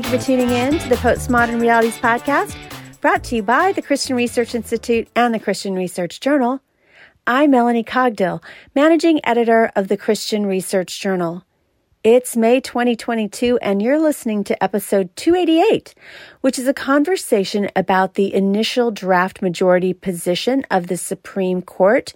Thank 0.00 0.14
you 0.14 0.18
for 0.18 0.24
tuning 0.24 0.48
in 0.48 0.78
to 0.78 0.88
the 0.88 0.94
Postmodern 0.94 1.60
Realities 1.60 1.98
Podcast, 1.98 2.56
brought 3.02 3.22
to 3.24 3.36
you 3.36 3.42
by 3.42 3.72
the 3.72 3.82
Christian 3.82 4.16
Research 4.16 4.54
Institute 4.54 5.08
and 5.14 5.34
the 5.34 5.38
Christian 5.38 5.74
Research 5.74 6.20
Journal. 6.20 6.62
I'm 7.26 7.50
Melanie 7.50 7.84
Cogdill, 7.84 8.42
managing 8.74 9.20
editor 9.24 9.70
of 9.76 9.88
the 9.88 9.98
Christian 9.98 10.46
Research 10.46 10.98
Journal. 11.02 11.44
It's 12.02 12.34
May 12.34 12.62
2022, 12.62 13.58
and 13.58 13.82
you're 13.82 14.00
listening 14.00 14.42
to 14.44 14.64
episode 14.64 15.14
288, 15.16 15.94
which 16.40 16.58
is 16.58 16.66
a 16.66 16.72
conversation 16.72 17.68
about 17.76 18.14
the 18.14 18.32
initial 18.32 18.90
draft 18.90 19.42
majority 19.42 19.92
position 19.92 20.64
of 20.70 20.86
the 20.86 20.96
Supreme 20.96 21.60
Court 21.60 22.14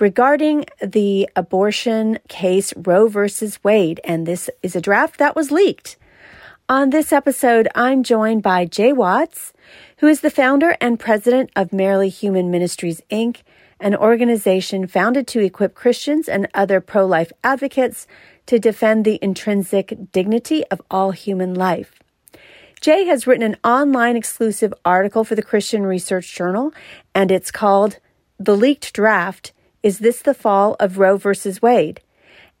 regarding 0.00 0.64
the 0.84 1.30
abortion 1.36 2.18
case 2.26 2.74
Roe 2.76 3.06
versus 3.06 3.62
Wade. 3.62 4.00
And 4.02 4.26
this 4.26 4.50
is 4.64 4.74
a 4.74 4.80
draft 4.80 5.18
that 5.18 5.36
was 5.36 5.52
leaked. 5.52 5.96
On 6.70 6.90
this 6.90 7.12
episode, 7.12 7.66
I'm 7.74 8.04
joined 8.04 8.44
by 8.44 8.64
Jay 8.64 8.92
Watts, 8.92 9.52
who 9.96 10.06
is 10.06 10.20
the 10.20 10.30
founder 10.30 10.76
and 10.80 11.00
president 11.00 11.50
of 11.56 11.72
Merely 11.72 12.08
Human 12.08 12.48
Ministries, 12.48 13.02
Inc., 13.10 13.38
an 13.80 13.96
organization 13.96 14.86
founded 14.86 15.26
to 15.26 15.40
equip 15.40 15.74
Christians 15.74 16.28
and 16.28 16.46
other 16.54 16.80
pro 16.80 17.04
life 17.04 17.32
advocates 17.42 18.06
to 18.46 18.60
defend 18.60 19.04
the 19.04 19.18
intrinsic 19.20 20.12
dignity 20.12 20.64
of 20.70 20.80
all 20.92 21.10
human 21.10 21.54
life. 21.54 21.98
Jay 22.80 23.04
has 23.04 23.26
written 23.26 23.42
an 23.42 23.56
online 23.64 24.14
exclusive 24.14 24.72
article 24.84 25.24
for 25.24 25.34
the 25.34 25.42
Christian 25.42 25.84
Research 25.84 26.32
Journal, 26.32 26.72
and 27.16 27.32
it's 27.32 27.50
called 27.50 27.98
The 28.38 28.56
Leaked 28.56 28.92
Draft 28.92 29.50
Is 29.82 29.98
This 29.98 30.22
the 30.22 30.34
Fall 30.34 30.76
of 30.78 30.98
Roe 30.98 31.16
versus 31.16 31.60
Wade? 31.60 32.00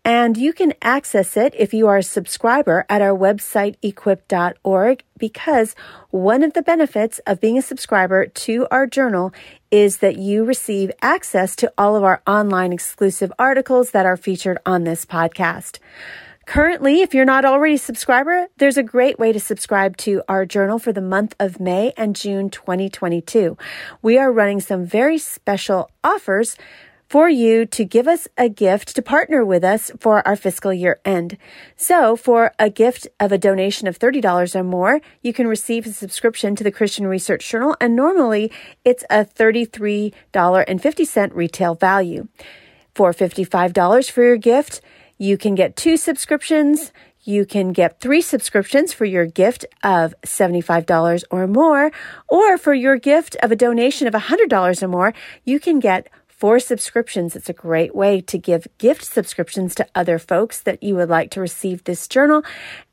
And 0.04 0.36
you 0.36 0.52
can 0.52 0.72
access 0.80 1.36
it 1.36 1.54
if 1.58 1.74
you 1.74 1.86
are 1.86 1.98
a 1.98 2.02
subscriber 2.02 2.86
at 2.88 3.02
our 3.02 3.16
website, 3.16 3.76
equip.org, 3.82 5.04
because 5.18 5.74
one 6.10 6.42
of 6.42 6.54
the 6.54 6.62
benefits 6.62 7.18
of 7.26 7.40
being 7.40 7.58
a 7.58 7.62
subscriber 7.62 8.26
to 8.26 8.66
our 8.70 8.86
journal 8.86 9.32
is 9.70 9.98
that 9.98 10.16
you 10.16 10.44
receive 10.44 10.90
access 11.02 11.54
to 11.56 11.72
all 11.76 11.96
of 11.96 12.04
our 12.04 12.22
online 12.26 12.72
exclusive 12.72 13.32
articles 13.38 13.90
that 13.90 14.06
are 14.06 14.16
featured 14.16 14.58
on 14.64 14.84
this 14.84 15.04
podcast. 15.04 15.78
Currently, 16.46 17.02
if 17.02 17.14
you're 17.14 17.24
not 17.24 17.44
already 17.44 17.74
a 17.74 17.78
subscriber, 17.78 18.48
there's 18.56 18.78
a 18.78 18.82
great 18.82 19.20
way 19.20 19.32
to 19.32 19.38
subscribe 19.38 19.96
to 19.98 20.22
our 20.28 20.44
journal 20.44 20.80
for 20.80 20.92
the 20.92 21.00
month 21.00 21.36
of 21.38 21.60
May 21.60 21.92
and 21.96 22.16
June 22.16 22.50
2022. 22.50 23.56
We 24.02 24.18
are 24.18 24.32
running 24.32 24.58
some 24.60 24.84
very 24.84 25.18
special 25.18 25.90
offers 26.02 26.56
for 27.10 27.28
you 27.28 27.66
to 27.66 27.84
give 27.84 28.06
us 28.06 28.28
a 28.38 28.48
gift 28.48 28.94
to 28.94 29.02
partner 29.02 29.44
with 29.44 29.64
us 29.64 29.90
for 29.98 30.24
our 30.26 30.36
fiscal 30.36 30.72
year 30.72 31.00
end. 31.04 31.36
So 31.74 32.14
for 32.14 32.52
a 32.56 32.70
gift 32.70 33.08
of 33.18 33.32
a 33.32 33.38
donation 33.38 33.88
of 33.88 33.98
$30 33.98 34.54
or 34.54 34.62
more, 34.62 35.00
you 35.20 35.32
can 35.32 35.48
receive 35.48 35.86
a 35.86 35.92
subscription 35.92 36.54
to 36.54 36.62
the 36.62 36.70
Christian 36.70 37.08
Research 37.08 37.50
Journal 37.50 37.76
and 37.80 37.96
normally 37.96 38.52
it's 38.84 39.02
a 39.10 39.24
$33.50 39.24 41.34
retail 41.34 41.74
value. 41.74 42.28
For 42.94 43.12
$55 43.12 44.08
for 44.08 44.22
your 44.22 44.36
gift, 44.36 44.80
you 45.18 45.36
can 45.36 45.56
get 45.56 45.74
two 45.74 45.96
subscriptions. 45.96 46.92
You 47.22 47.44
can 47.44 47.72
get 47.72 48.00
three 48.00 48.22
subscriptions 48.22 48.92
for 48.92 49.04
your 49.04 49.26
gift 49.26 49.66
of 49.82 50.14
$75 50.24 51.24
or 51.30 51.48
more, 51.48 51.90
or 52.28 52.56
for 52.56 52.72
your 52.72 52.98
gift 52.98 53.34
of 53.42 53.50
a 53.50 53.56
donation 53.56 54.06
of 54.06 54.14
$100 54.14 54.82
or 54.82 54.88
more, 54.88 55.12
you 55.44 55.58
can 55.58 55.80
get 55.80 56.06
four 56.40 56.58
subscriptions. 56.58 57.36
It's 57.36 57.50
a 57.50 57.52
great 57.52 57.94
way 57.94 58.22
to 58.22 58.38
give 58.38 58.66
gift 58.78 59.04
subscriptions 59.04 59.74
to 59.74 59.86
other 59.94 60.18
folks 60.18 60.62
that 60.62 60.82
you 60.82 60.96
would 60.96 61.10
like 61.10 61.30
to 61.32 61.40
receive 61.40 61.84
this 61.84 62.08
journal. 62.08 62.42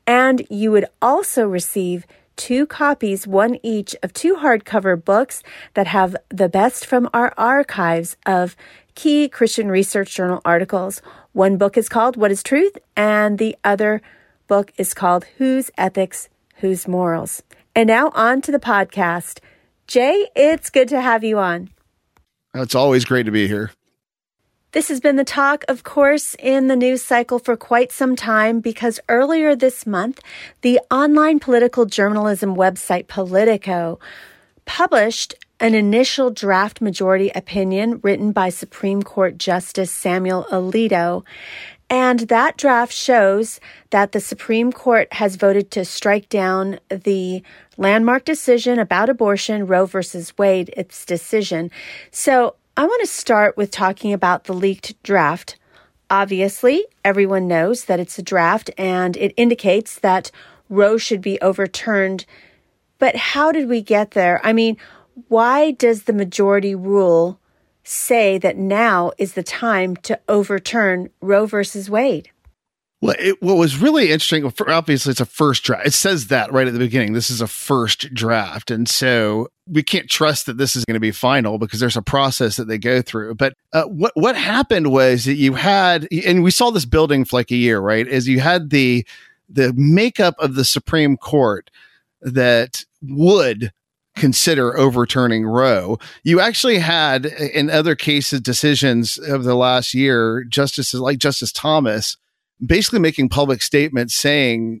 And 0.06 0.46
you 0.50 0.70
would 0.70 0.84
also 1.00 1.48
receive 1.48 2.06
two 2.36 2.66
copies, 2.66 3.26
one 3.26 3.58
each, 3.62 3.96
of 4.02 4.12
two 4.12 4.36
hardcover 4.36 5.02
books 5.02 5.42
that 5.72 5.86
have 5.86 6.14
the 6.28 6.48
best 6.48 6.84
from 6.84 7.08
our 7.14 7.32
archives 7.38 8.16
of 8.26 8.54
key 8.94 9.28
Christian 9.30 9.68
Research 9.70 10.14
Journal 10.14 10.42
articles. 10.44 11.00
One 11.32 11.56
book 11.56 11.78
is 11.78 11.88
called 11.88 12.16
What 12.16 12.30
is 12.30 12.42
Truth, 12.42 12.76
and 12.96 13.38
the 13.38 13.56
other 13.64 14.02
book 14.46 14.72
is 14.76 14.92
called 14.92 15.24
Whose 15.38 15.70
Ethics, 15.78 16.28
Whose 16.56 16.86
Morals. 16.86 17.42
And 17.74 17.86
now 17.86 18.10
on 18.14 18.42
to 18.42 18.52
the 18.52 18.60
podcast. 18.60 19.40
Jay, 19.86 20.28
it's 20.36 20.68
good 20.68 20.88
to 20.88 21.00
have 21.00 21.24
you 21.24 21.38
on. 21.38 21.70
It's 22.54 22.74
always 22.74 23.04
great 23.04 23.24
to 23.24 23.32
be 23.32 23.46
here. 23.46 23.70
This 24.72 24.88
has 24.88 25.00
been 25.00 25.16
the 25.16 25.24
talk, 25.24 25.64
of 25.68 25.82
course, 25.82 26.36
in 26.38 26.68
the 26.68 26.76
news 26.76 27.02
cycle 27.02 27.38
for 27.38 27.56
quite 27.56 27.90
some 27.90 28.16
time 28.16 28.60
because 28.60 29.00
earlier 29.08 29.56
this 29.56 29.86
month, 29.86 30.20
the 30.60 30.78
online 30.90 31.40
political 31.40 31.86
journalism 31.86 32.54
website 32.54 33.08
Politico 33.08 33.98
published 34.66 35.34
an 35.58 35.74
initial 35.74 36.30
draft 36.30 36.80
majority 36.80 37.30
opinion 37.34 37.98
written 38.02 38.32
by 38.32 38.50
Supreme 38.50 39.02
Court 39.02 39.38
Justice 39.38 39.90
Samuel 39.90 40.46
Alito. 40.52 41.24
And 41.90 42.20
that 42.20 42.58
draft 42.58 42.92
shows 42.92 43.60
that 43.90 44.12
the 44.12 44.20
Supreme 44.20 44.72
Court 44.72 45.10
has 45.14 45.36
voted 45.36 45.70
to 45.70 45.84
strike 45.84 46.28
down 46.28 46.80
the 46.90 47.42
landmark 47.78 48.24
decision 48.24 48.78
about 48.78 49.08
abortion, 49.08 49.66
Roe 49.66 49.86
versus 49.86 50.36
Wade, 50.36 50.72
its 50.76 51.06
decision. 51.06 51.70
So 52.10 52.56
I 52.76 52.84
want 52.84 53.00
to 53.00 53.06
start 53.06 53.56
with 53.56 53.70
talking 53.70 54.12
about 54.12 54.44
the 54.44 54.52
leaked 54.52 55.02
draft. 55.02 55.56
Obviously, 56.10 56.84
everyone 57.04 57.48
knows 57.48 57.86
that 57.86 58.00
it's 58.00 58.18
a 58.18 58.22
draft 58.22 58.70
and 58.76 59.16
it 59.16 59.32
indicates 59.36 59.98
that 60.00 60.30
Roe 60.68 60.98
should 60.98 61.22
be 61.22 61.40
overturned. 61.40 62.26
But 62.98 63.16
how 63.16 63.50
did 63.50 63.68
we 63.68 63.80
get 63.80 64.10
there? 64.10 64.40
I 64.44 64.52
mean, 64.52 64.76
why 65.28 65.70
does 65.72 66.02
the 66.02 66.12
majority 66.12 66.74
rule 66.74 67.40
say 67.88 68.38
that 68.38 68.56
now 68.56 69.12
is 69.18 69.32
the 69.32 69.42
time 69.42 69.96
to 69.96 70.20
overturn 70.28 71.10
Roe 71.20 71.46
versus 71.46 71.88
Wade? 71.88 72.30
Well, 73.00 73.14
it, 73.16 73.40
what 73.40 73.56
was 73.56 73.78
really 73.78 74.10
interesting, 74.10 74.44
obviously, 74.66 75.12
it's 75.12 75.20
a 75.20 75.24
first 75.24 75.62
draft. 75.62 75.86
It 75.86 75.92
says 75.92 76.26
that 76.26 76.52
right 76.52 76.66
at 76.66 76.72
the 76.72 76.80
beginning. 76.80 77.12
This 77.12 77.30
is 77.30 77.40
a 77.40 77.46
first 77.46 78.12
draft. 78.12 78.72
And 78.72 78.88
so 78.88 79.48
we 79.68 79.84
can't 79.84 80.10
trust 80.10 80.46
that 80.46 80.58
this 80.58 80.74
is 80.74 80.84
going 80.84 80.94
to 80.94 81.00
be 81.00 81.12
final 81.12 81.58
because 81.58 81.78
there's 81.78 81.96
a 81.96 82.02
process 82.02 82.56
that 82.56 82.66
they 82.66 82.76
go 82.76 83.00
through. 83.00 83.36
But 83.36 83.54
uh, 83.72 83.84
what, 83.84 84.12
what 84.16 84.34
happened 84.34 84.90
was 84.90 85.26
that 85.26 85.34
you 85.34 85.54
had, 85.54 86.08
and 86.26 86.42
we 86.42 86.50
saw 86.50 86.70
this 86.70 86.86
building 86.86 87.24
for 87.24 87.36
like 87.36 87.52
a 87.52 87.56
year, 87.56 87.78
right? 87.78 88.06
Is 88.06 88.26
you 88.26 88.40
had 88.40 88.70
the, 88.70 89.06
the 89.48 89.72
makeup 89.76 90.34
of 90.40 90.56
the 90.56 90.64
Supreme 90.64 91.16
Court 91.16 91.70
that 92.20 92.84
would 93.00 93.72
consider 94.18 94.76
overturning 94.76 95.46
Roe. 95.46 95.98
You 96.22 96.40
actually 96.40 96.78
had, 96.78 97.26
uh, 97.26 97.44
in 97.54 97.70
other 97.70 97.94
cases, 97.94 98.40
decisions 98.40 99.18
of 99.18 99.44
the 99.44 99.54
last 99.54 99.94
year, 99.94 100.44
justices 100.44 101.00
like 101.00 101.18
Justice 101.18 101.52
Thomas 101.52 102.16
basically 102.64 102.98
making 102.98 103.28
public 103.28 103.62
statements 103.62 104.14
saying, 104.14 104.80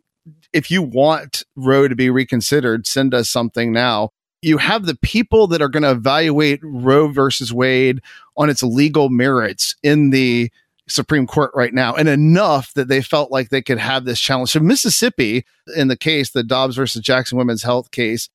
if 0.52 0.70
you 0.70 0.82
want 0.82 1.44
Roe 1.56 1.88
to 1.88 1.94
be 1.94 2.10
reconsidered, 2.10 2.86
send 2.86 3.14
us 3.14 3.30
something 3.30 3.72
now. 3.72 4.10
You 4.42 4.58
have 4.58 4.86
the 4.86 4.96
people 4.96 5.46
that 5.48 5.62
are 5.62 5.68
going 5.68 5.82
to 5.82 5.90
evaluate 5.90 6.60
Roe 6.62 7.08
versus 7.08 7.52
Wade 7.52 8.00
on 8.36 8.50
its 8.50 8.62
legal 8.62 9.08
merits 9.08 9.74
in 9.82 10.10
the 10.10 10.50
Supreme 10.88 11.26
Court 11.26 11.50
right 11.54 11.74
now, 11.74 11.94
and 11.94 12.08
enough 12.08 12.72
that 12.74 12.88
they 12.88 13.02
felt 13.02 13.30
like 13.30 13.50
they 13.50 13.62
could 13.62 13.78
have 13.78 14.04
this 14.04 14.20
challenge. 14.20 14.50
So, 14.50 14.60
Mississippi, 14.60 15.44
in 15.76 15.88
the 15.88 15.96
case, 15.96 16.30
the 16.30 16.42
Dobbs 16.42 16.76
versus 16.76 17.02
Jackson 17.02 17.36
Women's 17.36 17.62
Health 17.62 17.90
case, 17.90 18.28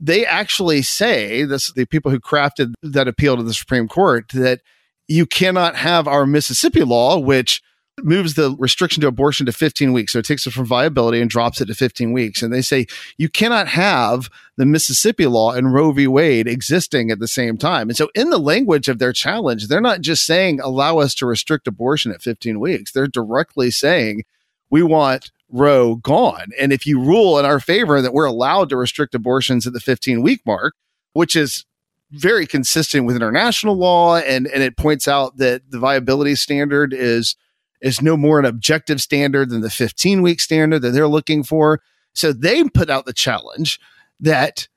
they 0.00 0.24
actually 0.24 0.82
say 0.82 1.44
this 1.44 1.72
the 1.72 1.86
people 1.86 2.10
who 2.10 2.20
crafted 2.20 2.74
that 2.82 3.08
appeal 3.08 3.36
to 3.36 3.42
the 3.42 3.54
Supreme 3.54 3.88
Court 3.88 4.28
that 4.32 4.60
you 5.08 5.26
cannot 5.26 5.76
have 5.76 6.06
our 6.06 6.26
Mississippi 6.26 6.82
law, 6.82 7.18
which 7.18 7.62
moves 8.04 8.34
the 8.34 8.54
restriction 8.58 9.00
to 9.00 9.08
abortion 9.08 9.46
to 9.46 9.52
15 9.52 9.92
weeks. 9.92 10.12
So 10.12 10.20
it 10.20 10.24
takes 10.24 10.46
it 10.46 10.52
from 10.52 10.66
viability 10.66 11.20
and 11.20 11.30
drops 11.30 11.60
it 11.60 11.66
to 11.66 11.74
15 11.74 12.12
weeks. 12.12 12.42
And 12.42 12.52
they 12.52 12.62
say 12.62 12.86
you 13.16 13.28
cannot 13.28 13.68
have 13.68 14.28
the 14.56 14.66
Mississippi 14.66 15.26
law 15.26 15.52
and 15.52 15.72
Roe 15.72 15.92
v. 15.92 16.06
Wade 16.06 16.46
existing 16.46 17.10
at 17.10 17.18
the 17.18 17.28
same 17.28 17.56
time. 17.56 17.88
And 17.88 17.96
so 17.96 18.08
in 18.14 18.30
the 18.30 18.38
language 18.38 18.88
of 18.88 18.98
their 18.98 19.12
challenge, 19.12 19.68
they're 19.68 19.80
not 19.80 20.00
just 20.00 20.26
saying 20.26 20.60
allow 20.60 20.98
us 20.98 21.14
to 21.16 21.26
restrict 21.26 21.66
abortion 21.66 22.12
at 22.12 22.22
15 22.22 22.60
weeks. 22.60 22.92
They're 22.92 23.06
directly 23.06 23.70
saying 23.70 24.24
we 24.70 24.82
want 24.82 25.30
Roe 25.50 25.96
gone. 25.96 26.48
And 26.58 26.72
if 26.72 26.86
you 26.86 27.00
rule 27.00 27.38
in 27.38 27.44
our 27.44 27.60
favor 27.60 28.02
that 28.02 28.12
we're 28.12 28.26
allowed 28.26 28.68
to 28.68 28.76
restrict 28.76 29.14
abortions 29.14 29.66
at 29.66 29.72
the 29.72 29.80
15 29.80 30.22
week 30.22 30.42
mark, 30.46 30.74
which 31.12 31.34
is 31.34 31.64
very 32.10 32.46
consistent 32.46 33.06
with 33.06 33.16
international 33.16 33.76
law 33.76 34.16
and 34.16 34.46
and 34.46 34.62
it 34.62 34.76
points 34.76 35.06
out 35.06 35.36
that 35.36 35.70
the 35.70 35.78
viability 35.78 36.34
standard 36.34 36.94
is 36.94 37.36
is 37.80 38.00
no 38.00 38.16
more 38.16 38.38
an 38.38 38.44
objective 38.44 39.00
standard 39.00 39.50
than 39.50 39.60
the 39.60 39.70
15 39.70 40.22
week 40.22 40.40
standard 40.40 40.80
that 40.80 40.90
they're 40.90 41.06
looking 41.08 41.42
for 41.42 41.80
so 42.14 42.32
they 42.32 42.64
put 42.64 42.88
out 42.88 43.04
the 43.04 43.12
challenge 43.12 43.78
that 44.18 44.68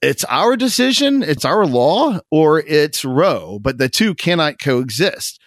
it's 0.00 0.24
our 0.24 0.56
decision 0.56 1.22
it's 1.22 1.44
our 1.44 1.64
law 1.66 2.18
or 2.32 2.58
it's 2.60 3.04
roe 3.04 3.60
but 3.60 3.78
the 3.78 3.88
two 3.88 4.12
cannot 4.12 4.58
coexist 4.58 5.40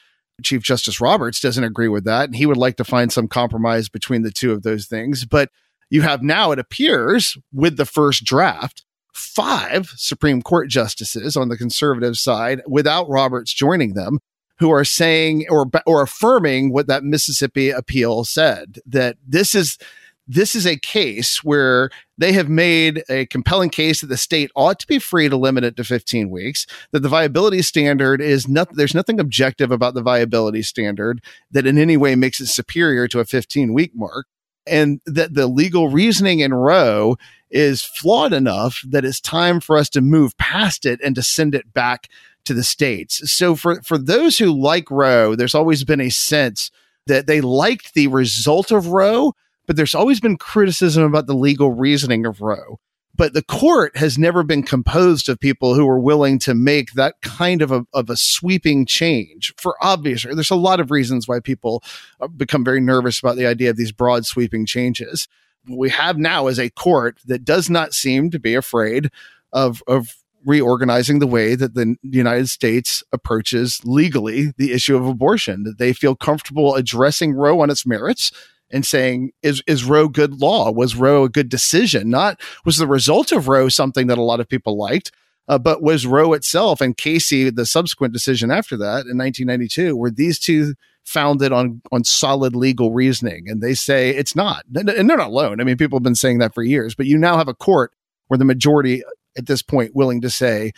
chief 0.44 0.62
justice 0.62 1.00
roberts 1.00 1.40
doesn't 1.40 1.64
agree 1.64 1.88
with 1.88 2.04
that 2.04 2.26
and 2.26 2.36
he 2.36 2.46
would 2.46 2.58
like 2.58 2.76
to 2.76 2.84
find 2.84 3.12
some 3.12 3.28
compromise 3.28 3.90
between 3.90 4.22
the 4.22 4.32
two 4.32 4.52
of 4.52 4.64
those 4.64 4.86
things. 4.86 5.26
But 5.26 5.50
you 5.90 6.02
have 6.02 6.22
now 6.22 6.52
it 6.52 6.60
appears 6.60 7.38
with 7.54 7.78
the 7.78 7.86
first 7.86 8.24
draft 8.24 8.84
five 9.14 9.94
Supreme 9.96 10.42
Court 10.42 10.70
justices 10.70 11.38
on 11.38 11.50
the 11.50 11.58
conservative 11.58 12.18
side 12.18 12.62
without 12.68 13.10
Roberts 13.10 13.54
joining 13.54 13.94
them 13.94 14.20
who 14.60 14.72
are 14.72 14.86
saying 14.86 15.46
or 15.50 15.66
or 15.86 16.02
affirming 16.02 16.72
what 16.72 16.88
that 16.88 17.04
Mississippi 17.04 17.70
appeal 17.70 18.24
said 18.24 18.80
that 18.86 19.18
this 19.26 19.56
is 19.56 19.78
this 20.28 20.56
is 20.56 20.66
a 20.66 20.78
case 20.78 21.44
where 21.44 21.90
they 22.18 22.32
have 22.32 22.50
made 22.50 23.04
a 23.10 23.26
compelling 23.28 23.70
case 23.70 24.02
that 24.02 24.08
the 24.08 24.18
state 24.18 24.52
ought 24.56 24.80
to 24.80 24.88
be 24.88 25.00
free 25.00 25.30
to 25.30 25.38
limit 25.38 25.64
it 25.64 25.76
to 25.78 25.84
15 25.84 26.30
weeks 26.30 26.66
that 26.92 27.02
the 27.02 27.10
viability 27.10 27.62
standard 27.62 28.22
is 28.22 28.48
not 28.48 28.74
there's 28.76 28.96
nothing 28.96 29.20
objective 29.20 29.72
about 29.72 29.94
the 29.94 30.02
viability 30.02 30.62
standard 30.62 31.22
that 31.52 31.68
in 31.68 31.78
any 31.78 31.98
way 31.98 32.16
makes 32.16 32.40
it 32.40 32.48
superior 32.48 33.08
to 33.08 33.20
a 33.20 33.26
15 33.26 33.74
week 33.74 33.92
mark 33.94 34.26
and 34.68 35.02
that 35.06 35.34
the 35.34 35.48
legal 35.48 35.90
reasoning 35.90 36.40
in 36.40 36.54
Roe 36.54 37.18
is 37.52 37.84
flawed 37.84 38.34
enough 38.34 38.82
that 38.88 39.06
it's 39.06 39.22
time 39.22 39.60
for 39.60 39.78
us 39.78 39.90
to 39.90 40.02
move 40.02 40.38
past 40.38 40.86
it 40.86 41.00
and 41.04 41.16
to 41.16 41.24
send 41.24 41.56
it 41.56 41.74
back 41.74 42.10
to 42.46 42.54
the 42.54 42.64
states. 42.64 43.32
So 43.32 43.56
for 43.56 43.82
for 43.82 43.98
those 43.98 44.38
who 44.38 44.52
like 44.52 44.90
Roe, 44.90 45.36
there's 45.36 45.56
always 45.56 45.84
been 45.84 46.02
a 46.02 46.10
sense 46.10 46.72
that 47.08 47.28
they 47.28 47.42
liked 47.42 47.94
the 47.94 48.08
result 48.08 48.72
of 48.72 48.88
Roe, 48.88 49.34
but 49.68 49.76
there's 49.76 49.96
always 49.96 50.20
been 50.20 50.38
criticism 50.38 51.04
about 51.04 51.28
the 51.28 51.36
legal 51.36 51.72
reasoning 51.72 52.26
of 52.26 52.42
Roe. 52.42 52.80
But 53.18 53.34
the 53.34 53.44
court 53.44 53.96
has 53.96 54.18
never 54.18 54.44
been 54.44 54.64
composed 54.64 55.30
of 55.30 55.40
people 55.40 55.74
who 55.74 55.88
are 55.88 56.00
willing 56.00 56.38
to 56.40 56.54
make 56.54 56.94
that 56.94 57.16
kind 57.22 57.62
of 57.62 57.72
a, 57.72 57.86
of 57.94 58.10
a 58.10 58.18
sweeping 58.18 58.86
change 58.86 59.54
for 59.58 59.76
obvious 59.82 60.24
there's 60.24 60.52
a 60.52 60.56
lot 60.56 60.82
of 60.82 60.92
reasons 60.92 61.28
why 61.28 61.40
people 61.40 61.82
uh, 62.20 62.28
become 62.28 62.66
very 62.66 62.82
nervous 62.82 63.20
about 63.20 63.38
the 63.38 63.46
idea 63.46 63.70
of 63.70 63.78
these 63.78 63.94
broad 63.94 64.26
sweeping 64.26 64.66
changes. 64.66 65.28
What 65.66 65.80
we 65.80 65.90
have 65.92 66.18
now 66.18 66.48
is 66.48 66.60
a 66.60 66.70
court 66.70 67.20
that 67.26 67.46
does 67.46 67.70
not 67.70 67.94
seem 67.94 68.32
to 68.32 68.40
be 68.40 68.54
afraid 68.54 69.10
of 69.54 69.82
of 69.88 70.16
reorganizing 70.46 71.20
the 71.20 71.28
way 71.28 71.56
that 71.56 71.74
the 71.74 71.96
United 72.04 72.50
States 72.50 73.04
approaches 73.12 73.82
legally 73.84 74.54
the 74.58 74.74
issue 74.74 74.96
of 74.96 75.08
abortion 75.08 75.64
that 75.64 75.80
they 75.80 75.92
feel 75.92 76.16
comfortable 76.16 76.76
addressing 76.76 77.34
Roe 77.34 77.62
on 77.62 77.72
its 77.72 77.86
merits 77.86 78.32
and 78.72 78.86
saying, 78.86 79.32
is, 79.42 79.62
is 79.68 79.84
Roe 79.84 80.08
good 80.08 80.40
law? 80.40 80.72
Was 80.72 80.96
Roe 80.96 81.24
a 81.24 81.30
good 81.30 81.50
decision? 81.50 82.10
Not 82.10 82.40
was 82.66 82.78
the 82.78 82.88
result 82.88 83.32
of 83.32 83.48
Roe 83.48 83.70
something 83.70 84.08
that 84.08 84.18
a 84.18 84.24
lot 84.24 84.40
of 84.40 84.50
people 84.50 84.78
liked, 84.78 85.12
uh, 85.48 85.58
but 85.58 85.82
was 85.82 86.06
Roe 86.06 86.34
itself 86.34 86.82
and 86.82 86.98
Casey, 86.98 87.50
the 87.50 87.66
subsequent 87.66 88.14
decision 88.14 88.52
after 88.52 88.76
that 88.78 89.06
in 89.06 89.18
1992, 89.18 89.96
were 89.96 90.12
these 90.12 90.40
two 90.40 90.74
founded 91.04 91.52
on, 91.52 91.82
on 91.92 92.04
solid 92.04 92.56
legal 92.56 92.92
reasoning? 92.92 93.46
And 93.48 93.62
they 93.62 93.76
say 93.76 94.10
it's 94.10 94.36
not. 94.36 94.66
And 94.74 94.88
they're 94.88 95.18
not 95.18 95.28
alone. 95.28 95.62
I 95.62 95.64
mean, 95.64 95.78
people 95.78 95.98
have 95.98 96.04
been 96.04 96.16
saying 96.16 96.40
that 96.40 96.56
for 96.56 96.64
years, 96.64 96.96
but 96.96 97.06
you 97.06 97.18
now 97.18 97.38
have 97.38 97.48
a 97.48 97.54
court 97.54 97.94
where 98.28 98.38
the 98.38 98.46
majority 98.46 99.04
at 99.38 99.46
this 99.46 99.62
point 99.62 99.96
willing 99.96 100.22
to 100.22 100.30
say 100.30 100.72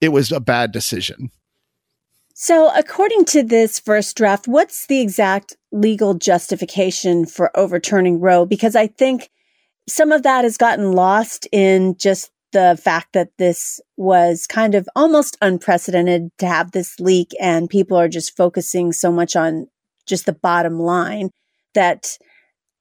it 0.00 0.10
was 0.10 0.32
a 0.32 0.40
bad 0.40 0.72
decision. 0.72 1.30
So, 2.34 2.70
according 2.74 3.26
to 3.26 3.42
this 3.42 3.78
first 3.78 4.16
draft, 4.16 4.48
what's 4.48 4.86
the 4.86 5.00
exact 5.00 5.56
legal 5.72 6.14
justification 6.14 7.26
for 7.26 7.56
overturning 7.56 8.20
Roe? 8.20 8.44
Because 8.44 8.76
I 8.76 8.86
think 8.86 9.30
some 9.88 10.12
of 10.12 10.22
that 10.22 10.44
has 10.44 10.56
gotten 10.56 10.92
lost 10.92 11.48
in 11.52 11.96
just 11.96 12.30
the 12.52 12.78
fact 12.82 13.12
that 13.12 13.30
this 13.38 13.80
was 13.96 14.46
kind 14.46 14.74
of 14.74 14.88
almost 14.96 15.36
unprecedented 15.40 16.30
to 16.38 16.46
have 16.46 16.72
this 16.72 16.98
leak 16.98 17.30
and 17.40 17.70
people 17.70 17.96
are 17.96 18.08
just 18.08 18.36
focusing 18.36 18.92
so 18.92 19.12
much 19.12 19.36
on 19.36 19.68
just 20.06 20.26
the 20.26 20.32
bottom 20.32 20.80
line 20.80 21.30
that 21.74 22.18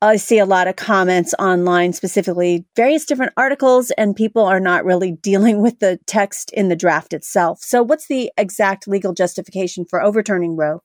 I 0.01 0.15
see 0.15 0.39
a 0.39 0.45
lot 0.45 0.67
of 0.67 0.77
comments 0.77 1.33
online, 1.37 1.91
specifically 1.91 2.65
various 2.75 3.05
different 3.05 3.33
articles, 3.35 3.91
and 3.91 4.15
people 4.15 4.43
are 4.43 4.61
not 4.61 4.85
really 4.85 5.11
dealing 5.21 5.61
with 5.61 5.79
the 5.79 5.99
text 6.07 6.51
in 6.51 6.69
the 6.69 6.75
draft 6.75 7.13
itself. 7.13 7.59
So, 7.61 7.83
what's 7.83 8.07
the 8.07 8.31
exact 8.37 8.87
legal 8.87 9.13
justification 9.13 9.85
for 9.85 10.01
overturning 10.01 10.55
Roe? 10.55 10.81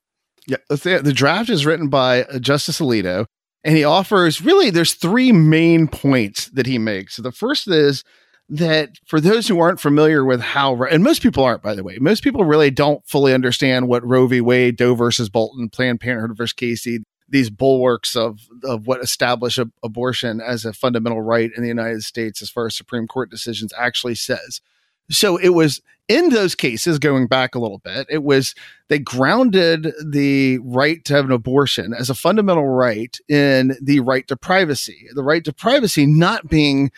Yeah, 0.46 0.58
the 0.68 1.12
draft 1.14 1.48
is 1.48 1.64
written 1.64 1.88
by 1.88 2.24
uh, 2.24 2.38
Justice 2.38 2.80
Alito, 2.80 3.26
and 3.62 3.76
he 3.76 3.84
offers 3.84 4.42
really 4.42 4.70
there's 4.70 4.94
three 4.94 5.32
main 5.32 5.88
points 5.88 6.48
that 6.48 6.66
he 6.66 6.78
makes. 6.78 7.14
So 7.14 7.22
the 7.22 7.32
first 7.32 7.66
is 7.68 8.04
that 8.48 8.90
for 9.06 9.20
those 9.20 9.48
who 9.48 9.58
aren't 9.58 9.80
familiar 9.80 10.22
with 10.24 10.40
how, 10.40 10.82
and 10.82 11.02
most 11.02 11.22
people 11.22 11.44
aren't, 11.44 11.62
by 11.62 11.74
the 11.74 11.82
way, 11.82 11.96
most 11.98 12.22
people 12.22 12.44
really 12.44 12.70
don't 12.70 13.02
fully 13.06 13.32
understand 13.32 13.88
what 13.88 14.06
Roe 14.06 14.26
v. 14.26 14.42
Wade, 14.42 14.76
Doe 14.76 14.94
versus 14.94 15.30
Bolton, 15.30 15.70
Planned 15.70 16.00
Parenthood 16.00 16.36
versus 16.36 16.52
Casey, 16.52 16.98
these 17.28 17.48
bulwarks 17.48 18.14
of 18.14 18.40
of 18.64 18.86
what 18.86 19.02
establish 19.02 19.58
abortion 19.82 20.40
as 20.40 20.64
a 20.64 20.72
fundamental 20.74 21.22
right 21.22 21.50
in 21.56 21.62
the 21.62 21.68
United 21.68 22.02
States 22.02 22.42
as 22.42 22.50
far 22.50 22.66
as 22.66 22.76
Supreme 22.76 23.06
Court 23.06 23.30
decisions 23.30 23.72
actually 23.78 24.14
says. 24.14 24.60
So 25.10 25.36
it 25.36 25.50
was 25.50 25.80
in 26.08 26.28
those 26.30 26.54
cases 26.54 26.98
going 26.98 27.26
back 27.26 27.54
a 27.54 27.58
little 27.58 27.78
bit 27.78 28.06
it 28.10 28.22
was 28.22 28.54
they 28.88 28.98
grounded 28.98 29.90
the 30.04 30.58
right 30.58 31.02
to 31.04 31.14
have 31.14 31.24
an 31.24 31.32
abortion 31.32 31.94
as 31.94 32.10
a 32.10 32.14
fundamental 32.14 32.68
right 32.68 33.18
in 33.28 33.74
the 33.80 34.00
right 34.00 34.28
to 34.28 34.36
privacy. 34.36 35.08
The 35.14 35.22
right 35.22 35.42
to 35.44 35.52
privacy 35.52 36.04
not 36.04 36.48
being 36.48 36.90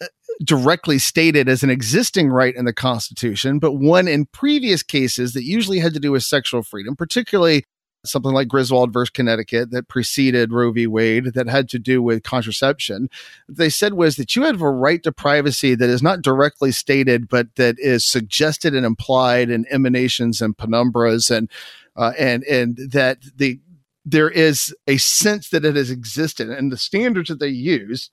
uh, 0.00 0.06
directly 0.44 1.00
stated 1.00 1.48
as 1.48 1.64
an 1.64 1.70
existing 1.70 2.30
right 2.30 2.54
in 2.54 2.66
the 2.66 2.72
constitution 2.72 3.58
but 3.58 3.72
one 3.72 4.06
in 4.06 4.26
previous 4.26 4.82
cases 4.82 5.32
that 5.32 5.44
usually 5.44 5.80
had 5.80 5.94
to 5.94 6.00
do 6.00 6.12
with 6.12 6.22
sexual 6.22 6.62
freedom 6.62 6.94
particularly 6.94 7.64
something 8.04 8.32
like 8.32 8.48
Griswold 8.48 8.92
versus 8.92 9.10
Connecticut 9.10 9.70
that 9.70 9.88
preceded 9.88 10.52
Roe 10.52 10.72
v. 10.72 10.86
Wade 10.86 11.34
that 11.34 11.48
had 11.48 11.68
to 11.70 11.78
do 11.78 12.02
with 12.02 12.22
contraception. 12.22 13.08
They 13.48 13.68
said 13.68 13.94
was 13.94 14.16
that 14.16 14.34
you 14.34 14.42
have 14.44 14.62
a 14.62 14.70
right 14.70 15.02
to 15.02 15.12
privacy 15.12 15.74
that 15.74 15.88
is 15.88 16.02
not 16.02 16.22
directly 16.22 16.72
stated, 16.72 17.28
but 17.28 17.54
that 17.56 17.76
is 17.78 18.10
suggested 18.10 18.74
and 18.74 18.86
implied 18.86 19.50
in 19.50 19.66
emanations 19.70 20.40
and 20.40 20.56
penumbras, 20.56 21.30
and 21.30 21.50
uh, 21.96 22.12
and 22.18 22.42
and 22.44 22.76
that 22.76 23.18
the 23.36 23.60
there 24.04 24.30
is 24.30 24.74
a 24.86 24.96
sense 24.96 25.50
that 25.50 25.64
it 25.64 25.76
has 25.76 25.90
existed, 25.90 26.48
and 26.48 26.72
the 26.72 26.78
standards 26.78 27.28
that 27.28 27.38
they 27.38 27.48
use 27.48 28.10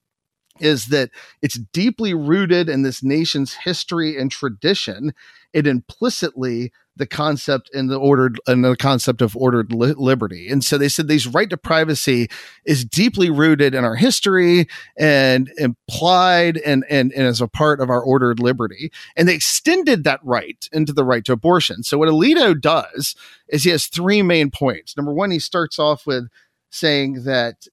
is 0.60 0.88
that 0.88 1.12
it's 1.41 1.60
deeply 1.72 2.13
rooted 2.13 2.67
in 2.67 2.82
this 2.82 3.03
nation's 3.03 3.53
history 3.53 4.17
and 4.17 4.32
tradition. 4.32 5.13
It 5.53 5.67
implicitly 5.67 6.72
the 6.98 7.08
concept 7.08 7.70
and 7.74 7.89
the 7.89 7.98
ordered 7.98 8.39
and 8.48 8.63
the 8.63 8.75
concept 8.75 9.22
of 9.22 9.36
ordered 9.36 9.74
li- 9.74 9.94
liberty. 9.98 10.50
And 10.50 10.63
so 10.63 10.77
they 10.77 10.89
said 10.89 11.08
these 11.08 11.27
right 11.27 11.50
to 11.50 11.58
privacy 11.58 12.30
is 12.66 12.86
deeply 12.86 13.30
rooted 13.30 13.74
in 13.74 13.84
our 13.84 13.96
history 13.96 14.68
and 14.98 15.51
implied 15.58 16.58
and, 16.58 16.84
and, 16.89 17.12
and 17.13 17.25
as 17.25 17.42
a 17.42 17.48
part 17.48 17.80
of 17.80 17.89
our 17.89 18.01
ordered 18.01 18.39
liberty. 18.39 18.92
And 19.16 19.27
they 19.27 19.36
extended 19.36 20.04
that 20.04 20.20
right 20.24 20.68
into 20.72 20.94
the 20.94 21.04
right 21.04 21.24
to 21.25 21.34
abortion. 21.34 21.84
So 21.84 21.98
what 21.98 22.10
Alito 22.10 22.60
does 22.60 23.16
is 23.48 23.63
he 23.63 23.70
has 23.72 23.88
three 23.88 24.22
main 24.22 24.51
points. 24.51 24.98
Number 24.98 25.13
one, 25.13 25.32
he 25.32 25.39
starts 25.39 25.80
off 25.80 26.06
with 26.06 26.27
saying 26.70 27.24
that 27.24 27.68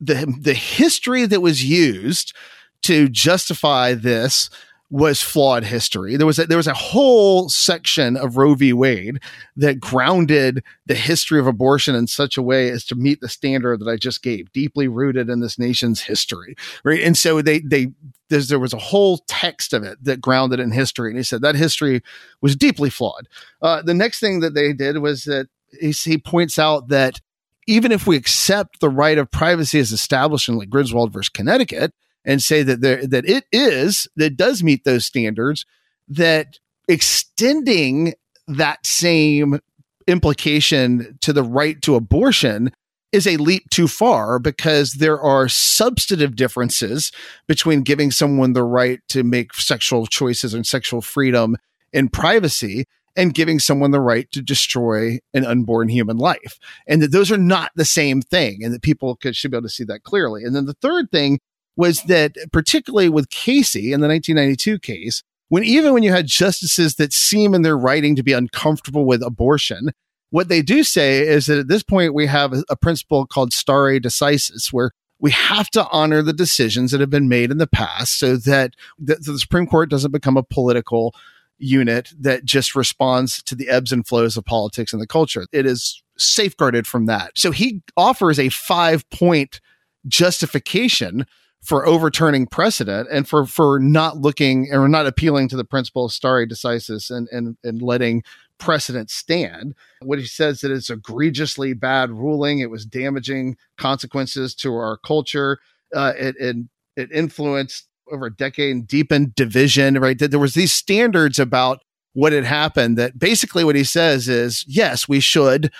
the 0.00 0.34
the 0.40 0.54
history 0.54 1.24
that 1.26 1.40
was 1.40 1.64
used 1.64 2.34
to 2.82 3.08
justify 3.08 3.94
this 3.94 4.50
was 4.94 5.20
flawed 5.20 5.64
history. 5.64 6.16
There 6.16 6.24
was 6.24 6.38
a, 6.38 6.46
there 6.46 6.56
was 6.56 6.68
a 6.68 6.72
whole 6.72 7.48
section 7.48 8.16
of 8.16 8.36
Roe 8.36 8.54
v. 8.54 8.72
Wade 8.72 9.18
that 9.56 9.80
grounded 9.80 10.62
the 10.86 10.94
history 10.94 11.40
of 11.40 11.48
abortion 11.48 11.96
in 11.96 12.06
such 12.06 12.36
a 12.36 12.42
way 12.42 12.70
as 12.70 12.84
to 12.84 12.94
meet 12.94 13.20
the 13.20 13.28
standard 13.28 13.80
that 13.80 13.90
I 13.90 13.96
just 13.96 14.22
gave, 14.22 14.52
deeply 14.52 14.86
rooted 14.86 15.28
in 15.28 15.40
this 15.40 15.58
nation's 15.58 16.00
history, 16.00 16.54
right? 16.84 17.00
And 17.00 17.18
so 17.18 17.42
they 17.42 17.58
they 17.58 17.88
there 18.28 18.60
was 18.60 18.72
a 18.72 18.78
whole 18.78 19.18
text 19.26 19.72
of 19.72 19.82
it 19.82 19.98
that 20.04 20.20
grounded 20.20 20.60
in 20.60 20.70
history, 20.70 21.10
and 21.10 21.18
he 21.18 21.24
said 21.24 21.42
that 21.42 21.56
history 21.56 22.00
was 22.40 22.54
deeply 22.54 22.88
flawed. 22.88 23.26
Uh, 23.60 23.82
the 23.82 23.94
next 23.94 24.20
thing 24.20 24.38
that 24.40 24.54
they 24.54 24.72
did 24.72 24.98
was 24.98 25.24
that 25.24 25.48
he, 25.80 25.90
he 25.90 26.18
points 26.18 26.56
out 26.56 26.86
that 26.86 27.20
even 27.66 27.90
if 27.90 28.06
we 28.06 28.16
accept 28.16 28.78
the 28.78 28.90
right 28.90 29.18
of 29.18 29.32
privacy 29.32 29.80
as 29.80 29.90
established 29.90 30.48
in 30.48 30.56
like 30.56 30.70
Griswold 30.70 31.12
versus 31.12 31.30
Connecticut, 31.30 31.92
and 32.24 32.42
say 32.42 32.62
that 32.62 32.80
there 32.80 33.06
that 33.06 33.28
it 33.28 33.44
is 33.52 34.08
that 34.16 34.36
does 34.36 34.62
meet 34.62 34.84
those 34.84 35.04
standards 35.04 35.66
that 36.08 36.58
extending 36.88 38.14
that 38.46 38.84
same 38.86 39.58
implication 40.06 41.18
to 41.20 41.32
the 41.32 41.42
right 41.42 41.80
to 41.82 41.94
abortion 41.94 42.70
is 43.12 43.26
a 43.26 43.36
leap 43.36 43.70
too 43.70 43.86
far 43.86 44.38
because 44.38 44.94
there 44.94 45.20
are 45.20 45.48
substantive 45.48 46.34
differences 46.34 47.12
between 47.46 47.82
giving 47.82 48.10
someone 48.10 48.52
the 48.52 48.64
right 48.64 49.00
to 49.08 49.22
make 49.22 49.54
sexual 49.54 50.06
choices 50.06 50.52
and 50.52 50.66
sexual 50.66 51.00
freedom 51.00 51.56
in 51.92 52.08
privacy 52.08 52.84
and 53.16 53.32
giving 53.32 53.60
someone 53.60 53.92
the 53.92 54.00
right 54.00 54.30
to 54.32 54.42
destroy 54.42 55.20
an 55.32 55.46
unborn 55.46 55.88
human 55.88 56.16
life. 56.16 56.58
And 56.88 57.00
that 57.02 57.12
those 57.12 57.30
are 57.30 57.38
not 57.38 57.70
the 57.76 57.84
same 57.84 58.20
thing 58.20 58.64
and 58.64 58.74
that 58.74 58.82
people 58.82 59.14
could, 59.14 59.36
should 59.36 59.52
be 59.52 59.56
able 59.56 59.68
to 59.68 59.72
see 59.72 59.84
that 59.84 60.02
clearly. 60.02 60.42
And 60.42 60.54
then 60.54 60.66
the 60.66 60.74
third 60.74 61.12
thing 61.12 61.38
was 61.76 62.02
that 62.04 62.36
particularly 62.52 63.08
with 63.08 63.30
Casey 63.30 63.92
in 63.92 64.00
the 64.00 64.08
1992 64.08 64.78
case, 64.78 65.22
when 65.48 65.64
even 65.64 65.92
when 65.92 66.02
you 66.02 66.10
had 66.10 66.26
justices 66.26 66.96
that 66.96 67.12
seem 67.12 67.54
in 67.54 67.62
their 67.62 67.76
writing 67.76 68.16
to 68.16 68.22
be 68.22 68.32
uncomfortable 68.32 69.04
with 69.04 69.22
abortion, 69.22 69.90
what 70.30 70.48
they 70.48 70.62
do 70.62 70.82
say 70.82 71.20
is 71.20 71.46
that 71.46 71.58
at 71.58 71.68
this 71.68 71.82
point 71.82 72.14
we 72.14 72.26
have 72.26 72.54
a, 72.68 72.76
principle 72.76 73.26
called 73.26 73.52
stare 73.52 74.00
decisis, 74.00 74.72
where 74.72 74.90
we 75.20 75.30
have 75.30 75.70
to 75.70 75.86
honor 75.90 76.22
the 76.22 76.32
decisions 76.32 76.90
that 76.90 77.00
have 77.00 77.10
been 77.10 77.28
made 77.28 77.50
in 77.50 77.58
the 77.58 77.66
past 77.66 78.18
so 78.18 78.36
that 78.36 78.74
the, 78.98 79.14
the 79.16 79.38
Supreme 79.38 79.66
Court 79.66 79.88
doesn't 79.88 80.10
become 80.10 80.36
a 80.36 80.42
political 80.42 81.14
unit 81.58 82.12
that 82.18 82.44
just 82.44 82.74
responds 82.74 83.42
to 83.44 83.54
the 83.54 83.68
ebbs 83.68 83.92
and 83.92 84.06
flows 84.06 84.36
of 84.36 84.44
politics 84.44 84.92
and 84.92 85.00
the 85.00 85.06
culture. 85.06 85.46
It 85.52 85.66
is 85.66 86.02
safeguarded 86.18 86.86
from 86.86 87.06
that. 87.06 87.32
So 87.36 87.52
he 87.52 87.80
offers 87.96 88.38
a 88.38 88.48
five 88.48 89.08
point 89.10 89.60
justification 90.06 91.26
for 91.64 91.86
overturning 91.86 92.46
precedent 92.46 93.08
and 93.10 93.26
for 93.26 93.46
for 93.46 93.80
not 93.80 94.18
looking 94.18 94.68
or 94.70 94.86
not 94.86 95.06
appealing 95.06 95.48
to 95.48 95.56
the 95.56 95.64
principle 95.64 96.04
of 96.04 96.12
stare 96.12 96.46
decisis 96.46 97.10
and 97.10 97.26
and 97.32 97.56
and 97.64 97.80
letting 97.80 98.22
precedent 98.58 99.10
stand. 99.10 99.74
What 100.02 100.18
he 100.18 100.26
says 100.26 100.60
that 100.60 100.70
it's 100.70 100.90
egregiously 100.90 101.72
bad 101.72 102.10
ruling. 102.10 102.60
It 102.60 102.70
was 102.70 102.84
damaging 102.84 103.56
consequences 103.78 104.54
to 104.56 104.74
our 104.74 104.98
culture. 104.98 105.58
Uh, 105.94 106.12
it, 106.16 106.36
it 106.38 106.56
it 106.96 107.10
influenced 107.10 107.88
over 108.12 108.26
a 108.26 108.34
decade 108.34 108.70
and 108.70 108.86
deepened 108.86 109.34
division. 109.34 109.98
Right, 109.98 110.18
there 110.18 110.38
was 110.38 110.54
these 110.54 110.72
standards 110.72 111.38
about 111.38 111.82
what 112.12 112.34
had 112.34 112.44
happened. 112.44 112.98
That 112.98 113.18
basically 113.18 113.64
what 113.64 113.74
he 113.74 113.84
says 113.84 114.28
is 114.28 114.66
yes, 114.68 115.08
we 115.08 115.20
should 115.20 115.72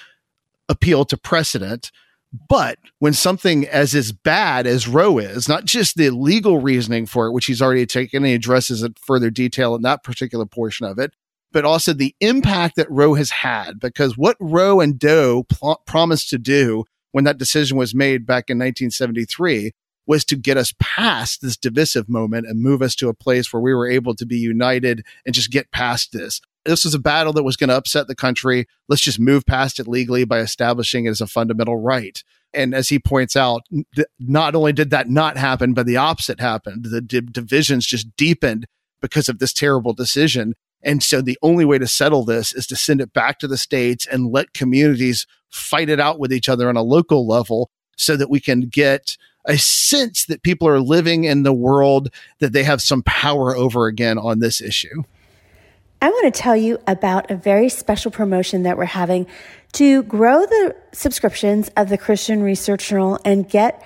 appeal 0.67 1.05
to 1.05 1.19
precedent 1.19 1.93
but 2.49 2.79
when 2.99 3.13
something 3.13 3.67
as 3.69 3.95
as 3.95 4.11
bad 4.13 4.67
as 4.67 4.89
Roe 4.89 5.19
is, 5.19 5.49
not 5.49 5.65
just 5.65 5.97
the 5.97 6.11
legal 6.11 6.61
reasoning 6.61 7.07
for 7.07 7.27
it, 7.27 7.33
which 7.33 7.47
he's 7.47 7.63
already 7.63 7.87
taken, 7.87 8.25
and 8.25 8.35
addresses 8.35 8.83
it 8.83 8.99
further 8.99 9.31
detail 9.31 9.75
in 9.75 9.83
that 9.83 10.03
particular 10.03 10.45
portion 10.45 10.87
of 10.87 10.99
it, 10.99 11.13
but 11.53 11.65
also 11.65 11.93
the 11.93 12.15
impact 12.21 12.77
that 12.77 12.91
Roe 12.91 13.15
has 13.15 13.31
had, 13.31 13.79
because 13.79 14.19
what 14.19 14.37
Roe 14.41 14.81
and 14.81 14.99
Doe 14.99 15.45
pl- 15.45 15.83
promised 15.87 16.29
to 16.31 16.39
do 16.39 16.85
when 17.13 17.25
that 17.25 17.39
decision 17.39 17.77
was 17.77 17.95
made 17.95 18.27
back 18.27 18.51
in 18.51 18.59
1973 18.59 19.71
was 20.07 20.25
to 20.25 20.37
get 20.37 20.57
us 20.57 20.75
past 20.81 21.41
this 21.41 21.57
divisive 21.57 22.09
moment 22.09 22.47
and 22.47 22.61
move 22.61 22.83
us 22.83 22.95
to 22.97 23.09
a 23.09 23.15
place 23.15 23.53
where 23.53 23.63
we 23.63 23.73
were 23.73 23.89
able 23.89 24.15
to 24.15 24.27
be 24.27 24.37
united 24.37 25.03
and 25.25 25.35
just 25.35 25.51
get 25.51 25.71
past 25.71 26.13
this 26.13 26.41
this 26.65 26.85
was 26.85 26.95
a 26.95 26.99
battle 26.99 27.33
that 27.35 27.43
was 27.43 27.57
going 27.57 27.69
to 27.69 27.77
upset 27.77 28.07
the 28.07 28.15
country. 28.15 28.67
Let's 28.89 29.03
just 29.03 29.21
move 29.21 29.47
past 29.47 29.79
it 29.79 29.89
legally 29.89 30.25
by 30.25 30.41
establishing 30.41 31.07
it 31.07 31.11
as 31.11 31.21
a 31.21 31.27
fundamental 31.27 31.77
right. 31.77 32.23
And 32.53 32.75
as 32.75 32.89
he 32.89 32.99
points 32.99 33.37
out, 33.37 33.63
not 34.19 34.55
only 34.55 34.73
did 34.73 34.91
that 34.91 35.09
not 35.09 35.37
happen, 35.37 35.75
but 35.75 35.87
the 35.87 35.97
opposite 35.97 36.41
happened. 36.41 36.85
The 36.85 37.01
di- 37.01 37.21
divisions 37.21 37.87
just 37.87 38.17
deepened 38.17 38.67
because 39.01 39.29
of 39.29 39.39
this 39.39 39.53
terrible 39.53 39.93
decision. 39.93 40.55
And 40.83 41.03
so 41.03 41.21
the 41.21 41.39
only 41.43 41.65
way 41.65 41.79
to 41.79 41.87
settle 41.87 42.25
this 42.25 42.55
is 42.55 42.67
to 42.69 42.77
send 42.77 43.01
it 43.01 43.13
back 43.13 43.39
to 43.41 43.49
the 43.49 43.59
states 43.59 44.07
and 44.07 44.31
let 44.31 44.55
communities 44.55 45.27
fight 45.51 45.89
it 45.89 46.01
out 46.01 46.19
with 46.19 46.33
each 46.33 46.49
other 46.49 46.69
on 46.69 46.77
a 46.77 46.83
local 46.83 47.27
level 47.27 47.71
so 47.97 48.17
that 48.17 48.31
we 48.31 48.41
can 48.41 48.63
get 48.63 49.17
a 49.47 49.59
sense 49.59 50.25
that 50.27 50.43
people 50.43 50.69
are 50.69 50.81
living 50.81 51.25
in 51.25 51.43
the 51.43 51.53
world 51.53 52.09
that 52.41 52.53
they 52.53 52.65
have 52.65 52.81
some 52.81 53.03
power 53.03 53.55
over 53.55 53.87
again 53.87 54.19
on 54.19 54.39
this 54.39 54.61
issue. 54.61 55.03
I 56.05 56.11
want 56.11 56.35
to 56.35 56.39
tell 56.39 56.55
you 56.55 56.79
about 56.87 57.31
a 57.31 57.35
very 57.35 57.71
special 57.71 58.11
promotion 58.11 58.65
that 58.65 58.77
we're 58.77 58.85
having 58.85 59.27
to 59.73 60.03
grow 60.03 60.45
the 60.45 60.77
subscriptions 60.93 61.71
of 61.79 61.89
the 61.89 61.97
Christian 61.97 62.43
Research 62.43 62.91
Journal 62.91 63.19
and 63.25 63.49
get 63.49 63.83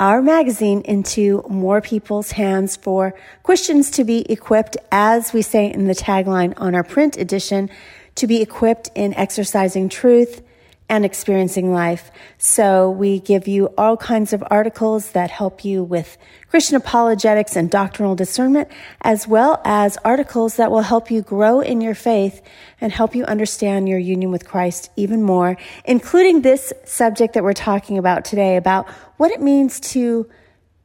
our 0.00 0.22
magazine 0.22 0.80
into 0.80 1.44
more 1.46 1.82
people's 1.82 2.30
hands 2.30 2.76
for 2.76 3.14
Christians 3.42 3.90
to 3.90 4.04
be 4.04 4.20
equipped, 4.32 4.78
as 4.90 5.34
we 5.34 5.42
say 5.42 5.70
in 5.70 5.86
the 5.86 5.94
tagline 5.94 6.54
on 6.56 6.74
our 6.74 6.82
print 6.82 7.18
edition, 7.18 7.68
to 8.14 8.26
be 8.26 8.40
equipped 8.40 8.90
in 8.94 9.12
exercising 9.12 9.90
truth 9.90 10.40
and 10.88 11.04
experiencing 11.04 11.72
life. 11.72 12.10
So 12.38 12.90
we 12.90 13.20
give 13.20 13.46
you 13.46 13.66
all 13.76 13.96
kinds 13.96 14.32
of 14.32 14.42
articles 14.50 15.12
that 15.12 15.30
help 15.30 15.64
you 15.64 15.84
with 15.84 16.16
Christian 16.48 16.76
apologetics 16.76 17.56
and 17.56 17.70
doctrinal 17.70 18.14
discernment, 18.14 18.68
as 19.02 19.28
well 19.28 19.60
as 19.64 19.98
articles 20.04 20.56
that 20.56 20.70
will 20.70 20.80
help 20.80 21.10
you 21.10 21.20
grow 21.20 21.60
in 21.60 21.80
your 21.80 21.94
faith 21.94 22.40
and 22.80 22.90
help 22.90 23.14
you 23.14 23.24
understand 23.24 23.88
your 23.88 23.98
union 23.98 24.30
with 24.30 24.48
Christ 24.48 24.90
even 24.96 25.22
more, 25.22 25.58
including 25.84 26.40
this 26.40 26.72
subject 26.84 27.34
that 27.34 27.44
we're 27.44 27.52
talking 27.52 27.98
about 27.98 28.24
today 28.24 28.56
about 28.56 28.88
what 29.18 29.30
it 29.30 29.42
means 29.42 29.80
to 29.80 30.26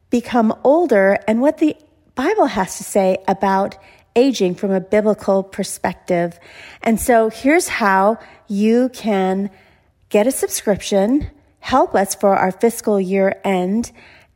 become 0.09 0.53
older 0.63 1.17
and 1.27 1.41
what 1.41 1.59
the 1.59 1.77
Bible 2.15 2.45
has 2.45 2.77
to 2.77 2.83
say 2.83 3.17
about 3.27 3.77
aging 4.15 4.53
from 4.55 4.71
a 4.71 4.81
biblical 4.81 5.43
perspective. 5.43 6.39
And 6.81 6.99
so 6.99 7.29
here's 7.29 7.67
how 7.67 8.19
you 8.47 8.89
can 8.89 9.49
get 10.13 10.27
a 10.27 10.31
subscription, 10.31 11.27
help 11.59 11.95
us 11.95 12.13
for 12.13 12.35
our 12.35 12.51
fiscal 12.51 13.01
year 13.01 13.41
end, 13.43 13.91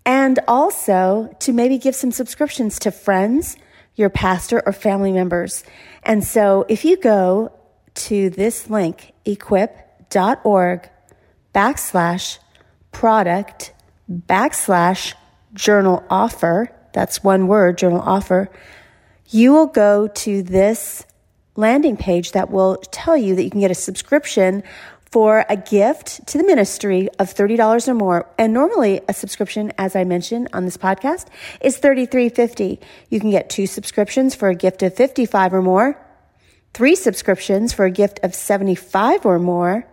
and 0.07 0.39
also 0.47 1.29
to 1.37 1.53
maybe 1.53 1.77
give 1.77 1.93
some 1.93 2.11
subscriptions 2.11 2.79
to 2.79 2.89
friends, 2.91 3.57
your 3.95 4.09
pastor, 4.09 4.59
or 4.65 4.73
family 4.73 5.11
members. 5.11 5.63
And 6.01 6.23
so 6.23 6.65
if 6.67 6.83
you 6.83 6.97
go 6.97 7.51
to 7.93 8.31
this 8.31 8.71
link, 8.71 9.13
equip.org 9.23 10.89
backslash 11.53 12.39
product 12.91 13.71
backslash 14.11 15.13
journal 15.53 16.03
offer, 16.09 16.71
that's 16.91 17.23
one 17.23 17.45
word, 17.47 17.77
journal 17.77 18.01
offer, 18.01 18.49
you 19.29 19.53
will 19.53 19.67
go 19.67 20.07
to 20.07 20.41
this 20.41 21.05
landing 21.55 21.97
page 21.97 22.31
that 22.31 22.49
will 22.49 22.77
tell 22.91 23.15
you 23.15 23.35
that 23.35 23.43
you 23.43 23.51
can 23.51 23.59
get 23.59 23.69
a 23.69 23.75
subscription 23.75 24.63
for 25.11 25.45
a 25.49 25.55
gift 25.55 26.25
to 26.27 26.37
the 26.37 26.43
ministry 26.43 27.09
of 27.19 27.33
$30 27.33 27.87
or 27.87 27.93
more. 27.93 28.29
And 28.37 28.53
normally 28.53 29.01
a 29.07 29.13
subscription, 29.13 29.71
as 29.77 29.95
I 29.95 30.03
mentioned 30.03 30.49
on 30.53 30.65
this 30.65 30.77
podcast, 30.77 31.27
is 31.61 31.79
$33.50. 31.79 32.79
You 33.09 33.19
can 33.19 33.31
get 33.31 33.49
two 33.49 33.67
subscriptions 33.67 34.35
for 34.35 34.49
a 34.49 34.55
gift 34.55 34.83
of 34.83 34.93
55 34.95 35.53
or 35.53 35.61
more, 35.61 36.03
three 36.73 36.95
subscriptions 36.95 37.73
for 37.73 37.85
a 37.85 37.91
gift 37.91 38.19
of 38.23 38.35
75 38.35 39.25
or 39.25 39.39
more, 39.39 39.87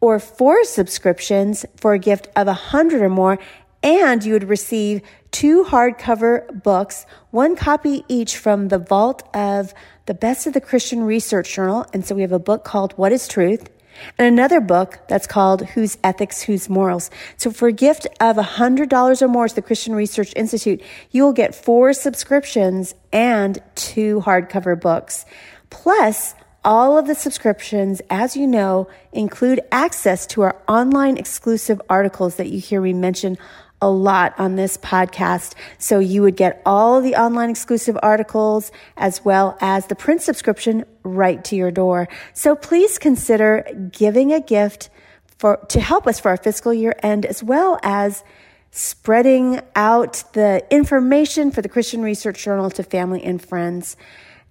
or 0.00 0.18
four 0.18 0.64
subscriptions 0.64 1.64
for 1.76 1.92
a 1.92 1.98
gift 1.98 2.28
of 2.34 2.46
100 2.46 3.02
or 3.02 3.10
more. 3.10 3.38
And 3.82 4.22
you 4.24 4.32
would 4.34 4.48
receive 4.48 5.02
two 5.30 5.64
hardcover 5.64 6.62
books, 6.62 7.06
one 7.30 7.56
copy 7.56 8.04
each 8.08 8.36
from 8.36 8.68
the 8.68 8.78
vault 8.78 9.22
of 9.34 9.72
the 10.06 10.14
best 10.14 10.46
of 10.46 10.52
the 10.52 10.60
Christian 10.60 11.04
Research 11.04 11.54
Journal. 11.54 11.86
And 11.94 12.04
so 12.04 12.14
we 12.14 12.22
have 12.22 12.32
a 12.32 12.38
book 12.38 12.64
called 12.64 12.92
What 12.94 13.12
is 13.12 13.28
Truth? 13.28 13.70
And 14.18 14.26
another 14.26 14.60
book 14.60 14.98
that's 15.08 15.26
called 15.26 15.66
Whose 15.66 15.98
Ethics, 16.02 16.42
Whose 16.42 16.68
Morals. 16.68 17.10
So 17.36 17.50
for 17.50 17.68
a 17.68 17.72
gift 17.72 18.06
of 18.20 18.36
$100 18.36 19.22
or 19.22 19.28
more 19.28 19.48
to 19.48 19.54
the 19.54 19.62
Christian 19.62 19.94
Research 19.94 20.32
Institute, 20.36 20.82
you 21.10 21.22
will 21.22 21.32
get 21.32 21.54
four 21.54 21.92
subscriptions 21.92 22.94
and 23.12 23.58
two 23.74 24.20
hardcover 24.20 24.80
books. 24.80 25.24
Plus, 25.70 26.34
all 26.64 26.98
of 26.98 27.06
the 27.06 27.14
subscriptions, 27.14 28.02
as 28.10 28.36
you 28.36 28.46
know, 28.46 28.88
include 29.12 29.60
access 29.72 30.26
to 30.26 30.42
our 30.42 30.60
online 30.68 31.16
exclusive 31.16 31.80
articles 31.88 32.36
that 32.36 32.48
you 32.48 32.60
hear 32.60 32.80
me 32.80 32.92
mention 32.92 33.38
a 33.82 33.90
lot 33.90 34.34
on 34.38 34.56
this 34.56 34.76
podcast. 34.76 35.54
So 35.78 35.98
you 35.98 36.22
would 36.22 36.36
get 36.36 36.60
all 36.66 37.00
the 37.00 37.14
online 37.14 37.50
exclusive 37.50 37.98
articles 38.02 38.72
as 38.96 39.24
well 39.24 39.56
as 39.60 39.86
the 39.86 39.94
print 39.94 40.22
subscription 40.22 40.84
right 41.02 41.42
to 41.44 41.56
your 41.56 41.70
door. 41.70 42.08
So 42.34 42.54
please 42.54 42.98
consider 42.98 43.64
giving 43.92 44.32
a 44.32 44.40
gift 44.40 44.90
for, 45.38 45.56
to 45.68 45.80
help 45.80 46.06
us 46.06 46.20
for 46.20 46.28
our 46.28 46.36
fiscal 46.36 46.74
year 46.74 46.94
end 47.02 47.24
as 47.24 47.42
well 47.42 47.78
as 47.82 48.22
spreading 48.70 49.60
out 49.74 50.22
the 50.34 50.64
information 50.70 51.50
for 51.50 51.62
the 51.62 51.68
Christian 51.68 52.02
Research 52.02 52.44
Journal 52.44 52.70
to 52.70 52.82
family 52.82 53.22
and 53.22 53.42
friends 53.42 53.96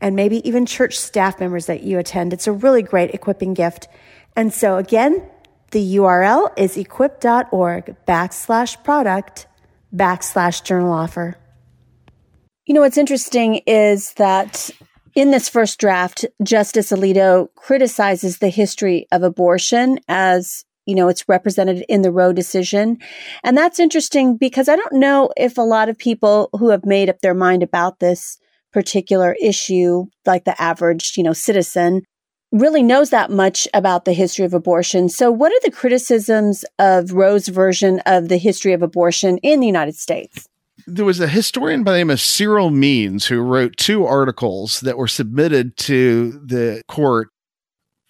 and 0.01 0.15
maybe 0.15 0.48
even 0.48 0.65
church 0.65 0.98
staff 0.98 1.39
members 1.39 1.67
that 1.67 1.83
you 1.83 2.00
attend. 2.00 2.33
It's 2.33 2.48
a 2.48 2.51
really 2.51 2.81
great 2.81 3.13
equipping 3.13 3.53
gift. 3.53 3.88
And 4.36 4.53
so 4.53 4.77
again, 4.77 5.29
the 5.71 5.95
URL 5.95 6.51
is 6.57 6.77
equip.org 6.77 7.95
backslash 8.07 8.83
product 8.83 9.47
backslash 9.95 10.63
journal 10.63 10.91
offer. 10.91 11.35
You 12.65 12.75
know, 12.75 12.81
what's 12.81 12.97
interesting 12.97 13.61
is 13.65 14.13
that 14.13 14.69
in 15.15 15.31
this 15.31 15.49
first 15.49 15.79
draft, 15.79 16.25
Justice 16.43 16.91
Alito 16.91 17.49
criticizes 17.55 18.38
the 18.38 18.49
history 18.49 19.07
of 19.11 19.23
abortion 19.23 19.99
as 20.07 20.65
you 20.85 20.95
know, 20.95 21.07
it's 21.07 21.29
represented 21.29 21.85
in 21.88 22.01
the 22.01 22.11
Roe 22.11 22.33
decision. 22.33 22.97
And 23.43 23.55
that's 23.55 23.79
interesting 23.79 24.38
because 24.38 24.67
I 24.67 24.75
don't 24.75 24.93
know 24.93 25.29
if 25.38 25.55
a 25.55 25.61
lot 25.61 25.88
of 25.88 25.99
people 25.99 26.49
who 26.53 26.69
have 26.69 26.83
made 26.83 27.09
up 27.09 27.19
their 27.19 27.35
mind 27.35 27.61
about 27.61 27.99
this 27.99 28.39
particular 28.73 29.35
issue, 29.39 30.05
like 30.25 30.45
the 30.45 30.59
average, 30.59 31.13
you 31.15 31.21
know, 31.21 31.33
citizen, 31.33 32.01
really 32.51 32.82
knows 32.82 33.10
that 33.12 33.29
much 33.29 33.68
about 33.74 34.06
the 34.06 34.13
history 34.13 34.46
of 34.46 34.53
abortion. 34.53 35.10
So, 35.10 35.32
what 35.32 35.51
are 35.51 35.60
the 35.63 35.72
criticisms 35.72 36.65
of 36.79 37.13
Roe's 37.13 37.48
version 37.48 38.00
of 38.06 38.29
the 38.29 38.38
history 38.38 38.74
of 38.74 38.82
abortion 38.82 39.38
in 39.39 39.60
the 39.60 39.68
United 39.68 39.96
States? 39.96 40.48
There 40.88 41.06
was 41.06 41.20
a 41.20 41.27
historian 41.27 41.84
by 41.84 41.91
the 41.91 41.98
name 42.00 42.10
of 42.10 42.22
Cyril 42.22 42.72
Means 42.72 43.25
who 43.25 43.41
wrote 43.41 43.77
two 43.77 44.06
articles 44.06 44.79
that 44.79 44.98
were 44.98 45.08
submitted 45.08 45.77
to 45.77 46.32
the 46.44 46.82
court 46.88 47.29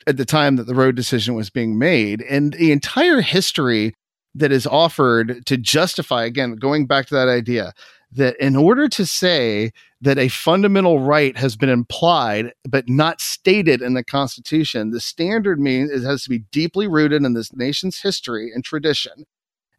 at 0.08 0.18
the 0.18 0.26
time 0.26 0.56
that 0.56 0.66
the 0.66 0.76
Roe 0.76 0.92
decision 0.92 1.36
was 1.36 1.50
being 1.50 1.78
made. 1.78 2.22
And 2.22 2.54
the 2.54 2.72
entire 2.72 3.22
history 3.22 3.94
that 4.36 4.52
is 4.52 4.66
offered 4.66 5.46
to 5.48 5.58
justify, 5.58 6.24
again, 6.24 6.56
going 6.56 6.86
back 6.86 7.08
to 7.08 7.16
that 7.16 7.28
idea 7.28 7.74
that 8.12 8.36
in 8.38 8.56
order 8.56 8.88
to 8.88 9.06
say 9.06 9.72
that 10.02 10.18
a 10.18 10.30
fundamental 10.30 11.00
right 11.00 11.38
has 11.38 11.56
been 11.56 11.70
implied 11.70 12.54
but 12.68 12.90
not 12.90 13.22
stated 13.22 13.82
in 13.82 13.94
the 13.94 14.04
Constitution, 14.04 14.92
the 14.92 15.00
standard 15.00 15.60
means 15.60 15.92
it 15.92 16.04
has 16.04 16.24
to 16.24 16.30
be 16.30 16.40
deeply 16.52 16.88
rooted 16.88 17.24
in 17.24 17.34
this 17.34 17.54
nation's 17.54 18.02
history 18.02 18.52
and 18.54 18.64
tradition 18.64 19.26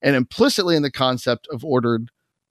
and 0.03 0.17
implicitly 0.17 0.77
in 0.77 0.83
the 0.83 0.91
concept 0.91 1.49
of 1.51 1.65
ordered 1.65 2.11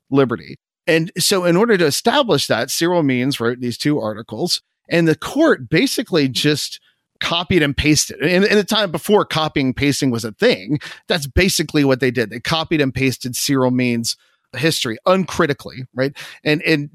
liberty. 0.10 0.58
And 0.88 1.12
so, 1.18 1.46
in 1.46 1.56
order 1.56 1.78
to 1.78 1.86
establish 1.86 2.48
that, 2.48 2.72
Cyril 2.72 3.04
Means 3.04 3.40
wrote 3.40 3.60
these 3.60 3.78
two 3.78 4.00
articles, 4.00 4.62
and 4.90 5.08
the 5.08 5.16
court 5.16 5.70
basically 5.70 6.28
just 6.28 6.80
copied 7.20 7.62
and 7.62 7.78
pasted. 7.78 8.20
In, 8.22 8.44
in 8.44 8.56
the 8.56 8.64
time 8.64 8.92
before 8.92 9.26
copying 9.26 9.68
and 9.68 9.76
pasting 9.76 10.10
was 10.10 10.26
a 10.26 10.32
thing, 10.32 10.80
that's 11.08 11.28
basically 11.28 11.84
what 11.84 12.00
they 12.00 12.12
did. 12.12 12.30
They 12.30 12.40
copied 12.40 12.82
and 12.82 12.94
pasted 12.94 13.36
Cyril 13.36 13.72
Means 13.72 14.18
history 14.58 14.98
uncritically, 15.06 15.86
right? 15.94 16.16
And 16.44 16.62
and 16.64 16.90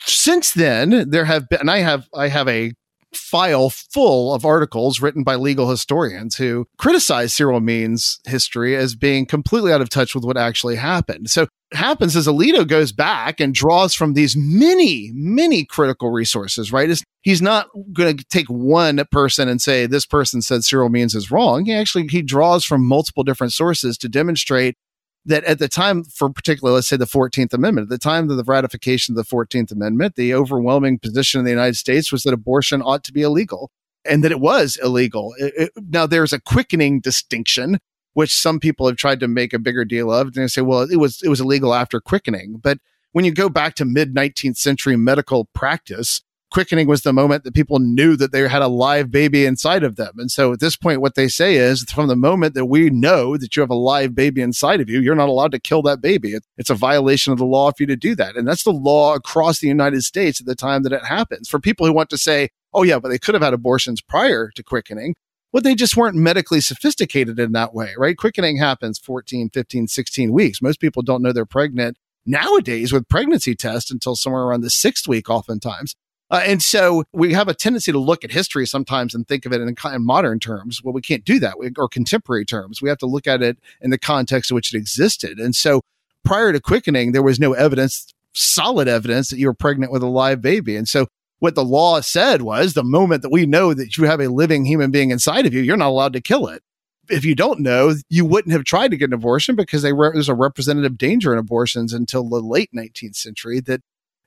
since 0.00 0.52
then 0.52 1.10
there 1.10 1.24
have 1.24 1.48
been 1.48 1.60
and 1.60 1.70
I 1.70 1.78
have 1.78 2.08
I 2.14 2.28
have 2.28 2.48
a 2.48 2.72
file 3.16 3.70
full 3.70 4.34
of 4.34 4.44
articles 4.44 5.00
written 5.00 5.22
by 5.22 5.36
legal 5.36 5.70
historians 5.70 6.36
who 6.36 6.66
criticize 6.78 7.32
Cyril 7.32 7.60
Means 7.60 8.20
history 8.26 8.76
as 8.76 8.94
being 8.94 9.26
completely 9.26 9.72
out 9.72 9.80
of 9.80 9.88
touch 9.88 10.14
with 10.14 10.24
what 10.24 10.36
actually 10.36 10.76
happened. 10.76 11.30
So 11.30 11.46
happens 11.72 12.14
is 12.14 12.26
Alito 12.26 12.66
goes 12.66 12.92
back 12.92 13.40
and 13.40 13.54
draws 13.54 13.94
from 13.94 14.14
these 14.14 14.36
many, 14.36 15.10
many 15.14 15.64
critical 15.64 16.10
resources, 16.10 16.72
right? 16.72 16.88
It's, 16.88 17.02
he's 17.22 17.42
not 17.42 17.68
going 17.92 18.16
to 18.16 18.24
take 18.24 18.46
one 18.46 19.02
person 19.10 19.48
and 19.48 19.60
say, 19.60 19.86
this 19.86 20.06
person 20.06 20.42
said 20.42 20.64
Cyril 20.64 20.90
Means 20.90 21.14
is 21.14 21.30
wrong. 21.30 21.64
He 21.64 21.74
actually, 21.74 22.06
he 22.08 22.22
draws 22.22 22.64
from 22.64 22.86
multiple 22.86 23.24
different 23.24 23.52
sources 23.52 23.98
to 23.98 24.08
demonstrate 24.08 24.76
that 25.26 25.44
at 25.44 25.58
the 25.58 25.68
time, 25.68 26.04
for 26.04 26.30
particularly, 26.30 26.76
let's 26.76 26.86
say 26.86 26.96
the 26.96 27.04
14th 27.04 27.52
Amendment, 27.52 27.86
at 27.86 27.90
the 27.90 27.98
time 27.98 28.30
of 28.30 28.36
the 28.36 28.44
ratification 28.44 29.12
of 29.12 29.16
the 29.16 29.36
14th 29.36 29.72
Amendment, 29.72 30.14
the 30.14 30.32
overwhelming 30.32 30.98
position 30.98 31.40
in 31.40 31.44
the 31.44 31.50
United 31.50 31.76
States 31.76 32.12
was 32.12 32.22
that 32.22 32.32
abortion 32.32 32.80
ought 32.80 33.04
to 33.04 33.12
be 33.12 33.22
illegal 33.22 33.70
and 34.04 34.22
that 34.22 34.30
it 34.30 34.40
was 34.40 34.78
illegal. 34.82 35.34
It, 35.38 35.52
it, 35.56 35.72
now, 35.90 36.06
there's 36.06 36.32
a 36.32 36.40
quickening 36.40 37.00
distinction, 37.00 37.78
which 38.14 38.32
some 38.32 38.60
people 38.60 38.86
have 38.86 38.96
tried 38.96 39.20
to 39.20 39.28
make 39.28 39.52
a 39.52 39.58
bigger 39.58 39.84
deal 39.84 40.12
of. 40.12 40.28
And 40.28 40.34
they 40.34 40.46
say, 40.46 40.62
well, 40.62 40.82
it 40.82 40.96
was, 40.96 41.20
it 41.22 41.28
was 41.28 41.40
illegal 41.40 41.74
after 41.74 42.00
quickening. 42.00 42.60
But 42.62 42.78
when 43.10 43.24
you 43.24 43.32
go 43.32 43.48
back 43.48 43.74
to 43.76 43.84
mid 43.84 44.14
19th 44.14 44.56
century 44.56 44.96
medical 44.96 45.46
practice, 45.46 46.22
quickening 46.50 46.86
was 46.86 47.02
the 47.02 47.12
moment 47.12 47.44
that 47.44 47.54
people 47.54 47.78
knew 47.78 48.16
that 48.16 48.32
they 48.32 48.46
had 48.48 48.62
a 48.62 48.68
live 48.68 49.10
baby 49.10 49.44
inside 49.44 49.82
of 49.82 49.96
them. 49.96 50.14
And 50.18 50.30
so 50.30 50.52
at 50.52 50.60
this 50.60 50.76
point, 50.76 51.00
what 51.00 51.14
they 51.14 51.28
say 51.28 51.56
is 51.56 51.82
from 51.84 52.08
the 52.08 52.16
moment 52.16 52.54
that 52.54 52.66
we 52.66 52.90
know 52.90 53.36
that 53.36 53.56
you 53.56 53.60
have 53.60 53.70
a 53.70 53.74
live 53.74 54.14
baby 54.14 54.40
inside 54.40 54.80
of 54.80 54.88
you, 54.88 55.00
you're 55.00 55.14
not 55.14 55.28
allowed 55.28 55.52
to 55.52 55.58
kill 55.58 55.82
that 55.82 56.00
baby. 56.00 56.36
It's 56.56 56.70
a 56.70 56.74
violation 56.74 57.32
of 57.32 57.38
the 57.38 57.44
law 57.44 57.70
for 57.70 57.82
you 57.82 57.86
to 57.88 57.96
do 57.96 58.14
that. 58.16 58.36
And 58.36 58.46
that's 58.46 58.64
the 58.64 58.72
law 58.72 59.14
across 59.14 59.58
the 59.58 59.68
United 59.68 60.02
States 60.02 60.40
at 60.40 60.46
the 60.46 60.54
time 60.54 60.82
that 60.84 60.92
it 60.92 61.04
happens. 61.04 61.48
For 61.48 61.58
people 61.58 61.86
who 61.86 61.92
want 61.92 62.10
to 62.10 62.18
say, 62.18 62.50
oh, 62.72 62.82
yeah, 62.82 62.98
but 62.98 63.08
they 63.08 63.18
could 63.18 63.34
have 63.34 63.42
had 63.42 63.54
abortions 63.54 64.00
prior 64.00 64.50
to 64.54 64.62
quickening. 64.62 65.14
Well, 65.52 65.62
they 65.62 65.74
just 65.74 65.96
weren't 65.96 66.16
medically 66.16 66.60
sophisticated 66.60 67.38
in 67.38 67.52
that 67.52 67.72
way, 67.72 67.94
right? 67.96 68.16
Quickening 68.16 68.58
happens 68.58 68.98
14, 68.98 69.50
15, 69.50 69.88
16 69.88 70.32
weeks. 70.32 70.60
Most 70.60 70.80
people 70.80 71.02
don't 71.02 71.22
know 71.22 71.32
they're 71.32 71.46
pregnant 71.46 71.96
nowadays 72.26 72.92
with 72.92 73.08
pregnancy 73.08 73.54
tests 73.54 73.90
until 73.90 74.16
somewhere 74.16 74.42
around 74.42 74.62
the 74.62 74.70
sixth 74.70 75.08
week, 75.08 75.30
oftentimes. 75.30 75.94
Uh, 76.28 76.42
and 76.44 76.60
so 76.60 77.04
we 77.12 77.32
have 77.32 77.48
a 77.48 77.54
tendency 77.54 77.92
to 77.92 77.98
look 77.98 78.24
at 78.24 78.32
history 78.32 78.66
sometimes 78.66 79.14
and 79.14 79.28
think 79.28 79.46
of 79.46 79.52
it 79.52 79.60
in, 79.60 79.68
in 79.68 80.04
modern 80.04 80.40
terms. 80.40 80.82
Well, 80.82 80.92
we 80.92 81.00
can't 81.00 81.24
do 81.24 81.38
that 81.38 81.58
we, 81.58 81.70
or 81.78 81.88
contemporary 81.88 82.44
terms. 82.44 82.82
We 82.82 82.88
have 82.88 82.98
to 82.98 83.06
look 83.06 83.26
at 83.26 83.42
it 83.42 83.58
in 83.80 83.90
the 83.90 83.98
context 83.98 84.50
in 84.50 84.56
which 84.56 84.74
it 84.74 84.76
existed. 84.76 85.38
And 85.38 85.54
so 85.54 85.82
prior 86.24 86.52
to 86.52 86.60
quickening, 86.60 87.12
there 87.12 87.22
was 87.22 87.38
no 87.38 87.52
evidence, 87.52 88.12
solid 88.32 88.88
evidence 88.88 89.30
that 89.30 89.38
you 89.38 89.46
were 89.46 89.54
pregnant 89.54 89.92
with 89.92 90.02
a 90.02 90.08
live 90.08 90.42
baby. 90.42 90.74
And 90.76 90.88
so 90.88 91.06
what 91.38 91.54
the 91.54 91.64
law 91.64 92.00
said 92.00 92.42
was 92.42 92.74
the 92.74 92.82
moment 92.82 93.22
that 93.22 93.30
we 93.30 93.46
know 93.46 93.72
that 93.72 93.96
you 93.96 94.04
have 94.04 94.20
a 94.20 94.28
living 94.28 94.64
human 94.64 94.90
being 94.90 95.10
inside 95.10 95.46
of 95.46 95.54
you, 95.54 95.60
you're 95.60 95.76
not 95.76 95.88
allowed 95.88 96.14
to 96.14 96.20
kill 96.20 96.48
it. 96.48 96.62
If 97.08 97.24
you 97.24 97.36
don't 97.36 97.60
know, 97.60 97.94
you 98.08 98.24
wouldn't 98.24 98.52
have 98.52 98.64
tried 98.64 98.90
to 98.90 98.96
get 98.96 99.10
an 99.10 99.14
abortion 99.14 99.54
because 99.54 99.84
re- 99.84 100.10
there's 100.12 100.28
a 100.28 100.34
representative 100.34 100.98
danger 100.98 101.32
in 101.32 101.38
abortions 101.38 101.92
until 101.92 102.28
the 102.28 102.40
late 102.40 102.70
19th 102.74 103.14
century 103.14 103.60
that 103.60 103.80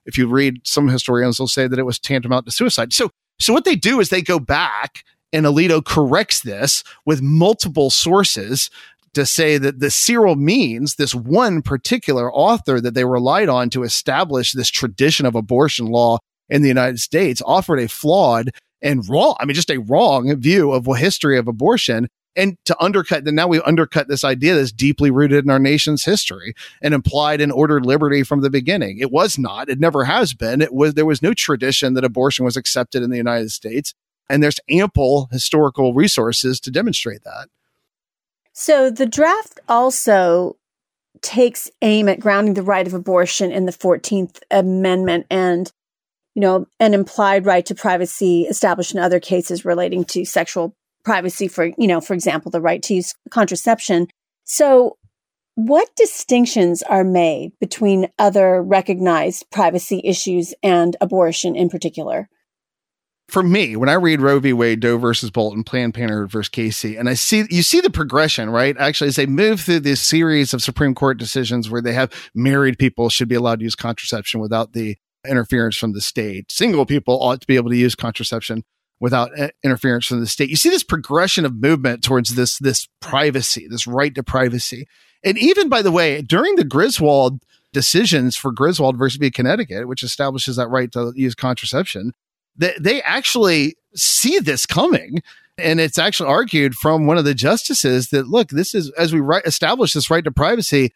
if 0.06 0.18
you 0.18 0.26
read 0.26 0.60
some 0.64 0.88
historians 0.88 1.38
they'll 1.38 1.48
say 1.48 1.66
that 1.66 1.78
it 1.78 1.86
was 1.86 1.98
tantamount 1.98 2.46
to 2.46 2.52
suicide. 2.52 2.92
So, 2.92 3.10
so 3.38 3.52
what 3.52 3.64
they 3.64 3.76
do 3.76 4.00
is 4.00 4.08
they 4.08 4.22
go 4.22 4.38
back 4.38 5.04
and 5.32 5.46
Alito 5.46 5.84
corrects 5.84 6.40
this 6.42 6.82
with 7.06 7.22
multiple 7.22 7.90
sources 7.90 8.70
to 9.14 9.26
say 9.26 9.58
that 9.58 9.80
the 9.80 9.90
Cyril 9.90 10.36
Means 10.36 10.94
this 10.94 11.14
one 11.14 11.62
particular 11.62 12.32
author 12.32 12.80
that 12.80 12.94
they 12.94 13.04
relied 13.04 13.48
on 13.48 13.70
to 13.70 13.82
establish 13.82 14.52
this 14.52 14.70
tradition 14.70 15.26
of 15.26 15.34
abortion 15.34 15.86
law 15.86 16.18
in 16.48 16.62
the 16.62 16.68
United 16.68 16.98
States 17.00 17.42
offered 17.44 17.80
a 17.80 17.88
flawed 17.88 18.50
and 18.82 19.06
wrong, 19.08 19.36
I 19.38 19.44
mean, 19.44 19.54
just 19.54 19.70
a 19.70 19.80
wrong 19.80 20.34
view 20.40 20.72
of 20.72 20.84
the 20.84 20.92
history 20.92 21.38
of 21.38 21.48
abortion 21.48 22.08
and 22.36 22.56
to 22.64 22.76
undercut 22.80 23.24
then 23.24 23.34
now 23.34 23.48
we 23.48 23.60
undercut 23.62 24.08
this 24.08 24.24
idea 24.24 24.54
that's 24.54 24.72
deeply 24.72 25.10
rooted 25.10 25.44
in 25.44 25.50
our 25.50 25.58
nation's 25.58 26.04
history 26.04 26.54
and 26.82 26.94
implied 26.94 27.40
in 27.40 27.50
ordered 27.50 27.84
liberty 27.84 28.22
from 28.22 28.40
the 28.40 28.50
beginning. 28.50 28.98
It 28.98 29.10
was 29.10 29.38
not. 29.38 29.68
It 29.68 29.80
never 29.80 30.04
has 30.04 30.34
been. 30.34 30.62
It 30.62 30.72
was 30.72 30.94
there 30.94 31.06
was 31.06 31.22
no 31.22 31.34
tradition 31.34 31.94
that 31.94 32.04
abortion 32.04 32.44
was 32.44 32.56
accepted 32.56 33.02
in 33.02 33.10
the 33.10 33.16
united 33.16 33.50
states 33.50 33.94
and 34.28 34.42
there's 34.42 34.60
ample 34.70 35.28
historical 35.32 35.92
resources 35.92 36.60
to 36.60 36.70
demonstrate 36.70 37.24
that. 37.24 37.48
So 38.52 38.90
the 38.90 39.06
draft 39.06 39.58
also 39.68 40.56
takes 41.22 41.70
aim 41.82 42.08
at 42.08 42.20
grounding 42.20 42.54
the 42.54 42.62
right 42.62 42.86
of 42.86 42.94
abortion 42.94 43.50
in 43.50 43.66
the 43.66 43.72
14th 43.72 44.38
amendment 44.50 45.26
and 45.30 45.70
you 46.34 46.40
know 46.40 46.66
an 46.78 46.94
implied 46.94 47.44
right 47.44 47.66
to 47.66 47.74
privacy 47.74 48.42
established 48.42 48.94
in 48.94 49.00
other 49.00 49.20
cases 49.20 49.64
relating 49.64 50.04
to 50.04 50.24
sexual 50.24 50.74
privacy 51.04 51.48
for, 51.48 51.66
you 51.78 51.86
know, 51.86 52.00
for 52.00 52.14
example, 52.14 52.50
the 52.50 52.60
right 52.60 52.82
to 52.84 52.94
use 52.94 53.14
contraception. 53.30 54.08
So 54.44 54.96
what 55.54 55.88
distinctions 55.96 56.82
are 56.82 57.04
made 57.04 57.52
between 57.60 58.08
other 58.18 58.62
recognized 58.62 59.46
privacy 59.50 60.00
issues 60.04 60.54
and 60.62 60.96
abortion 61.00 61.56
in 61.56 61.68
particular? 61.68 62.28
For 63.28 63.42
me, 63.44 63.76
when 63.76 63.88
I 63.88 63.94
read 63.94 64.20
Roe 64.20 64.40
v. 64.40 64.52
Wade, 64.52 64.80
Doe 64.80 64.98
versus 64.98 65.30
Bolton, 65.30 65.62
Planned 65.62 65.94
Parenthood 65.94 66.32
versus 66.32 66.48
Casey, 66.48 66.96
and 66.96 67.08
I 67.08 67.14
see 67.14 67.44
you 67.48 67.62
see 67.62 67.80
the 67.80 67.90
progression, 67.90 68.50
right? 68.50 68.76
Actually, 68.76 69.08
as 69.08 69.16
they 69.16 69.26
move 69.26 69.60
through 69.60 69.80
this 69.80 70.00
series 70.00 70.52
of 70.52 70.62
Supreme 70.62 70.96
Court 70.96 71.16
decisions 71.16 71.70
where 71.70 71.80
they 71.80 71.92
have 71.92 72.12
married 72.34 72.76
people 72.76 73.08
should 73.08 73.28
be 73.28 73.36
allowed 73.36 73.60
to 73.60 73.64
use 73.64 73.76
contraception 73.76 74.40
without 74.40 74.72
the 74.72 74.96
interference 75.28 75.76
from 75.76 75.92
the 75.92 76.00
state. 76.00 76.50
Single 76.50 76.86
people 76.86 77.22
ought 77.22 77.40
to 77.40 77.46
be 77.46 77.54
able 77.56 77.70
to 77.70 77.76
use 77.76 77.94
contraception 77.94 78.64
without 79.00 79.38
uh, 79.38 79.48
interference 79.64 80.06
from 80.06 80.20
the 80.20 80.26
state. 80.26 80.50
You 80.50 80.56
see 80.56 80.68
this 80.68 80.84
progression 80.84 81.44
of 81.44 81.56
movement 81.56 82.04
towards 82.04 82.34
this 82.36 82.58
this 82.58 82.88
privacy, 83.00 83.66
this 83.68 83.86
right 83.86 84.14
to 84.14 84.22
privacy. 84.22 84.86
And 85.24 85.36
even 85.38 85.68
by 85.68 85.82
the 85.82 85.92
way, 85.92 86.22
during 86.22 86.56
the 86.56 86.64
Griswold 86.64 87.42
decisions 87.72 88.36
for 88.36 88.52
Griswold 88.52 88.96
versus. 88.96 89.30
Connecticut, 89.32 89.88
which 89.88 90.02
establishes 90.02 90.56
that 90.56 90.68
right 90.68 90.90
to 90.92 91.12
use 91.14 91.34
contraception, 91.34 92.12
they, 92.56 92.74
they 92.80 93.02
actually 93.02 93.76
see 93.94 94.38
this 94.38 94.66
coming. 94.66 95.22
And 95.58 95.78
it's 95.78 95.98
actually 95.98 96.28
argued 96.28 96.74
from 96.74 97.06
one 97.06 97.18
of 97.18 97.24
the 97.24 97.34
justices 97.34 98.10
that 98.10 98.28
look, 98.28 98.48
this 98.48 98.74
is 98.74 98.90
as 98.98 99.12
we 99.12 99.20
right, 99.20 99.44
establish 99.44 99.92
this 99.92 100.10
right 100.10 100.24
to 100.24 100.30
privacy, 100.30 100.92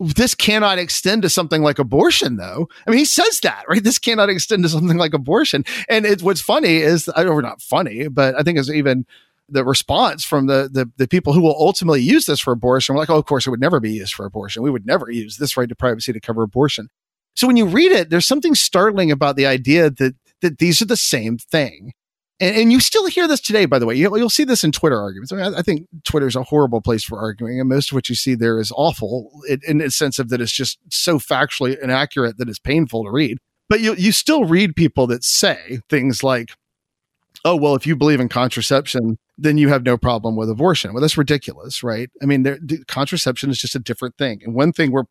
this 0.00 0.34
cannot 0.34 0.78
extend 0.78 1.22
to 1.22 1.30
something 1.30 1.62
like 1.62 1.78
abortion, 1.78 2.36
though. 2.36 2.68
I 2.86 2.90
mean, 2.90 2.98
he 2.98 3.04
says 3.04 3.40
that, 3.40 3.64
right? 3.68 3.82
This 3.82 3.98
cannot 3.98 4.28
extend 4.28 4.62
to 4.64 4.68
something 4.68 4.96
like 4.96 5.14
abortion. 5.14 5.64
And 5.88 6.04
it's 6.04 6.22
what's 6.22 6.40
funny 6.40 6.76
is, 6.76 7.08
or 7.08 7.42
not 7.42 7.62
funny, 7.62 8.08
but 8.08 8.34
I 8.34 8.42
think 8.42 8.58
is 8.58 8.70
even 8.70 9.06
the 9.48 9.64
response 9.64 10.24
from 10.24 10.46
the, 10.46 10.68
the, 10.72 10.90
the 10.96 11.06
people 11.06 11.32
who 11.32 11.40
will 11.40 11.56
ultimately 11.58 12.00
use 12.00 12.26
this 12.26 12.40
for 12.40 12.52
abortion. 12.52 12.94
We're 12.94 13.00
like, 13.00 13.10
oh, 13.10 13.18
of 13.18 13.26
course, 13.26 13.46
it 13.46 13.50
would 13.50 13.60
never 13.60 13.78
be 13.78 13.92
used 13.92 14.14
for 14.14 14.24
abortion. 14.24 14.62
We 14.62 14.70
would 14.70 14.86
never 14.86 15.10
use 15.10 15.36
this 15.36 15.56
right 15.56 15.68
to 15.68 15.76
privacy 15.76 16.12
to 16.12 16.20
cover 16.20 16.42
abortion. 16.42 16.88
So 17.36 17.46
when 17.46 17.56
you 17.56 17.66
read 17.66 17.92
it, 17.92 18.10
there's 18.10 18.26
something 18.26 18.54
startling 18.54 19.10
about 19.10 19.36
the 19.36 19.46
idea 19.46 19.90
that 19.90 20.14
that 20.40 20.58
these 20.58 20.82
are 20.82 20.86
the 20.86 20.96
same 20.96 21.38
thing. 21.38 21.92
And, 22.40 22.56
and 22.56 22.72
you 22.72 22.80
still 22.80 23.06
hear 23.06 23.28
this 23.28 23.40
today, 23.40 23.64
by 23.64 23.78
the 23.78 23.86
way. 23.86 23.94
You'll, 23.94 24.18
you'll 24.18 24.30
see 24.30 24.44
this 24.44 24.64
in 24.64 24.72
Twitter 24.72 25.00
arguments. 25.00 25.32
I, 25.32 25.36
mean, 25.36 25.54
I, 25.54 25.58
I 25.58 25.62
think 25.62 25.86
Twitter 26.04 26.26
is 26.26 26.36
a 26.36 26.42
horrible 26.42 26.80
place 26.80 27.04
for 27.04 27.18
arguing, 27.18 27.60
and 27.60 27.68
most 27.68 27.90
of 27.90 27.94
what 27.94 28.08
you 28.08 28.14
see 28.14 28.34
there 28.34 28.58
is 28.58 28.72
awful 28.76 29.30
in, 29.48 29.60
in 29.66 29.78
the 29.78 29.90
sense 29.90 30.18
of 30.18 30.28
that 30.30 30.40
it's 30.40 30.52
just 30.52 30.78
so 30.90 31.18
factually 31.18 31.80
inaccurate 31.80 32.38
that 32.38 32.48
it's 32.48 32.58
painful 32.58 33.04
to 33.04 33.10
read. 33.10 33.38
But 33.68 33.80
you 33.80 33.94
you 33.94 34.12
still 34.12 34.44
read 34.44 34.76
people 34.76 35.06
that 35.06 35.24
say 35.24 35.80
things 35.88 36.22
like, 36.22 36.50
"Oh, 37.44 37.56
well, 37.56 37.74
if 37.74 37.86
you 37.86 37.96
believe 37.96 38.20
in 38.20 38.28
contraception, 38.28 39.18
then 39.38 39.56
you 39.56 39.68
have 39.68 39.84
no 39.84 39.96
problem 39.96 40.36
with 40.36 40.50
abortion." 40.50 40.92
Well, 40.92 41.00
that's 41.00 41.16
ridiculous, 41.16 41.82
right? 41.82 42.10
I 42.22 42.26
mean, 42.26 42.44
contraception 42.88 43.48
is 43.50 43.58
just 43.58 43.74
a 43.74 43.80
different 43.80 44.16
thing, 44.18 44.42
and 44.44 44.54
one 44.54 44.72
thing 44.72 44.90
we're 44.90 45.04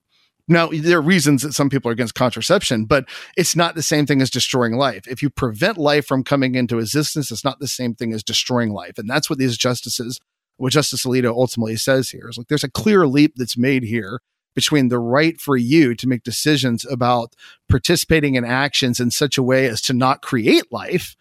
now, 0.47 0.67
there 0.67 0.97
are 0.97 1.01
reasons 1.01 1.41
that 1.43 1.53
some 1.53 1.69
people 1.69 1.89
are 1.89 1.93
against 1.93 2.15
contraception, 2.15 2.83
but 2.85 3.05
it's 3.37 3.55
not 3.55 3.75
the 3.75 3.83
same 3.83 4.05
thing 4.05 4.21
as 4.21 4.29
destroying 4.29 4.75
life. 4.75 5.07
If 5.07 5.21
you 5.23 5.29
prevent 5.29 5.77
life 5.77 6.05
from 6.05 6.23
coming 6.23 6.55
into 6.55 6.79
existence, 6.79 7.31
it's 7.31 7.45
not 7.45 7.59
the 7.59 7.67
same 7.67 7.95
thing 7.95 8.11
as 8.13 8.23
destroying 8.23 8.73
life. 8.73 8.97
And 8.97 9.09
that's 9.09 9.29
what 9.29 9.39
these 9.39 9.57
justices, 9.57 10.19
what 10.57 10.73
Justice 10.73 11.05
Alito 11.05 11.29
ultimately 11.29 11.77
says 11.77 12.09
here 12.09 12.27
is 12.29 12.37
like 12.37 12.47
there's 12.47 12.63
a 12.63 12.69
clear 12.69 13.07
leap 13.07 13.33
that's 13.37 13.57
made 13.57 13.83
here 13.83 14.19
between 14.53 14.89
the 14.89 14.99
right 14.99 15.39
for 15.39 15.55
you 15.55 15.95
to 15.95 16.07
make 16.07 16.23
decisions 16.23 16.85
about 16.85 17.33
participating 17.69 18.35
in 18.35 18.43
actions 18.43 18.99
in 18.99 19.11
such 19.11 19.37
a 19.37 19.43
way 19.43 19.65
as 19.65 19.81
to 19.81 19.93
not 19.93 20.21
create 20.21 20.71
life 20.71 21.15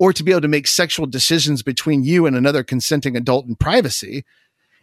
or 0.00 0.12
to 0.12 0.22
be 0.22 0.32
able 0.32 0.40
to 0.40 0.48
make 0.48 0.66
sexual 0.66 1.06
decisions 1.06 1.62
between 1.62 2.02
you 2.02 2.26
and 2.26 2.36
another 2.36 2.62
consenting 2.62 3.16
adult 3.16 3.46
in 3.46 3.54
privacy 3.54 4.24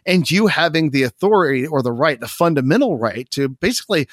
and 0.06 0.30
you 0.30 0.46
having 0.46 0.90
the 0.90 1.02
authority 1.02 1.66
or 1.66 1.82
the 1.82 1.92
right, 1.92 2.20
the 2.20 2.28
fundamental 2.28 2.98
right 2.98 3.28
to 3.30 3.48
basically 3.48 4.08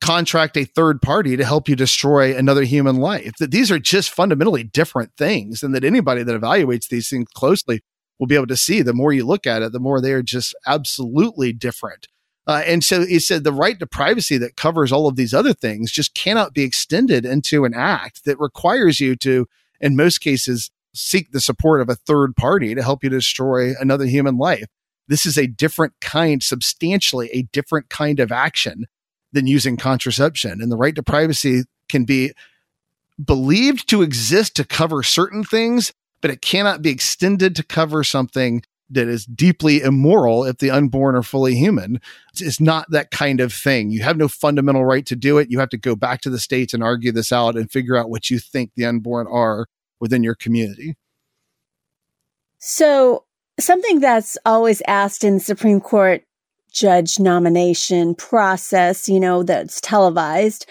contract 0.00 0.56
a 0.56 0.64
third 0.64 1.00
party 1.00 1.36
to 1.36 1.44
help 1.44 1.68
you 1.68 1.76
destroy 1.76 2.36
another 2.36 2.64
human 2.64 2.96
life. 2.96 3.32
That 3.38 3.50
these 3.50 3.70
are 3.70 3.78
just 3.78 4.10
fundamentally 4.10 4.64
different 4.64 5.12
things, 5.16 5.62
and 5.62 5.74
that 5.74 5.84
anybody 5.84 6.22
that 6.22 6.40
evaluates 6.40 6.88
these 6.88 7.08
things 7.08 7.28
closely 7.34 7.82
will 8.18 8.26
be 8.26 8.34
able 8.34 8.46
to 8.46 8.56
see 8.56 8.82
the 8.82 8.92
more 8.92 9.12
you 9.12 9.26
look 9.26 9.46
at 9.46 9.62
it, 9.62 9.72
the 9.72 9.80
more 9.80 10.00
they 10.00 10.12
are 10.12 10.22
just 10.22 10.54
absolutely 10.66 11.52
different. 11.52 12.06
Uh, 12.46 12.62
and 12.66 12.84
so 12.84 13.06
he 13.06 13.18
said 13.18 13.42
the 13.42 13.52
right 13.52 13.78
to 13.78 13.86
privacy 13.86 14.36
that 14.36 14.56
covers 14.56 14.92
all 14.92 15.08
of 15.08 15.16
these 15.16 15.32
other 15.32 15.54
things 15.54 15.90
just 15.90 16.14
cannot 16.14 16.52
be 16.52 16.62
extended 16.62 17.24
into 17.24 17.64
an 17.64 17.72
act 17.74 18.24
that 18.26 18.38
requires 18.38 19.00
you 19.00 19.16
to, 19.16 19.46
in 19.80 19.96
most 19.96 20.18
cases, 20.18 20.70
seek 20.94 21.32
the 21.32 21.40
support 21.40 21.80
of 21.80 21.88
a 21.88 21.94
third 21.94 22.36
party 22.36 22.74
to 22.74 22.82
help 22.82 23.02
you 23.02 23.10
destroy 23.10 23.72
another 23.80 24.04
human 24.04 24.36
life. 24.36 24.66
This 25.08 25.26
is 25.26 25.36
a 25.36 25.46
different 25.46 25.94
kind, 26.00 26.42
substantially 26.42 27.30
a 27.32 27.42
different 27.52 27.88
kind 27.90 28.20
of 28.20 28.32
action 28.32 28.86
than 29.32 29.46
using 29.46 29.76
contraception. 29.76 30.60
And 30.60 30.70
the 30.70 30.76
right 30.76 30.94
to 30.94 31.02
privacy 31.02 31.64
can 31.88 32.04
be 32.04 32.32
believed 33.22 33.88
to 33.88 34.02
exist 34.02 34.56
to 34.56 34.64
cover 34.64 35.02
certain 35.02 35.44
things, 35.44 35.92
but 36.20 36.30
it 36.30 36.40
cannot 36.40 36.82
be 36.82 36.90
extended 36.90 37.54
to 37.56 37.62
cover 37.62 38.02
something 38.02 38.62
that 38.90 39.08
is 39.08 39.24
deeply 39.24 39.80
immoral 39.80 40.44
if 40.44 40.58
the 40.58 40.70
unborn 40.70 41.16
are 41.16 41.22
fully 41.22 41.54
human. 41.54 42.00
It's 42.38 42.60
not 42.60 42.90
that 42.90 43.10
kind 43.10 43.40
of 43.40 43.52
thing. 43.52 43.90
You 43.90 44.02
have 44.02 44.16
no 44.16 44.28
fundamental 44.28 44.84
right 44.84 45.06
to 45.06 45.16
do 45.16 45.38
it. 45.38 45.50
You 45.50 45.58
have 45.58 45.70
to 45.70 45.78
go 45.78 45.96
back 45.96 46.20
to 46.22 46.30
the 46.30 46.38
states 46.38 46.74
and 46.74 46.82
argue 46.82 47.12
this 47.12 47.32
out 47.32 47.56
and 47.56 47.70
figure 47.70 47.96
out 47.96 48.10
what 48.10 48.30
you 48.30 48.38
think 48.38 48.72
the 48.74 48.84
unborn 48.84 49.26
are 49.28 49.66
within 50.00 50.22
your 50.22 50.34
community. 50.34 50.96
So 52.58 53.24
Something 53.58 54.00
that's 54.00 54.36
always 54.44 54.82
asked 54.86 55.24
in 55.24 55.34
the 55.34 55.40
Supreme 55.40 55.80
Court 55.80 56.22
judge 56.72 57.20
nomination 57.20 58.14
process, 58.14 59.08
you 59.08 59.20
know, 59.20 59.42
that's 59.42 59.80
televised, 59.80 60.66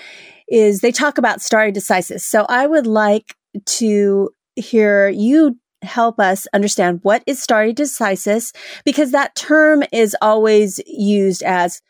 is 0.50 0.82
they 0.82 0.92
talk 0.92 1.18
about 1.18 1.42
stare 1.42 1.72
decisis. 1.72 2.22
So 2.22 2.46
I 2.50 2.68
would 2.68 2.86
like 2.86 3.36
to 3.66 4.30
hear 4.56 5.10
you 5.10 5.58
help 5.84 6.20
us 6.20 6.48
understand 6.54 7.00
what 7.04 7.24
is 7.28 7.42
stare 7.42 7.74
decisis 7.74 8.56
because 8.86 9.12
that 9.12 9.36
term 9.36 9.84
is 9.92 10.16
always 10.22 10.80
used 10.88 11.44
as 11.44 11.82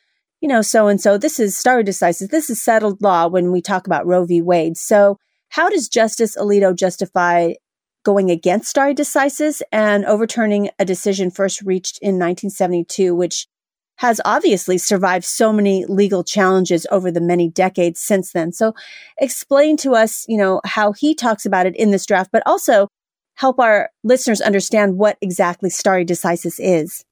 you 0.42 0.50
know 0.50 0.62
so 0.62 0.88
and 0.88 1.00
so 1.00 1.18
this 1.18 1.40
is 1.40 1.56
stare 1.56 1.84
decisis 1.84 2.30
this 2.30 2.50
is 2.50 2.62
settled 2.62 3.02
law 3.02 3.28
when 3.28 3.52
we 3.52 3.62
talk 3.62 3.86
about 3.86 4.06
roe 4.08 4.26
v 4.26 4.42
wade 4.42 4.76
so 4.76 5.18
how 5.50 5.70
does 5.70 5.88
justice 5.88 6.36
alito 6.36 6.76
justify 6.76 7.54
going 8.04 8.30
against 8.30 8.70
stare 8.70 8.94
decisis 8.94 9.62
and 9.72 10.06
overturning 10.06 10.70
a 10.80 10.86
decision 10.86 11.32
first 11.32 11.62
reached 11.62 11.98
in 12.02 12.16
1972, 12.16 13.16
which 13.16 13.48
has 13.98 14.20
obviously 14.26 14.78
survived 14.78 15.26
so 15.26 15.54
many 15.54 15.86
legal 15.86 16.24
challenges 16.24 16.86
over 16.92 17.12
the 17.12 17.22
many 17.22 17.50
decades 17.50 18.00
since 18.00 18.32
then. 18.32 18.52
So 18.52 18.74
explain 19.18 19.78
to 19.78 19.94
us, 19.94 20.26
you 20.28 20.38
know, 20.38 20.62
how 20.66 20.92
he 20.94 21.14
talks 21.14 21.46
about 21.46 21.66
it 21.66 21.76
in 21.76 21.92
this 21.92 22.06
draft, 22.06 22.32
but 22.32 22.44
also 22.46 22.88
help 23.36 23.60
our 23.60 23.90
listeners 24.04 24.42
understand 24.42 24.98
what 24.98 25.18
exactly 25.22 25.70
stare 25.70 26.04
decisis 26.04 26.56
is. 26.60 27.04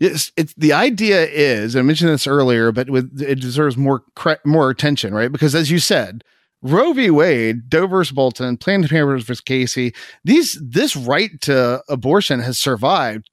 Yes, 0.00 0.32
it's 0.36 0.52
the 0.54 0.72
idea 0.72 1.24
is 1.26 1.76
I 1.76 1.82
mentioned 1.82 2.10
this 2.10 2.26
earlier, 2.26 2.72
but 2.72 2.90
with 2.90 3.22
it 3.22 3.40
deserves 3.40 3.76
more 3.76 4.02
more 4.44 4.68
attention, 4.68 5.14
right? 5.14 5.30
Because 5.30 5.54
as 5.54 5.70
you 5.70 5.78
said, 5.78 6.24
Roe 6.64 6.94
v. 6.94 7.10
Wade, 7.10 7.68
Doe 7.68 7.86
versus 7.86 8.12
Bolton, 8.12 8.56
Planned 8.56 8.88
Parenthood 8.88 9.26
versus 9.26 9.42
Casey, 9.42 9.94
these 10.24 10.58
this 10.60 10.96
right 10.96 11.38
to 11.42 11.82
abortion 11.88 12.40
has 12.40 12.58
survived 12.58 13.28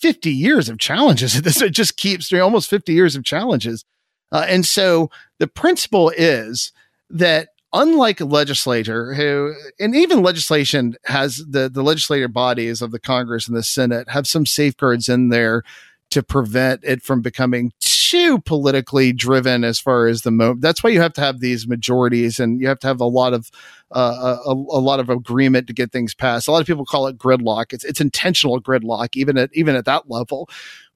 50 0.00 0.30
years 0.30 0.68
of 0.68 0.78
challenges. 0.78 1.40
This 1.42 1.60
it 1.60 1.70
just 1.70 1.98
keeps 1.98 2.32
almost 2.32 2.70
50 2.70 2.92
years 2.92 3.16
of 3.16 3.24
challenges. 3.24 3.84
Uh, 4.32 4.46
and 4.48 4.64
so 4.64 5.10
the 5.38 5.46
principle 5.46 6.10
is 6.16 6.72
that 7.10 7.48
unlike 7.74 8.20
a 8.20 8.24
legislator 8.24 9.12
who 9.12 9.54
and 9.78 9.94
even 9.94 10.22
legislation 10.22 10.96
has 11.04 11.44
the 11.48 11.68
the 11.68 11.82
legislative 11.82 12.32
bodies 12.32 12.80
of 12.80 12.92
the 12.92 13.00
Congress 13.00 13.46
and 13.46 13.56
the 13.56 13.62
Senate 13.62 14.08
have 14.08 14.26
some 14.26 14.46
safeguards 14.46 15.08
in 15.08 15.28
there 15.28 15.62
to 16.10 16.22
prevent 16.22 16.80
it 16.84 17.02
from 17.02 17.20
becoming 17.20 17.72
too 18.14 18.38
politically 18.38 19.12
driven 19.12 19.64
as 19.64 19.80
far 19.80 20.06
as 20.06 20.22
the 20.22 20.30
mo. 20.30 20.54
That's 20.56 20.84
why 20.84 20.90
you 20.90 21.00
have 21.00 21.12
to 21.14 21.20
have 21.20 21.40
these 21.40 21.66
majorities, 21.66 22.38
and 22.38 22.60
you 22.60 22.68
have 22.68 22.78
to 22.80 22.86
have 22.86 23.00
a 23.00 23.06
lot 23.06 23.34
of 23.34 23.50
uh, 23.90 24.38
a, 24.46 24.52
a, 24.52 24.80
lot 24.80 25.00
of 25.00 25.10
agreement 25.10 25.66
to 25.66 25.72
get 25.72 25.90
things 25.90 26.14
passed. 26.14 26.46
A 26.46 26.52
lot 26.52 26.60
of 26.60 26.66
people 26.66 26.84
call 26.84 27.08
it 27.08 27.18
gridlock. 27.18 27.72
It's 27.72 27.82
it's 27.84 28.00
intentional 28.00 28.60
gridlock, 28.60 29.16
even 29.16 29.36
at 29.36 29.50
even 29.52 29.74
at 29.74 29.84
that 29.86 30.08
level. 30.08 30.48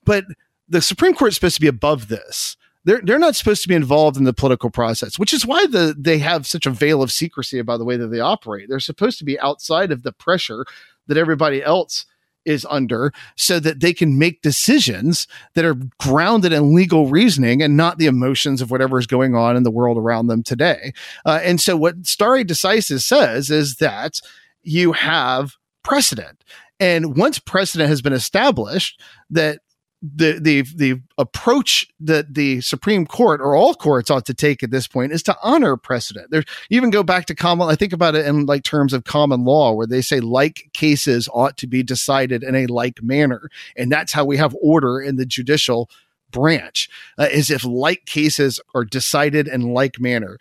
But 0.05 0.27
the 0.69 0.81
Supreme 0.81 1.13
Court 1.13 1.31
is 1.31 1.35
supposed 1.35 1.57
to 1.57 1.61
be 1.61 1.67
above 1.67 2.07
this. 2.07 2.57
They're 2.85 3.01
they're 3.03 3.19
not 3.19 3.35
supposed 3.35 3.63
to 3.63 3.69
be 3.69 3.75
involved 3.75 4.17
in 4.17 4.23
the 4.23 4.33
political 4.33 4.71
process, 4.71 5.19
which 5.19 5.35
is 5.35 5.45
why 5.45 5.67
the 5.67 5.97
they 5.99 6.19
have 6.19 6.47
such 6.47 6.67
a 6.67 6.71
veil 6.71 7.03
of 7.03 7.11
secrecy 7.11 7.59
about 7.59 7.79
the 7.79 7.85
way 7.85 7.97
that 7.97 8.09
they 8.09 8.21
operate. 8.21 8.69
They're 8.69 8.79
supposed 8.79 9.19
to 9.19 9.25
be 9.25 9.41
outside 9.41 9.91
of 9.91 10.05
the 10.05 10.13
pressure 10.13 10.65
that 11.09 11.17
everybody 11.17 11.65
else 11.65 12.07
is 12.49 12.67
under 12.71 13.13
so 13.37 13.61
that 13.61 13.81
they 13.81 13.93
can 13.93 14.19
make 14.19 14.43
decisions 14.43 15.29
that 15.55 15.65
are 15.65 15.77
grounded 16.01 16.53
in 16.53 16.75
legal 16.75 17.09
reasoning 17.09 17.63
and 17.63 17.77
not 17.77 17.99
the 17.99 18.07
emotions 18.07 18.61
of 18.61 18.71
whatever 18.71 18.99
is 18.99 19.07
going 19.07 19.35
on 19.35 19.57
in 19.57 19.63
the 19.63 19.71
world 19.71 19.99
around 19.99 20.27
them 20.27 20.43
today. 20.43 20.93
Uh, 21.25 21.41
and 21.43 21.61
so 21.61 21.77
what 21.77 22.07
stare 22.07 22.45
decisis 22.45 23.03
says 23.03 23.51
is 23.51 23.77
that 23.77 24.21
you 24.63 24.93
have 24.93 25.55
precedent. 25.83 26.45
And 26.81 27.17
once 27.17 27.39
precedent 27.39 27.89
has 27.89 28.03
been 28.03 28.13
established 28.13 29.01
that 29.31 29.61
the 30.01 30.39
the 30.41 30.63
the 30.63 31.01
approach 31.17 31.87
that 31.99 32.35
the 32.35 32.61
Supreme 32.61 33.05
Court 33.05 33.41
or 33.41 33.57
all 33.57 33.75
courts 33.75 34.11
ought 34.11 34.27
to 34.27 34.35
take 34.35 34.63
at 34.63 34.71
this 34.71 34.87
point 34.87 35.13
is 35.13 35.25
to 35.25 35.37
honor 35.43 35.77
precedent. 35.77 36.31
There 36.31 36.45
even 36.71 36.91
go 36.91 37.03
back 37.03 37.27
to 37.27 37.35
common. 37.35 37.69
I 37.69 37.75
think 37.75 37.93
about 37.93 38.15
it 38.15 38.25
in 38.25 38.47
like 38.47 38.63
terms 38.63 38.93
of 38.93 39.05
common 39.05 39.45
law, 39.45 39.73
where 39.73 39.89
they 39.89 40.01
say 40.01 40.21
like 40.21 40.71
cases 40.73 41.29
ought 41.35 41.57
to 41.59 41.67
be 41.67 41.83
decided 41.83 42.45
in 42.45 42.55
a 42.55 42.67
like 42.67 43.03
manner, 43.03 43.51
and 43.77 43.91
that's 43.91 44.13
how 44.13 44.25
we 44.25 44.37
have 44.37 44.57
order 44.63 45.01
in 45.01 45.17
the 45.17 45.27
judicial 45.27 45.91
branch. 46.31 46.89
Uh, 47.19 47.27
is 47.33 47.51
if 47.51 47.65
like 47.65 48.05
cases 48.07 48.61
are 48.75 48.85
decided 48.85 49.49
in 49.49 49.73
like 49.73 50.01
manner. 50.01 50.39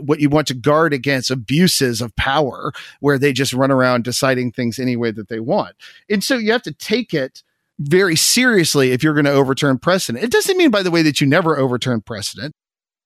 what 0.00 0.18
you 0.18 0.28
want 0.28 0.48
to 0.48 0.54
guard 0.54 0.92
against 0.92 1.30
abuses 1.30 2.00
of 2.00 2.16
power 2.16 2.72
where 3.00 3.18
they 3.18 3.32
just 3.32 3.52
run 3.52 3.70
around 3.70 4.02
deciding 4.02 4.50
things 4.50 4.78
any 4.78 4.96
way 4.96 5.12
that 5.12 5.28
they 5.28 5.38
want. 5.38 5.76
And 6.10 6.24
so 6.24 6.36
you 6.36 6.50
have 6.50 6.62
to 6.62 6.72
take 6.72 7.14
it 7.14 7.44
very 7.78 8.16
seriously 8.16 8.92
if 8.92 9.02
you're 9.02 9.14
going 9.14 9.24
to 9.24 9.32
overturn 9.32 9.78
precedent. 9.78 10.24
It 10.24 10.30
doesn't 10.30 10.56
mean, 10.56 10.70
by 10.70 10.82
the 10.82 10.90
way, 10.90 11.02
that 11.02 11.20
you 11.20 11.26
never 11.26 11.58
overturn 11.58 12.00
precedent. 12.00 12.52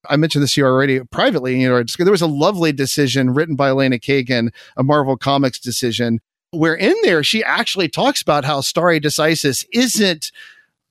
I 0.08 0.16
mentioned 0.16 0.42
this 0.42 0.54
to 0.54 0.60
you 0.60 0.66
already 0.66 1.00
privately. 1.10 1.60
You 1.60 1.68
know, 1.68 1.82
there 1.82 2.10
was 2.10 2.22
a 2.22 2.26
lovely 2.26 2.72
decision 2.72 3.30
written 3.30 3.56
by 3.56 3.68
Elena 3.68 3.98
Kagan, 3.98 4.50
a 4.76 4.82
Marvel 4.82 5.16
Comics 5.16 5.58
decision, 5.58 6.20
where 6.50 6.74
in 6.74 6.94
there 7.02 7.24
she 7.24 7.42
actually 7.42 7.88
talks 7.88 8.22
about 8.22 8.44
how 8.44 8.60
stare 8.60 9.00
decisis 9.00 9.64
isn't 9.72 10.30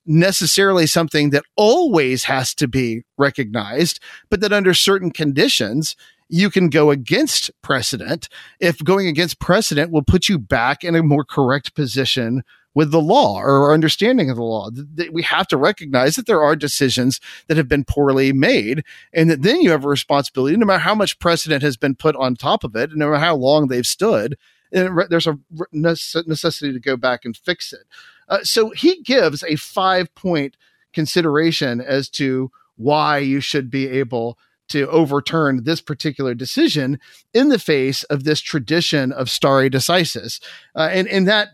necessarily 0.06 0.88
something 0.88 1.32
that 1.32 1.44
always 1.56 2.24
has 2.26 2.54
to 2.56 2.68
be 2.68 3.04
recognized, 3.18 4.00
but 4.30 4.40
that 4.42 4.54
under 4.54 4.74
certain 4.74 5.12
conditions, 5.12 5.96
you 6.30 6.50
can 6.50 6.70
go 6.70 6.92
against 6.92 7.52
precedent 7.62 8.30
if 8.60 8.84
going 8.84 9.08
against 9.08 9.40
precedent 9.40 9.92
will 9.92 10.02
put 10.02 10.28
you 10.28 10.38
back 10.38 10.84
in 10.84 10.96
a 10.96 11.04
more 11.04 11.24
correct 11.24 11.76
position 11.76 12.44
with 12.73 12.91
the 12.91 13.01
law 13.01 13.39
or 13.39 13.65
our 13.65 13.73
understanding 13.73 14.30
of 14.30 14.38
the 14.38 14.43
law. 14.43 14.69
We 15.12 15.23
have 15.23 15.47
to 15.47 15.58
recognize 15.58 16.15
that 16.15 16.27
there 16.27 16.43
are 16.43 16.56
decisions 16.56 17.19
that 17.47 17.58
have 17.58 17.67
been 17.67 17.84
poorly 17.84 18.32
made 18.34 18.84
and 19.13 19.30
that 19.30 19.41
then 19.41 19.62
you 19.62 19.71
have 19.71 19.84
a 19.84 19.89
responsibility, 19.89 20.56
no 20.58 20.65
matter 20.65 20.80
how 20.80 20.93
much 20.93 21.17
precedent 21.19 21.63
has 21.63 21.75
been 21.75 21.95
put 21.95 22.15
on 22.15 22.36
top 22.36 22.63
of 22.63 22.75
it, 22.75 22.91
no 22.93 23.10
matter 23.10 23.19
how 23.19 23.36
long 23.36 23.67
they've 23.67 23.86
stood, 23.86 24.38
there's 24.71 25.27
a 25.27 25.39
necessity 25.71 26.73
to 26.73 26.80
go 26.80 26.97
back 26.97 27.25
and 27.25 27.36
fix 27.36 27.73
it. 27.73 27.88
Uh, 28.30 28.39
so 28.43 28.71
he 28.71 29.01
gives 29.01 29.43
a 29.43 29.56
five 29.56 30.13
point 30.13 30.58
consideration 30.93 31.82
as 31.82 32.10
to 32.10 32.51
why 32.75 33.17
you 33.17 33.39
should 33.39 33.69
be 33.69 33.88
able 33.88 34.38
to 34.69 34.88
overturn 34.89 35.63
this 35.63 35.82
particular 35.82 36.34
decision 36.34 36.99
in 37.34 37.49
the 37.49 37.60
face 37.60 38.03
of 38.03 38.23
this 38.23 38.41
tradition 38.41 39.12
of 39.12 39.30
stare 39.30 39.69
decisis. 39.69 40.41
Uh, 40.75 40.89
and, 40.91 41.08
and 41.08 41.27
that 41.27 41.49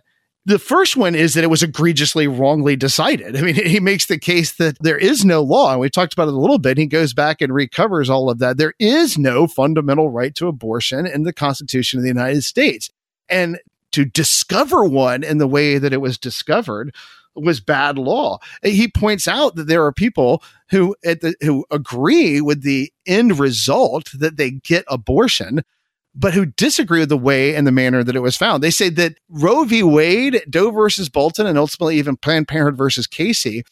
the 0.45 0.59
first 0.59 0.97
one 0.97 1.15
is 1.15 1.33
that 1.33 1.43
it 1.43 1.49
was 1.49 1.63
egregiously 1.63 2.27
wrongly 2.27 2.75
decided. 2.75 3.37
I 3.37 3.41
mean, 3.41 3.55
he 3.65 3.79
makes 3.79 4.05
the 4.05 4.19
case 4.19 4.53
that 4.53 4.77
there 4.81 4.97
is 4.97 5.23
no 5.23 5.41
law, 5.41 5.71
and 5.71 5.79
we 5.79 5.89
talked 5.89 6.13
about 6.13 6.27
it 6.27 6.33
a 6.33 6.39
little 6.39 6.59
bit. 6.59 6.77
He 6.77 6.85
goes 6.85 7.13
back 7.13 7.41
and 7.41 7.53
recovers 7.53 8.09
all 8.09 8.29
of 8.29 8.39
that. 8.39 8.57
There 8.57 8.73
is 8.79 9.17
no 9.17 9.47
fundamental 9.47 10.09
right 10.09 10.35
to 10.35 10.47
abortion 10.47 11.05
in 11.05 11.23
the 11.23 11.33
Constitution 11.33 11.99
of 11.99 12.03
the 12.03 12.09
United 12.09 12.43
States. 12.43 12.89
And 13.29 13.59
to 13.91 14.05
discover 14.05 14.83
one 14.83 15.23
in 15.23 15.37
the 15.37 15.47
way 15.47 15.77
that 15.77 15.93
it 15.93 16.01
was 16.01 16.17
discovered 16.17 16.93
was 17.35 17.59
bad 17.59 17.97
law. 17.97 18.39
He 18.61 18.87
points 18.87 19.27
out 19.27 19.55
that 19.55 19.67
there 19.67 19.85
are 19.85 19.91
people 19.91 20.43
who 20.69 20.95
the, 21.03 21.35
who 21.41 21.65
agree 21.71 22.41
with 22.41 22.63
the 22.63 22.91
end 23.05 23.39
result 23.39 24.11
that 24.13 24.37
they 24.37 24.51
get 24.51 24.85
abortion, 24.87 25.63
but 26.15 26.33
who 26.33 26.45
disagree 26.45 26.99
with 26.99 27.09
the 27.09 27.17
way 27.17 27.55
and 27.55 27.65
the 27.65 27.71
manner 27.71 28.03
that 28.03 28.15
it 28.15 28.21
was 28.21 28.37
found. 28.37 28.61
They 28.61 28.71
say 28.71 28.89
that 28.89 29.17
Roe 29.29 29.63
v. 29.63 29.83
Wade, 29.83 30.43
Doe 30.49 30.71
versus 30.71 31.09
Bolton, 31.09 31.47
and 31.47 31.57
ultimately 31.57 31.97
even 31.97 32.17
Planned 32.17 32.47
Parenthood 32.47 32.77
versus 32.77 33.07
Casey 33.07 33.63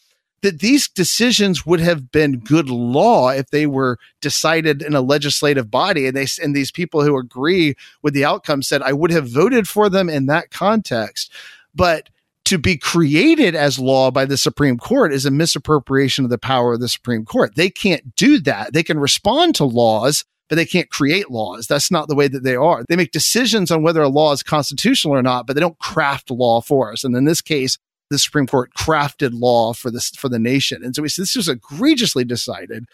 that 0.42 0.58
these 0.58 0.88
decisions 0.88 1.64
would 1.64 1.80
have 1.80 2.10
been 2.10 2.40
good 2.40 2.68
law 2.68 3.30
if 3.30 3.50
they 3.50 3.66
were 3.66 3.98
decided 4.20 4.82
in 4.82 4.94
a 4.94 5.00
legislative 5.00 5.70
body 5.70 6.06
and 6.06 6.16
they 6.16 6.26
and 6.42 6.54
these 6.54 6.70
people 6.70 7.02
who 7.02 7.16
agree 7.16 7.74
with 8.02 8.12
the 8.12 8.24
outcome 8.24 8.62
said 8.62 8.82
I 8.82 8.92
would 8.92 9.10
have 9.12 9.28
voted 9.28 9.68
for 9.68 9.88
them 9.88 10.08
in 10.08 10.26
that 10.26 10.50
context 10.50 11.32
but 11.74 12.08
to 12.44 12.58
be 12.58 12.76
created 12.76 13.54
as 13.54 13.78
law 13.78 14.10
by 14.10 14.24
the 14.24 14.36
Supreme 14.36 14.76
Court 14.76 15.12
is 15.12 15.24
a 15.24 15.30
misappropriation 15.30 16.24
of 16.24 16.30
the 16.30 16.38
power 16.38 16.72
of 16.72 16.80
the 16.80 16.88
Supreme 16.88 17.24
Court. 17.24 17.54
They 17.54 17.70
can't 17.70 18.16
do 18.16 18.40
that. 18.40 18.72
They 18.72 18.82
can 18.82 18.98
respond 18.98 19.54
to 19.54 19.64
laws, 19.64 20.24
but 20.52 20.56
they 20.56 20.66
can't 20.66 20.90
create 20.90 21.30
laws. 21.30 21.66
That's 21.66 21.90
not 21.90 22.08
the 22.08 22.14
way 22.14 22.28
that 22.28 22.42
they 22.42 22.56
are. 22.56 22.84
They 22.86 22.94
make 22.94 23.10
decisions 23.10 23.70
on 23.70 23.82
whether 23.82 24.02
a 24.02 24.08
law 24.10 24.32
is 24.32 24.42
constitutional 24.42 25.14
or 25.14 25.22
not, 25.22 25.46
but 25.46 25.54
they 25.54 25.60
don't 25.60 25.78
craft 25.78 26.30
law 26.30 26.60
for 26.60 26.92
us. 26.92 27.04
And 27.04 27.16
in 27.16 27.24
this 27.24 27.40
case, 27.40 27.78
the 28.10 28.18
Supreme 28.18 28.46
Court 28.46 28.70
crafted 28.76 29.30
law 29.32 29.72
for 29.72 29.90
this 29.90 30.10
for 30.10 30.28
the 30.28 30.38
nation. 30.38 30.84
And 30.84 30.94
so 30.94 31.00
we 31.00 31.08
said 31.08 31.22
this 31.22 31.36
was 31.36 31.48
egregiously 31.48 32.26
decided, 32.26 32.84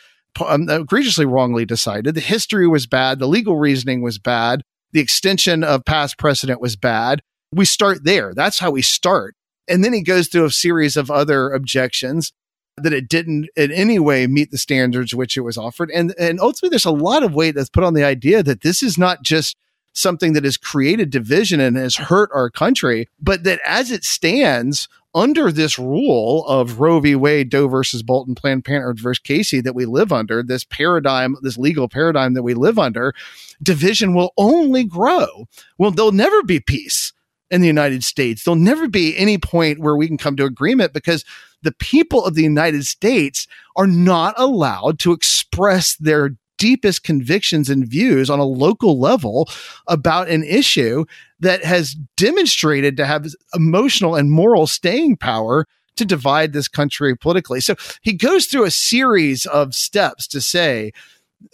um, 0.47 0.71
egregiously 0.71 1.27
wrongly 1.27 1.64
decided. 1.64 2.14
The 2.14 2.21
history 2.21 2.68
was 2.68 2.87
bad. 2.87 3.18
The 3.18 3.27
legal 3.27 3.57
reasoning 3.57 4.03
was 4.03 4.21
bad. 4.21 4.62
The 4.92 5.01
extension 5.01 5.64
of 5.64 5.85
past 5.85 6.16
precedent 6.16 6.61
was 6.61 6.77
bad. 6.77 7.23
We 7.53 7.64
start 7.64 8.05
there. 8.05 8.35
That's 8.35 8.61
how 8.61 8.71
we 8.71 8.83
start. 8.83 9.35
And 9.66 9.83
then 9.83 9.92
he 9.92 10.03
goes 10.05 10.29
through 10.29 10.44
a 10.44 10.53
series 10.53 10.97
of 10.97 11.11
other 11.11 11.51
objections 11.51 12.33
that 12.82 12.92
it 12.92 13.08
didn't 13.08 13.48
in 13.56 13.72
any 13.72 13.98
way 13.98 14.26
meet 14.26 14.50
the 14.50 14.58
standards 14.58 15.14
which 15.14 15.36
it 15.36 15.42
was 15.42 15.58
offered. 15.58 15.90
And, 15.90 16.14
and 16.18 16.40
ultimately, 16.40 16.70
there's 16.70 16.84
a 16.84 16.90
lot 16.90 17.22
of 17.22 17.34
weight 17.34 17.54
that's 17.54 17.70
put 17.70 17.84
on 17.84 17.94
the 17.94 18.04
idea 18.04 18.42
that 18.42 18.62
this 18.62 18.82
is 18.82 18.98
not 18.98 19.22
just 19.22 19.56
something 19.92 20.32
that 20.34 20.44
has 20.44 20.56
created 20.56 21.10
division 21.10 21.60
and 21.60 21.76
has 21.76 21.96
hurt 21.96 22.30
our 22.32 22.50
country, 22.50 23.08
but 23.20 23.42
that 23.44 23.60
as 23.64 23.90
it 23.90 24.04
stands, 24.04 24.88
under 25.14 25.50
this 25.50 25.78
rule 25.78 26.46
of 26.46 26.80
Roe 26.80 27.00
v. 27.00 27.14
Wade, 27.14 27.48
Doe 27.48 27.66
versus 27.66 28.02
Bolton, 28.02 28.34
Planned 28.34 28.64
Parenthood 28.64 29.00
versus 29.00 29.20
Casey 29.20 29.60
that 29.60 29.74
we 29.74 29.84
live 29.84 30.12
under, 30.12 30.42
this 30.42 30.64
paradigm, 30.64 31.36
this 31.42 31.58
legal 31.58 31.88
paradigm 31.88 32.34
that 32.34 32.42
we 32.42 32.54
live 32.54 32.78
under, 32.78 33.14
division 33.62 34.14
will 34.14 34.32
only 34.36 34.84
grow. 34.84 35.46
Well, 35.78 35.90
there'll 35.90 36.12
never 36.12 36.42
be 36.42 36.60
peace 36.60 37.12
in 37.50 37.62
the 37.62 37.66
United 37.66 38.04
States. 38.04 38.44
There'll 38.44 38.56
never 38.56 38.86
be 38.86 39.16
any 39.16 39.38
point 39.38 39.80
where 39.80 39.96
we 39.96 40.06
can 40.06 40.18
come 40.18 40.36
to 40.36 40.44
agreement 40.44 40.92
because 40.92 41.24
the 41.62 41.73
people 41.73 42.25
of 42.25 42.35
the 42.35 42.42
United 42.42 42.87
States 42.87 43.47
are 43.77 43.87
not 43.87 44.35
allowed 44.37 44.99
to 45.01 45.12
express 45.12 45.97
their 45.97 46.37
deepest 46.59 47.05
convictions 47.05 47.71
and 47.71 47.88
views 47.88 48.29
on 48.29 48.38
a 48.38 48.44
local 48.44 48.99
level 48.99 49.49
about 49.87 50.29
an 50.29 50.42
issue 50.44 51.05
that 51.40 51.64
has 51.64 51.94
demonstrated 52.16 52.97
to 52.97 53.07
have 53.07 53.27
emotional 53.55 54.16
and 54.16 54.31
moral 54.31 54.66
staying 54.66 55.16
power 55.16 55.66
to 55.97 56.05
divide 56.05 56.53
this 56.53 56.68
country 56.68 57.16
politically. 57.16 57.61
So 57.61 57.75
he 58.03 58.12
goes 58.12 58.47
through 58.47 58.64
a 58.64 58.71
series 58.71 59.47
of 59.47 59.75
steps 59.75 60.27
to 60.29 60.40
say, 60.40 60.92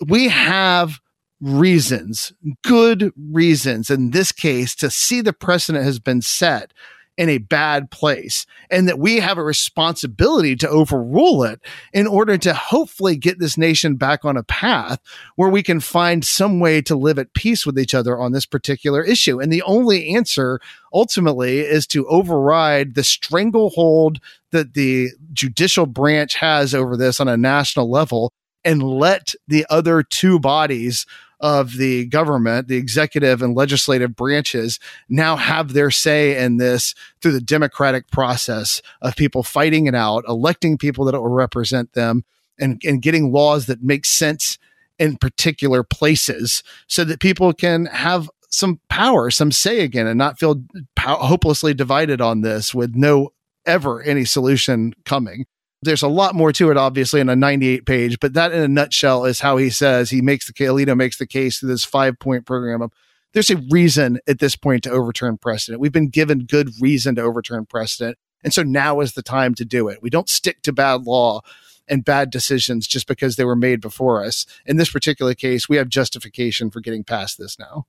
we 0.07 0.29
have 0.29 1.01
reasons, 1.41 2.33
good 2.63 3.13
reasons 3.31 3.91
in 3.91 4.11
this 4.11 4.33
case 4.33 4.75
to 4.77 4.91
see 4.91 5.21
the 5.21 5.33
precedent 5.33 5.85
has 5.85 5.99
been 5.99 6.23
set 6.23 6.73
in 7.17 7.29
a 7.29 7.39
bad 7.39 7.91
place 7.91 8.45
and 8.71 8.89
that 8.89 8.99
we 8.99 9.21
have 9.21 9.39
a 9.39 9.45
responsibility 9.45 10.57
to 10.57 10.69
overrule 10.69 11.45
it 11.45 11.61
in 11.93 12.07
order 12.07 12.37
to 12.37 12.53
hopefully 12.53 13.17
get 13.17 13.39
this 13.39 13.57
nation 13.57 13.95
back 13.95 14.25
on 14.25 14.37
a 14.37 14.43
path 14.43 14.99
where 15.37 15.49
we 15.49 15.63
can 15.63 15.81
find 15.81 16.25
some 16.25 16.59
way 16.59 16.83
to 16.83 16.97
live 16.97 17.19
at 17.19 17.33
peace 17.35 17.65
with 17.65 17.79
each 17.79 17.95
other 17.95 18.19
on 18.19 18.33
this 18.33 18.47
particular 18.47 19.03
issue. 19.03 19.41
And 19.41 19.53
the 19.53 19.63
only 19.63 20.15
answer 20.15 20.61
ultimately 20.93 21.61
is 21.61 21.87
to 21.89 22.07
override 22.09 22.95
the 22.95 23.05
stranglehold 23.05 24.19
that 24.51 24.75
the 24.75 25.11
judicial 25.33 25.87
branch 25.87 26.35
has 26.37 26.75
over 26.75 26.97
this 26.97 27.21
on 27.21 27.29
a 27.29 27.37
national 27.37 27.91
level 27.91 28.33
and 28.65 28.83
let 28.83 29.35
the 29.47 29.67
other 29.69 30.03
two 30.03 30.39
bodies 30.39 31.07
of 31.41 31.77
the 31.77 32.07
government, 32.07 32.69
the 32.69 32.77
executive 32.77 33.43
and 33.43 33.55
legislative 33.55 34.17
branches 34.17 34.79
now 35.09 35.37
have 35.37 35.73
their 35.73 35.91
say 35.91 36.43
in 36.43 36.57
this 36.57 36.95
through 37.21 37.33
the 37.33 37.41
democratic 37.41 38.11
process 38.11 38.81
of 39.03 39.17
people 39.17 39.43
fighting 39.43 39.87
it 39.87 39.95
out, 39.95 40.25
electing 40.27 40.79
people 40.79 41.05
that 41.05 41.21
will 41.21 41.29
represent 41.29 41.93
them 41.93 42.25
and, 42.59 42.81
and 42.85 43.03
getting 43.03 43.33
laws 43.33 43.67
that 43.67 43.83
make 43.83 44.07
sense 44.07 44.59
in 44.99 45.17
particular 45.17 45.83
places 45.83 46.63
so 46.87 47.05
that 47.05 47.21
people 47.21 47.53
can 47.53 47.87
have 47.87 48.31
some 48.49 48.81
power, 48.89 49.31
some 49.31 49.51
say 49.51 49.81
again, 49.81 50.07
and 50.07 50.17
not 50.17 50.39
feel 50.39 50.63
hopelessly 50.99 51.75
divided 51.75 52.21
on 52.21 52.43
this 52.43 52.73
with 52.73 52.95
no 52.95 53.33
ever 53.67 54.03
any 54.03 54.25
solution 54.25 54.95
coming 55.05 55.45
there's 55.85 56.03
a 56.03 56.09
lot 56.09 56.35
more 56.35 56.53
to 56.53 56.71
it, 56.71 56.77
obviously, 56.77 57.21
in 57.21 57.29
a 57.29 57.37
98 57.37 57.87
page, 57.87 58.19
but 58.21 58.35
that 58.35 58.53
in 58.53 58.63
a 58.63 58.69
nutshell 58.69 59.25
is 59.25 59.41
how 59.41 59.57
he 59.57 59.71
says 59.71 60.11
he 60.11 60.21
makes 60.21 60.47
the 60.47 60.53
Alito 60.53 60.97
makes 60.97 61.19
the 61.19 61.27
case 61.27 61.61
to 61.61 61.67
this 61.67 61.85
five 61.85 62.19
point 62.19 62.47
program 62.47 62.83
of 62.83 62.93
there's 63.33 63.51
a 63.51 63.63
reason 63.71 64.21
at 64.29 64.39
this 64.39 64.57
point 64.57 64.85
to 64.85 64.91
overturn 64.91 65.39
precedent. 65.39 65.81
We've 65.81 65.93
been 65.93 66.09
given 66.09 66.47
good 66.47 66.71
reason 66.81 67.17
to 67.17 67.23
overturn 67.23 67.67
precedent. 67.67 68.17
And 68.45 68.53
so 68.53 68.63
now 68.63 69.01
is 69.01 69.15
the 69.15 69.23
time 69.23 69.55
to 69.57 69.65
do 69.65 69.89
it. 69.89 70.01
We 70.03 70.11
don't 70.11 70.29
stick 70.29 70.63
to 70.63 70.73
bad 70.73 71.03
law 71.03 71.41
and 71.89 72.05
bad 72.05 72.31
decisions 72.31 72.87
just 72.87 73.09
because 73.09 73.37
they 73.37 73.45
were 73.45 73.57
made 73.57 73.81
before 73.81 74.25
us. 74.25 74.47
In 74.65 74.77
this 74.77 74.91
particular 74.91 75.35
case, 75.35 75.69
we 75.69 75.77
have 75.77 75.89
justification 75.89 76.71
for 76.71 76.81
getting 76.81 77.05
past 77.05 77.39
this 77.39 77.59
now. 77.59 77.87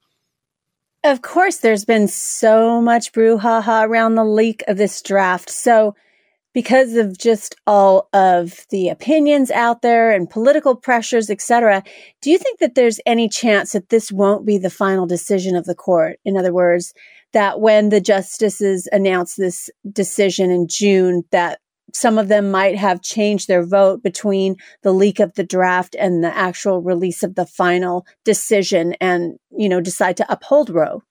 Of 1.04 1.22
course, 1.22 1.58
there's 1.58 1.86
been 1.86 2.08
so 2.08 2.82
much 2.82 3.14
brouhaha 3.14 3.88
around 3.88 4.16
the 4.16 4.26
leak 4.26 4.64
of 4.68 4.78
this 4.78 5.02
draft. 5.04 5.52
So 5.52 5.96
because 6.56 6.96
of 6.96 7.18
just 7.18 7.54
all 7.68 8.08
of 8.14 8.66
the 8.70 8.88
opinions 8.88 9.52
out 9.52 9.82
there 9.82 10.12
and 10.12 10.30
political 10.30 10.74
pressures, 10.74 11.30
etc. 11.30 11.84
Do 12.22 12.32
you 12.32 12.38
think 12.38 12.60
that 12.60 12.76
there's 12.76 13.00
any 13.06 13.28
chance 13.28 13.74
that 13.74 13.90
this 13.90 14.10
won't 14.10 14.46
be 14.46 14.58
the 14.58 14.70
final 14.70 15.06
decision 15.06 15.58
of 15.58 15.66
the 15.66 15.76
court? 15.76 16.18
In 16.24 16.38
other 16.38 16.54
words, 16.54 16.94
that 17.34 17.60
when 17.60 17.90
the 17.90 18.00
justices 18.00 18.88
announce 18.94 19.36
this 19.36 19.70
decision 19.92 20.50
in 20.50 20.68
June, 20.70 21.24
that 21.32 21.60
some 21.94 22.18
of 22.18 22.30
them 22.30 22.52
might 22.52 22.78
have 22.78 23.02
changed 23.02 23.50
their 23.50 23.66
vote 23.66 24.02
between 24.02 24.56
the 24.82 24.94
leak 24.94 25.20
of 25.20 25.34
the 25.34 25.44
draft 25.44 25.94
and 26.00 26.24
the 26.24 26.36
actual 26.36 26.82
release 26.82 27.22
of 27.22 27.36
the 27.36 27.46
final 27.46 28.06
decision 28.24 28.94
and, 29.02 29.38
you 29.52 29.68
know, 29.68 29.82
decide 29.82 30.16
to 30.18 30.32
uphold 30.32 30.70
Roe. 30.70 31.04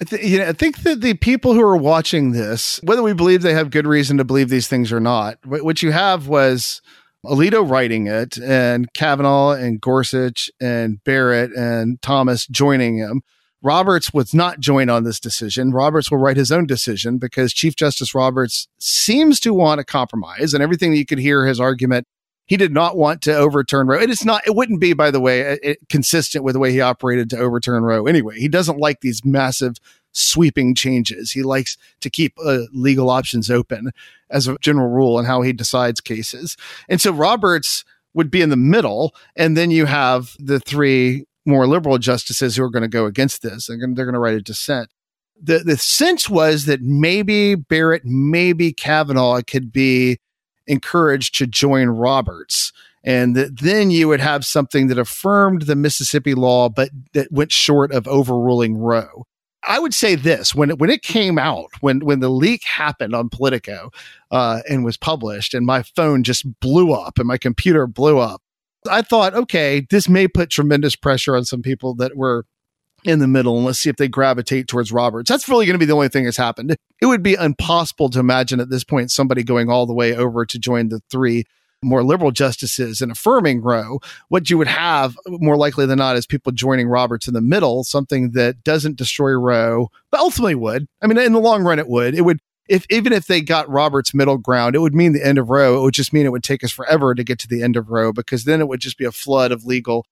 I, 0.00 0.04
th- 0.04 0.22
you 0.22 0.38
know, 0.38 0.48
I 0.48 0.52
think 0.52 0.82
that 0.82 1.00
the 1.00 1.14
people 1.14 1.54
who 1.54 1.60
are 1.62 1.76
watching 1.76 2.30
this, 2.32 2.78
whether 2.84 3.02
we 3.02 3.14
believe 3.14 3.42
they 3.42 3.54
have 3.54 3.70
good 3.70 3.86
reason 3.86 4.16
to 4.18 4.24
believe 4.24 4.48
these 4.48 4.68
things 4.68 4.92
or 4.92 5.00
not, 5.00 5.38
what 5.44 5.82
you 5.82 5.90
have 5.90 6.28
was 6.28 6.80
Alito 7.24 7.68
writing 7.68 8.06
it 8.06 8.38
and 8.38 8.92
Kavanaugh 8.94 9.50
and 9.50 9.80
Gorsuch 9.80 10.50
and 10.60 11.02
Barrett 11.02 11.50
and 11.52 12.00
Thomas 12.00 12.46
joining 12.46 12.98
him. 12.98 13.22
Roberts 13.60 14.14
was 14.14 14.32
not 14.32 14.60
joined 14.60 14.88
on 14.88 15.02
this 15.02 15.18
decision. 15.18 15.72
Roberts 15.72 16.12
will 16.12 16.18
write 16.18 16.36
his 16.36 16.52
own 16.52 16.64
decision 16.64 17.18
because 17.18 17.52
Chief 17.52 17.74
Justice 17.74 18.14
Roberts 18.14 18.68
seems 18.78 19.40
to 19.40 19.52
want 19.52 19.80
a 19.80 19.84
compromise 19.84 20.54
and 20.54 20.62
everything 20.62 20.92
that 20.92 20.98
you 20.98 21.06
could 21.06 21.18
hear 21.18 21.44
his 21.44 21.58
argument. 21.58 22.06
He 22.48 22.56
did 22.56 22.72
not 22.72 22.96
want 22.96 23.22
to 23.22 23.36
overturn 23.36 23.86
Roe. 23.86 23.96
And 23.96 24.04
It 24.04 24.10
is 24.10 24.24
not, 24.24 24.46
it 24.46 24.56
wouldn't 24.56 24.80
be, 24.80 24.94
by 24.94 25.10
the 25.10 25.20
way, 25.20 25.58
it, 25.62 25.78
consistent 25.88 26.44
with 26.44 26.54
the 26.54 26.58
way 26.58 26.72
he 26.72 26.80
operated 26.80 27.30
to 27.30 27.38
overturn 27.38 27.82
Roe 27.84 28.06
anyway. 28.06 28.38
He 28.38 28.48
doesn't 28.48 28.78
like 28.78 29.00
these 29.02 29.24
massive 29.24 29.76
sweeping 30.12 30.74
changes. 30.74 31.30
He 31.30 31.42
likes 31.42 31.76
to 32.00 32.10
keep 32.10 32.34
uh, 32.44 32.62
legal 32.72 33.10
options 33.10 33.50
open 33.50 33.92
as 34.30 34.48
a 34.48 34.56
general 34.60 34.88
rule 34.88 35.16
on 35.16 35.26
how 35.26 35.42
he 35.42 35.52
decides 35.52 36.00
cases. 36.00 36.56
And 36.88 37.00
so 37.00 37.12
Roberts 37.12 37.84
would 38.14 38.30
be 38.30 38.40
in 38.40 38.48
the 38.48 38.56
middle. 38.56 39.14
And 39.36 39.56
then 39.56 39.70
you 39.70 39.84
have 39.84 40.34
the 40.38 40.58
three 40.58 41.26
more 41.44 41.66
liberal 41.66 41.98
justices 41.98 42.56
who 42.56 42.64
are 42.64 42.70
going 42.70 42.82
to 42.82 42.88
go 42.88 43.04
against 43.04 43.42
this. 43.42 43.66
They're 43.66 43.76
going, 43.76 43.94
they're 43.94 44.06
going 44.06 44.14
to 44.14 44.20
write 44.20 44.34
a 44.34 44.40
dissent. 44.40 44.90
The, 45.40 45.60
the 45.60 45.76
sense 45.76 46.28
was 46.28 46.64
that 46.64 46.80
maybe 46.82 47.54
Barrett, 47.54 48.04
maybe 48.04 48.72
Kavanaugh 48.72 49.42
could 49.42 49.70
be 49.70 50.18
encouraged 50.68 51.34
to 51.36 51.46
join 51.46 51.88
Roberts. 51.88 52.72
And 53.04 53.34
that 53.36 53.60
then 53.60 53.90
you 53.90 54.08
would 54.08 54.20
have 54.20 54.44
something 54.44 54.88
that 54.88 54.98
affirmed 54.98 55.62
the 55.62 55.76
Mississippi 55.76 56.34
law, 56.34 56.68
but 56.68 56.90
that 57.14 57.32
went 57.32 57.52
short 57.52 57.92
of 57.92 58.06
overruling 58.06 58.76
Roe. 58.76 59.24
I 59.66 59.78
would 59.78 59.94
say 59.94 60.14
this 60.14 60.54
when 60.54 60.70
it, 60.70 60.78
when 60.78 60.90
it 60.90 61.02
came 61.02 61.38
out, 61.38 61.70
when 61.80 62.00
when 62.00 62.20
the 62.20 62.28
leak 62.28 62.64
happened 62.64 63.14
on 63.14 63.28
Politico 63.28 63.90
uh, 64.30 64.60
and 64.68 64.84
was 64.84 64.96
published, 64.96 65.52
and 65.54 65.66
my 65.66 65.82
phone 65.82 66.22
just 66.22 66.60
blew 66.60 66.92
up 66.92 67.18
and 67.18 67.26
my 67.26 67.38
computer 67.38 67.86
blew 67.86 68.18
up. 68.18 68.40
I 68.88 69.02
thought, 69.02 69.34
okay, 69.34 69.86
this 69.90 70.08
may 70.08 70.28
put 70.28 70.50
tremendous 70.50 70.94
pressure 70.94 71.36
on 71.36 71.44
some 71.44 71.62
people 71.62 71.94
that 71.96 72.16
were 72.16 72.46
in 73.04 73.20
the 73.20 73.28
middle, 73.28 73.56
and 73.56 73.64
let's 73.64 73.78
see 73.78 73.90
if 73.90 73.96
they 73.96 74.08
gravitate 74.08 74.68
towards 74.68 74.92
Roberts. 74.92 75.28
That's 75.28 75.48
really 75.48 75.66
going 75.66 75.74
to 75.74 75.78
be 75.78 75.86
the 75.86 75.94
only 75.94 76.08
thing 76.08 76.24
that's 76.24 76.36
happened. 76.36 76.76
It 77.00 77.06
would 77.06 77.22
be 77.22 77.34
impossible 77.34 78.10
to 78.10 78.18
imagine 78.18 78.60
at 78.60 78.70
this 78.70 78.84
point 78.84 79.10
somebody 79.10 79.44
going 79.44 79.70
all 79.70 79.86
the 79.86 79.94
way 79.94 80.14
over 80.14 80.44
to 80.44 80.58
join 80.58 80.88
the 80.88 81.00
three 81.10 81.44
more 81.82 82.02
liberal 82.02 82.30
justices 82.30 83.00
and 83.00 83.12
affirming 83.12 83.62
Roe, 83.62 84.00
what 84.28 84.50
you 84.50 84.58
would 84.58 84.68
have 84.68 85.16
more 85.26 85.56
likely 85.56 85.86
than 85.86 85.98
not 85.98 86.16
is 86.16 86.26
people 86.26 86.52
joining 86.52 86.88
Roberts 86.88 87.28
in 87.28 87.34
the 87.34 87.40
middle, 87.40 87.84
something 87.84 88.32
that 88.32 88.64
doesn't 88.64 88.96
destroy 88.96 89.32
Roe, 89.32 89.88
but 90.10 90.20
ultimately 90.20 90.54
would. 90.54 90.88
I 91.02 91.06
mean, 91.06 91.18
in 91.18 91.32
the 91.32 91.40
long 91.40 91.62
run, 91.62 91.78
it 91.78 91.88
would. 91.88 92.14
It 92.14 92.22
would, 92.22 92.40
if 92.68 92.84
even 92.90 93.12
if 93.12 93.26
they 93.26 93.40
got 93.40 93.68
Roberts 93.68 94.12
middle 94.12 94.38
ground, 94.38 94.74
it 94.74 94.80
would 94.80 94.94
mean 94.94 95.12
the 95.12 95.24
end 95.24 95.38
of 95.38 95.50
Roe. 95.50 95.78
It 95.78 95.82
would 95.82 95.94
just 95.94 96.12
mean 96.12 96.26
it 96.26 96.32
would 96.32 96.42
take 96.42 96.64
us 96.64 96.72
forever 96.72 97.14
to 97.14 97.24
get 97.24 97.38
to 97.40 97.48
the 97.48 97.62
end 97.62 97.76
of 97.76 97.90
Roe 97.90 98.12
because 98.12 98.44
then 98.44 98.60
it 98.60 98.68
would 98.68 98.80
just 98.80 98.98
be 98.98 99.04
a 99.04 99.12
flood 99.12 99.52
of 99.52 99.64
legal 99.64 100.04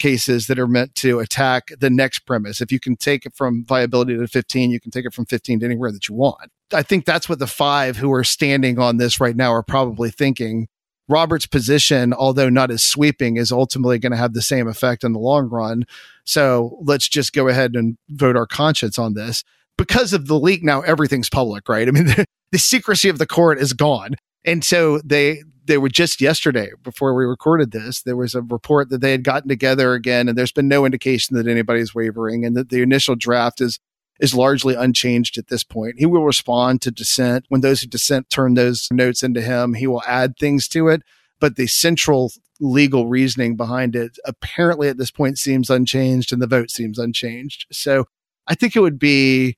cases 0.00 0.48
that 0.48 0.58
are 0.58 0.66
meant 0.66 0.96
to 0.96 1.20
attack 1.20 1.70
the 1.78 1.90
next 1.90 2.20
premise. 2.20 2.60
If 2.60 2.72
you 2.72 2.80
can 2.80 2.96
take 2.96 3.24
it 3.24 3.34
from 3.36 3.64
viability 3.64 4.16
to 4.16 4.26
15, 4.26 4.70
you 4.70 4.80
can 4.80 4.90
take 4.90 5.04
it 5.04 5.14
from 5.14 5.26
15 5.26 5.60
to 5.60 5.66
anywhere 5.66 5.92
that 5.92 6.08
you 6.08 6.16
want. 6.16 6.50
I 6.72 6.82
think 6.82 7.04
that's 7.04 7.28
what 7.28 7.38
the 7.38 7.46
five 7.46 7.96
who 7.96 8.12
are 8.12 8.24
standing 8.24 8.78
on 8.78 8.96
this 8.96 9.20
right 9.20 9.36
now 9.36 9.52
are 9.52 9.62
probably 9.62 10.10
thinking 10.10 10.66
Roberts' 11.08 11.46
position, 11.46 12.12
although 12.12 12.48
not 12.48 12.70
as 12.70 12.84
sweeping, 12.84 13.36
is 13.36 13.50
ultimately 13.50 13.98
going 13.98 14.12
to 14.12 14.18
have 14.18 14.32
the 14.32 14.42
same 14.42 14.68
effect 14.68 15.02
in 15.02 15.12
the 15.12 15.18
long 15.18 15.48
run. 15.48 15.84
So 16.24 16.78
let's 16.82 17.08
just 17.08 17.32
go 17.32 17.48
ahead 17.48 17.74
and 17.74 17.98
vote 18.08 18.36
our 18.36 18.46
conscience 18.46 18.98
on 18.98 19.14
this. 19.14 19.42
Because 19.76 20.12
of 20.12 20.28
the 20.28 20.38
leak, 20.38 20.62
now 20.62 20.82
everything's 20.82 21.28
public, 21.28 21.68
right? 21.68 21.88
I 21.88 21.90
mean, 21.90 22.06
the, 22.06 22.24
the 22.52 22.58
secrecy 22.58 23.08
of 23.08 23.18
the 23.18 23.26
court 23.26 23.58
is 23.58 23.72
gone. 23.72 24.14
And 24.44 24.64
so 24.64 25.00
they 25.04 25.42
they 25.64 25.78
were 25.78 25.88
just 25.88 26.20
yesterday 26.20 26.70
before 26.82 27.14
we 27.14 27.24
recorded 27.24 27.70
this 27.70 28.02
there 28.02 28.16
was 28.16 28.34
a 28.34 28.42
report 28.42 28.88
that 28.88 29.00
they 29.00 29.12
had 29.12 29.24
gotten 29.24 29.48
together 29.48 29.94
again 29.94 30.28
and 30.28 30.36
there's 30.36 30.52
been 30.52 30.68
no 30.68 30.84
indication 30.84 31.36
that 31.36 31.46
anybody's 31.46 31.94
wavering 31.94 32.44
and 32.44 32.56
that 32.56 32.70
the 32.70 32.82
initial 32.82 33.14
draft 33.14 33.60
is 33.60 33.78
is 34.20 34.34
largely 34.34 34.74
unchanged 34.74 35.38
at 35.38 35.48
this 35.48 35.64
point. 35.64 35.98
He 35.98 36.06
will 36.06 36.24
respond 36.24 36.82
to 36.82 36.90
dissent. 36.90 37.46
When 37.48 37.62
those 37.62 37.80
who 37.80 37.88
dissent 37.88 38.30
turn 38.30 38.54
those 38.54 38.88
notes 38.92 39.22
into 39.22 39.40
him, 39.40 39.74
he 39.74 39.86
will 39.86 40.02
add 40.06 40.36
things 40.36 40.68
to 40.68 40.88
it. 40.88 41.02
But 41.40 41.56
the 41.56 41.66
central 41.66 42.32
legal 42.60 43.08
reasoning 43.08 43.56
behind 43.56 43.96
it 43.96 44.18
apparently 44.26 44.88
at 44.88 44.98
this 44.98 45.10
point 45.10 45.38
seems 45.38 45.70
unchanged 45.70 46.32
and 46.32 46.42
the 46.42 46.46
vote 46.46 46.70
seems 46.70 46.98
unchanged. 46.98 47.66
So 47.72 48.04
I 48.46 48.54
think 48.54 48.76
it 48.76 48.80
would 48.80 48.98
be 48.98 49.56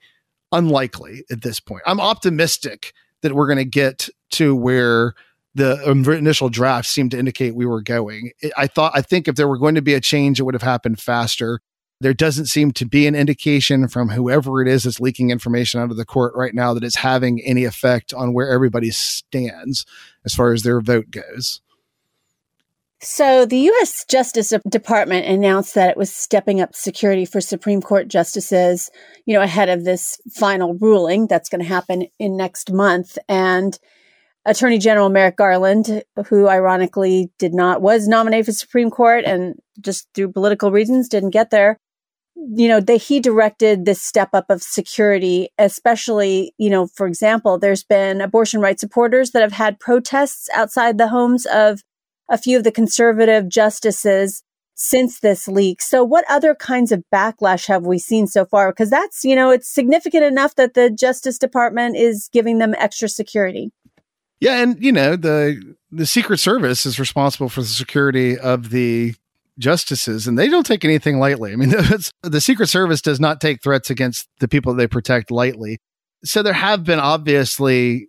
unlikely 0.53 1.25
at 1.31 1.43
this 1.43 1.59
point. 1.59 1.83
I'm 1.85 2.01
optimistic 2.01 2.93
that 3.23 3.35
we're 3.35 3.49
going 3.49 3.59
to 3.59 3.65
get 3.65 4.09
to 4.33 4.55
where 4.55 5.15
the 5.55 5.89
um, 5.89 6.05
initial 6.11 6.49
draft 6.49 6.89
seemed 6.89 7.11
to 7.11 7.19
indicate 7.19 7.55
we 7.55 7.67
were 7.67 7.83
going. 7.83 8.33
I 8.57 8.67
thought, 8.67 8.93
I 8.95 9.03
think 9.03 9.29
if 9.29 9.37
there 9.37 9.49
were 9.49 9.59
going 9.59 9.75
to 9.75 9.83
be 9.83 9.95
a 9.95 10.01
change, 10.01 10.41
it 10.41 10.45
would 10.45 10.55
have 10.55 10.63
happened 10.63 11.01
faster. 11.01 11.61
There 12.01 12.15
doesn't 12.15 12.47
seem 12.47 12.73
to 12.73 12.87
be 12.87 13.07
an 13.07 13.15
indication 13.15 13.87
from 13.87 14.09
whoever 14.09 14.61
it 14.61 14.67
is 14.67 14.85
that's 14.85 14.99
leaking 14.99 15.31
information 15.31 15.81
out 15.81 15.91
of 15.91 15.97
the 15.97 16.05
court 16.05 16.35
right 16.35 16.55
now 16.55 16.75
that 16.75 16.83
it's 16.83 16.97
having 16.97 17.41
any 17.43 17.65
effect 17.65 18.13
on 18.13 18.33
where 18.33 18.51
everybody 18.51 18.91
stands 18.91 19.87
as 20.25 20.35
far 20.35 20.53
as 20.53 20.63
their 20.63 20.81
vote 20.81 21.11
goes. 21.11 21.61
So, 23.05 23.45
the 23.45 23.59
U.S. 23.59 24.05
Justice 24.05 24.53
Department 24.69 25.27
announced 25.27 25.75
that 25.75 25.91
it 25.91 25.97
was 25.97 26.15
stepping 26.15 26.61
up 26.61 26.73
security 26.75 27.25
for 27.25 27.41
Supreme 27.41 27.83
Court 27.83 28.07
justices, 28.07 28.91
you 29.27 29.35
know, 29.35 29.43
ahead 29.43 29.69
of 29.69 29.85
this 29.85 30.21
final 30.31 30.75
ruling 30.75 31.27
that's 31.27 31.49
going 31.49 31.61
to 31.61 31.67
happen 31.67 32.07
in 32.21 32.37
next 32.37 32.73
month. 32.73 33.19
And 33.29 33.77
Attorney 34.45 34.79
General 34.79 35.09
Merrick 35.09 35.37
Garland, 35.37 36.03
who 36.27 36.49
ironically 36.49 37.31
did 37.39 37.55
not, 37.55 37.81
was 37.81 38.09
nominated 38.09 38.47
for 38.47 38.53
Supreme 38.53 38.91
Court 38.91 39.25
and 39.25 39.55
just 39.81 40.09
through 40.15 40.33
political 40.33 40.73
reasons 40.73 41.09
didn't 41.09 41.31
get 41.31 41.51
there, 41.51 41.79
you 42.35 42.67
know, 42.67 42.81
they, 42.81 42.99
he 42.99 43.21
directed 43.21 43.85
this 43.85 44.03
step 44.03 44.31
up 44.33 44.47
of 44.49 44.63
security, 44.63 45.51
especially, 45.59 46.55
you 46.59 46.71
know, 46.71 46.87
for 46.87 47.07
example, 47.07 47.59
there's 47.59 47.85
been 47.85 48.21
abortion 48.21 48.61
rights 48.61 48.81
supporters 48.81 49.31
that 49.31 49.43
have 49.43 49.53
had 49.53 49.79
protests 49.79 50.49
outside 50.55 50.99
the 50.99 51.09
homes 51.09 51.47
of 51.47 51.83
a 52.29 52.39
few 52.39 52.57
of 52.57 52.65
the 52.65 52.73
conservative 52.73 53.49
justices 53.49 54.43
since 54.75 55.21
this 55.21 55.47
leak. 55.47 55.83
So 55.83 56.03
what 56.03 56.25
other 56.29 56.55
kinds 56.55 56.91
of 56.91 57.05
backlash 57.15 57.69
have 57.69 57.85
we 57.85 57.99
seen 57.99 58.27
so 58.27 58.45
far? 58.45 58.73
Because 58.73 58.91
that's, 58.91 59.25
you 59.25 59.37
know, 59.37 59.51
it's 59.51 59.69
significant 59.69 60.25
enough 60.25 60.57
that 60.57 60.75
the 60.75 60.91
Justice 60.91 61.39
Department 61.39 61.97
is 61.97 62.29
giving 62.33 62.59
them 62.59 62.75
extra 62.79 63.09
security. 63.09 63.71
Yeah, 64.43 64.61
and 64.61 64.83
you 64.83 64.91
know, 64.91 65.15
the 65.15 65.77
the 65.93 66.05
Secret 66.05 66.39
Service 66.39 66.85
is 66.85 66.99
responsible 66.99 67.49
for 67.49 67.61
the 67.61 67.69
security 67.69 68.37
of 68.37 68.71
the 68.71 69.15
justices 69.57 70.27
and 70.27 70.37
they 70.37 70.49
don't 70.49 70.67
take 70.67 70.85
anything 70.85 71.21
lightly. 71.21 71.53
I 71.53 71.57
mean, 71.57 71.69
the 72.23 72.41
Secret 72.41 72.69
Service 72.69 73.01
does 73.01 73.21
not 73.21 73.41
take 73.41 73.63
threats 73.63 73.89
against 73.89 74.29
the 74.41 74.49
people 74.49 74.75
they 74.75 74.89
protect 74.89 75.31
lightly. 75.31 75.79
So 76.25 76.43
there 76.43 76.55
have 76.55 76.83
been 76.83 76.99
obviously 76.99 78.09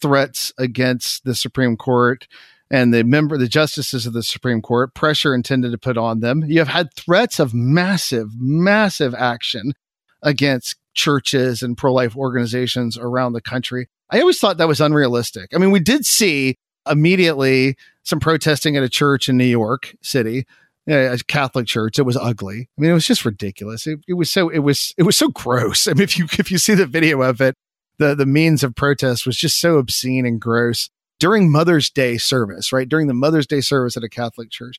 threats 0.00 0.54
against 0.56 1.24
the 1.24 1.34
Supreme 1.34 1.76
Court 1.76 2.28
and 2.70 2.94
the 2.94 3.04
member, 3.04 3.36
the 3.36 3.46
justices 3.46 4.06
of 4.06 4.14
the 4.14 4.22
Supreme 4.22 4.62
Court, 4.62 4.94
pressure 4.94 5.34
intended 5.34 5.72
to 5.72 5.78
put 5.78 5.98
on 5.98 6.20
them. 6.20 6.44
You 6.46 6.60
have 6.60 6.68
had 6.68 6.94
threats 6.94 7.38
of 7.38 7.52
massive, 7.52 8.30
massive 8.38 9.14
action 9.14 9.74
against 10.22 10.76
churches 10.94 11.62
and 11.62 11.76
pro 11.76 11.92
life 11.92 12.16
organizations 12.16 12.96
around 12.96 13.34
the 13.34 13.42
country. 13.42 13.88
I 14.14 14.20
always 14.20 14.38
thought 14.38 14.58
that 14.58 14.68
was 14.68 14.80
unrealistic. 14.80 15.50
I 15.54 15.58
mean, 15.58 15.70
we 15.70 15.80
did 15.80 16.06
see 16.06 16.56
immediately 16.88 17.76
some 18.04 18.20
protesting 18.20 18.76
at 18.76 18.82
a 18.82 18.88
church 18.88 19.28
in 19.28 19.36
New 19.36 19.44
York 19.44 19.94
City 20.02 20.46
a 20.86 21.18
Catholic 21.26 21.66
church. 21.66 21.98
It 21.98 22.02
was 22.02 22.16
ugly. 22.16 22.68
I 22.76 22.80
mean, 22.80 22.90
it 22.90 22.94
was 22.94 23.06
just 23.06 23.24
ridiculous. 23.24 23.86
It, 23.86 24.00
it 24.06 24.14
was 24.14 24.30
so 24.30 24.48
it 24.48 24.58
was 24.58 24.94
it 24.98 25.04
was 25.04 25.16
so 25.16 25.28
gross. 25.28 25.86
I 25.88 25.94
mean, 25.94 26.02
if 26.02 26.18
you 26.18 26.26
if 26.38 26.50
you 26.50 26.58
see 26.58 26.74
the 26.74 26.86
video 26.86 27.22
of 27.22 27.40
it, 27.40 27.54
the 27.98 28.14
the 28.14 28.26
means 28.26 28.62
of 28.62 28.74
protest 28.74 29.26
was 29.26 29.36
just 29.36 29.60
so 29.60 29.78
obscene 29.78 30.26
and 30.26 30.40
gross 30.40 30.90
during 31.18 31.50
Mother's 31.50 31.90
Day 31.90 32.18
service. 32.18 32.72
Right 32.72 32.88
during 32.88 33.06
the 33.06 33.14
Mother's 33.14 33.46
Day 33.46 33.60
service 33.60 33.96
at 33.96 34.04
a 34.04 34.08
Catholic 34.08 34.50
church, 34.50 34.76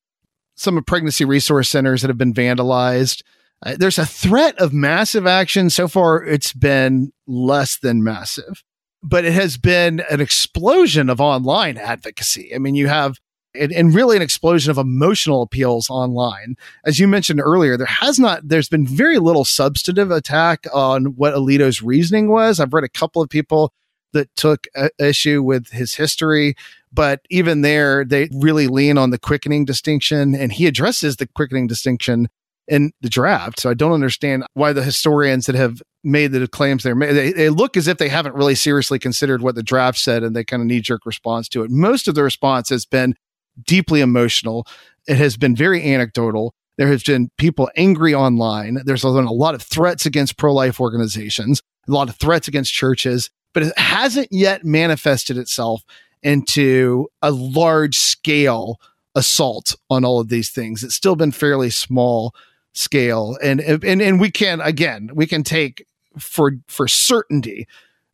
some 0.56 0.82
pregnancy 0.84 1.26
resource 1.26 1.70
centers 1.70 2.02
that 2.02 2.10
have 2.10 2.18
been 2.18 2.34
vandalized. 2.34 3.24
Uh, 3.66 3.76
there's 3.80 3.98
a 3.98 4.06
threat 4.06 4.56
of 4.60 4.74
massive 4.74 5.26
action. 5.26 5.70
So 5.70 5.88
far, 5.88 6.24
it's 6.24 6.54
been 6.54 7.14
less 7.26 7.80
than 7.80 8.04
massive, 8.04 8.64
but 9.04 9.26
it 9.26 9.34
has 9.34 9.58
been 9.58 10.02
an 10.10 10.22
explosion 10.22 11.10
of 11.10 11.22
online 11.22 11.78
advocacy. 11.78 12.54
I 12.54 12.58
mean, 12.58 12.76
you 12.76 12.88
have 12.88 13.20
and, 13.54 13.96
really 13.96 14.18
an 14.18 14.22
explosion 14.22 14.72
of 14.72 14.78
emotional 14.78 15.42
appeals 15.42 15.90
online. 15.90 16.56
As 16.86 17.00
you 17.00 17.08
mentioned 17.08 17.40
earlier, 17.40 17.78
there 17.78 17.86
has 17.88 18.20
not, 18.20 18.48
there's 18.48 18.70
been 18.70 18.86
very 18.86 19.18
little 19.18 19.46
substantive 19.46 20.12
attack 20.12 20.66
on 20.74 21.16
what 21.16 21.34
Alito's 21.34 21.82
reasoning 21.82 22.30
was. 22.30 22.60
I've 22.60 22.74
read 22.74 22.84
a 22.84 22.90
couple 22.90 23.22
of 23.22 23.30
people 23.30 23.72
that 24.14 24.34
took 24.36 24.68
issue 25.00 25.44
with 25.44 25.70
his 25.70 25.96
history. 25.96 26.56
But 26.92 27.22
even 27.30 27.62
there, 27.62 28.06
they 28.06 28.30
really 28.34 28.68
lean 28.68 28.98
on 28.98 29.10
the 29.10 29.20
quickening 29.20 29.66
distinction, 29.66 30.34
and 30.34 30.54
he 30.54 30.66
addresses 30.68 31.18
the 31.18 31.28
quickening 31.28 31.68
distinction 31.68 32.30
in 32.68 32.92
the 33.02 33.10
draft. 33.10 33.60
So 33.60 33.70
I 33.70 33.74
don't 33.74 33.92
understand 33.92 34.46
why 34.54 34.74
the 34.74 34.84
historians 34.84 35.46
that 35.46 35.56
have 35.56 35.82
made 36.04 36.32
the 36.32 36.48
claims 36.48 36.84
they're 36.84 36.96
made, 36.96 37.14
they, 37.14 37.32
they 37.32 37.50
look 37.50 37.78
as 37.78 37.88
if 37.88 37.98
they 37.98 38.10
haven't 38.10 38.36
really 38.36 38.56
seriously 38.56 39.00
considered 39.00 39.42
what 39.42 39.56
the 39.56 39.64
draft 39.64 39.98
said 39.98 40.24
and 40.24 40.36
they 40.36 40.44
kind 40.44 40.62
of 40.62 40.68
knee 40.68 40.82
jerk 40.82 41.06
response 41.06 41.48
to 41.50 41.64
it. 41.64 41.72
Most 41.72 42.08
of 42.08 42.16
the 42.16 42.24
response 42.24 42.70
has 42.70 42.86
been 42.86 43.16
deeply 43.64 44.02
emotional. 44.02 44.68
It 45.08 45.18
has 45.18 45.38
been 45.38 45.56
very 45.56 45.84
anecdotal. 45.84 46.54
There 46.78 46.88
has 46.88 47.04
been 47.04 47.30
people 47.38 47.70
angry 47.76 48.14
online. 48.14 48.80
There's 48.84 49.04
been 49.04 49.26
a 49.26 49.32
lot 49.32 49.56
of 49.56 49.62
threats 49.62 50.06
against 50.06 50.38
pro 50.38 50.54
life 50.54 50.80
organizations, 50.80 51.62
a 51.88 51.92
lot 51.92 52.10
of 52.10 52.18
threats 52.18 52.48
against 52.48 52.74
churches, 52.74 53.30
but 53.54 53.64
it 53.64 53.78
hasn't 53.78 54.28
yet 54.32 54.66
manifested 54.66 55.38
itself 55.38 55.84
into 56.22 57.08
a 57.22 57.32
large 57.32 57.96
scale 57.96 58.80
assault 59.14 59.76
on 59.90 60.04
all 60.04 60.20
of 60.20 60.28
these 60.28 60.50
things. 60.50 60.84
It's 60.84 60.96
still 60.96 61.16
been 61.16 61.32
fairly 61.32 61.70
small 61.70 62.34
scale. 62.76 63.38
And, 63.42 63.60
and, 63.60 64.02
and 64.02 64.20
we 64.20 64.30
can, 64.30 64.62
again, 64.62 65.10
we 65.14 65.26
can 65.26 65.44
take 65.44 65.86
for, 66.20 66.52
for 66.68 66.88
certainty 66.88 67.68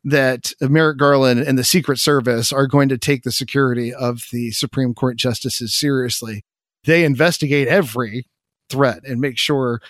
that 0.04 0.54
Merrick 0.62 0.98
Garland 0.98 1.42
and 1.42 1.58
the 1.58 1.64
Secret 1.64 2.00
Service 2.00 2.52
are 2.52 2.68
going 2.68 2.90
to 2.90 2.98
take 2.98 3.24
the 3.24 3.32
security 3.32 3.94
of 3.94 4.24
the 4.32 4.52
Supreme 4.52 4.94
Court 4.94 5.18
justices 5.18 5.76
seriously. 5.76 6.44
They 6.86 7.04
investigate 7.04 7.68
every 7.68 8.26
threat 8.70 9.04
and 9.04 9.22
make 9.22 9.38
sure 9.38 9.82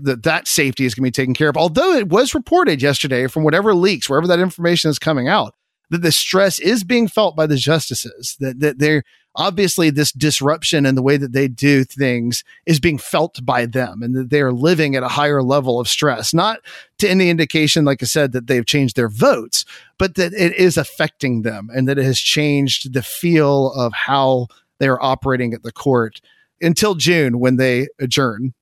that 0.00 0.22
that 0.24 0.48
safety 0.48 0.86
is 0.86 0.94
going 0.94 1.04
to 1.04 1.08
be 1.08 1.22
taken 1.22 1.34
care 1.34 1.50
of. 1.50 1.56
Although 1.56 1.92
it 1.92 2.08
was 2.08 2.34
reported 2.34 2.82
yesterday 2.82 3.26
from 3.26 3.44
whatever 3.44 3.74
leaks, 3.74 4.08
wherever 4.08 4.26
that 4.26 4.40
information 4.40 4.90
is 4.90 4.98
coming 4.98 5.28
out, 5.28 5.54
that 5.90 6.02
the 6.02 6.12
stress 6.12 6.58
is 6.58 6.82
being 6.82 7.06
felt 7.06 7.36
by 7.36 7.46
the 7.46 7.56
justices, 7.56 8.36
that, 8.40 8.60
that 8.60 8.78
they're 8.78 9.04
obviously 9.36 9.90
this 9.90 10.12
disruption 10.12 10.86
in 10.86 10.94
the 10.94 11.02
way 11.02 11.16
that 11.16 11.32
they 11.32 11.48
do 11.48 11.84
things 11.84 12.42
is 12.66 12.80
being 12.80 12.98
felt 12.98 13.44
by 13.44 13.66
them 13.66 14.02
and 14.02 14.14
that 14.14 14.30
they 14.30 14.40
are 14.40 14.52
living 14.52 14.96
at 14.96 15.02
a 15.02 15.08
higher 15.08 15.42
level 15.42 15.78
of 15.78 15.88
stress, 15.88 16.34
not 16.34 16.60
to 16.98 17.08
any 17.08 17.30
indication, 17.30 17.84
like 17.84 18.02
I 18.02 18.06
said, 18.06 18.32
that 18.32 18.46
they've 18.46 18.66
changed 18.66 18.96
their 18.96 19.08
votes, 19.08 19.64
but 19.98 20.16
that 20.16 20.32
it 20.32 20.54
is 20.54 20.76
affecting 20.76 21.42
them 21.42 21.70
and 21.74 21.88
that 21.88 21.98
it 21.98 22.04
has 22.04 22.18
changed 22.18 22.92
the 22.92 23.02
feel 23.02 23.72
of 23.72 23.92
how 23.92 24.48
they 24.78 24.88
are 24.88 25.02
operating 25.02 25.54
at 25.54 25.62
the 25.62 25.72
court 25.72 26.20
until 26.60 26.94
June 26.94 27.38
when 27.38 27.56
they 27.56 27.88
adjourn. 28.00 28.54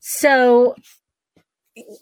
So, 0.00 0.74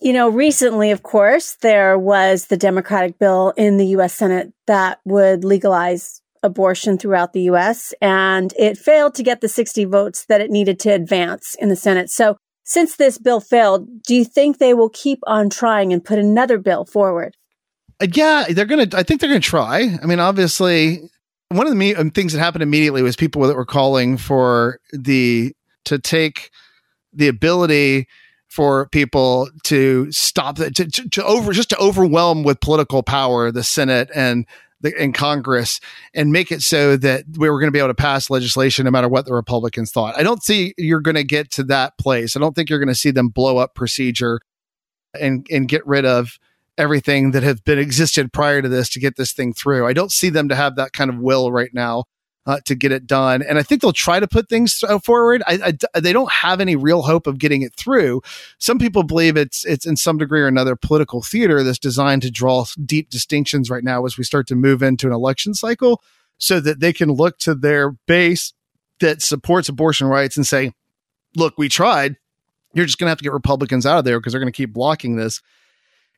you 0.00 0.12
know, 0.12 0.30
recently, 0.30 0.90
of 0.90 1.02
course, 1.02 1.56
there 1.56 1.98
was 1.98 2.46
the 2.46 2.56
Democratic 2.56 3.18
bill 3.18 3.52
in 3.56 3.76
the 3.76 3.86
U.S. 3.88 4.14
Senate 4.14 4.52
that 4.66 5.00
would 5.04 5.44
legalize 5.44 6.19
abortion 6.42 6.98
throughout 6.98 7.32
the 7.32 7.42
U.S., 7.42 7.94
and 8.00 8.52
it 8.58 8.78
failed 8.78 9.14
to 9.16 9.22
get 9.22 9.40
the 9.40 9.48
60 9.48 9.84
votes 9.84 10.24
that 10.26 10.40
it 10.40 10.50
needed 10.50 10.78
to 10.80 10.90
advance 10.90 11.54
in 11.58 11.68
the 11.68 11.76
Senate. 11.76 12.10
So, 12.10 12.36
since 12.64 12.96
this 12.96 13.18
bill 13.18 13.40
failed, 13.40 14.02
do 14.04 14.14
you 14.14 14.24
think 14.24 14.58
they 14.58 14.74
will 14.74 14.90
keep 14.90 15.18
on 15.26 15.50
trying 15.50 15.92
and 15.92 16.04
put 16.04 16.18
another 16.18 16.58
bill 16.58 16.84
forward? 16.84 17.36
Uh, 18.00 18.06
yeah, 18.12 18.46
they're 18.48 18.64
going 18.64 18.88
to, 18.88 18.96
I 18.96 19.02
think 19.02 19.20
they're 19.20 19.30
going 19.30 19.40
to 19.40 19.48
try. 19.48 19.96
I 20.00 20.06
mean, 20.06 20.20
obviously, 20.20 21.00
one 21.48 21.66
of 21.66 21.72
the 21.72 21.76
me- 21.76 21.94
um, 21.94 22.10
things 22.10 22.32
that 22.32 22.38
happened 22.38 22.62
immediately 22.62 23.02
was 23.02 23.16
people 23.16 23.42
that 23.42 23.56
were 23.56 23.66
calling 23.66 24.16
for 24.16 24.78
the 24.92 25.54
to 25.84 25.98
take 25.98 26.50
the 27.12 27.28
ability 27.28 28.06
for 28.48 28.88
people 28.88 29.48
to 29.64 30.10
stop 30.10 30.56
that 30.56 30.74
to, 30.76 30.86
to, 30.86 31.08
to, 31.08 31.24
over 31.24 31.52
just 31.52 31.70
to 31.70 31.78
overwhelm 31.78 32.42
with 32.42 32.60
political 32.60 33.02
power 33.02 33.50
the 33.52 33.62
Senate 33.62 34.10
and 34.14 34.46
the 34.80 35.02
in 35.02 35.12
Congress 35.12 35.80
and 36.14 36.32
make 36.32 36.50
it 36.50 36.62
so 36.62 36.96
that 36.96 37.24
we 37.36 37.50
were 37.50 37.58
going 37.60 37.68
to 37.68 37.72
be 37.72 37.78
able 37.78 37.88
to 37.88 37.94
pass 37.94 38.30
legislation 38.30 38.84
no 38.84 38.90
matter 38.90 39.08
what 39.08 39.26
the 39.26 39.34
Republicans 39.34 39.90
thought. 39.90 40.18
I 40.18 40.22
don't 40.22 40.42
see 40.42 40.74
you're 40.78 41.00
going 41.00 41.16
to 41.16 41.24
get 41.24 41.50
to 41.52 41.64
that 41.64 41.98
place. 41.98 42.36
I 42.36 42.40
don't 42.40 42.54
think 42.54 42.70
you're 42.70 42.78
going 42.78 42.88
to 42.88 42.94
see 42.94 43.10
them 43.10 43.28
blow 43.28 43.58
up 43.58 43.74
procedure 43.74 44.40
and 45.18 45.46
and 45.50 45.68
get 45.68 45.86
rid 45.86 46.04
of 46.04 46.38
everything 46.78 47.32
that 47.32 47.42
have 47.42 47.62
been 47.64 47.78
existed 47.78 48.32
prior 48.32 48.62
to 48.62 48.68
this 48.68 48.88
to 48.90 49.00
get 49.00 49.16
this 49.16 49.32
thing 49.32 49.52
through. 49.52 49.86
I 49.86 49.92
don't 49.92 50.12
see 50.12 50.30
them 50.30 50.48
to 50.48 50.54
have 50.54 50.76
that 50.76 50.92
kind 50.92 51.10
of 51.10 51.18
will 51.18 51.52
right 51.52 51.70
now 51.74 52.04
uh, 52.50 52.58
to 52.64 52.74
get 52.74 52.90
it 52.90 53.06
done. 53.06 53.42
And 53.42 53.58
I 53.58 53.62
think 53.62 53.80
they'll 53.80 53.92
try 53.92 54.18
to 54.18 54.26
put 54.26 54.48
things 54.48 54.82
forward. 55.04 55.40
I, 55.46 55.76
I, 55.94 56.00
they 56.00 56.12
don't 56.12 56.32
have 56.32 56.60
any 56.60 56.74
real 56.74 57.02
hope 57.02 57.28
of 57.28 57.38
getting 57.38 57.62
it 57.62 57.74
through. 57.76 58.22
Some 58.58 58.78
people 58.78 59.04
believe 59.04 59.36
it's 59.36 59.64
it's 59.64 59.86
in 59.86 59.96
some 59.96 60.18
degree 60.18 60.40
or 60.40 60.48
another 60.48 60.74
political 60.74 61.22
theater 61.22 61.62
that's 61.62 61.78
designed 61.78 62.22
to 62.22 62.30
draw 62.30 62.64
deep 62.84 63.08
distinctions 63.08 63.70
right 63.70 63.84
now 63.84 64.04
as 64.04 64.18
we 64.18 64.24
start 64.24 64.48
to 64.48 64.56
move 64.56 64.82
into 64.82 65.06
an 65.06 65.12
election 65.12 65.54
cycle, 65.54 66.02
so 66.38 66.58
that 66.58 66.80
they 66.80 66.92
can 66.92 67.12
look 67.12 67.38
to 67.38 67.54
their 67.54 67.92
base 67.92 68.52
that 68.98 69.22
supports 69.22 69.68
abortion 69.68 70.08
rights 70.08 70.36
and 70.36 70.44
say, 70.44 70.72
"Look, 71.36 71.54
we 71.56 71.68
tried. 71.68 72.16
You're 72.74 72.86
just 72.86 72.98
going 72.98 73.06
to 73.06 73.10
have 73.10 73.18
to 73.18 73.24
get 73.24 73.32
Republicans 73.32 73.86
out 73.86 73.98
of 73.98 74.04
there 74.04 74.18
because 74.18 74.32
they're 74.32 74.40
going 74.40 74.52
to 74.52 74.56
keep 74.56 74.72
blocking 74.72 75.16
this." 75.16 75.40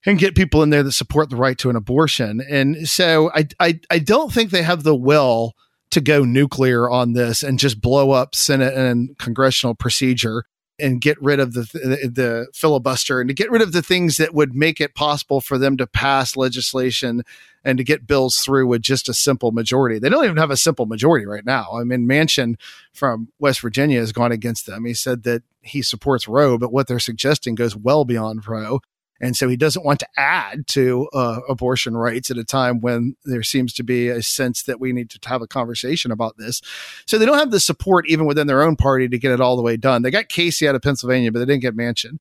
and 0.05 0.19
get 0.19 0.35
people 0.35 0.65
in 0.65 0.71
there 0.71 0.83
that 0.83 0.91
support 0.91 1.31
the 1.31 1.37
right 1.37 1.57
to 1.59 1.71
an 1.71 1.77
abortion. 1.77 2.43
And 2.51 2.89
so 2.89 3.31
I, 3.37 3.47
I, 3.61 3.79
I 3.89 4.01
don't 4.01 4.33
think 4.33 4.51
they 4.51 4.63
have 4.63 4.83
the 4.83 4.97
will 4.97 5.55
to 5.93 6.01
go 6.01 6.25
nuclear 6.25 6.91
on 6.91 7.13
this 7.13 7.43
and 7.43 7.59
just 7.59 7.81
blow 7.81 8.11
up 8.11 8.35
Senate 8.35 8.75
and 8.75 9.17
congressional 9.19 9.75
procedure 9.75 10.45
and 10.79 11.03
get 11.03 11.21
rid 11.21 11.39
of 11.39 11.53
the, 11.53 11.61
the, 11.75 12.09
the 12.09 12.47
filibuster 12.55 13.21
and 13.21 13.29
to 13.29 13.35
get 13.35 13.51
rid 13.51 13.61
of 13.61 13.73
the 13.73 13.83
things 13.83 14.17
that 14.17 14.35
would 14.35 14.55
make 14.55 14.81
it 14.81 14.95
possible 14.95 15.41
for 15.41 15.59
them 15.59 15.77
to 15.77 15.87
pass 15.87 16.35
legislation 16.35 17.23
and 17.63 17.77
to 17.79 17.85
get 17.85 18.07
bills 18.07 18.39
through 18.39 18.67
with 18.67 18.81
just 18.81 19.09
a 19.09 19.15
simple 19.15 19.53
majority. 19.53 19.99
They 19.99 20.09
don't 20.09 20.25
even 20.25 20.39
have 20.39 20.51
a 20.51 20.57
simple 20.57 20.87
majority 20.87 21.27
right 21.27 21.45
now. 21.45 21.69
I 21.79 21.85
mean, 21.85 22.09
Manchin 22.09 22.55
from 22.93 23.29
West 23.39 23.61
Virginia 23.61 24.01
has 24.01 24.13
gone 24.13 24.33
against 24.33 24.67
them. 24.67 24.87
He 24.87 24.95
said 24.95 25.25
that 25.25 25.43
he 25.61 25.83
supports 25.83 26.27
Roe, 26.27 26.57
but 26.57 26.73
what 26.73 26.89
they're 26.89 26.99
suggesting 26.99 27.55
goes 27.55 27.77
well 27.77 28.05
beyond 28.05 28.49
Roe. 28.49 28.81
And 29.23 29.37
so 29.37 29.49
he 29.49 29.57
doesn't 29.57 29.85
want 29.85 30.01
to 30.01 30.09
add 30.17 30.67
to 30.69 31.09
uh, 31.15 31.41
abortion 31.49 31.97
rights 31.97 32.31
at 32.31 32.37
a 32.37 32.45
time 32.45 32.81
when 32.81 33.15
there 33.25 33.45
seems 33.45 33.73
to 33.75 33.85
be 33.85 34.09
a 34.09 34.21
sense 34.21 34.65
that 34.65 34.81
we 34.81 34.93
need 34.93 35.11
to 35.11 35.29
have 35.29 35.41
a 35.41 35.47
conversation 35.47 36.11
about 36.11 36.37
this. 36.39 36.61
So 37.07 37.19
they 37.19 37.25
don't 37.25 37.39
have 37.39 37.53
the 37.53 37.61
support 37.61 38.09
even 38.09 38.27
within 38.27 38.49
their 38.49 38.63
own 38.63 38.75
party 38.75 39.09
to 39.09 39.19
get 39.19 39.31
it 39.31 39.41
all 39.41 39.57
the 39.57 39.63
way 39.63 39.77
done. 39.77 40.03
They 40.03 40.11
got 40.11 40.29
Casey 40.29 40.67
out 40.67 40.75
of 40.75 40.83
Pennsylvania, 40.83 41.31
but 41.31 41.39
they 41.39 41.47
didn't 41.47 41.63
get 41.63 41.77
Manchin. 41.77 42.19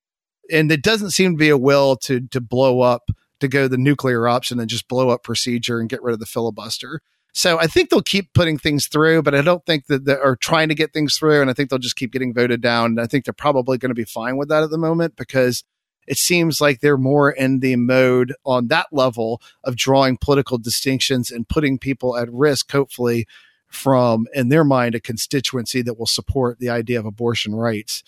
And 0.52 0.72
it 0.72 0.84
doesn't 0.84 1.10
seem 1.10 1.34
to 1.34 1.38
be 1.38 1.50
a 1.50 1.58
will 1.58 1.96
to 1.98 2.22
to 2.28 2.40
blow 2.40 2.82
up 2.82 3.10
to 3.40 3.48
go 3.48 3.68
the 3.68 3.78
nuclear 3.78 4.28
option 4.28 4.60
and 4.60 4.70
just 4.70 4.88
blow 4.88 5.10
up 5.10 5.24
procedure 5.24 5.80
and 5.80 5.90
get 5.90 6.04
rid 6.04 6.14
of 6.14 6.20
the 6.20 6.26
filibuster. 6.28 7.02
So 7.34 7.58
I 7.58 7.68
think 7.68 7.90
they'll 7.90 8.02
keep 8.02 8.34
putting 8.34 8.58
things 8.58 8.88
through, 8.88 9.24
but 9.24 9.34
I 9.34 9.42
don't 9.42 9.66
think 9.66 9.88
that 9.88 10.06
they 10.06 10.16
are 10.16 10.36
trying 10.36 10.70
to 10.70 10.76
get 10.76 10.94
things 10.94 11.16
through. 11.16 11.42
And 11.42 11.50
I 11.50 11.54
think 11.54 11.70
they'll 11.70 11.80
just 11.80 11.96
keep 11.96 12.12
getting 12.12 12.34
voted 12.34 12.62
down. 12.62 12.92
And 12.92 13.02
I 13.02 13.08
think 13.08 13.26
they're 13.26 13.34
probably 13.34 13.78
going 13.78 13.90
to 13.90 13.96
be 13.96 14.04
fine 14.04 14.38
with 14.38 14.50
that 14.50 14.64
at 14.64 14.70
the 14.70 14.78
moment 14.78 15.16
because 15.16 15.64
it 16.08 16.18
seems 16.18 16.60
like 16.60 16.80
they're 16.80 16.98
more 16.98 17.32
in 17.32 17.60
the 17.60 17.76
mode 17.76 18.34
on 18.46 18.68
that 18.68 18.88
level 18.92 19.42
of 19.64 19.76
drawing 19.76 20.18
political 20.18 20.58
distinctions 20.58 21.32
and 21.32 21.48
putting 21.48 21.78
people 21.78 22.18
at 22.18 22.32
risk, 22.32 22.72
hopefully, 22.72 23.28
from, 23.68 24.28
in 24.34 24.50
their 24.50 24.64
mind, 24.64 24.96
a 24.96 25.00
constituency 25.00 25.82
that 25.82 25.98
will 25.98 26.06
support 26.06 26.60
the 26.60 26.70
idea 26.70 27.00
of 27.00 27.06
abortion 27.06 27.56
rights. 27.56 28.04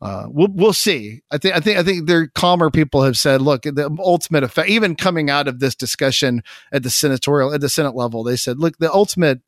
Uh, 0.00 0.24
we'll 0.28 0.48
we'll 0.50 0.72
see. 0.72 1.22
I 1.30 1.38
think 1.38 1.54
I 1.54 1.60
think 1.60 1.78
I 1.78 1.84
think 1.84 2.08
their 2.08 2.26
calmer 2.26 2.70
people 2.70 3.02
have 3.04 3.16
said, 3.16 3.40
look, 3.40 3.62
the 3.62 3.88
ultimate 4.00 4.42
effect, 4.42 4.68
even 4.68 4.96
coming 4.96 5.30
out 5.30 5.46
of 5.46 5.60
this 5.60 5.76
discussion 5.76 6.42
at 6.72 6.82
the 6.82 6.90
senatorial 6.90 7.54
at 7.54 7.60
the 7.60 7.68
Senate 7.68 7.94
level, 7.94 8.24
they 8.24 8.34
said, 8.34 8.58
look, 8.58 8.78
the 8.78 8.92
ultimate 8.92 9.42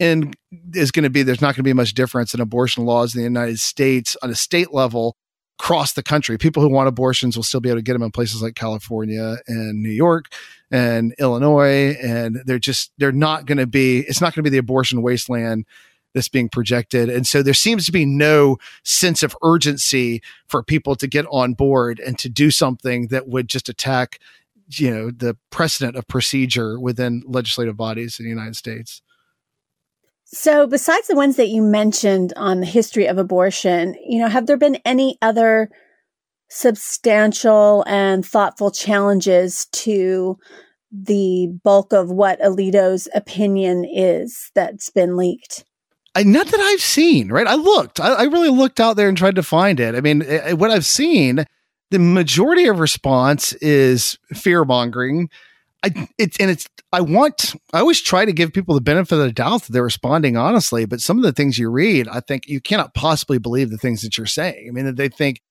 end 0.00 0.36
is 0.72 0.90
going 0.90 1.02
to 1.04 1.10
be 1.10 1.22
there's 1.22 1.42
not 1.42 1.48
going 1.48 1.56
to 1.56 1.62
be 1.62 1.74
much 1.74 1.92
difference 1.92 2.32
in 2.32 2.40
abortion 2.40 2.86
laws 2.86 3.14
in 3.14 3.20
the 3.20 3.24
United 3.24 3.60
States 3.60 4.16
on 4.22 4.30
a 4.30 4.34
state 4.34 4.72
level 4.72 5.16
across 5.58 5.92
the 5.92 6.02
country. 6.02 6.36
People 6.36 6.62
who 6.62 6.68
want 6.68 6.88
abortions 6.88 7.36
will 7.36 7.44
still 7.44 7.60
be 7.60 7.68
able 7.68 7.78
to 7.78 7.82
get 7.82 7.92
them 7.92 8.02
in 8.02 8.10
places 8.10 8.42
like 8.42 8.54
California 8.54 9.36
and 9.46 9.82
New 9.82 9.90
York 9.90 10.32
and 10.70 11.14
Illinois. 11.18 11.96
And 12.02 12.42
they're 12.44 12.58
just, 12.58 12.92
they're 12.98 13.12
not 13.12 13.46
going 13.46 13.58
to 13.58 13.66
be, 13.66 14.00
it's 14.00 14.20
not 14.20 14.34
going 14.34 14.44
to 14.44 14.50
be 14.50 14.54
the 14.54 14.58
abortion 14.58 15.02
wasteland 15.02 15.64
that's 16.12 16.28
being 16.28 16.48
projected. 16.48 17.08
And 17.08 17.26
so 17.26 17.42
there 17.42 17.54
seems 17.54 17.86
to 17.86 17.92
be 17.92 18.04
no 18.04 18.56
sense 18.84 19.22
of 19.22 19.36
urgency 19.42 20.22
for 20.46 20.62
people 20.62 20.94
to 20.96 21.06
get 21.06 21.26
on 21.30 21.54
board 21.54 22.00
and 22.00 22.18
to 22.20 22.28
do 22.28 22.50
something 22.50 23.08
that 23.08 23.28
would 23.28 23.48
just 23.48 23.68
attack, 23.68 24.20
you 24.70 24.90
know, 24.90 25.10
the 25.10 25.36
precedent 25.50 25.96
of 25.96 26.06
procedure 26.06 26.78
within 26.78 27.22
legislative 27.26 27.76
bodies 27.76 28.18
in 28.18 28.24
the 28.24 28.30
United 28.30 28.56
States. 28.56 29.02
So, 30.34 30.66
besides 30.66 31.06
the 31.06 31.14
ones 31.14 31.36
that 31.36 31.48
you 31.48 31.62
mentioned 31.62 32.32
on 32.36 32.58
the 32.58 32.66
history 32.66 33.06
of 33.06 33.18
abortion, 33.18 33.94
you 34.04 34.18
know, 34.18 34.28
have 34.28 34.46
there 34.46 34.56
been 34.56 34.80
any 34.84 35.16
other 35.22 35.70
substantial 36.48 37.84
and 37.86 38.26
thoughtful 38.26 38.72
challenges 38.72 39.66
to 39.66 40.36
the 40.90 41.56
bulk 41.62 41.92
of 41.92 42.10
what 42.10 42.40
Alito's 42.40 43.06
opinion 43.14 43.84
is 43.84 44.50
that's 44.56 44.90
been 44.90 45.16
leaked? 45.16 45.64
I, 46.16 46.24
not 46.24 46.48
that 46.48 46.60
I've 46.60 46.82
seen, 46.82 47.28
right? 47.28 47.46
I 47.46 47.54
looked, 47.54 48.00
I, 48.00 48.14
I 48.14 48.22
really 48.24 48.50
looked 48.50 48.80
out 48.80 48.96
there 48.96 49.08
and 49.08 49.16
tried 49.16 49.36
to 49.36 49.42
find 49.44 49.78
it. 49.78 49.94
I 49.94 50.00
mean, 50.00 50.22
it, 50.22 50.28
eh, 50.28 50.40
eh, 50.46 50.52
what 50.54 50.72
I've 50.72 50.84
seen, 50.84 51.44
the 51.92 52.00
majority 52.00 52.66
of 52.66 52.80
response 52.80 53.52
is 53.54 54.18
fear 54.32 54.64
mongering 54.64 55.30
I 55.84 56.08
it's 56.18 56.38
and 56.38 56.50
it's 56.50 56.66
I 56.92 57.02
want 57.02 57.54
I 57.72 57.80
always 57.80 58.00
try 58.00 58.24
to 58.24 58.32
give 58.32 58.52
people 58.52 58.74
the 58.74 58.80
benefit 58.80 59.16
of 59.16 59.20
the 59.20 59.32
doubt 59.32 59.64
that 59.64 59.72
they're 59.72 59.84
responding 59.84 60.36
honestly, 60.36 60.86
but 60.86 61.00
some 61.00 61.18
of 61.18 61.24
the 61.24 61.32
things 61.32 61.58
you 61.58 61.70
read, 61.70 62.08
I 62.08 62.20
think 62.20 62.46
you 62.46 62.60
cannot 62.60 62.94
possibly 62.94 63.38
believe 63.38 63.70
the 63.70 63.76
things 63.76 64.00
that 64.02 64.16
you're 64.16 64.26
saying. 64.26 64.66
I 64.68 64.72
mean, 64.72 64.86
that 64.86 64.96
they 64.96 65.08
think 65.08 65.42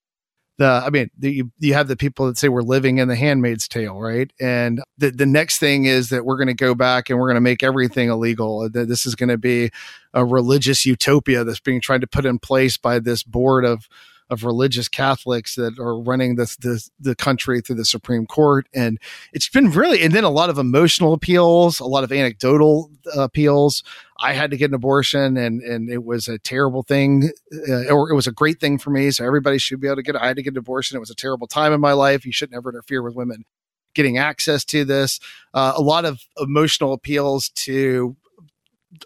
the 0.58 0.66
I 0.66 0.90
mean, 0.90 1.12
the, 1.18 1.32
you 1.32 1.52
you 1.60 1.76
have 1.76 1.88
the 1.88 1.96
people 1.96 2.26
that 2.26 2.38
say 2.38 2.50
we're 2.50 2.62
living 2.62 2.98
in 2.98 3.08
the 3.08 3.16
Handmaid's 3.16 3.68
Tale, 3.68 4.00
right? 4.00 4.32
And 4.40 4.82
the 4.98 5.12
the 5.12 5.28
next 5.28 5.60
thing 5.60 5.86
is 5.86 6.10
that 6.10 6.26
we're 6.26 6.38
going 6.38 6.48
to 6.48 6.56
go 6.56 6.74
back 6.74 7.10
and 7.10 7.20
we're 7.20 7.28
going 7.28 7.36
to 7.36 7.42
make 7.42 7.62
everything 7.62 8.10
illegal. 8.10 8.68
That 8.70 8.88
this 8.88 9.06
is 9.06 9.14
going 9.14 9.30
to 9.30 9.38
be 9.38 9.70
a 10.16 10.26
religious 10.26 10.84
utopia 10.84 11.44
that's 11.44 11.60
being 11.60 11.82
tried 11.82 12.02
to 12.02 12.08
put 12.08 12.26
in 12.26 12.40
place 12.40 12.78
by 12.78 12.98
this 12.98 13.22
board 13.22 13.66
of 13.66 13.88
of 14.34 14.44
religious 14.44 14.90
Catholics 14.90 15.56
that 15.56 15.80
are 15.80 15.98
running 15.98 16.36
this, 16.36 16.58
this 16.58 16.90
the 17.00 17.16
country 17.16 17.62
through 17.62 17.78
the 17.78 17.86
Supreme 17.86 18.26
Court, 18.26 18.68
and 18.74 19.00
it's 19.32 19.48
been 19.48 19.72
really 19.72 20.02
and 20.02 20.14
then 20.14 20.24
a 20.24 20.30
lot 20.30 20.50
of 20.50 20.58
emotional 20.58 21.14
appeals, 21.14 21.80
a 21.80 21.86
lot 21.86 22.04
of 22.04 22.12
anecdotal 22.12 22.92
uh, 23.16 23.22
appeals. 23.22 23.84
I 24.20 24.34
had 24.34 24.52
to 24.52 24.58
get 24.58 24.70
an 24.70 24.76
abortion, 24.76 25.38
and 25.38 25.62
and 25.62 25.90
it 25.90 26.04
was 26.04 26.28
a 26.28 26.38
terrible 26.40 26.84
thing, 26.84 27.32
uh, 27.70 27.94
or 27.94 28.10
it 28.10 28.16
was 28.16 28.28
a 28.28 28.32
great 28.32 28.60
thing 28.60 28.78
for 28.78 28.90
me. 28.90 29.12
So 29.12 29.26
everybody 29.26 29.58
should 29.58 29.80
be 29.80 29.88
able 29.88 29.98
to 29.98 30.04
get. 30.04 30.16
I 30.16 30.28
had 30.28 30.36
to 30.36 30.44
get 30.44 30.54
an 30.54 30.58
abortion. 30.58 30.98
It 30.98 31.00
was 31.00 31.12
a 31.12 31.16
terrible 31.16 31.48
time 31.48 31.72
in 31.72 31.80
my 31.80 31.94
life. 31.94 32.26
You 32.26 32.34
should 32.34 32.52
never 32.52 32.70
interfere 32.70 33.02
with 33.02 33.16
women 33.16 33.46
getting 33.94 34.18
access 34.18 34.66
to 34.66 34.86
this. 34.86 35.20
Uh, 35.54 35.74
a 35.76 35.82
lot 35.82 36.06
of 36.06 36.22
emotional 36.38 36.94
appeals 36.94 37.50
to 37.50 38.16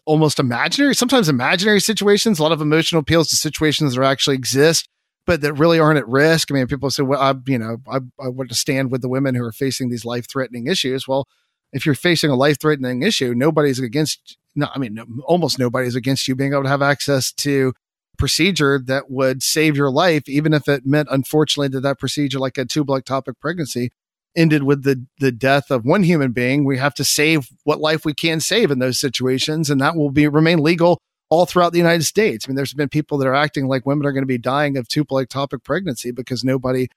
almost 0.06 0.40
imaginary, 0.40 0.96
sometimes 0.96 1.30
imaginary 1.30 1.80
situations, 1.80 2.40
a 2.40 2.44
lot 2.44 2.52
of 2.52 2.62
emotional 2.62 3.00
appeals 3.00 3.30
to 3.30 3.36
situations 3.36 3.96
that 3.96 4.04
actually 4.04 4.36
exist 4.36 4.90
but 5.28 5.42
that 5.42 5.54
really 5.54 5.78
aren't 5.78 6.00
at 6.00 6.08
risk. 6.08 6.50
I 6.50 6.56
mean, 6.56 6.68
people 6.68 6.90
say, 6.90 7.04
well, 7.04 7.22
I, 7.22 7.36
you 7.46 7.60
know, 7.60 7.78
I, 7.88 7.98
I 8.20 8.30
want 8.30 8.50
to 8.50 8.56
stand 8.56 8.92
with 8.92 9.02
the 9.02 9.10
women 9.10 9.36
who 9.36 9.44
are 9.44 9.52
facing 9.52 9.90
these 9.90 10.06
life 10.06 10.26
threatening 10.28 10.66
issues. 10.66 11.08
Well, 11.08 11.28
if 11.74 11.86
you're 11.86 11.96
facing 11.96 12.32
a 12.32 12.36
life 12.36 12.60
threatening 12.60 13.04
issue, 13.04 13.34
nobody's 13.36 13.78
against, 13.78 14.38
no, 14.56 14.70
I 14.74 14.80
mean, 14.80 14.96
no, 14.96 15.06
almost 15.26 15.60
nobody's 15.60 15.96
against 15.96 16.28
you 16.28 16.36
being 16.36 16.54
able 16.54 16.64
to 16.64 16.70
have 16.70 16.82
access 16.82 17.32
to 17.34 17.74
procedure 18.18 18.80
that 18.86 19.12
would 19.12 19.44
save 19.44 19.76
your 19.76 19.92
life, 19.92 20.28
even 20.28 20.54
if 20.54 20.68
it 20.68 20.86
meant, 20.86 21.10
unfortunately, 21.12 21.68
that 21.68 21.82
that 21.82 22.00
procedure, 22.00 22.40
like 22.40 22.58
a 22.58 22.66
tubal 22.66 23.00
ectopic 23.00 23.34
pregnancy, 23.40 23.92
ended 24.36 24.64
with 24.64 24.84
the 24.84 25.06
the 25.20 25.32
death 25.32 25.70
of 25.70 25.84
one 25.84 26.04
human 26.04 26.32
being. 26.32 26.64
We 26.64 26.78
have 26.78 26.94
to 26.96 27.04
save 27.04 27.50
what 27.64 27.80
life 27.80 28.06
we 28.06 28.14
can 28.14 28.40
save 28.40 28.72
in 28.72 28.80
those 28.80 29.00
situations, 29.00 29.70
and 29.70 29.82
that 29.82 29.96
will 29.96 30.10
be 30.10 30.28
remain 30.28 30.60
legal 30.60 31.00
all 31.30 31.46
throughout 31.46 31.74
the 31.74 31.78
United 31.78 32.04
States. 32.04 32.46
I 32.46 32.50
mean, 32.50 32.56
there's 32.56 32.74
been 32.74 32.90
people 32.90 33.18
that 33.18 33.28
are 33.28 33.36
acting 33.36 33.68
like 33.68 33.86
women 33.86 34.06
are 34.06 34.12
going 34.12 34.24
to 34.24 34.28
be 34.28 34.38
dying 34.38 34.78
of 34.78 34.88
tubal 34.88 35.18
ectopic 35.18 35.64
pregnancy 35.64 36.12
because 36.12 36.44
nobody 36.44 36.88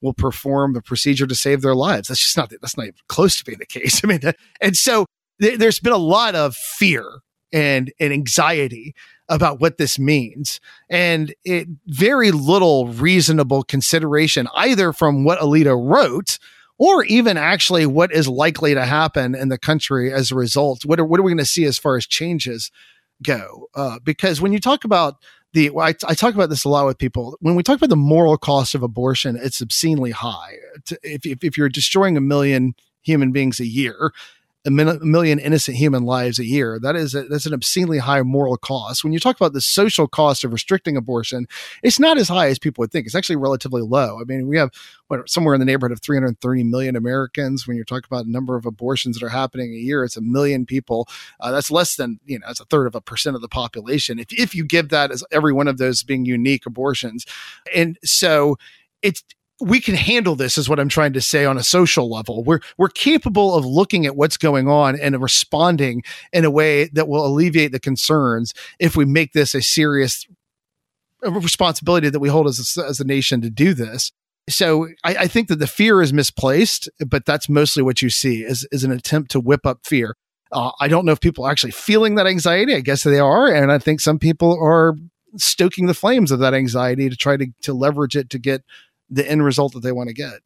will 0.00 0.14
perform 0.14 0.72
the 0.72 0.82
procedure 0.82 1.26
to 1.26 1.34
save 1.34 1.62
their 1.62 1.74
lives. 1.74 2.08
That's 2.08 2.22
just 2.22 2.36
not 2.36 2.50
that's 2.50 2.76
not 2.76 2.84
even 2.84 2.94
close 3.08 3.36
to 3.36 3.44
being 3.44 3.58
the 3.58 3.66
case. 3.66 4.00
I 4.04 4.06
mean, 4.06 4.20
and 4.60 4.76
so 4.76 5.06
th- 5.40 5.58
there's 5.58 5.80
been 5.80 5.92
a 5.92 5.98
lot 5.98 6.34
of 6.34 6.54
fear 6.56 7.20
and 7.52 7.92
and 8.00 8.12
anxiety 8.12 8.94
about 9.28 9.60
what 9.60 9.78
this 9.78 9.98
means, 9.98 10.60
and 10.88 11.34
it 11.44 11.68
very 11.86 12.30
little 12.30 12.88
reasonable 12.88 13.62
consideration 13.62 14.48
either 14.54 14.92
from 14.92 15.24
what 15.24 15.38
Alito 15.40 15.78
wrote. 15.80 16.38
Or 16.82 17.04
even 17.04 17.36
actually 17.36 17.84
what 17.84 18.10
is 18.10 18.26
likely 18.26 18.72
to 18.72 18.86
happen 18.86 19.34
in 19.34 19.50
the 19.50 19.58
country 19.58 20.10
as 20.10 20.30
a 20.30 20.34
result. 20.34 20.86
What 20.86 20.98
are, 20.98 21.04
what 21.04 21.20
are 21.20 21.22
we 21.22 21.30
going 21.30 21.36
to 21.36 21.44
see 21.44 21.66
as 21.66 21.76
far 21.76 21.98
as 21.98 22.06
changes 22.06 22.70
go 23.22 23.68
uh, 23.74 23.98
because 24.02 24.40
when 24.40 24.52
you 24.52 24.60
talk 24.60 24.84
about 24.84 25.16
the 25.52 25.70
I, 25.70 25.94
I, 26.06 26.14
talk 26.14 26.34
about 26.34 26.48
this 26.48 26.64
a 26.64 26.68
lot 26.68 26.86
with 26.86 26.98
people. 26.98 27.36
When 27.40 27.56
we 27.56 27.62
talk 27.62 27.76
about 27.76 27.90
the 27.90 27.96
moral 27.96 28.38
cost 28.38 28.74
of 28.74 28.82
abortion 28.82 29.36
it's 29.36 29.60
obscenely 29.60 30.12
high. 30.12 30.54
If, 31.02 31.26
if, 31.26 31.44
if 31.44 31.58
you're 31.58 31.68
destroying 31.68 32.16
a 32.16 32.20
million 32.20 32.74
human 33.02 33.32
beings 33.32 33.60
a 33.60 33.66
year 33.66 34.12
a, 34.66 34.70
million 34.70 35.38
innocent 35.38 35.76
human 35.76 36.04
lives 36.04 36.38
a 36.38 36.44
year. 36.44 36.78
That 36.80 36.94
is 36.94 37.14
a, 37.14 37.22
that's 37.24 37.46
an 37.46 37.54
obscenely 37.54 37.98
high 37.98 38.22
moral 38.22 38.56
cost. 38.56 39.02
When 39.02 39.12
you 39.12 39.18
talk 39.18 39.36
about 39.36 39.54
the 39.54 39.60
social 39.60 40.06
cost 40.06 40.44
of 40.44 40.52
restricting 40.52 40.96
abortion, 40.96 41.46
it's 41.82 41.98
not 41.98 42.18
as 42.18 42.28
high 42.28 42.48
as 42.48 42.58
people 42.58 42.82
would 42.82 42.92
think. 42.92 43.06
It's 43.06 43.14
actually 43.14 43.36
relatively 43.36 43.80
low. 43.80 44.20
I 44.20 44.24
mean, 44.24 44.46
we 44.46 44.58
have 44.58 44.70
what, 45.08 45.28
somewhere 45.30 45.54
in 45.54 45.60
the 45.60 45.66
neighborhood 45.66 45.92
of 45.92 46.02
330 46.02 46.64
million 46.64 46.94
Americans. 46.94 47.66
When 47.66 47.76
you're 47.76 47.84
talking 47.84 48.08
about 48.10 48.26
a 48.26 48.30
number 48.30 48.56
of 48.56 48.66
abortions 48.66 49.18
that 49.18 49.24
are 49.24 49.30
happening 49.30 49.72
a 49.72 49.78
year, 49.78 50.04
it's 50.04 50.16
a 50.16 50.22
million 50.22 50.66
people. 50.66 51.08
Uh, 51.40 51.50
that's 51.50 51.70
less 51.70 51.96
than 51.96 52.20
you 52.26 52.38
know, 52.38 52.46
it's 52.50 52.60
a 52.60 52.66
third 52.66 52.86
of 52.86 52.94
a 52.94 53.00
percent 53.00 53.36
of 53.36 53.42
the 53.42 53.48
population. 53.48 54.18
If 54.18 54.32
if 54.32 54.54
you 54.54 54.64
give 54.64 54.90
that 54.90 55.10
as 55.10 55.24
every 55.32 55.54
one 55.54 55.68
of 55.68 55.78
those 55.78 56.02
being 56.02 56.26
unique 56.26 56.66
abortions, 56.66 57.24
and 57.74 57.98
so 58.04 58.56
it's 59.02 59.24
we 59.60 59.80
can 59.80 59.94
handle 59.94 60.36
this 60.36 60.56
is 60.56 60.68
what 60.68 60.80
I'm 60.80 60.88
trying 60.88 61.12
to 61.12 61.20
say 61.20 61.44
on 61.44 61.58
a 61.58 61.62
social 61.62 62.10
level. 62.10 62.42
We're 62.42 62.60
we're 62.78 62.88
capable 62.88 63.54
of 63.54 63.64
looking 63.64 64.06
at 64.06 64.16
what's 64.16 64.36
going 64.36 64.68
on 64.68 64.98
and 64.98 65.20
responding 65.20 66.02
in 66.32 66.44
a 66.44 66.50
way 66.50 66.86
that 66.92 67.08
will 67.08 67.26
alleviate 67.26 67.72
the 67.72 67.80
concerns 67.80 68.54
if 68.78 68.96
we 68.96 69.04
make 69.04 69.32
this 69.32 69.54
a 69.54 69.62
serious 69.62 70.26
responsibility 71.22 72.08
that 72.08 72.20
we 72.20 72.28
hold 72.28 72.46
as 72.46 72.76
a, 72.78 72.86
as 72.86 73.00
a 73.00 73.04
nation 73.04 73.40
to 73.42 73.50
do 73.50 73.74
this. 73.74 74.12
So 74.48 74.88
I, 75.04 75.16
I 75.16 75.26
think 75.26 75.48
that 75.48 75.58
the 75.58 75.66
fear 75.66 76.02
is 76.02 76.12
misplaced, 76.12 76.88
but 77.06 77.24
that's 77.24 77.48
mostly 77.48 77.82
what 77.82 78.02
you 78.02 78.10
see 78.10 78.42
is, 78.42 78.66
is 78.72 78.84
an 78.84 78.90
attempt 78.90 79.30
to 79.32 79.40
whip 79.40 79.66
up 79.66 79.80
fear. 79.84 80.16
Uh, 80.50 80.72
I 80.80 80.88
don't 80.88 81.04
know 81.04 81.12
if 81.12 81.20
people 81.20 81.44
are 81.44 81.50
actually 81.50 81.72
feeling 81.72 82.16
that 82.16 82.26
anxiety. 82.26 82.74
I 82.74 82.80
guess 82.80 83.04
they 83.04 83.20
are. 83.20 83.52
And 83.52 83.70
I 83.70 83.78
think 83.78 84.00
some 84.00 84.18
people 84.18 84.58
are 84.60 84.96
stoking 85.36 85.86
the 85.86 85.94
flames 85.94 86.32
of 86.32 86.40
that 86.40 86.54
anxiety 86.54 87.08
to 87.08 87.16
try 87.16 87.36
to, 87.36 87.46
to 87.62 87.72
leverage 87.72 88.16
it 88.16 88.30
to 88.30 88.38
get 88.38 88.64
the 89.10 89.28
end 89.28 89.44
result 89.44 89.72
that 89.72 89.80
they 89.80 89.92
want 89.92 90.08
to 90.08 90.14
get. 90.14 90.40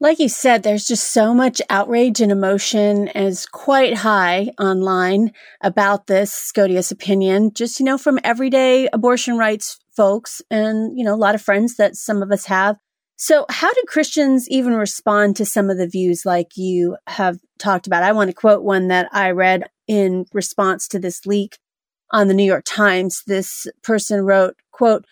Like 0.00 0.18
you 0.18 0.28
said, 0.28 0.64
there's 0.64 0.88
just 0.88 1.12
so 1.12 1.32
much 1.32 1.62
outrage 1.70 2.20
and 2.20 2.32
emotion 2.32 3.06
is 3.06 3.46
quite 3.46 3.94
high 3.98 4.50
online 4.58 5.30
about 5.60 6.08
this 6.08 6.32
SCOTUS 6.32 6.90
opinion, 6.90 7.52
just, 7.54 7.78
you 7.78 7.86
know, 7.86 7.96
from 7.96 8.18
everyday 8.24 8.88
abortion 8.92 9.38
rights 9.38 9.78
folks 9.96 10.42
and, 10.50 10.98
you 10.98 11.04
know, 11.04 11.14
a 11.14 11.16
lot 11.16 11.36
of 11.36 11.42
friends 11.42 11.76
that 11.76 11.94
some 11.94 12.20
of 12.20 12.32
us 12.32 12.46
have. 12.46 12.78
So 13.14 13.46
how 13.48 13.72
do 13.72 13.82
Christians 13.86 14.48
even 14.50 14.74
respond 14.74 15.36
to 15.36 15.46
some 15.46 15.70
of 15.70 15.78
the 15.78 15.86
views 15.86 16.26
like 16.26 16.56
you 16.56 16.96
have 17.06 17.38
talked 17.60 17.86
about? 17.86 18.02
I 18.02 18.10
want 18.10 18.28
to 18.28 18.34
quote 18.34 18.64
one 18.64 18.88
that 18.88 19.08
I 19.12 19.30
read 19.30 19.70
in 19.86 20.24
response 20.32 20.88
to 20.88 20.98
this 20.98 21.24
leak 21.26 21.58
on 22.10 22.26
the 22.26 22.34
New 22.34 22.42
York 22.42 22.64
Times. 22.66 23.22
This 23.28 23.68
person 23.84 24.22
wrote, 24.22 24.56
quote, 24.72 25.04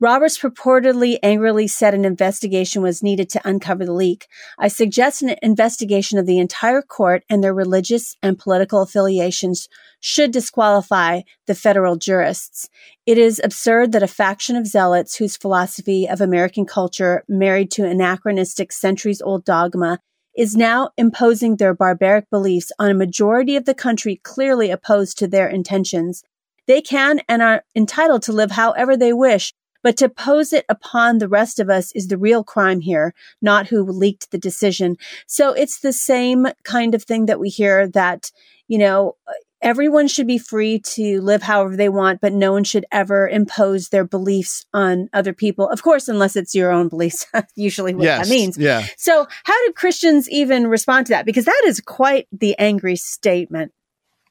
Roberts 0.00 0.38
purportedly 0.38 1.18
angrily 1.22 1.68
said 1.68 1.94
an 1.94 2.04
investigation 2.04 2.82
was 2.82 3.02
needed 3.02 3.28
to 3.30 3.48
uncover 3.48 3.84
the 3.84 3.92
leak. 3.92 4.26
I 4.58 4.66
suggest 4.66 5.22
an 5.22 5.36
investigation 5.40 6.18
of 6.18 6.26
the 6.26 6.40
entire 6.40 6.82
court 6.82 7.22
and 7.30 7.42
their 7.42 7.54
religious 7.54 8.16
and 8.20 8.36
political 8.36 8.82
affiliations 8.82 9.68
should 10.00 10.32
disqualify 10.32 11.20
the 11.46 11.54
federal 11.54 11.94
jurists. 11.94 12.68
It 13.06 13.18
is 13.18 13.40
absurd 13.44 13.92
that 13.92 14.02
a 14.02 14.08
faction 14.08 14.56
of 14.56 14.66
zealots 14.66 15.16
whose 15.16 15.36
philosophy 15.36 16.08
of 16.08 16.20
American 16.20 16.66
culture 16.66 17.22
married 17.28 17.70
to 17.72 17.86
anachronistic 17.86 18.72
centuries 18.72 19.22
old 19.22 19.44
dogma 19.44 20.00
is 20.36 20.56
now 20.56 20.90
imposing 20.96 21.56
their 21.56 21.72
barbaric 21.72 22.28
beliefs 22.30 22.72
on 22.80 22.90
a 22.90 22.94
majority 22.94 23.54
of 23.54 23.64
the 23.64 23.74
country 23.74 24.20
clearly 24.24 24.72
opposed 24.72 25.18
to 25.18 25.28
their 25.28 25.48
intentions. 25.48 26.24
They 26.66 26.82
can 26.82 27.20
and 27.28 27.42
are 27.42 27.62
entitled 27.76 28.22
to 28.22 28.32
live 28.32 28.50
however 28.50 28.96
they 28.96 29.12
wish, 29.12 29.52
but 29.84 29.98
to 29.98 30.08
pose 30.08 30.52
it 30.52 30.64
upon 30.68 31.18
the 31.18 31.28
rest 31.28 31.60
of 31.60 31.70
us 31.70 31.92
is 31.92 32.08
the 32.08 32.18
real 32.18 32.42
crime 32.42 32.80
here, 32.80 33.14
not 33.42 33.68
who 33.68 33.84
leaked 33.84 34.30
the 34.30 34.38
decision. 34.38 34.96
So 35.26 35.52
it's 35.52 35.80
the 35.80 35.92
same 35.92 36.48
kind 36.64 36.94
of 36.94 37.04
thing 37.04 37.26
that 37.26 37.38
we 37.38 37.50
hear 37.50 37.86
that, 37.88 38.32
you 38.66 38.78
know, 38.78 39.16
everyone 39.60 40.08
should 40.08 40.26
be 40.26 40.38
free 40.38 40.78
to 40.78 41.20
live 41.20 41.42
however 41.42 41.76
they 41.76 41.90
want, 41.90 42.22
but 42.22 42.32
no 42.32 42.52
one 42.52 42.64
should 42.64 42.86
ever 42.90 43.28
impose 43.28 43.90
their 43.90 44.04
beliefs 44.04 44.64
on 44.72 45.10
other 45.12 45.34
people. 45.34 45.68
Of 45.68 45.82
course, 45.82 46.08
unless 46.08 46.34
it's 46.34 46.54
your 46.54 46.72
own 46.72 46.88
beliefs, 46.88 47.26
usually 47.54 47.94
what 47.94 48.04
yes, 48.04 48.26
that 48.26 48.34
means. 48.34 48.56
Yeah. 48.56 48.86
So 48.96 49.26
how 49.44 49.66
do 49.66 49.72
Christians 49.72 50.30
even 50.30 50.66
respond 50.66 51.06
to 51.06 51.12
that? 51.12 51.26
Because 51.26 51.44
that 51.44 51.62
is 51.66 51.80
quite 51.80 52.26
the 52.32 52.58
angry 52.58 52.96
statement. 52.96 53.72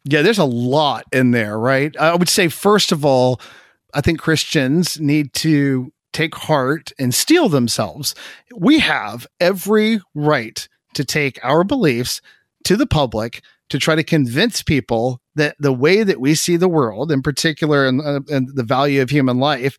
Yeah, 0.03 0.23
there's 0.23 0.39
a 0.39 0.45
lot 0.45 1.05
in 1.13 1.29
there, 1.31 1.57
right? 1.57 1.95
I 1.97 2.15
would 2.15 2.27
say, 2.27 2.49
first 2.49 2.91
of 2.91 3.05
all, 3.05 3.39
I 3.93 4.01
think 4.01 4.19
Christians 4.19 4.99
need 4.99 5.33
to 5.35 5.91
take 6.11 6.35
heart 6.35 6.91
and 6.99 7.13
steel 7.13 7.49
themselves. 7.49 8.15
We 8.55 8.79
have 8.79 9.27
every 9.39 10.01
right 10.13 10.67
to 10.93 11.03
take 11.03 11.39
our 11.43 11.63
beliefs 11.63 12.21
to 12.65 12.75
the 12.75 12.85
public 12.85 13.41
to 13.69 13.79
try 13.79 13.95
to 13.95 14.03
convince 14.03 14.61
people 14.61 15.19
that 15.35 15.55
the 15.59 15.73
way 15.73 16.03
that 16.03 16.19
we 16.19 16.35
see 16.35 16.57
the 16.57 16.67
world, 16.67 17.11
in 17.11 17.21
particular, 17.21 17.87
and, 17.87 18.01
uh, 18.01 18.21
and 18.29 18.55
the 18.55 18.63
value 18.63 19.01
of 19.01 19.09
human 19.09 19.39
life, 19.39 19.77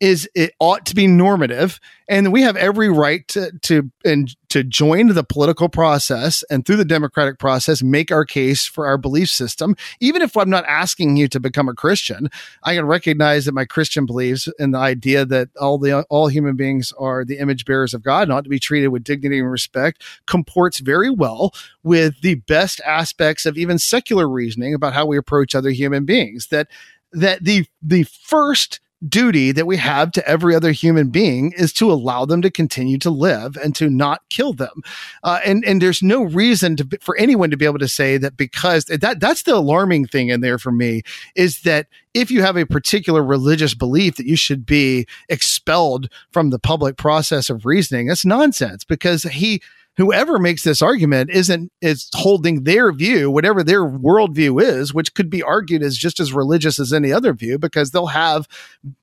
is 0.00 0.28
it 0.34 0.52
ought 0.60 0.84
to 0.86 0.94
be 0.94 1.06
normative 1.06 1.80
and 2.08 2.32
we 2.32 2.42
have 2.42 2.56
every 2.56 2.88
right 2.88 3.26
to 3.28 3.50
to 3.62 3.90
and 4.04 4.36
to 4.48 4.62
join 4.62 5.08
the 5.08 5.24
political 5.24 5.68
process 5.68 6.44
and 6.50 6.64
through 6.64 6.76
the 6.76 6.84
democratic 6.84 7.38
process 7.38 7.82
make 7.82 8.12
our 8.12 8.24
case 8.24 8.66
for 8.66 8.86
our 8.86 8.96
belief 8.96 9.28
system. 9.28 9.76
Even 10.00 10.22
if 10.22 10.36
i'm 10.36 10.50
not 10.50 10.64
asking 10.66 11.16
you 11.16 11.28
to 11.28 11.40
become 11.40 11.68
a 11.68 11.74
christian 11.74 12.28
i 12.64 12.74
can 12.74 12.84
recognize 12.84 13.44
that 13.44 13.52
my 13.52 13.64
christian 13.64 14.06
beliefs 14.06 14.48
and 14.58 14.74
the 14.74 14.78
idea 14.78 15.24
that 15.24 15.48
all 15.60 15.78
the 15.78 16.02
all 16.10 16.28
human 16.28 16.56
beings 16.56 16.92
are 16.98 17.24
the 17.24 17.38
image 17.38 17.64
bearers 17.64 17.94
of 17.94 18.02
god 18.02 18.24
and 18.24 18.32
ought 18.32 18.44
to 18.44 18.50
be 18.50 18.58
treated 18.58 18.88
with 18.88 19.04
dignity 19.04 19.38
and 19.38 19.50
respect 19.50 20.02
comports 20.26 20.80
very 20.80 21.10
well 21.10 21.52
with 21.82 22.20
the 22.20 22.34
best 22.34 22.80
aspects 22.84 23.46
of 23.46 23.56
even 23.56 23.78
secular 23.78 24.28
reasoning 24.28 24.74
about 24.74 24.94
how 24.94 25.06
we 25.06 25.16
approach 25.16 25.54
other 25.54 25.70
human 25.70 26.04
beings. 26.04 26.48
That 26.48 26.68
that 27.12 27.44
the 27.44 27.66
the 27.82 28.04
first 28.04 28.80
duty 29.06 29.52
that 29.52 29.66
we 29.66 29.76
have 29.76 30.10
to 30.12 30.26
every 30.26 30.54
other 30.54 30.72
human 30.72 31.10
being 31.10 31.52
is 31.52 31.72
to 31.74 31.92
allow 31.92 32.24
them 32.24 32.40
to 32.42 32.50
continue 32.50 32.98
to 32.98 33.10
live 33.10 33.56
and 33.56 33.74
to 33.76 33.90
not 33.90 34.22
kill 34.30 34.52
them. 34.52 34.82
Uh, 35.22 35.38
and 35.44 35.64
and 35.64 35.82
there's 35.82 36.02
no 36.02 36.22
reason 36.22 36.76
to 36.76 36.88
for 37.00 37.16
anyone 37.18 37.50
to 37.50 37.56
be 37.56 37.66
able 37.66 37.78
to 37.78 37.88
say 37.88 38.16
that 38.16 38.36
because 38.36 38.86
that 38.86 39.20
that's 39.20 39.42
the 39.42 39.54
alarming 39.54 40.06
thing 40.06 40.28
in 40.28 40.40
there 40.40 40.58
for 40.58 40.72
me 40.72 41.02
is 41.34 41.60
that 41.62 41.86
if 42.14 42.30
you 42.30 42.40
have 42.40 42.56
a 42.56 42.64
particular 42.64 43.22
religious 43.22 43.74
belief 43.74 44.16
that 44.16 44.26
you 44.26 44.36
should 44.36 44.64
be 44.64 45.06
expelled 45.28 46.08
from 46.30 46.48
the 46.50 46.58
public 46.58 46.96
process 46.96 47.50
of 47.50 47.66
reasoning, 47.66 48.06
that's 48.06 48.24
nonsense 48.24 48.84
because 48.84 49.24
he 49.24 49.60
whoever 49.96 50.38
makes 50.38 50.62
this 50.62 50.82
argument 50.82 51.30
isn't 51.30 51.72
is 51.80 52.08
holding 52.14 52.64
their 52.64 52.92
view, 52.92 53.30
whatever 53.30 53.62
their 53.62 53.82
worldview 53.82 54.62
is, 54.62 54.92
which 54.92 55.14
could 55.14 55.30
be 55.30 55.42
argued 55.42 55.82
as 55.82 55.96
just 55.96 56.20
as 56.20 56.32
religious 56.32 56.78
as 56.78 56.92
any 56.92 57.12
other 57.12 57.32
view, 57.32 57.58
because 57.58 57.90
they'll 57.90 58.06
have 58.06 58.46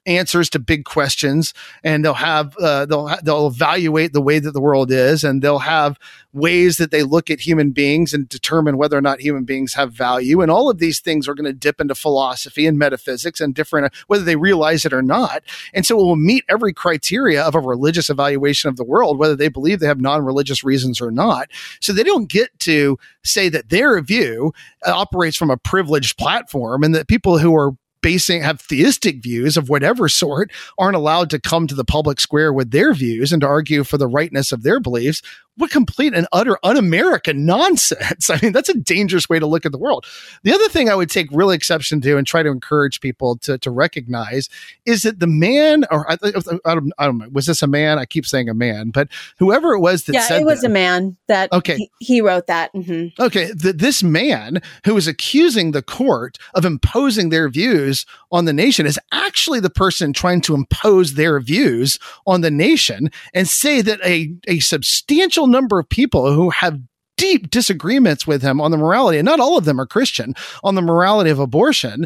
answers 0.06 0.50
to 0.50 0.60
big 0.60 0.86
questions, 0.86 1.54
and 1.84 2.04
they'll 2.04 2.14
have 2.14 2.56
uh, 2.58 2.86
they'll 2.86 3.10
they'll 3.24 3.48
evaluate 3.48 4.14
the 4.14 4.22
way 4.22 4.40
that 4.40 4.52
the 4.52 4.62
world 4.62 4.92
is, 4.92 5.24
and 5.24 5.42
they'll 5.42 5.60
have 5.60 5.98
ways 6.32 6.78
that 6.78 6.92
they 6.92 7.04
look 7.04 7.30
at 7.30 7.40
human 7.40 7.72
beings 7.72 8.12
and 8.14 8.28
determine 8.28 8.76
whether 8.76 8.98
or 8.98 9.02
not 9.02 9.22
human 9.22 9.44
beings 9.44 9.74
have 9.74 9.94
value, 9.94 10.42
and 10.42 10.52
all 10.52 10.70
of 10.70 10.78
these 10.78 11.00
things 11.00 11.28
are 11.28 11.36
going 11.36 11.46
to 11.46 11.54
dip 11.54 11.82
into 11.82 11.96
philosophy 11.96 12.68
and 12.68 12.78
metaphysics 12.78 13.40
and 13.42 13.56
different 13.56 13.94
whether 14.08 14.24
they 14.24 14.36
realize 14.36 14.86
it 14.86 14.94
or 14.94 15.02
not, 15.02 15.42
and 15.74 15.86
so 15.86 16.00
it 16.00 16.04
will 16.04 16.16
meet 16.16 16.44
every 16.50 16.74
criteria 16.74 17.42
of 17.42 17.56
a 17.56 17.60
religious 17.60 18.10
evaluation 18.10 18.70
of 18.70 18.76
the 18.76 18.84
world, 18.84 19.18
whether 19.18 19.36
they 19.36 19.48
believe 19.48 19.80
they 19.80 19.88
have 19.88 20.00
non-religious 20.02 20.64
reasons 20.64 20.83
reasons 20.84 21.02
or 21.02 21.12
not. 21.12 21.50
So 21.80 21.94
they 21.94 22.04
don't 22.04 22.30
get 22.30 22.58
to 22.60 22.98
say 23.24 23.50
that 23.50 23.70
their 23.70 24.00
view 24.02 24.54
uh, 24.86 24.92
operates 24.94 25.38
from 25.38 25.50
a 25.50 25.58
privileged 25.58 26.18
platform 26.18 26.84
and 26.84 26.94
that 26.94 27.08
people 27.08 27.38
who 27.38 27.56
are 27.56 27.72
basing 28.02 28.42
have 28.42 28.60
theistic 28.60 29.24
views 29.24 29.56
of 29.56 29.70
whatever 29.70 30.10
sort 30.10 30.52
aren't 30.78 30.98
allowed 30.98 31.30
to 31.30 31.40
come 31.40 31.68
to 31.68 31.76
the 31.76 31.86
public 31.86 32.20
square 32.20 32.52
with 32.52 32.72
their 32.72 32.94
views 32.94 33.32
and 33.32 33.42
to 33.42 33.48
argue 33.48 33.86
for 33.86 33.98
the 33.98 34.08
rightness 34.08 34.52
of 34.52 34.62
their 34.62 34.82
beliefs 34.82 35.22
what 35.56 35.70
complete 35.70 36.14
and 36.14 36.28
utter 36.32 36.58
un-American 36.64 37.46
nonsense. 37.46 38.30
I 38.30 38.40
mean, 38.42 38.54
that's 38.54 38.70
a 38.70 38.78
dangerous 38.78 39.30
way 39.30 39.40
to 39.40 39.46
look 39.46 39.66
at 39.66 39.72
the 39.72 39.78
world. 39.78 40.06
The 40.44 40.54
other 40.54 40.68
thing 40.68 40.90
I 40.90 40.96
would 40.96 41.10
take 41.10 41.28
real 41.32 41.52
exception 41.52 42.02
to 42.02 42.18
and 42.18 42.26
try 42.26 42.44
to 42.44 42.50
encourage 42.50 43.02
people 43.02 43.38
to, 43.40 43.58
to 43.60 43.72
recognize 43.72 44.50
is 44.86 45.04
that 45.04 45.20
the 45.20 45.28
man, 45.28 45.86
or 45.92 46.10
I, 46.10 46.18
I, 46.24 46.32
don't, 46.66 46.94
I 46.98 47.06
don't 47.06 47.18
know, 47.18 47.30
was 47.32 47.46
this 47.46 47.62
a 47.62 47.68
man? 47.68 48.00
I 48.00 48.06
keep 48.06 48.26
saying 48.26 48.50
a 48.50 48.54
man, 48.54 48.90
but 48.90 49.10
whoever 49.38 49.74
it 49.74 49.80
was 49.80 50.06
that 50.06 50.14
yeah, 50.14 50.22
said 50.22 50.42
it 50.42 50.46
was 50.46 50.62
that, 50.62 50.68
a 50.68 50.74
man 50.74 51.18
that 51.28 51.52
okay. 51.54 51.78
he, 51.78 51.92
he 52.00 52.22
wrote 52.22 52.48
that. 52.48 52.74
Mm-hmm. 52.74 53.22
Okay. 53.22 53.52
The, 53.52 53.74
this 53.74 54.02
man 54.02 54.62
who 54.86 54.98
is 54.98 55.08
accusing 55.08 55.72
the 55.72 55.84
court 55.84 56.38
of 56.56 56.66
imposing 56.66 57.30
their 57.30 57.50
views 57.50 58.06
on 58.32 58.46
the 58.46 58.54
nation 58.54 58.86
is 58.86 59.00
actually 59.12 59.60
the 59.60 59.70
person 59.70 60.14
trying 60.14 60.42
to 60.42 60.56
impose 60.56 61.14
their 61.14 61.40
views 61.40 62.00
on 62.26 62.42
the 62.42 62.52
nation 62.52 63.12
and 63.34 63.48
say 63.48 63.82
that 63.82 64.00
a, 64.04 64.34
a 64.48 64.60
substantial 64.60 65.43
substantial 65.44 65.48
number 65.48 65.80
of 65.80 65.90
people 65.90 66.34
who 66.34 66.50
have 66.50 66.80
deep 67.18 67.50
disagreements 67.50 68.26
with 68.26 68.42
him 68.42 68.60
on 68.60 68.72
the 68.72 68.78
morality, 68.78 69.18
and 69.18 69.26
not 69.26 69.40
all 69.40 69.58
of 69.58 69.66
them 69.66 69.80
are 69.80 69.86
Christian, 69.86 70.34
on 70.64 70.76
the 70.76 70.82
morality 70.82 71.30
of 71.30 71.40
abortion, 71.40 72.06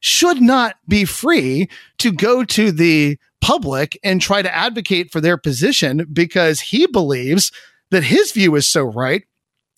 should 0.00 0.40
not 0.40 0.76
be 0.86 1.04
free 1.04 1.68
to 1.98 2.12
go 2.12 2.44
to 2.44 2.70
the 2.70 3.18
public 3.40 3.98
and 4.04 4.20
try 4.20 4.42
to 4.42 4.54
advocate 4.54 5.10
for 5.10 5.20
their 5.20 5.36
position 5.36 6.06
because 6.12 6.60
he 6.60 6.86
believes 6.86 7.50
that 7.90 8.04
his 8.04 8.32
view 8.32 8.54
is 8.54 8.66
so 8.66 8.82
right 8.82 9.24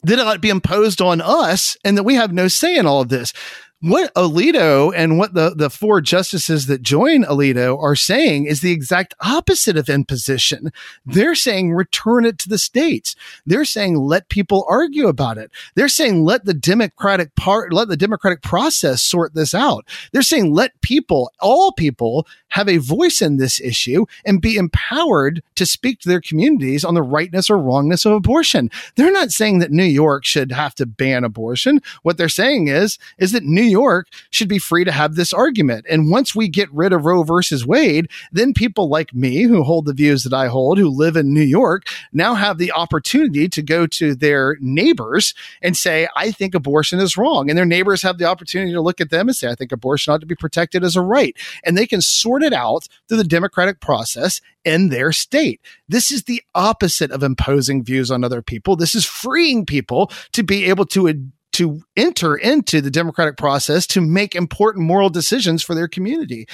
that 0.03 0.19
it 0.19 0.27
ought 0.27 0.35
to 0.35 0.39
be 0.39 0.51
imposed 0.51 1.01
on 1.01 1.21
us 1.21 1.77
and 1.85 1.97
that 1.97 2.05
we 2.05 2.15
have 2.15 2.33
no 2.33 2.49
say 2.49 2.77
in 2.77 2.87
all 2.87 3.03
of 3.03 3.09
this 3.09 3.33
what 3.81 4.13
Alito 4.15 4.93
and 4.95 5.19
what 5.19 5.33
the, 5.33 5.55
the 5.55 5.71
four 5.71 6.03
justices 6.03 6.67
that 6.67 6.83
join 6.83 7.25
Alito 7.25 7.83
are 7.83 7.97
saying 7.97 8.45
is 8.45 8.61
the 8.61 8.73
exact 8.73 9.15
opposite 9.21 9.77
of 9.79 9.89
imposition. 9.89 10.71
They're 11.07 11.35
saying 11.35 11.73
return 11.73 12.27
it 12.27 12.39
to 12.41 12.49
the 12.51 12.59
states. 12.59 13.17
They're 13.47 13.65
saying 13.65 13.97
let 13.97 14.29
people 14.29 14.67
argue 14.69 15.09
about 15.09 15.39
it. 15.39 15.51
They're 15.77 15.89
saying 15.89 16.25
let 16.25 16.45
the 16.45 16.53
democratic 16.53 17.35
part, 17.37 17.73
let 17.73 17.89
the 17.89 17.97
democratic 17.97 18.43
process 18.43 19.03
sort 19.03 19.33
this 19.35 19.55
out. 19.55 19.87
They're 20.13 20.23
saying 20.23 20.53
let 20.53 20.79
people, 20.83 21.33
all 21.41 21.73
people 21.73 22.27
have 22.51 22.69
a 22.69 22.79
voice 22.79 23.23
in 23.23 23.39
this 23.39 23.61
issue 23.61 24.05
and 24.27 24.43
be 24.43 24.57
empowered 24.57 25.43
to 25.55 25.65
speak 25.65 26.01
to 26.01 26.09
their 26.09 26.21
communities 26.21 26.85
on 26.85 26.95
the 26.95 27.03
rightness 27.03 27.49
or 27.49 27.57
wrongness 27.57 28.05
of 28.05 28.13
abortion. 28.13 28.71
They're 28.97 29.13
not 29.13 29.31
saying 29.31 29.61
that 29.61 29.71
New 29.71 29.85
York 29.85 30.25
should 30.25 30.53
have 30.53 30.75
to 30.77 30.87
ban 30.87 31.25
abortion. 31.25 31.81
What 32.03 32.19
they're 32.19 32.29
saying 32.29 32.69
is, 32.69 32.99
is 33.19 33.33
that 33.33 33.45
New 33.45 33.70
York 33.71 34.09
should 34.31 34.49
be 34.49 34.59
free 34.59 34.85
to 34.85 34.93
have 34.93 35.15
this 35.15 35.33
argument. 35.33 35.87
And 35.89 36.11
once 36.11 36.35
we 36.35 36.49
get 36.49 36.73
rid 36.73 36.93
of 36.93 37.05
Roe 37.05 37.23
versus 37.23 37.67
Wade, 37.67 38.11
then 38.33 38.53
people 38.53 38.89
like 38.89 39.15
me 39.15 39.45
who 39.45 39.63
hold 39.63 39.87
the 39.87 39.95
views 39.95 40.25
that 40.25 40.35
I 40.35 40.49
hold, 40.49 40.79
who 40.79 40.89
live 40.89 41.17
in 41.17 41.33
New 41.33 41.41
York, 41.41 41.85
now 42.13 42.35
have 42.35 42.59
the 42.59 42.73
opportunity 42.73 43.49
to 43.49 43.63
go 43.63 43.87
to 43.87 44.15
their 44.15 44.57
neighbors 44.61 45.35
and 45.63 45.77
say, 45.77 46.09
I 46.17 46.31
think 46.31 46.55
abortion 46.55 47.01
is 47.01 47.17
wrong. 47.17 47.49
And 47.49 47.59
their 47.59 47.65
neighbors 47.65 48.03
have 48.03 48.19
the 48.19 48.27
opportunity 48.27 48.73
to 48.73 48.81
look 48.81 49.01
at 49.01 49.11
them 49.11 49.29
and 49.29 49.37
say, 49.37 49.49
I 49.49 49.55
think 49.55 49.73
abortion 49.73 50.13
ought 50.13 50.21
to 50.21 50.27
be 50.27 50.35
protected 50.35 50.85
as 50.85 50.97
a 50.97 51.03
right. 51.03 51.37
And 51.65 51.77
they 51.77 51.87
can 51.87 52.01
sort 52.01 52.43
it 52.43 52.53
out 52.53 52.89
through 53.09 53.19
the 53.19 53.25
democratic 53.25 53.81
process 53.81 54.41
in 54.65 54.89
their 54.89 55.13
state. 55.13 55.61
This 55.89 56.11
is 56.11 56.25
the 56.25 56.43
opposite 56.55 57.11
of 57.11 57.23
imposing 57.23 57.83
views 57.83 58.11
on 58.11 58.25
other 58.25 58.43
people. 58.43 58.77
This 58.77 58.95
is 58.95 59.05
freeing 59.05 59.65
people 59.65 60.11
to 60.33 60.43
be 60.43 60.67
able 60.67 60.87
to 60.87 61.31
to 61.53 61.81
enter 61.97 62.37
into 62.37 62.81
the 62.81 62.91
democratic 62.91 63.37
process 63.37 63.87
to 63.89 64.01
make 64.01 64.35
important 64.35 64.87
moral 64.87 65.11
decisions 65.11 65.63
for 65.63 65.75
their 65.75 65.89
community. 65.89 66.47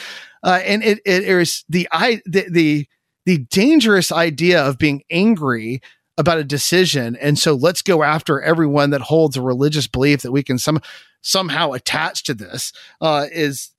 Uh, 0.42 0.60
and 0.64 0.82
it, 0.82 1.00
it 1.04 1.24
is 1.24 1.64
the, 1.68 1.88
I, 1.92 2.22
the, 2.24 2.46
the, 2.50 2.86
the 3.26 3.38
dangerous 3.50 4.10
idea 4.10 4.62
of 4.62 4.78
being 4.78 5.02
angry 5.10 5.80
about 6.18 6.38
a 6.38 6.44
decision. 6.44 7.16
And 7.16 7.38
so 7.38 7.54
let's 7.54 7.82
go 7.82 8.02
after 8.02 8.40
everyone 8.40 8.90
that 8.90 9.02
holds 9.02 9.36
a 9.36 9.42
religious 9.42 9.86
belief 9.86 10.22
that 10.22 10.32
we 10.32 10.42
can 10.42 10.58
some, 10.58 10.80
somehow 11.20 11.72
attach 11.72 12.24
to 12.24 12.34
this, 12.34 12.72
uh, 13.00 13.26
is, 13.30 13.72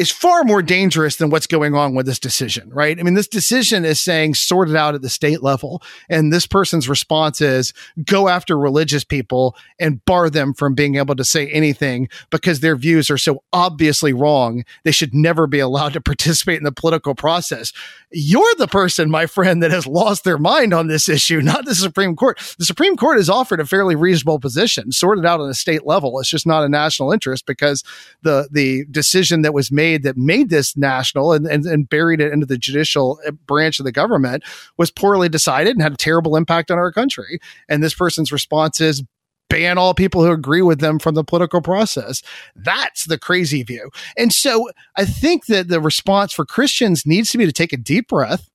is 0.00 0.10
far 0.10 0.44
more 0.44 0.62
dangerous 0.62 1.16
than 1.16 1.28
what's 1.28 1.46
going 1.46 1.74
on 1.74 1.94
with 1.94 2.06
this 2.06 2.18
decision, 2.18 2.70
right? 2.70 2.98
I 2.98 3.02
mean, 3.02 3.12
this 3.12 3.28
decision 3.28 3.84
is 3.84 4.00
saying 4.00 4.32
sort 4.32 4.70
it 4.70 4.74
out 4.74 4.94
at 4.94 5.02
the 5.02 5.10
state 5.10 5.42
level. 5.42 5.82
And 6.08 6.32
this 6.32 6.46
person's 6.46 6.88
response 6.88 7.42
is 7.42 7.74
go 8.06 8.28
after 8.28 8.56
religious 8.56 9.04
people 9.04 9.54
and 9.78 10.02
bar 10.06 10.30
them 10.30 10.54
from 10.54 10.74
being 10.74 10.94
able 10.94 11.16
to 11.16 11.22
say 11.22 11.48
anything 11.48 12.08
because 12.30 12.60
their 12.60 12.76
views 12.76 13.10
are 13.10 13.18
so 13.18 13.42
obviously 13.52 14.14
wrong. 14.14 14.64
They 14.84 14.90
should 14.90 15.12
never 15.12 15.46
be 15.46 15.58
allowed 15.58 15.92
to 15.92 16.00
participate 16.10 16.56
in 16.56 16.64
the 16.64 16.72
political 16.72 17.14
process. 17.14 17.70
You're 18.12 18.54
the 18.56 18.66
person, 18.66 19.08
my 19.08 19.26
friend, 19.26 19.62
that 19.62 19.70
has 19.70 19.86
lost 19.86 20.24
their 20.24 20.38
mind 20.38 20.74
on 20.74 20.88
this 20.88 21.08
issue, 21.08 21.40
not 21.42 21.64
the 21.64 21.74
Supreme 21.74 22.16
Court. 22.16 22.38
The 22.58 22.64
Supreme 22.64 22.96
Court 22.96 23.18
has 23.18 23.30
offered 23.30 23.60
a 23.60 23.66
fairly 23.66 23.94
reasonable 23.94 24.40
position, 24.40 24.90
sorted 24.90 25.24
out 25.24 25.40
on 25.40 25.48
a 25.48 25.54
state 25.54 25.86
level. 25.86 26.18
It's 26.18 26.28
just 26.28 26.46
not 26.46 26.64
a 26.64 26.68
national 26.68 27.12
interest 27.12 27.46
because 27.46 27.84
the, 28.22 28.48
the 28.50 28.84
decision 28.90 29.42
that 29.42 29.54
was 29.54 29.70
made 29.70 30.02
that 30.02 30.16
made 30.16 30.50
this 30.50 30.76
national 30.76 31.32
and, 31.32 31.46
and, 31.46 31.64
and 31.66 31.88
buried 31.88 32.20
it 32.20 32.32
into 32.32 32.46
the 32.46 32.58
judicial 32.58 33.20
uh, 33.26 33.30
branch 33.30 33.78
of 33.78 33.84
the 33.84 33.92
government 33.92 34.42
was 34.76 34.90
poorly 34.90 35.28
decided 35.28 35.76
and 35.76 35.82
had 35.82 35.92
a 35.92 35.96
terrible 35.96 36.36
impact 36.36 36.70
on 36.70 36.78
our 36.78 36.90
country. 36.90 37.38
And 37.68 37.82
this 37.82 37.94
person's 37.94 38.32
response 38.32 38.80
is 38.80 39.02
ban 39.50 39.76
all 39.76 39.92
people 39.92 40.24
who 40.24 40.32
agree 40.32 40.62
with 40.62 40.80
them 40.80 40.98
from 40.98 41.14
the 41.14 41.24
political 41.24 41.60
process. 41.60 42.22
That's 42.56 43.04
the 43.04 43.18
crazy 43.18 43.62
view. 43.62 43.90
And 44.16 44.32
so 44.32 44.70
I 44.96 45.04
think 45.04 45.46
that 45.46 45.68
the 45.68 45.80
response 45.80 46.32
for 46.32 46.46
Christians 46.46 47.04
needs 47.04 47.30
to 47.30 47.38
be 47.38 47.44
to 47.44 47.52
take 47.52 47.74
a 47.74 47.76
deep 47.76 48.08
breath. 48.08 48.48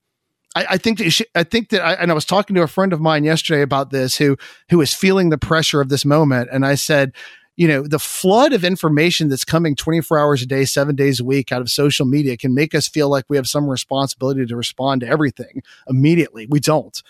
I, 0.56 0.66
I 0.70 0.76
think 0.78 0.98
that 0.98 1.10
should, 1.10 1.28
I 1.36 1.44
think 1.44 1.68
that 1.68 1.82
I, 1.82 1.92
and 1.92 2.10
I 2.10 2.14
was 2.14 2.24
talking 2.24 2.56
to 2.56 2.62
a 2.62 2.66
friend 2.66 2.92
of 2.92 3.00
mine 3.00 3.22
yesterday 3.22 3.62
about 3.62 3.90
this 3.90 4.16
who 4.16 4.36
who 4.70 4.80
is 4.80 4.92
feeling 4.92 5.28
the 5.28 5.38
pressure 5.38 5.80
of 5.80 5.90
this 5.90 6.04
moment, 6.04 6.48
and 6.50 6.66
I 6.66 6.74
said, 6.74 7.12
you 7.56 7.68
know, 7.68 7.82
the 7.86 7.98
flood 7.98 8.52
of 8.52 8.64
information 8.64 9.28
that's 9.28 9.44
coming 9.44 9.76
24 9.76 10.18
hours 10.18 10.42
a 10.42 10.46
day, 10.46 10.64
seven 10.64 10.94
days 10.94 11.20
a 11.20 11.24
week 11.24 11.52
out 11.52 11.62
of 11.62 11.70
social 11.70 12.06
media 12.06 12.36
can 12.36 12.54
make 12.54 12.74
us 12.74 12.88
feel 12.88 13.08
like 13.08 13.24
we 13.28 13.36
have 13.36 13.46
some 13.46 13.68
responsibility 13.68 14.44
to 14.44 14.56
respond 14.56 15.02
to 15.02 15.08
everything 15.08 15.62
immediately. 15.88 16.46
We 16.48 16.60
don't. 16.60 17.02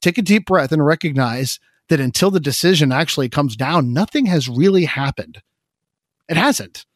Take 0.00 0.16
a 0.16 0.22
deep 0.22 0.46
breath 0.46 0.72
and 0.72 0.84
recognize 0.84 1.60
that 1.90 2.00
until 2.00 2.30
the 2.30 2.40
decision 2.40 2.90
actually 2.90 3.28
comes 3.28 3.54
down, 3.54 3.92
nothing 3.92 4.24
has 4.26 4.48
really 4.48 4.86
happened. 4.86 5.42
It 6.28 6.38
hasn't. 6.38 6.86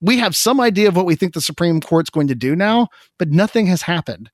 we 0.00 0.18
have 0.18 0.36
some 0.36 0.60
idea 0.60 0.88
of 0.88 0.96
what 0.96 1.06
we 1.06 1.14
think 1.14 1.32
the 1.32 1.40
Supreme 1.40 1.80
Court's 1.80 2.10
going 2.10 2.26
to 2.28 2.34
do 2.34 2.54
now, 2.54 2.88
but 3.18 3.30
nothing 3.30 3.66
has 3.66 3.82
happened. 3.82 4.30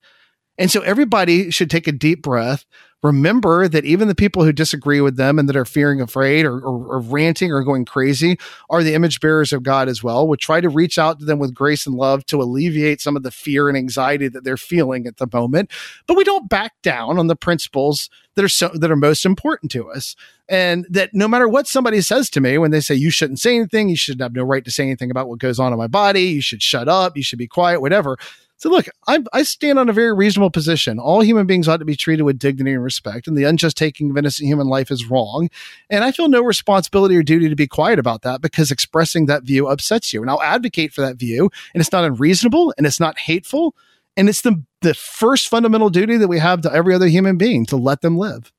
And 0.59 0.69
so 0.69 0.81
everybody 0.81 1.49
should 1.51 1.69
take 1.69 1.87
a 1.87 1.93
deep 1.93 2.21
breath. 2.21 2.65
Remember 3.01 3.69
that 3.69 3.85
even 3.85 4.09
the 4.09 4.15
people 4.15 4.43
who 4.43 4.51
disagree 4.51 4.99
with 4.99 5.15
them 5.15 5.39
and 5.39 5.47
that 5.47 5.55
are 5.55 5.63
fearing, 5.63 6.01
afraid, 6.01 6.45
or, 6.45 6.57
or, 6.59 6.95
or, 6.95 6.99
ranting 6.99 7.49
or 7.49 7.63
going 7.63 7.85
crazy 7.85 8.37
are 8.69 8.83
the 8.83 8.93
image 8.93 9.21
bearers 9.21 9.53
of 9.53 9.63
God 9.63 9.87
as 9.87 10.03
well. 10.03 10.27
We'll 10.27 10.35
try 10.35 10.59
to 10.59 10.67
reach 10.67 10.99
out 10.99 11.17
to 11.19 11.25
them 11.25 11.39
with 11.39 11.53
grace 11.53 11.87
and 11.87 11.95
love 11.95 12.25
to 12.25 12.41
alleviate 12.41 12.99
some 12.99 13.15
of 13.15 13.23
the 13.23 13.31
fear 13.31 13.69
and 13.69 13.77
anxiety 13.77 14.27
that 14.27 14.43
they're 14.43 14.57
feeling 14.57 15.07
at 15.07 15.15
the 15.15 15.29
moment. 15.31 15.71
But 16.07 16.17
we 16.17 16.25
don't 16.25 16.49
back 16.49 16.73
down 16.83 17.17
on 17.17 17.27
the 17.27 17.37
principles 17.37 18.09
that 18.35 18.43
are 18.43 18.49
so 18.49 18.67
that 18.73 18.91
are 18.91 18.97
most 18.97 19.25
important 19.25 19.71
to 19.71 19.89
us. 19.89 20.17
And 20.49 20.85
that 20.89 21.13
no 21.13 21.29
matter 21.29 21.47
what 21.47 21.67
somebody 21.67 22.01
says 22.01 22.29
to 22.31 22.41
me 22.41 22.57
when 22.57 22.71
they 22.71 22.81
say 22.81 22.95
you 22.95 23.11
shouldn't 23.11 23.39
say 23.39 23.55
anything, 23.55 23.87
you 23.87 23.95
shouldn't 23.95 24.23
have 24.23 24.33
no 24.33 24.43
right 24.43 24.65
to 24.65 24.71
say 24.71 24.83
anything 24.83 25.09
about 25.09 25.29
what 25.29 25.39
goes 25.39 25.57
on 25.57 25.71
in 25.71 25.79
my 25.79 25.87
body, 25.87 26.23
you 26.23 26.41
should 26.41 26.61
shut 26.61 26.89
up, 26.89 27.15
you 27.15 27.23
should 27.23 27.39
be 27.39 27.47
quiet, 27.47 27.79
whatever 27.79 28.17
so 28.59 28.69
look, 28.69 28.87
I, 29.07 29.23
I 29.31 29.43
stand 29.43 29.79
on 29.79 29.87
a 29.87 29.93
very 29.93 30.13
reasonable 30.13 30.51
position. 30.51 30.99
All 30.99 31.21
human 31.21 31.47
beings 31.47 31.69
ought 31.69 31.77
to 31.77 31.85
be 31.85 31.95
treated 31.95 32.23
with 32.23 32.37
dignity 32.37 32.73
and 32.73 32.83
respect, 32.83 33.25
and 33.25 33.37
the 33.37 33.45
unjust 33.45 33.77
taking 33.77 34.09
of 34.09 34.17
innocent 34.17 34.49
human 34.49 34.67
life 34.67 34.91
is 34.91 35.09
wrong. 35.09 35.49
And 35.89 36.03
I 36.03 36.11
feel 36.11 36.27
no 36.27 36.41
responsibility 36.41 37.15
or 37.15 37.23
duty 37.23 37.47
to 37.47 37.55
be 37.55 37.67
quiet 37.67 37.99
about 37.99 38.23
that 38.23 38.41
because 38.41 38.69
expressing 38.69 39.27
that 39.27 39.43
view 39.43 39.69
upsets 39.69 40.11
you. 40.11 40.21
And 40.21 40.29
I'll 40.29 40.41
advocate 40.41 40.91
for 40.91 40.99
that 40.99 41.15
view. 41.15 41.49
And 41.73 41.79
it's 41.79 41.93
not 41.93 42.03
unreasonable 42.03 42.73
and 42.77 42.85
it's 42.85 42.99
not 42.99 43.17
hateful. 43.17 43.75
And 44.17 44.27
it's 44.27 44.41
the 44.41 44.61
the 44.81 44.93
first 44.93 45.47
fundamental 45.47 45.89
duty 45.89 46.17
that 46.17 46.27
we 46.27 46.39
have 46.39 46.61
to 46.61 46.73
every 46.73 46.93
other 46.93 47.07
human 47.07 47.37
being 47.37 47.65
to 47.67 47.77
let 47.77 48.01
them 48.01 48.17
live. 48.17 48.51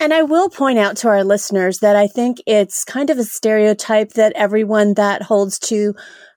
And 0.00 0.12
I 0.12 0.22
will 0.22 0.50
point 0.50 0.80
out 0.80 0.96
to 0.98 1.08
our 1.08 1.22
listeners 1.22 1.78
that 1.78 1.94
I 1.94 2.08
think 2.08 2.38
it's 2.48 2.84
kind 2.84 3.10
of 3.10 3.18
a 3.18 3.24
stereotype 3.24 4.14
that 4.14 4.32
everyone 4.34 4.94
that 4.94 5.22
holds 5.22 5.60
to 5.60 5.94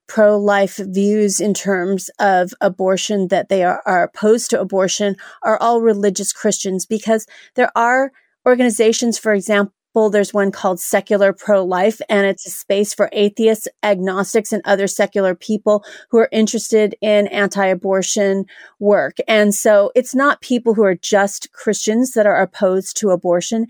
pro 0.08 0.38
life 0.38 0.78
views 0.78 1.40
in 1.40 1.54
terms 1.54 2.10
of 2.20 2.54
abortion, 2.62 3.28
that 3.30 3.50
they 3.50 3.64
are, 3.64 3.82
are 3.86 4.04
opposed 4.04 4.50
to 4.50 4.60
abortion, 4.60 5.16
are 5.44 5.58
all 5.58 5.82
religious 5.82 6.32
Christians 6.32 6.86
because 6.86 7.26
there 7.56 7.72
are 7.76 8.12
organizations, 8.46 9.18
for 9.18 9.34
example, 9.34 9.74
there's 10.12 10.34
one 10.34 10.52
called 10.52 10.80
Secular 10.80 11.32
Pro 11.32 11.64
Life, 11.64 12.02
and 12.10 12.26
it's 12.26 12.46
a 12.46 12.52
space 12.52 12.94
for 12.94 13.10
atheists, 13.14 13.68
agnostics, 13.82 14.52
and 14.52 14.62
other 14.66 14.88
secular 14.88 15.34
people 15.34 15.86
who 16.10 16.18
are 16.20 16.28
interested 16.34 16.96
in 17.02 17.28
anti 17.28 17.66
abortion 17.66 18.46
work. 18.78 19.16
And 19.26 19.56
so 19.56 19.92
it's 19.96 20.14
not 20.14 20.42
people 20.42 20.74
who 20.74 20.84
are 20.84 20.96
just 20.96 21.52
Christians 21.54 22.12
that 22.12 22.26
are 22.26 22.42
opposed 22.42 22.98
to 22.98 23.12
abortion. 23.12 23.68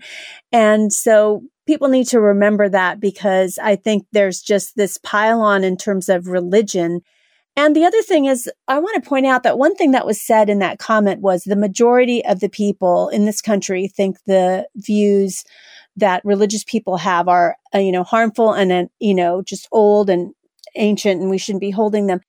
And 0.50 0.92
so 0.92 1.44
people 1.66 1.88
need 1.88 2.06
to 2.08 2.20
remember 2.20 2.68
that 2.68 3.00
because 3.00 3.58
I 3.62 3.76
think 3.76 4.06
there's 4.12 4.40
just 4.40 4.76
this 4.76 4.98
pile 4.98 5.42
on 5.42 5.64
in 5.64 5.76
terms 5.76 6.08
of 6.08 6.28
religion. 6.28 7.00
And 7.56 7.74
the 7.74 7.84
other 7.84 8.02
thing 8.02 8.26
is, 8.26 8.50
I 8.68 8.78
want 8.78 9.02
to 9.02 9.08
point 9.08 9.26
out 9.26 9.42
that 9.42 9.58
one 9.58 9.74
thing 9.74 9.92
that 9.92 10.06
was 10.06 10.20
said 10.20 10.48
in 10.48 10.58
that 10.60 10.78
comment 10.78 11.22
was 11.22 11.42
the 11.42 11.56
majority 11.56 12.24
of 12.24 12.40
the 12.40 12.48
people 12.48 13.08
in 13.08 13.24
this 13.24 13.40
country 13.40 13.88
think 13.88 14.18
the 14.26 14.68
views 14.76 15.44
that 15.96 16.24
religious 16.24 16.64
people 16.64 16.98
have 16.98 17.28
are, 17.28 17.56
uh, 17.74 17.78
you 17.78 17.90
know, 17.90 18.04
harmful 18.04 18.52
and, 18.52 18.70
uh, 18.70 18.84
you 19.00 19.14
know, 19.14 19.42
just 19.42 19.66
old 19.72 20.10
and 20.10 20.32
ancient 20.76 21.20
and 21.20 21.30
we 21.30 21.38
shouldn't 21.38 21.62
be 21.62 21.70
holding 21.70 22.06
them. 22.06 22.20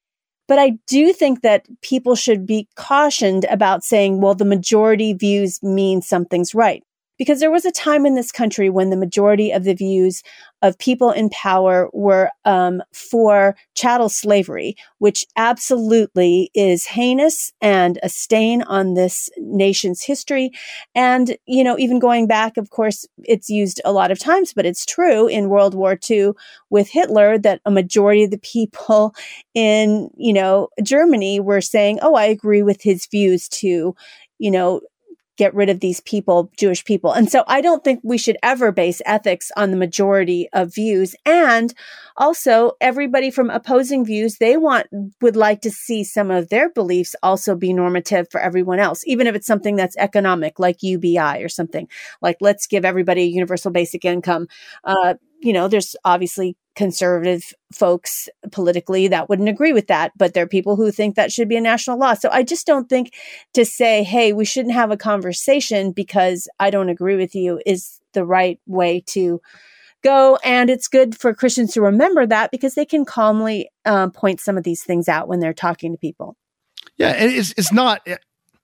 But 0.47 0.59
I 0.59 0.77
do 0.87 1.11
think 1.11 1.41
that 1.41 1.65
people 1.81 2.15
should 2.15 2.45
be 2.45 2.69
cautioned 2.77 3.45
about 3.49 3.83
saying, 3.83 4.21
well, 4.21 4.33
the 4.33 4.45
majority 4.45 5.11
views 5.11 5.61
mean 5.61 6.01
something's 6.01 6.55
right 6.55 6.83
because 7.17 7.39
there 7.39 7.51
was 7.51 7.65
a 7.65 7.71
time 7.71 8.05
in 8.05 8.15
this 8.15 8.31
country 8.31 8.69
when 8.69 8.89
the 8.89 8.97
majority 8.97 9.51
of 9.51 9.63
the 9.63 9.73
views 9.73 10.23
of 10.61 10.77
people 10.79 11.11
in 11.11 11.29
power 11.29 11.89
were 11.93 12.29
um, 12.45 12.81
for 12.91 13.55
chattel 13.75 14.09
slavery, 14.09 14.75
which 14.97 15.25
absolutely 15.35 16.49
is 16.55 16.85
heinous 16.85 17.51
and 17.61 17.99
a 18.01 18.09
stain 18.09 18.63
on 18.63 18.95
this 18.95 19.29
nation's 19.37 20.01
history. 20.01 20.51
And, 20.95 21.37
you 21.45 21.63
know, 21.63 21.77
even 21.77 21.99
going 21.99 22.27
back, 22.27 22.57
of 22.57 22.71
course, 22.71 23.05
it's 23.23 23.49
used 23.49 23.81
a 23.85 23.91
lot 23.91 24.09
of 24.09 24.17
times, 24.17 24.53
but 24.53 24.65
it's 24.65 24.85
true 24.85 25.27
in 25.27 25.49
World 25.49 25.75
War 25.75 25.97
II 26.09 26.31
with 26.69 26.89
Hitler 26.89 27.37
that 27.37 27.61
a 27.65 27.71
majority 27.71 28.23
of 28.23 28.31
the 28.31 28.39
people 28.39 29.13
in, 29.53 30.09
you 30.17 30.33
know, 30.33 30.69
Germany 30.81 31.39
were 31.39 31.61
saying, 31.61 31.99
oh, 32.01 32.15
I 32.15 32.25
agree 32.25 32.63
with 32.63 32.81
his 32.81 33.05
views 33.05 33.47
to, 33.49 33.95
you 34.39 34.51
know, 34.51 34.81
get 35.37 35.53
rid 35.53 35.69
of 35.69 35.79
these 35.79 36.01
people, 36.01 36.51
Jewish 36.57 36.83
people. 36.83 37.11
And 37.11 37.31
so 37.31 37.43
I 37.47 37.61
don't 37.61 37.83
think 37.83 38.01
we 38.03 38.17
should 38.17 38.37
ever 38.43 38.71
base 38.71 39.01
ethics 39.05 39.51
on 39.55 39.71
the 39.71 39.77
majority 39.77 40.49
of 40.53 40.73
views. 40.73 41.15
And 41.25 41.73
also 42.17 42.71
everybody 42.81 43.29
from 43.29 43.49
opposing 43.49 44.03
views, 44.05 44.37
they 44.37 44.57
want, 44.57 44.87
would 45.21 45.35
like 45.35 45.61
to 45.61 45.71
see 45.71 46.03
some 46.03 46.31
of 46.31 46.49
their 46.49 46.69
beliefs 46.69 47.15
also 47.21 47.55
be 47.55 47.73
normative 47.73 48.27
for 48.31 48.41
everyone 48.41 48.79
else, 48.79 49.03
even 49.05 49.27
if 49.27 49.35
it's 49.35 49.47
something 49.47 49.75
that's 49.75 49.95
economic, 49.97 50.59
like 50.59 50.81
UBI 50.81 51.41
or 51.41 51.49
something 51.49 51.87
like 52.21 52.37
let's 52.41 52.67
give 52.67 52.85
everybody 52.85 53.21
a 53.21 53.25
universal 53.25 53.71
basic 53.71 54.05
income. 54.05 54.47
Uh, 54.83 55.15
you 55.39 55.53
know, 55.53 55.67
there's 55.67 55.95
obviously 56.03 56.57
conservative 56.75 57.53
folks 57.73 58.29
politically 58.51 59.07
that 59.07 59.29
wouldn't 59.29 59.49
agree 59.49 59.73
with 59.73 59.87
that, 59.87 60.11
but 60.15 60.33
there 60.33 60.43
are 60.43 60.47
people 60.47 60.75
who 60.75 60.91
think 60.91 61.15
that 61.15 61.31
should 61.31 61.49
be 61.49 61.57
a 61.57 61.61
national 61.61 61.97
law. 61.97 62.13
So 62.13 62.29
I 62.31 62.43
just 62.43 62.67
don't 62.67 62.87
think 62.87 63.13
to 63.55 63.65
say, 63.65 64.03
hey, 64.03 64.31
we 64.31 64.45
shouldn't 64.45 64.75
have 64.75 64.91
a 64.91 64.97
conversation 64.97 65.91
because 65.91 66.47
I 66.59 66.69
don't 66.69 66.89
agree 66.89 67.15
with 67.15 67.33
you 67.33 67.59
is 67.65 67.99
the 68.13 68.25
right 68.25 68.59
way 68.67 69.03
to 69.07 69.41
go. 70.03 70.37
And 70.43 70.69
it's 70.69 70.87
good 70.87 71.19
for 71.19 71.33
Christians 71.33 71.73
to 71.73 71.81
remember 71.81 72.27
that 72.27 72.51
because 72.51 72.75
they 72.75 72.85
can 72.85 73.05
calmly 73.05 73.69
uh, 73.85 74.09
point 74.09 74.39
some 74.39 74.57
of 74.57 74.63
these 74.63 74.83
things 74.83 75.09
out 75.09 75.27
when 75.27 75.39
they're 75.39 75.53
talking 75.53 75.93
to 75.93 75.97
people. 75.97 76.35
Yeah, 76.97 77.11
it's 77.11 77.53
it's 77.57 77.71
not 77.71 78.07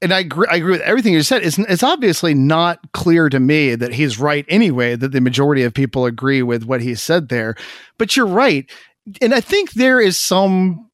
and 0.04 0.14
I 0.14 0.20
agree, 0.20 0.47
I 0.51 0.58
agree 0.58 0.74
with 0.74 0.82
everything 0.82 1.14
you 1.14 1.24
said. 1.24 1.43
It's, 1.43 1.58
it's 1.58 1.82
obviously 1.82 2.34
not 2.34 2.80
clear 2.91 3.30
to 3.30 3.39
me 3.39 3.74
that 3.76 3.93
he's 3.93 4.20
right 4.20 4.45
anyway, 4.49 4.95
that 4.95 5.14
the 5.14 5.22
majority 5.22 5.64
of 5.64 5.74
people 5.74 6.06
agree 6.06 6.43
with 6.43 6.66
what 6.66 6.82
he 6.82 6.93
said 6.93 7.30
there. 7.30 7.56
But 7.97 8.16
you're 8.16 8.28
right. 8.28 8.70
And 9.22 9.34
I 9.34 9.39
think 9.39 9.72
there 9.72 9.99
is 9.99 10.18
some, 10.18 10.89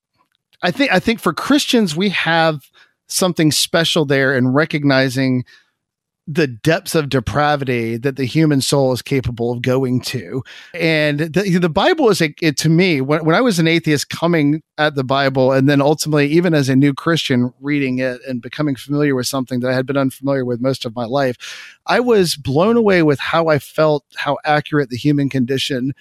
I 0.62 0.72
think, 0.72 0.92
I 0.92 1.00
think 1.00 1.20
for 1.20 1.34
Christians, 1.34 1.96
we 1.96 2.10
have 2.10 2.70
something 3.08 3.52
special 3.52 4.06
there 4.06 4.38
in 4.38 4.50
recognizing 4.50 5.44
the 6.32 6.46
depths 6.46 6.94
of 6.94 7.10
depravity 7.10 7.98
that 7.98 8.16
the 8.16 8.26
human 8.26 8.62
soul 8.62 8.94
is 8.94 9.02
capable 9.02 9.52
of 9.52 9.64
going 9.64 10.00
to. 10.00 10.44
And 10.76 11.20
the, 11.20 11.58
the 11.58 11.70
Bible 11.70 12.08
is 12.10 12.22
a, 12.22 12.32
it, 12.40 12.56
to 12.58 12.70
me, 12.70 13.02
when, 13.02 13.26
when 13.26 13.36
I 13.36 13.42
was 13.42 13.58
an 13.58 13.68
atheist 13.68 14.12
coming 14.12 14.62
at 14.78 14.94
the 14.94 15.04
Bible, 15.04 15.52
and 15.52 15.68
then 15.68 15.82
ultimately, 15.82 16.28
even 16.28 16.54
as 16.54 16.70
a 16.70 16.76
new 16.76 16.94
Christian 16.94 17.52
reading 17.60 17.98
it 17.98 18.22
and 18.28 18.44
becoming 18.44 18.76
familiar 18.76 19.16
with 19.16 19.26
something 19.26 19.60
that 19.62 19.72
I 19.72 19.74
had 19.74 19.88
been 19.88 19.98
unfamiliar 19.98 20.46
with 20.46 20.62
most 20.62 20.86
of 20.86 20.96
my 20.96 21.06
life, 21.06 21.80
I 21.88 22.00
was 22.00 22.36
blown 22.36 22.78
away 22.78 23.02
with 23.02 23.18
how 23.18 23.48
I 23.48 23.58
felt, 23.58 24.06
how 24.16 24.38
accurate 24.46 24.90
the 24.90 24.98
human 24.98 25.30
condition 25.30 25.94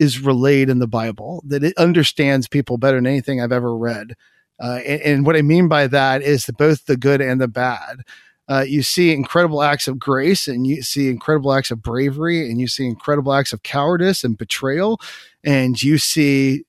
is 0.00 0.20
relayed 0.20 0.68
in 0.68 0.80
the 0.80 0.88
Bible, 0.88 1.44
that 1.46 1.62
it 1.62 1.78
understands 1.78 2.48
people 2.48 2.76
better 2.76 2.96
than 2.96 3.06
anything 3.06 3.40
I've 3.40 3.52
ever 3.52 3.74
read. 3.76 4.14
Uh, 4.58 4.80
and, 4.84 5.02
and, 5.02 5.26
what 5.26 5.36
I 5.36 5.42
mean 5.42 5.68
by 5.68 5.86
that 5.86 6.22
is 6.22 6.50
both 6.58 6.86
the 6.86 6.96
good 6.96 7.20
and 7.20 7.40
the 7.40 7.48
bad 7.48 8.02
uh, 8.48 8.64
you 8.66 8.82
see 8.82 9.12
incredible 9.12 9.62
acts 9.62 9.88
of 9.88 9.98
grace 9.98 10.46
and 10.46 10.66
you 10.66 10.82
see 10.82 11.08
incredible 11.08 11.52
acts 11.52 11.70
of 11.70 11.82
bravery 11.82 12.48
and 12.48 12.60
you 12.60 12.68
see 12.68 12.86
incredible 12.86 13.32
acts 13.32 13.52
of 13.52 13.62
cowardice 13.62 14.22
and 14.24 14.38
betrayal 14.38 15.00
and 15.44 15.82
you 15.82 15.98
see 15.98 16.64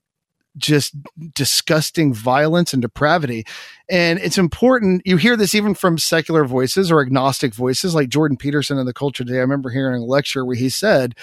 just 0.56 0.94
disgusting 1.34 2.12
violence 2.12 2.72
and 2.72 2.82
depravity. 2.82 3.44
And 3.88 4.18
it's 4.18 4.38
important. 4.38 5.02
You 5.04 5.16
hear 5.16 5.36
this 5.36 5.54
even 5.54 5.74
from 5.74 5.98
secular 5.98 6.44
voices 6.44 6.90
or 6.90 7.00
agnostic 7.00 7.54
voices 7.54 7.94
like 7.94 8.08
Jordan 8.08 8.36
Peterson 8.36 8.78
in 8.78 8.86
the 8.86 8.92
Culture 8.92 9.24
Today. 9.24 9.38
I 9.38 9.42
remember 9.42 9.70
hearing 9.70 10.02
a 10.02 10.04
lecture 10.04 10.44
where 10.44 10.56
he 10.56 10.68
said, 10.68 11.14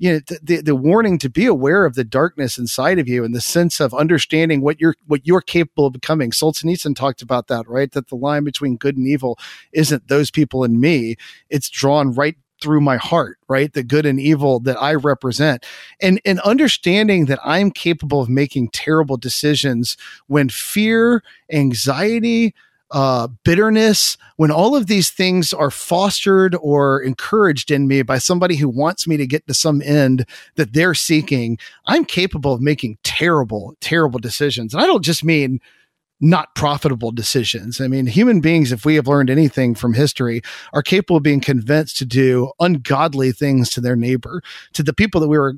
you 0.00 0.12
know 0.12 0.20
the, 0.42 0.62
the 0.62 0.74
warning 0.74 1.18
to 1.18 1.28
be 1.28 1.46
aware 1.46 1.84
of 1.84 1.94
the 1.94 2.04
darkness 2.04 2.58
inside 2.58 2.98
of 2.98 3.06
you 3.06 3.22
and 3.22 3.34
the 3.34 3.40
sense 3.40 3.78
of 3.78 3.94
understanding 3.94 4.62
what 4.62 4.80
you're 4.80 4.96
what 5.06 5.26
you're 5.26 5.42
capable 5.42 5.86
of 5.86 5.92
becoming 5.92 6.30
solzhenitsyn 6.30 6.96
talked 6.96 7.22
about 7.22 7.46
that 7.46 7.68
right 7.68 7.92
that 7.92 8.08
the 8.08 8.16
line 8.16 8.42
between 8.42 8.76
good 8.76 8.96
and 8.96 9.06
evil 9.06 9.38
isn't 9.72 10.08
those 10.08 10.30
people 10.30 10.64
and 10.64 10.80
me 10.80 11.14
it's 11.48 11.68
drawn 11.68 12.12
right 12.12 12.36
through 12.60 12.80
my 12.80 12.98
heart, 12.98 13.38
right? 13.48 13.72
The 13.72 13.82
good 13.82 14.04
and 14.04 14.20
evil 14.20 14.60
that 14.60 14.80
I 14.80 14.94
represent. 14.94 15.64
And, 16.00 16.20
and 16.24 16.40
understanding 16.40 17.24
that 17.24 17.38
I'm 17.42 17.70
capable 17.70 18.20
of 18.20 18.28
making 18.28 18.68
terrible 18.68 19.16
decisions 19.16 19.96
when 20.26 20.50
fear, 20.50 21.22
anxiety, 21.50 22.54
uh, 22.90 23.28
bitterness, 23.44 24.16
when 24.36 24.50
all 24.50 24.74
of 24.74 24.86
these 24.86 25.10
things 25.10 25.52
are 25.52 25.70
fostered 25.70 26.56
or 26.60 27.00
encouraged 27.00 27.70
in 27.70 27.86
me 27.86 28.02
by 28.02 28.18
somebody 28.18 28.56
who 28.56 28.68
wants 28.68 29.06
me 29.06 29.16
to 29.16 29.26
get 29.26 29.46
to 29.46 29.54
some 29.54 29.80
end 29.82 30.26
that 30.56 30.72
they're 30.72 30.94
seeking, 30.94 31.58
I'm 31.86 32.04
capable 32.04 32.52
of 32.52 32.60
making 32.60 32.98
terrible, 33.02 33.76
terrible 33.80 34.18
decisions. 34.18 34.74
And 34.74 34.82
I 34.82 34.86
don't 34.86 35.04
just 35.04 35.24
mean 35.24 35.60
not 36.20 36.54
profitable 36.54 37.12
decisions. 37.12 37.80
I 37.80 37.88
mean, 37.88 38.06
human 38.06 38.40
beings, 38.40 38.72
if 38.72 38.84
we 38.84 38.96
have 38.96 39.08
learned 39.08 39.30
anything 39.30 39.74
from 39.74 39.94
history, 39.94 40.42
are 40.72 40.82
capable 40.82 41.16
of 41.16 41.22
being 41.22 41.40
convinced 41.40 41.96
to 41.98 42.04
do 42.04 42.52
ungodly 42.60 43.32
things 43.32 43.70
to 43.70 43.80
their 43.80 43.96
neighbor, 43.96 44.42
to 44.74 44.82
the 44.82 44.92
people 44.92 45.20
that 45.20 45.28
we 45.28 45.38
were 45.38 45.54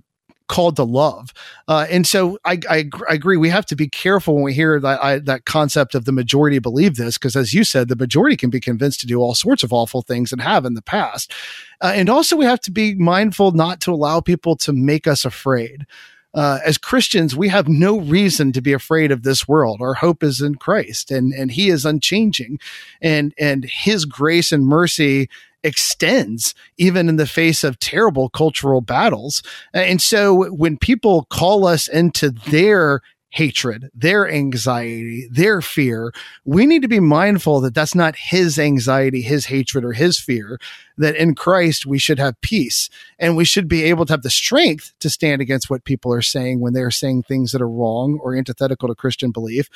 called 0.52 0.76
to 0.76 0.84
love. 0.84 1.32
Uh, 1.66 1.86
and 1.88 2.06
so 2.06 2.38
I, 2.44 2.60
I, 2.68 2.90
I, 3.08 3.14
agree. 3.14 3.38
We 3.38 3.48
have 3.48 3.64
to 3.66 3.74
be 3.74 3.88
careful 3.88 4.34
when 4.34 4.44
we 4.44 4.52
hear 4.52 4.78
that 4.78 5.02
I, 5.02 5.18
that 5.20 5.46
concept 5.46 5.94
of 5.94 6.04
the 6.04 6.12
majority 6.12 6.58
believe 6.58 6.96
this, 6.96 7.16
because 7.16 7.36
as 7.36 7.54
you 7.54 7.64
said, 7.64 7.88
the 7.88 7.96
majority 7.96 8.36
can 8.36 8.50
be 8.50 8.60
convinced 8.60 9.00
to 9.00 9.06
do 9.06 9.18
all 9.18 9.34
sorts 9.34 9.62
of 9.62 9.72
awful 9.72 10.02
things 10.02 10.30
and 10.30 10.42
have 10.42 10.66
in 10.66 10.74
the 10.74 10.82
past. 10.82 11.32
Uh, 11.80 11.92
and 11.94 12.10
also, 12.10 12.36
we 12.36 12.44
have 12.44 12.60
to 12.60 12.70
be 12.70 12.94
mindful 12.94 13.52
not 13.52 13.80
to 13.80 13.94
allow 13.94 14.20
people 14.20 14.54
to 14.56 14.74
make 14.74 15.06
us 15.06 15.24
afraid. 15.24 15.86
Uh, 16.34 16.58
as 16.64 16.76
Christians, 16.76 17.34
we 17.34 17.48
have 17.48 17.66
no 17.66 17.98
reason 17.98 18.52
to 18.52 18.60
be 18.60 18.74
afraid 18.74 19.10
of 19.10 19.22
this 19.22 19.48
world. 19.48 19.80
Our 19.80 19.94
hope 19.94 20.22
is 20.22 20.42
in 20.42 20.56
Christ, 20.56 21.10
and 21.10 21.32
and 21.32 21.50
He 21.50 21.70
is 21.70 21.86
unchanging, 21.86 22.58
and 23.00 23.32
and 23.38 23.64
His 23.64 24.04
grace 24.04 24.52
and 24.52 24.66
mercy 24.66 25.30
extends 25.64 26.54
even 26.78 27.08
in 27.08 27.16
the 27.16 27.26
face 27.26 27.64
of 27.64 27.78
terrible 27.78 28.28
cultural 28.28 28.80
battles. 28.80 29.42
And 29.72 30.00
so 30.00 30.50
when 30.52 30.76
people 30.76 31.26
call 31.30 31.66
us 31.66 31.88
into 31.88 32.30
their 32.30 33.00
hatred, 33.32 33.90
their 33.94 34.30
anxiety, 34.30 35.26
their 35.30 35.62
fear, 35.62 36.12
we 36.44 36.66
need 36.66 36.82
to 36.82 36.88
be 36.88 37.00
mindful 37.00 37.62
that 37.62 37.74
that's 37.74 37.94
not 37.94 38.14
his 38.14 38.58
anxiety, 38.58 39.22
his 39.22 39.46
hatred, 39.46 39.84
or 39.84 39.92
his 39.92 40.20
fear. 40.20 40.58
That 40.98 41.16
in 41.16 41.34
Christ 41.34 41.86
we 41.86 41.98
should 41.98 42.18
have 42.18 42.40
peace 42.42 42.90
and 43.18 43.34
we 43.34 43.46
should 43.46 43.66
be 43.66 43.84
able 43.84 44.04
to 44.04 44.12
have 44.12 44.22
the 44.22 44.30
strength 44.30 44.92
to 45.00 45.08
stand 45.08 45.40
against 45.40 45.70
what 45.70 45.84
people 45.84 46.12
are 46.12 46.22
saying 46.22 46.60
when 46.60 46.74
they're 46.74 46.90
saying 46.90 47.22
things 47.22 47.52
that 47.52 47.62
are 47.62 47.68
wrong 47.68 48.20
or 48.22 48.36
antithetical 48.36 48.88
to 48.88 48.94
Christian 48.94 49.30
belief 49.30 49.70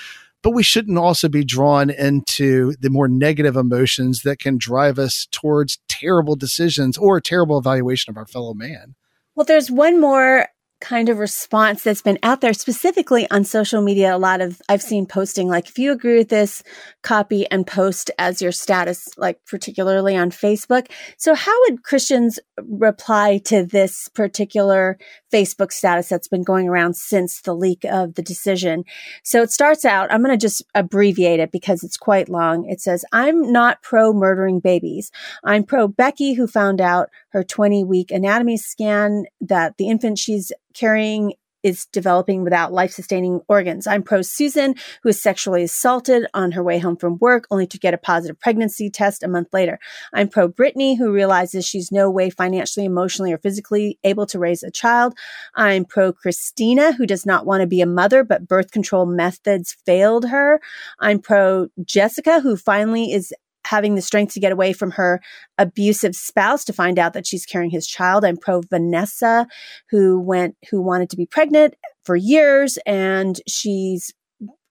but 0.46 0.52
we 0.52 0.62
shouldn't 0.62 0.96
also 0.96 1.28
be 1.28 1.42
drawn 1.42 1.90
into 1.90 2.72
the 2.78 2.88
more 2.88 3.08
negative 3.08 3.56
emotions 3.56 4.22
that 4.22 4.38
can 4.38 4.56
drive 4.56 4.96
us 4.96 5.26
towards 5.32 5.80
terrible 5.88 6.36
decisions 6.36 6.96
or 6.96 7.16
a 7.16 7.20
terrible 7.20 7.58
evaluation 7.58 8.12
of 8.12 8.16
our 8.16 8.26
fellow 8.26 8.54
man. 8.54 8.94
Well, 9.34 9.44
there's 9.44 9.72
one 9.72 10.00
more 10.00 10.46
kind 10.80 11.08
of 11.08 11.18
response 11.18 11.82
that's 11.82 12.02
been 12.02 12.18
out 12.22 12.40
there 12.40 12.52
specifically 12.52 13.26
on 13.30 13.44
social 13.44 13.80
media 13.80 14.14
a 14.14 14.18
lot 14.18 14.40
of 14.40 14.60
i've 14.68 14.82
seen 14.82 15.06
posting 15.06 15.48
like 15.48 15.68
if 15.68 15.78
you 15.78 15.90
agree 15.90 16.18
with 16.18 16.28
this 16.28 16.62
copy 17.02 17.48
and 17.52 17.66
post 17.66 18.10
as 18.18 18.42
your 18.42 18.50
status 18.50 19.08
like 19.16 19.38
particularly 19.46 20.16
on 20.16 20.28
facebook. 20.30 20.90
So 21.16 21.34
how 21.34 21.56
would 21.62 21.84
christians 21.84 22.40
reply 22.58 23.38
to 23.44 23.64
this 23.64 24.08
particular 24.08 24.98
facebook 25.32 25.70
status 25.70 26.08
that's 26.08 26.26
been 26.26 26.42
going 26.42 26.68
around 26.68 26.96
since 26.96 27.40
the 27.42 27.54
leak 27.54 27.84
of 27.84 28.14
the 28.14 28.22
decision? 28.22 28.84
So 29.22 29.40
it 29.40 29.52
starts 29.52 29.84
out 29.84 30.12
i'm 30.12 30.22
going 30.22 30.36
to 30.36 30.44
just 30.46 30.62
abbreviate 30.74 31.38
it 31.38 31.52
because 31.52 31.84
it's 31.84 31.96
quite 31.96 32.28
long. 32.28 32.68
It 32.68 32.80
says 32.80 33.04
i'm 33.12 33.52
not 33.52 33.82
pro 33.82 34.12
murdering 34.12 34.58
babies. 34.58 35.12
I'm 35.44 35.62
pro 35.62 35.86
becky 35.86 36.34
who 36.34 36.48
found 36.48 36.80
out 36.80 37.08
her 37.36 37.44
20 37.44 37.84
week 37.84 38.10
anatomy 38.10 38.56
scan 38.56 39.24
that 39.42 39.76
the 39.76 39.90
infant 39.90 40.18
she's 40.18 40.52
carrying 40.72 41.34
is 41.62 41.84
developing 41.86 42.44
without 42.44 42.72
life 42.72 42.92
sustaining 42.92 43.40
organs. 43.46 43.86
I'm 43.86 44.02
pro 44.02 44.22
Susan, 44.22 44.74
who 45.02 45.08
was 45.10 45.20
sexually 45.20 45.64
assaulted 45.64 46.26
on 46.32 46.52
her 46.52 46.62
way 46.62 46.78
home 46.78 46.96
from 46.96 47.18
work, 47.18 47.46
only 47.50 47.66
to 47.66 47.78
get 47.78 47.92
a 47.92 47.98
positive 47.98 48.40
pregnancy 48.40 48.88
test 48.88 49.22
a 49.22 49.28
month 49.28 49.48
later. 49.52 49.78
I'm 50.14 50.28
pro 50.28 50.48
Brittany, 50.48 50.94
who 50.94 51.12
realizes 51.12 51.66
she's 51.66 51.92
no 51.92 52.10
way 52.10 52.30
financially, 52.30 52.86
emotionally, 52.86 53.34
or 53.34 53.38
physically 53.38 53.98
able 54.02 54.24
to 54.26 54.38
raise 54.38 54.62
a 54.62 54.70
child. 54.70 55.12
I'm 55.56 55.84
pro 55.84 56.10
Christina, 56.10 56.92
who 56.92 57.04
does 57.04 57.26
not 57.26 57.44
want 57.44 57.60
to 57.60 57.66
be 57.66 57.82
a 57.82 57.86
mother, 57.86 58.24
but 58.24 58.48
birth 58.48 58.70
control 58.70 59.04
methods 59.04 59.76
failed 59.84 60.30
her. 60.30 60.60
I'm 61.00 61.18
pro 61.18 61.68
Jessica, 61.84 62.40
who 62.40 62.56
finally 62.56 63.12
is 63.12 63.34
having 63.66 63.94
the 63.94 64.02
strength 64.02 64.34
to 64.34 64.40
get 64.40 64.52
away 64.52 64.72
from 64.72 64.92
her 64.92 65.20
abusive 65.58 66.14
spouse 66.14 66.64
to 66.64 66.72
find 66.72 66.98
out 66.98 67.12
that 67.12 67.26
she's 67.26 67.46
carrying 67.46 67.70
his 67.70 67.86
child. 67.86 68.24
I'm 68.24 68.36
pro 68.36 68.62
Vanessa, 68.62 69.46
who 69.90 70.20
went, 70.20 70.56
who 70.70 70.80
wanted 70.80 71.10
to 71.10 71.16
be 71.16 71.26
pregnant 71.26 71.74
for 72.04 72.16
years 72.16 72.78
and 72.86 73.40
she's 73.46 74.12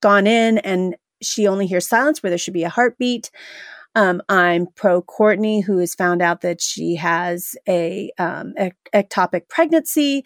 gone 0.02 0.28
in 0.28 0.58
and 0.60 0.96
she 1.22 1.48
only 1.48 1.68
hears 1.68 1.88
silence 1.88 2.22
where 2.22 2.30
there 2.30 2.38
should 2.38 2.54
be 2.54 2.64
a 2.64 2.70
heartbeat. 2.70 3.32
Um, 3.96 4.22
I'm 4.28 4.68
pro 4.76 5.02
Courtney, 5.02 5.62
who 5.62 5.78
has 5.78 5.96
found 5.96 6.22
out 6.22 6.42
that 6.42 6.62
she 6.62 6.96
has 6.96 7.56
a 7.68 8.12
um, 8.18 8.54
ectopic 8.94 9.48
pregnancy. 9.48 10.26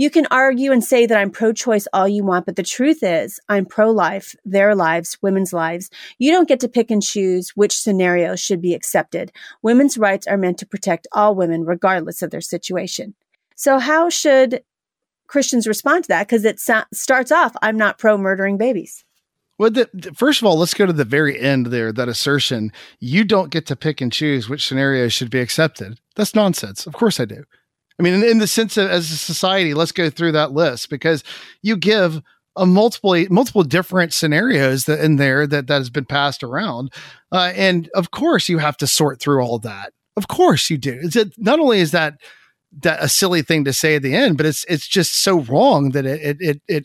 You 0.00 0.08
can 0.08 0.26
argue 0.30 0.72
and 0.72 0.82
say 0.82 1.04
that 1.04 1.18
I'm 1.18 1.30
pro 1.30 1.52
choice 1.52 1.86
all 1.92 2.08
you 2.08 2.24
want, 2.24 2.46
but 2.46 2.56
the 2.56 2.62
truth 2.62 3.02
is 3.02 3.38
I'm 3.50 3.66
pro 3.66 3.90
life, 3.90 4.34
their 4.46 4.74
lives, 4.74 5.18
women's 5.20 5.52
lives. 5.52 5.90
You 6.18 6.32
don't 6.32 6.48
get 6.48 6.58
to 6.60 6.68
pick 6.68 6.90
and 6.90 7.02
choose 7.02 7.50
which 7.50 7.76
scenario 7.76 8.34
should 8.34 8.62
be 8.62 8.72
accepted. 8.72 9.30
Women's 9.60 9.98
rights 9.98 10.26
are 10.26 10.38
meant 10.38 10.56
to 10.60 10.66
protect 10.66 11.06
all 11.12 11.34
women, 11.34 11.66
regardless 11.66 12.22
of 12.22 12.30
their 12.30 12.40
situation. 12.40 13.14
So 13.56 13.78
how 13.78 14.08
should 14.08 14.64
Christians 15.26 15.68
respond 15.68 16.04
to 16.04 16.08
that? 16.08 16.28
Because 16.28 16.46
it 16.46 16.58
starts 16.94 17.30
off, 17.30 17.54
I'm 17.60 17.76
not 17.76 17.98
pro 17.98 18.16
murdering 18.16 18.56
babies. 18.56 19.04
Well, 19.58 19.70
the, 19.70 19.90
the, 19.92 20.14
first 20.14 20.40
of 20.40 20.46
all, 20.46 20.56
let's 20.56 20.72
go 20.72 20.86
to 20.86 20.94
the 20.94 21.04
very 21.04 21.38
end 21.38 21.66
there. 21.66 21.92
That 21.92 22.08
assertion, 22.08 22.72
you 23.00 23.22
don't 23.22 23.50
get 23.50 23.66
to 23.66 23.76
pick 23.76 24.00
and 24.00 24.10
choose 24.10 24.48
which 24.48 24.66
scenarios 24.66 25.12
should 25.12 25.28
be 25.28 25.40
accepted. 25.40 26.00
That's 26.16 26.34
nonsense. 26.34 26.86
Of 26.86 26.94
course 26.94 27.20
I 27.20 27.26
do. 27.26 27.44
I 28.00 28.02
mean, 28.02 28.14
in, 28.14 28.24
in 28.24 28.38
the 28.38 28.46
sense 28.46 28.78
of 28.78 28.88
as 28.88 29.10
a 29.10 29.16
society, 29.16 29.74
let's 29.74 29.92
go 29.92 30.08
through 30.08 30.32
that 30.32 30.52
list 30.52 30.88
because 30.88 31.22
you 31.60 31.76
give 31.76 32.22
a 32.56 32.64
multiple 32.64 33.14
multiple 33.28 33.62
different 33.62 34.14
scenarios 34.14 34.84
that 34.84 35.04
in 35.04 35.16
there 35.16 35.46
that 35.46 35.66
that 35.66 35.76
has 35.76 35.90
been 35.90 36.06
passed 36.06 36.42
around, 36.42 36.90
uh, 37.30 37.52
and 37.54 37.90
of 37.94 38.10
course 38.10 38.48
you 38.48 38.56
have 38.56 38.78
to 38.78 38.86
sort 38.86 39.20
through 39.20 39.42
all 39.42 39.58
that. 39.58 39.92
Of 40.16 40.28
course 40.28 40.70
you 40.70 40.78
do. 40.78 40.98
It's 41.02 41.16
not 41.36 41.60
only 41.60 41.80
is 41.80 41.90
that 41.90 42.14
that 42.80 43.02
a 43.02 43.08
silly 43.08 43.42
thing 43.42 43.64
to 43.64 43.72
say 43.74 43.96
at 43.96 44.02
the 44.02 44.14
end, 44.14 44.38
but 44.38 44.46
it's 44.46 44.64
it's 44.64 44.88
just 44.88 45.22
so 45.22 45.40
wrong 45.40 45.90
that 45.90 46.06
it 46.06 46.22
it 46.22 46.36
it, 46.40 46.62
it 46.68 46.84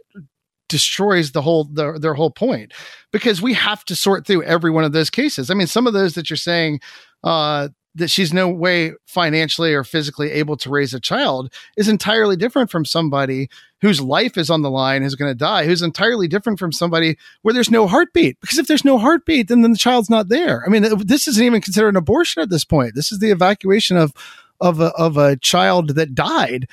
destroys 0.67 1.31
the 1.31 1.41
whole 1.41 1.63
the, 1.63 1.97
their 1.97 2.15
whole 2.15 2.31
point 2.31 2.73
because 3.13 3.41
we 3.41 3.53
have 3.53 3.85
to 3.85 3.95
sort 3.95 4.27
through 4.27 4.43
every 4.43 4.69
one 4.69 4.83
of 4.83 4.91
those 4.91 5.09
cases. 5.09 5.49
I 5.49 5.53
mean, 5.53 5.67
some 5.67 5.87
of 5.87 5.93
those 5.93 6.15
that 6.15 6.29
you're 6.29 6.35
saying 6.35 6.81
uh, 7.23 7.69
that 7.95 8.09
she's 8.09 8.33
no 8.33 8.49
way 8.49 8.93
financially 9.05 9.73
or 9.73 9.83
physically 9.83 10.31
able 10.31 10.57
to 10.57 10.69
raise 10.69 10.93
a 10.93 10.99
child 10.99 11.51
is 11.77 11.87
entirely 11.87 12.35
different 12.35 12.69
from 12.69 12.85
somebody 12.85 13.49
whose 13.81 14.01
life 14.01 14.37
is 14.37 14.49
on 14.49 14.61
the 14.61 14.69
line 14.69 15.01
who's 15.01 15.15
going 15.15 15.31
to 15.31 15.37
die 15.37 15.65
who's 15.65 15.81
entirely 15.81 16.27
different 16.27 16.59
from 16.59 16.71
somebody 16.71 17.17
where 17.41 17.53
there's 17.53 17.71
no 17.71 17.87
heartbeat. 17.87 18.39
Because 18.41 18.57
if 18.57 18.67
there's 18.67 18.85
no 18.85 18.97
heartbeat 18.97 19.47
then, 19.47 19.61
then 19.61 19.71
the 19.71 19.77
child's 19.77 20.09
not 20.09 20.29
there. 20.29 20.63
I 20.65 20.69
mean 20.69 20.83
this 21.05 21.27
isn't 21.27 21.43
even 21.43 21.61
considered 21.61 21.89
an 21.89 21.95
abortion 21.95 22.41
at 22.41 22.49
this 22.49 22.65
point. 22.65 22.95
This 22.95 23.11
is 23.11 23.19
the 23.19 23.31
evacuation 23.31 23.97
of 23.97 24.13
of 24.61 24.79
a, 24.79 24.91
of 24.93 25.17
a 25.17 25.37
child 25.37 25.95
that 25.95 26.15
died. 26.15 26.67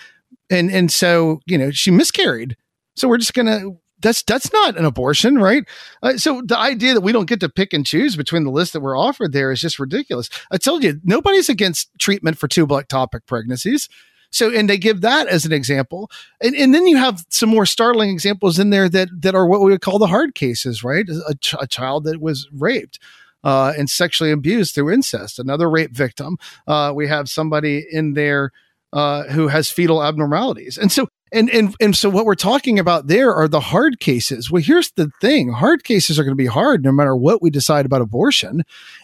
And 0.51 0.71
and 0.71 0.91
so 0.91 1.41
you 1.47 1.57
know 1.57 1.71
she 1.71 1.91
miscarried. 1.91 2.57
So 2.95 3.09
we're 3.09 3.19
just 3.19 3.35
going 3.35 3.47
to 3.47 3.79
that's 4.03 4.23
that's 4.23 4.53
not 4.53 4.77
an 4.77 4.85
abortion, 4.85 5.37
right? 5.37 5.65
Uh, 6.03 6.17
so 6.17 6.43
the 6.45 6.59
idea 6.59 6.95
that 6.95 7.01
we 7.01 7.13
don't 7.13 7.29
get 7.29 7.41
to 7.41 7.49
pick 7.49 7.73
and 7.73 7.87
choose 7.87 8.17
between 8.17 8.45
the 8.45 8.51
list 8.51 8.73
that 8.73 8.81
we're 8.81 8.99
offered 8.99 9.33
there 9.33 9.51
is 9.51 9.61
just 9.61 9.79
ridiculous. 9.79 10.29
I 10.51 10.59
told 10.59 10.85
you, 10.85 11.01
nobody's 11.05 11.49
against 11.49 11.91
treatment 11.99 12.39
for 12.39 12.49
two 12.49 12.67
ectopic 12.67 13.27
pregnancies. 13.27 13.89
So, 14.31 14.51
and 14.51 14.69
they 14.69 14.79
give 14.79 15.03
that 15.03 15.29
as 15.29 15.45
an 15.45 15.53
example, 15.53 16.11
and 16.43 16.55
and 16.55 16.75
then 16.75 16.87
you 16.87 16.97
have 16.97 17.25
some 17.29 17.49
more 17.49 17.67
startling 17.67 18.11
examples 18.11 18.59
in 18.59 18.71
there 18.71 18.89
that 18.89 19.09
that 19.21 19.35
are 19.35 19.47
what 19.47 19.61
we 19.61 19.71
would 19.71 19.83
call 19.83 19.99
the 19.99 20.07
hard 20.07 20.35
cases, 20.35 20.83
right? 20.83 21.07
A, 21.09 21.35
ch- 21.35 21.55
a 21.61 21.67
child 21.67 22.05
that 22.05 22.21
was 22.21 22.49
raped. 22.53 22.99
Uh, 23.45 23.73
and 23.77 23.91
sexually 23.91 24.31
abused 24.31 24.73
through 24.73 24.89
incest, 24.89 25.41
another 25.41 25.69
rape 25.69 25.91
victim. 25.91 26.37
Uh, 26.69 26.93
we 26.95 27.09
have 27.09 27.29
somebody 27.29 27.85
in 27.91 28.13
there 28.15 28.53
uh, 28.93 29.25
who 29.25 29.49
has 29.49 29.69
fetal 29.69 30.01
abnormalities. 30.01 30.79
And 30.79 30.93
so 30.93 31.09
and 31.33 31.51
and 31.51 31.75
and 31.81 31.97
so 31.97 32.11
what 32.11 32.27
we're 32.27 32.35
talking 32.35 32.79
about 32.79 33.07
there 33.07 33.35
are 33.35 33.49
the 33.49 33.61
hard 33.61 34.01
cases. 34.01 34.51
Well, 34.51 34.63
here's 34.63 34.91
the 34.93 35.11
thing: 35.21 35.53
hard 35.53 35.85
cases 35.85 36.19
are 36.19 36.25
going 36.25 36.37
to 36.37 36.43
be 36.43 36.47
hard 36.47 36.85
no 36.85 36.93
matter 36.93 37.17
what 37.17 37.43
we 37.43 37.51
decide 37.51 37.87
about 37.87 38.03
abortion, 38.03 38.63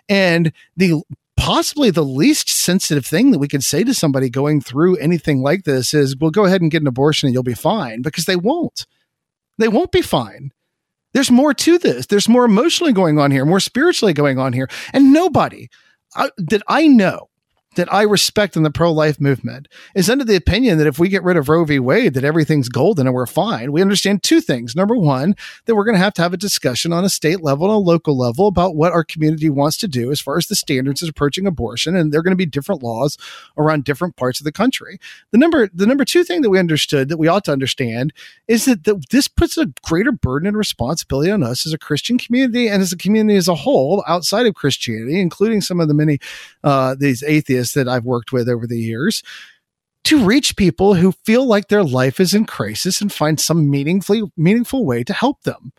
and 0.08 0.52
the 0.76 1.02
possibly 1.36 1.90
the 1.90 2.04
least 2.04 2.48
sensitive 2.50 3.06
thing 3.06 3.30
that 3.30 3.38
we 3.38 3.48
can 3.48 3.60
say 3.60 3.84
to 3.84 3.94
somebody 3.94 4.28
going 4.28 4.60
through 4.60 4.96
anything 4.96 5.40
like 5.42 5.64
this 5.64 5.94
is, 5.94 6.16
"Well, 6.16 6.30
go 6.30 6.44
ahead 6.44 6.60
and 6.60 6.70
get 6.70 6.82
an 6.82 6.88
abortion 6.88 7.26
and 7.26 7.34
you'll 7.34 7.42
be 7.42 7.54
fine," 7.54 8.02
because 8.02 8.26
they 8.26 8.36
won't. 8.36 8.86
They 9.56 9.68
won't 9.68 9.92
be 9.92 10.02
fine. 10.02 10.52
There's 11.14 11.30
more 11.30 11.54
to 11.54 11.78
this. 11.78 12.06
There's 12.06 12.28
more 12.28 12.44
emotionally 12.44 12.92
going 12.92 13.18
on 13.18 13.30
here, 13.30 13.44
more 13.44 13.60
spiritually 13.60 14.12
going 14.12 14.38
on 14.38 14.52
here, 14.52 14.68
and 14.92 15.12
nobody 15.12 15.68
uh, 16.14 16.28
that 16.36 16.62
I 16.68 16.86
know 16.86 17.30
that 17.78 17.92
I 17.92 18.02
respect 18.02 18.56
in 18.56 18.64
the 18.64 18.70
pro 18.72 18.92
life 18.92 19.20
movement 19.20 19.68
is 19.94 20.10
under 20.10 20.24
the 20.24 20.34
opinion 20.34 20.78
that 20.78 20.86
if 20.86 20.98
we 20.98 21.08
get 21.08 21.22
rid 21.22 21.36
of 21.36 21.48
Roe 21.48 21.64
v. 21.64 21.78
Wade, 21.78 22.14
that 22.14 22.24
everything's 22.24 22.68
golden 22.68 23.06
and 23.06 23.14
we're 23.14 23.24
fine. 23.24 23.70
We 23.70 23.80
understand 23.80 24.24
two 24.24 24.40
things. 24.40 24.74
Number 24.74 24.96
one, 24.96 25.36
that 25.64 25.76
we're 25.76 25.84
going 25.84 25.94
to 25.94 26.02
have 26.02 26.12
to 26.14 26.22
have 26.22 26.34
a 26.34 26.36
discussion 26.36 26.92
on 26.92 27.04
a 27.04 27.08
state 27.08 27.40
level 27.40 27.66
and 27.66 27.74
a 27.74 27.78
local 27.78 28.18
level 28.18 28.48
about 28.48 28.74
what 28.74 28.92
our 28.92 29.04
community 29.04 29.48
wants 29.48 29.76
to 29.78 29.88
do 29.88 30.10
as 30.10 30.20
far 30.20 30.36
as 30.36 30.48
the 30.48 30.56
standards 30.56 31.02
of 31.02 31.08
approaching 31.08 31.46
abortion. 31.46 31.94
And 31.94 32.12
there 32.12 32.18
are 32.18 32.22
going 32.22 32.32
to 32.32 32.36
be 32.36 32.46
different 32.46 32.82
laws 32.82 33.16
around 33.56 33.84
different 33.84 34.16
parts 34.16 34.40
of 34.40 34.44
the 34.44 34.52
country. 34.52 34.98
The 35.30 35.38
number, 35.38 35.68
the 35.72 35.86
number 35.86 36.04
two 36.04 36.24
thing 36.24 36.42
that 36.42 36.50
we 36.50 36.58
understood 36.58 37.08
that 37.08 37.16
we 37.16 37.28
ought 37.28 37.44
to 37.44 37.52
understand 37.52 38.12
is 38.48 38.64
that 38.64 38.84
the, 38.84 39.00
this 39.10 39.28
puts 39.28 39.56
a 39.56 39.66
greater 39.84 40.12
burden 40.12 40.48
and 40.48 40.56
responsibility 40.56 41.30
on 41.30 41.44
us 41.44 41.64
as 41.64 41.72
a 41.72 41.78
Christian 41.78 42.18
community 42.18 42.66
and 42.66 42.82
as 42.82 42.92
a 42.92 42.96
community 42.96 43.36
as 43.36 43.46
a 43.46 43.54
whole 43.54 44.02
outside 44.08 44.46
of 44.46 44.54
Christianity, 44.56 45.20
including 45.20 45.60
some 45.60 45.78
of 45.78 45.86
the 45.86 45.94
many, 45.94 46.18
uh, 46.64 46.96
these 46.98 47.22
atheists 47.22 47.67
that 47.72 47.88
I've 47.88 48.04
worked 48.04 48.32
with 48.32 48.48
over 48.48 48.66
the 48.66 48.78
years 48.78 49.22
to 50.04 50.24
reach 50.24 50.56
people 50.56 50.94
who 50.94 51.12
feel 51.12 51.44
like 51.44 51.68
their 51.68 51.84
life 51.84 52.18
is 52.20 52.32
in 52.32 52.46
crisis 52.46 53.00
and 53.00 53.12
find 53.12 53.38
some 53.38 53.68
meaningfully 53.70 54.22
meaningful 54.36 54.86
way 54.86 55.04
to 55.04 55.12
help 55.12 55.42
them. 55.42 55.72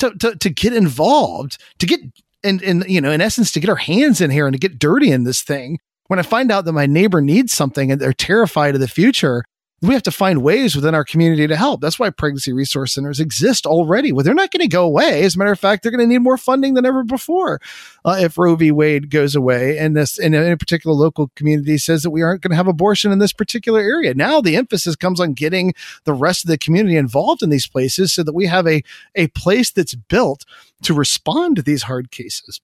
To, 0.00 0.12
to, 0.12 0.34
to 0.34 0.48
get 0.48 0.72
involved 0.72 1.58
to 1.78 1.84
get 1.84 2.00
and 2.42 2.62
and 2.62 2.86
you 2.88 3.02
know 3.02 3.10
in 3.10 3.20
essence 3.20 3.52
to 3.52 3.60
get 3.60 3.68
our 3.68 3.76
hands 3.76 4.22
in 4.22 4.30
here 4.30 4.46
and 4.46 4.54
to 4.54 4.58
get 4.58 4.78
dirty 4.78 5.10
in 5.10 5.24
this 5.24 5.42
thing. 5.42 5.78
When 6.06 6.18
i 6.18 6.22
find 6.22 6.50
out 6.50 6.64
that 6.64 6.72
my 6.72 6.86
neighbor 6.86 7.20
needs 7.20 7.52
something 7.52 7.92
and 7.92 8.00
they're 8.00 8.14
terrified 8.14 8.74
of 8.74 8.80
the 8.80 8.88
future 8.88 9.44
we 9.82 9.94
have 9.94 10.02
to 10.02 10.10
find 10.10 10.42
ways 10.42 10.76
within 10.76 10.94
our 10.94 11.04
community 11.04 11.46
to 11.46 11.56
help. 11.56 11.80
That's 11.80 11.98
why 11.98 12.10
pregnancy 12.10 12.52
resource 12.52 12.92
centers 12.92 13.18
exist 13.18 13.64
already. 13.64 14.12
Well, 14.12 14.24
they're 14.24 14.34
not 14.34 14.50
going 14.50 14.60
to 14.60 14.68
go 14.68 14.84
away. 14.84 15.22
As 15.22 15.36
a 15.36 15.38
matter 15.38 15.52
of 15.52 15.58
fact, 15.58 15.82
they're 15.82 15.92
going 15.92 16.06
to 16.06 16.06
need 16.06 16.18
more 16.18 16.36
funding 16.36 16.74
than 16.74 16.84
ever 16.84 17.02
before. 17.02 17.60
Uh, 18.04 18.18
if 18.20 18.36
Roe 18.36 18.56
v. 18.56 18.70
Wade 18.70 19.08
goes 19.10 19.34
away 19.34 19.78
and 19.78 19.96
this, 19.96 20.18
in 20.18 20.34
a 20.34 20.56
particular 20.58 20.94
local 20.94 21.30
community 21.34 21.78
says 21.78 22.02
that 22.02 22.10
we 22.10 22.20
aren't 22.20 22.42
going 22.42 22.50
to 22.50 22.56
have 22.56 22.68
abortion 22.68 23.10
in 23.10 23.20
this 23.20 23.32
particular 23.32 23.80
area. 23.80 24.12
Now 24.12 24.42
the 24.42 24.56
emphasis 24.56 24.96
comes 24.96 25.18
on 25.18 25.32
getting 25.32 25.72
the 26.04 26.12
rest 26.12 26.44
of 26.44 26.48
the 26.48 26.58
community 26.58 26.96
involved 26.96 27.42
in 27.42 27.48
these 27.48 27.66
places 27.66 28.12
so 28.12 28.22
that 28.22 28.34
we 28.34 28.46
have 28.46 28.66
a, 28.66 28.82
a 29.14 29.28
place 29.28 29.70
that's 29.70 29.94
built 29.94 30.44
to 30.82 30.92
respond 30.92 31.56
to 31.56 31.62
these 31.62 31.84
hard 31.84 32.10
cases 32.10 32.60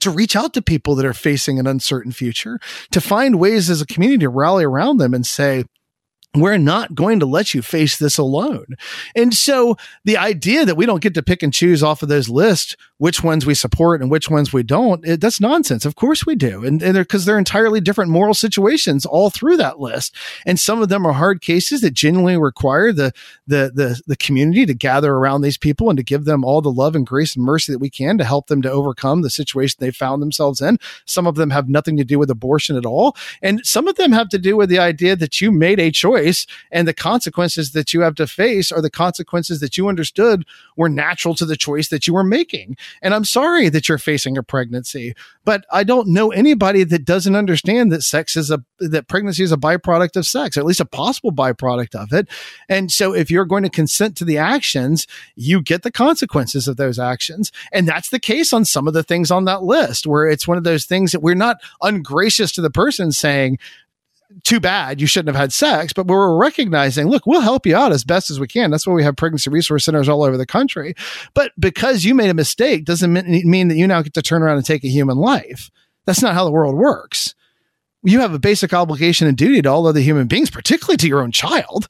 to 0.00 0.10
reach 0.10 0.36
out 0.36 0.54
to 0.54 0.62
people 0.62 0.94
that 0.94 1.04
are 1.04 1.12
facing 1.12 1.58
an 1.58 1.66
uncertain 1.66 2.12
future, 2.12 2.60
to 2.92 3.00
find 3.00 3.40
ways 3.40 3.68
as 3.68 3.80
a 3.80 3.86
community 3.86 4.20
to 4.20 4.28
rally 4.28 4.64
around 4.64 4.98
them 4.98 5.12
and 5.12 5.26
say, 5.26 5.64
we're 6.34 6.58
not 6.58 6.94
going 6.94 7.20
to 7.20 7.26
let 7.26 7.54
you 7.54 7.62
face 7.62 7.96
this 7.96 8.18
alone. 8.18 8.76
And 9.16 9.32
so 9.32 9.76
the 10.04 10.18
idea 10.18 10.66
that 10.66 10.76
we 10.76 10.84
don't 10.84 11.02
get 11.02 11.14
to 11.14 11.22
pick 11.22 11.42
and 11.42 11.54
choose 11.54 11.82
off 11.82 12.02
of 12.02 12.10
those 12.10 12.28
lists 12.28 12.76
which 12.98 13.22
ones 13.22 13.46
we 13.46 13.54
support 13.54 14.02
and 14.02 14.10
which 14.10 14.28
ones 14.28 14.52
we 14.52 14.62
don't, 14.62 15.06
it, 15.06 15.20
that's 15.20 15.40
nonsense. 15.40 15.84
Of 15.84 15.94
course 15.94 16.26
we 16.26 16.34
do. 16.34 16.64
And, 16.64 16.82
and 16.82 16.94
they're, 16.94 17.04
cause 17.04 17.24
they're 17.24 17.38
entirely 17.38 17.80
different 17.80 18.10
moral 18.10 18.34
situations 18.34 19.06
all 19.06 19.30
through 19.30 19.56
that 19.58 19.78
list. 19.78 20.14
And 20.44 20.58
some 20.58 20.82
of 20.82 20.88
them 20.88 21.06
are 21.06 21.12
hard 21.12 21.40
cases 21.40 21.80
that 21.80 21.94
genuinely 21.94 22.36
require 22.36 22.92
the, 22.92 23.12
the, 23.46 23.70
the, 23.74 24.02
the 24.06 24.16
community 24.16 24.66
to 24.66 24.74
gather 24.74 25.14
around 25.14 25.40
these 25.40 25.56
people 25.56 25.88
and 25.88 25.96
to 25.96 26.02
give 26.02 26.24
them 26.24 26.44
all 26.44 26.60
the 26.60 26.72
love 26.72 26.94
and 26.94 27.06
grace 27.06 27.36
and 27.36 27.44
mercy 27.44 27.72
that 27.72 27.78
we 27.78 27.88
can 27.88 28.18
to 28.18 28.24
help 28.24 28.48
them 28.48 28.60
to 28.62 28.70
overcome 28.70 29.22
the 29.22 29.30
situation 29.30 29.76
they 29.78 29.92
found 29.92 30.20
themselves 30.20 30.60
in. 30.60 30.78
Some 31.06 31.26
of 31.26 31.36
them 31.36 31.50
have 31.50 31.68
nothing 31.68 31.96
to 31.96 32.04
do 32.04 32.18
with 32.18 32.30
abortion 32.30 32.76
at 32.76 32.84
all. 32.84 33.16
And 33.40 33.64
some 33.64 33.88
of 33.88 33.94
them 33.94 34.12
have 34.12 34.28
to 34.30 34.38
do 34.38 34.56
with 34.56 34.68
the 34.68 34.80
idea 34.80 35.16
that 35.16 35.40
you 35.40 35.52
made 35.52 35.80
a 35.80 35.90
choice 35.90 36.17
and 36.70 36.86
the 36.86 36.94
consequences 36.94 37.72
that 37.72 37.92
you 37.92 38.00
have 38.02 38.14
to 38.16 38.26
face 38.26 38.70
are 38.72 38.82
the 38.82 38.90
consequences 38.90 39.60
that 39.60 39.76
you 39.76 39.88
understood 39.88 40.44
were 40.76 40.88
natural 40.88 41.34
to 41.36 41.46
the 41.46 41.56
choice 41.56 41.88
that 41.88 42.06
you 42.06 42.14
were 42.14 42.24
making. 42.24 42.76
And 43.02 43.14
I'm 43.14 43.24
sorry 43.24 43.68
that 43.68 43.88
you're 43.88 43.98
facing 43.98 44.36
a 44.36 44.42
pregnancy, 44.42 45.14
but 45.44 45.64
I 45.72 45.84
don't 45.84 46.08
know 46.08 46.30
anybody 46.30 46.84
that 46.84 47.04
doesn't 47.04 47.36
understand 47.36 47.92
that 47.92 48.02
sex 48.02 48.36
is 48.36 48.50
a, 48.50 48.62
that 48.78 49.08
pregnancy 49.08 49.42
is 49.42 49.52
a 49.52 49.56
byproduct 49.56 50.16
of 50.16 50.26
sex, 50.26 50.56
or 50.56 50.60
at 50.60 50.66
least 50.66 50.80
a 50.80 50.84
possible 50.84 51.32
byproduct 51.32 51.94
of 51.94 52.12
it. 52.12 52.28
And 52.68 52.90
so 52.90 53.14
if 53.14 53.30
you're 53.30 53.44
going 53.44 53.62
to 53.62 53.70
consent 53.70 54.16
to 54.18 54.24
the 54.24 54.38
actions, 54.38 55.06
you 55.36 55.62
get 55.62 55.82
the 55.82 55.90
consequences 55.90 56.68
of 56.68 56.76
those 56.76 56.98
actions. 56.98 57.52
And 57.72 57.88
that's 57.88 58.10
the 58.10 58.20
case 58.20 58.52
on 58.52 58.64
some 58.64 58.86
of 58.86 58.94
the 58.94 59.02
things 59.02 59.30
on 59.30 59.44
that 59.44 59.62
list 59.62 60.06
where 60.06 60.26
it's 60.26 60.48
one 60.48 60.58
of 60.58 60.64
those 60.64 60.84
things 60.84 61.12
that 61.12 61.22
we're 61.22 61.34
not 61.34 61.58
ungracious 61.82 62.52
to 62.52 62.60
the 62.60 62.70
person 62.70 63.12
saying, 63.12 63.58
too 64.44 64.60
bad 64.60 65.00
you 65.00 65.06
shouldn't 65.06 65.34
have 65.34 65.40
had 65.40 65.52
sex, 65.52 65.92
but 65.92 66.06
we're 66.06 66.36
recognizing, 66.36 67.08
look, 67.08 67.26
we'll 67.26 67.40
help 67.40 67.66
you 67.66 67.74
out 67.74 67.92
as 67.92 68.04
best 68.04 68.30
as 68.30 68.38
we 68.38 68.46
can. 68.46 68.70
That's 68.70 68.86
why 68.86 68.92
we 68.94 69.02
have 69.02 69.16
pregnancy 69.16 69.50
resource 69.50 69.84
centers 69.84 70.08
all 70.08 70.22
over 70.22 70.36
the 70.36 70.46
country. 70.46 70.94
But 71.34 71.52
because 71.58 72.04
you 72.04 72.14
made 72.14 72.30
a 72.30 72.34
mistake 72.34 72.84
doesn't 72.84 73.12
mean 73.12 73.68
that 73.68 73.76
you 73.76 73.86
now 73.86 74.02
get 74.02 74.14
to 74.14 74.22
turn 74.22 74.42
around 74.42 74.56
and 74.56 74.66
take 74.66 74.84
a 74.84 74.88
human 74.88 75.16
life. 75.16 75.70
That's 76.04 76.22
not 76.22 76.34
how 76.34 76.44
the 76.44 76.52
world 76.52 76.76
works. 76.76 77.34
You 78.02 78.20
have 78.20 78.32
a 78.32 78.38
basic 78.38 78.72
obligation 78.72 79.26
and 79.26 79.36
duty 79.36 79.60
to 79.62 79.68
all 79.68 79.86
other 79.86 80.00
human 80.00 80.26
beings, 80.28 80.50
particularly 80.50 80.96
to 80.98 81.08
your 81.08 81.20
own 81.20 81.32
child 81.32 81.88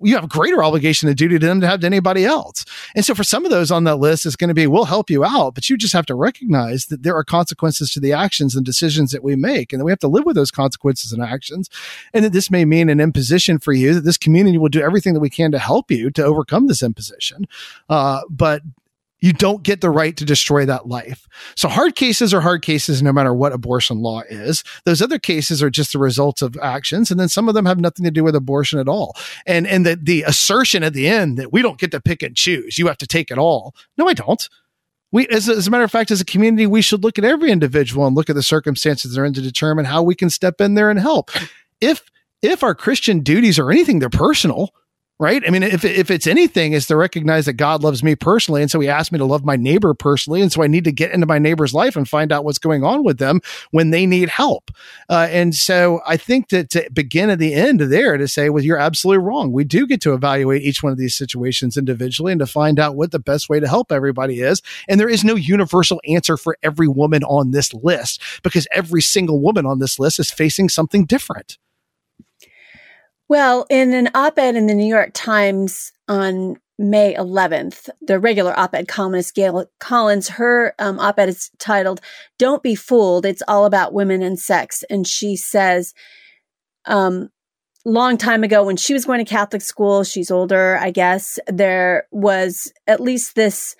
you 0.00 0.14
have 0.14 0.28
greater 0.28 0.62
obligation 0.62 1.08
and 1.08 1.16
duty 1.16 1.38
to 1.38 1.46
them 1.46 1.60
to 1.60 1.66
have 1.66 1.80
to 1.80 1.86
anybody 1.86 2.24
else. 2.24 2.64
And 2.94 3.04
so 3.04 3.14
for 3.14 3.24
some 3.24 3.44
of 3.44 3.50
those 3.50 3.70
on 3.70 3.84
that 3.84 3.96
list, 3.96 4.26
it's 4.26 4.36
going 4.36 4.48
to 4.48 4.54
be, 4.54 4.66
we'll 4.66 4.84
help 4.84 5.10
you 5.10 5.24
out, 5.24 5.54
but 5.54 5.68
you 5.68 5.76
just 5.76 5.92
have 5.92 6.06
to 6.06 6.14
recognize 6.14 6.86
that 6.86 7.02
there 7.02 7.16
are 7.16 7.24
consequences 7.24 7.90
to 7.92 8.00
the 8.00 8.12
actions 8.12 8.54
and 8.54 8.64
decisions 8.64 9.10
that 9.10 9.24
we 9.24 9.36
make. 9.36 9.72
And 9.72 9.80
that 9.80 9.84
we 9.84 9.92
have 9.92 9.98
to 10.00 10.08
live 10.08 10.24
with 10.24 10.36
those 10.36 10.50
consequences 10.50 11.12
and 11.12 11.22
actions. 11.22 11.68
And 12.14 12.24
that 12.24 12.32
this 12.32 12.50
may 12.50 12.64
mean 12.64 12.88
an 12.88 13.00
imposition 13.00 13.58
for 13.58 13.72
you 13.72 13.94
that 13.94 14.04
this 14.04 14.18
community 14.18 14.58
will 14.58 14.68
do 14.68 14.80
everything 14.80 15.14
that 15.14 15.20
we 15.20 15.30
can 15.30 15.50
to 15.52 15.58
help 15.58 15.90
you 15.90 16.10
to 16.10 16.24
overcome 16.24 16.66
this 16.66 16.82
imposition. 16.82 17.46
Uh, 17.88 18.20
but 18.30 18.62
you 19.20 19.32
don't 19.32 19.62
get 19.62 19.80
the 19.80 19.90
right 19.90 20.16
to 20.16 20.24
destroy 20.24 20.64
that 20.66 20.86
life. 20.86 21.26
So 21.56 21.68
hard 21.68 21.96
cases 21.96 22.32
are 22.32 22.40
hard 22.40 22.62
cases 22.62 23.02
no 23.02 23.12
matter 23.12 23.34
what 23.34 23.52
abortion 23.52 23.98
law 23.98 24.22
is. 24.28 24.62
Those 24.84 25.02
other 25.02 25.18
cases 25.18 25.62
are 25.62 25.70
just 25.70 25.92
the 25.92 25.98
results 25.98 26.40
of 26.40 26.56
actions. 26.62 27.10
And 27.10 27.18
then 27.18 27.28
some 27.28 27.48
of 27.48 27.54
them 27.54 27.66
have 27.66 27.80
nothing 27.80 28.04
to 28.04 28.10
do 28.10 28.22
with 28.22 28.36
abortion 28.36 28.78
at 28.78 28.88
all. 28.88 29.16
And, 29.46 29.66
and 29.66 29.84
the, 29.84 29.96
the 29.96 30.22
assertion 30.22 30.82
at 30.82 30.92
the 30.92 31.08
end 31.08 31.36
that 31.36 31.52
we 31.52 31.62
don't 31.62 31.78
get 31.78 31.90
to 31.92 32.00
pick 32.00 32.22
and 32.22 32.36
choose. 32.36 32.78
You 32.78 32.86
have 32.86 32.98
to 32.98 33.06
take 33.06 33.30
it 33.30 33.38
all. 33.38 33.74
No, 33.96 34.08
I 34.08 34.14
don't. 34.14 34.48
We, 35.10 35.26
as, 35.28 35.48
as 35.48 35.66
a 35.66 35.70
matter 35.70 35.84
of 35.84 35.90
fact, 35.90 36.10
as 36.10 36.20
a 36.20 36.24
community, 36.24 36.66
we 36.66 36.82
should 36.82 37.02
look 37.02 37.18
at 37.18 37.24
every 37.24 37.50
individual 37.50 38.06
and 38.06 38.14
look 38.14 38.28
at 38.28 38.36
the 38.36 38.42
circumstances 38.42 39.14
they're 39.14 39.24
in 39.24 39.32
to 39.34 39.40
determine 39.40 39.86
how 39.86 40.02
we 40.02 40.14
can 40.14 40.30
step 40.30 40.60
in 40.60 40.74
there 40.74 40.90
and 40.90 41.00
help. 41.00 41.30
If, 41.80 42.10
if 42.42 42.62
our 42.62 42.74
Christian 42.74 43.20
duties 43.20 43.58
are 43.58 43.70
anything, 43.70 43.98
they're 43.98 44.10
personal 44.10 44.70
right? 45.18 45.42
I 45.46 45.50
mean, 45.50 45.62
if, 45.62 45.84
if 45.84 46.10
it's 46.10 46.26
anything, 46.26 46.72
is 46.72 46.86
to 46.86 46.96
recognize 46.96 47.46
that 47.46 47.54
God 47.54 47.82
loves 47.82 48.02
me 48.02 48.14
personally. 48.14 48.62
And 48.62 48.70
so 48.70 48.78
he 48.78 48.88
asked 48.88 49.10
me 49.10 49.18
to 49.18 49.24
love 49.24 49.44
my 49.44 49.56
neighbor 49.56 49.92
personally. 49.94 50.40
And 50.40 50.52
so 50.52 50.62
I 50.62 50.68
need 50.68 50.84
to 50.84 50.92
get 50.92 51.12
into 51.12 51.26
my 51.26 51.38
neighbor's 51.38 51.74
life 51.74 51.96
and 51.96 52.08
find 52.08 52.30
out 52.30 52.44
what's 52.44 52.58
going 52.58 52.84
on 52.84 53.02
with 53.02 53.18
them 53.18 53.40
when 53.70 53.90
they 53.90 54.06
need 54.06 54.28
help. 54.28 54.70
Uh, 55.08 55.26
and 55.30 55.54
so 55.54 56.00
I 56.06 56.16
think 56.16 56.50
that 56.50 56.70
to 56.70 56.88
begin 56.92 57.30
at 57.30 57.38
the 57.38 57.54
end 57.54 57.80
there 57.80 58.16
to 58.16 58.28
say, 58.28 58.48
well, 58.48 58.62
you're 58.62 58.78
absolutely 58.78 59.24
wrong. 59.24 59.52
We 59.52 59.64
do 59.64 59.86
get 59.86 60.00
to 60.02 60.14
evaluate 60.14 60.62
each 60.62 60.82
one 60.82 60.92
of 60.92 60.98
these 60.98 61.16
situations 61.16 61.76
individually 61.76 62.32
and 62.32 62.40
to 62.40 62.46
find 62.46 62.78
out 62.78 62.96
what 62.96 63.10
the 63.10 63.18
best 63.18 63.48
way 63.48 63.58
to 63.58 63.68
help 63.68 63.90
everybody 63.90 64.40
is. 64.40 64.62
And 64.88 65.00
there 65.00 65.08
is 65.08 65.24
no 65.24 65.34
universal 65.34 66.00
answer 66.06 66.36
for 66.36 66.56
every 66.62 66.88
woman 66.88 67.24
on 67.24 67.50
this 67.50 67.74
list 67.74 68.22
because 68.42 68.68
every 68.70 69.02
single 69.02 69.40
woman 69.40 69.66
on 69.66 69.80
this 69.80 69.98
list 69.98 70.20
is 70.20 70.30
facing 70.30 70.68
something 70.68 71.04
different. 71.04 71.58
Well, 73.28 73.66
in 73.68 73.92
an 73.92 74.08
op 74.14 74.38
ed 74.38 74.56
in 74.56 74.66
the 74.66 74.74
New 74.74 74.86
York 74.86 75.10
Times 75.12 75.92
on 76.08 76.56
May 76.78 77.14
11th, 77.14 77.90
the 78.00 78.18
regular 78.18 78.58
op 78.58 78.74
ed 78.74 78.88
columnist 78.88 79.34
Gail 79.34 79.66
Collins, 79.80 80.28
her 80.28 80.74
um, 80.78 80.98
op 80.98 81.18
ed 81.18 81.28
is 81.28 81.50
titled, 81.58 82.00
Don't 82.38 82.62
Be 82.62 82.74
Fooled. 82.74 83.26
It's 83.26 83.42
All 83.46 83.66
About 83.66 83.92
Women 83.92 84.22
and 84.22 84.38
Sex. 84.38 84.82
And 84.88 85.06
she 85.06 85.36
says, 85.36 85.92
um, 86.86 87.28
long 87.84 88.16
time 88.16 88.44
ago 88.44 88.64
when 88.64 88.76
she 88.76 88.94
was 88.94 89.04
going 89.04 89.22
to 89.22 89.30
Catholic 89.30 89.62
school, 89.62 90.04
she's 90.04 90.30
older, 90.30 90.78
I 90.78 90.90
guess, 90.90 91.38
there 91.46 92.06
was 92.10 92.72
at 92.86 93.00
least 93.00 93.34
this 93.34 93.76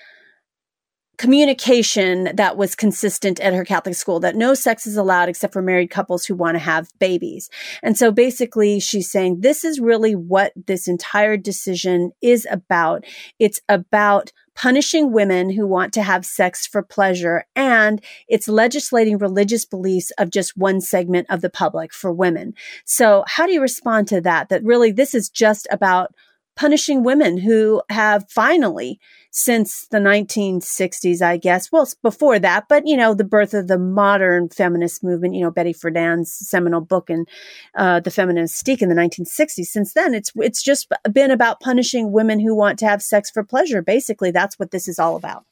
communication 1.18 2.30
that 2.36 2.56
was 2.56 2.76
consistent 2.76 3.40
at 3.40 3.52
her 3.52 3.64
Catholic 3.64 3.96
school 3.96 4.20
that 4.20 4.36
no 4.36 4.54
sex 4.54 4.86
is 4.86 4.96
allowed 4.96 5.28
except 5.28 5.52
for 5.52 5.60
married 5.60 5.90
couples 5.90 6.24
who 6.24 6.34
want 6.34 6.54
to 6.54 6.60
have 6.60 6.88
babies. 7.00 7.50
And 7.82 7.98
so 7.98 8.12
basically 8.12 8.78
she's 8.78 9.10
saying 9.10 9.40
this 9.40 9.64
is 9.64 9.80
really 9.80 10.14
what 10.14 10.52
this 10.54 10.86
entire 10.86 11.36
decision 11.36 12.12
is 12.22 12.46
about. 12.50 13.04
It's 13.40 13.60
about 13.68 14.32
punishing 14.54 15.12
women 15.12 15.50
who 15.50 15.66
want 15.66 15.92
to 15.92 16.02
have 16.02 16.24
sex 16.24 16.66
for 16.66 16.82
pleasure 16.82 17.44
and 17.54 18.02
it's 18.28 18.48
legislating 18.48 19.18
religious 19.18 19.64
beliefs 19.64 20.10
of 20.18 20.30
just 20.30 20.56
one 20.56 20.80
segment 20.80 21.26
of 21.30 21.40
the 21.40 21.50
public 21.50 21.92
for 21.92 22.12
women. 22.12 22.54
So 22.84 23.24
how 23.26 23.46
do 23.46 23.52
you 23.52 23.60
respond 23.60 24.08
to 24.08 24.20
that? 24.20 24.48
That 24.48 24.64
really 24.64 24.92
this 24.92 25.14
is 25.14 25.28
just 25.28 25.66
about 25.70 26.12
punishing 26.58 27.04
women 27.04 27.38
who 27.38 27.80
have 27.88 28.28
finally 28.28 28.98
since 29.30 29.86
the 29.92 29.98
1960s, 29.98 31.22
I 31.22 31.36
guess. 31.36 31.70
Well, 31.70 31.88
before 32.02 32.40
that, 32.40 32.64
but 32.68 32.84
you 32.84 32.96
know, 32.96 33.14
the 33.14 33.22
birth 33.22 33.54
of 33.54 33.68
the 33.68 33.78
modern 33.78 34.48
feminist 34.48 35.04
movement, 35.04 35.34
you 35.34 35.42
know, 35.42 35.52
Betty 35.52 35.72
Friedan's 35.72 36.32
seminal 36.32 36.80
book 36.80 37.10
and 37.10 37.28
uh, 37.76 38.00
the 38.00 38.10
feminist 38.10 38.66
mystique 38.66 38.82
in 38.82 38.88
the 38.88 38.96
1960s. 38.96 39.66
Since 39.66 39.92
then, 39.92 40.14
it's 40.14 40.32
it's 40.34 40.62
just 40.62 40.92
been 41.12 41.30
about 41.30 41.60
punishing 41.60 42.10
women 42.10 42.40
who 42.40 42.56
want 42.56 42.80
to 42.80 42.86
have 42.86 43.02
sex 43.02 43.30
for 43.30 43.44
pleasure. 43.44 43.80
Basically, 43.80 44.32
that's 44.32 44.58
what 44.58 44.72
this 44.72 44.88
is 44.88 44.98
all 44.98 45.14
about. 45.14 45.44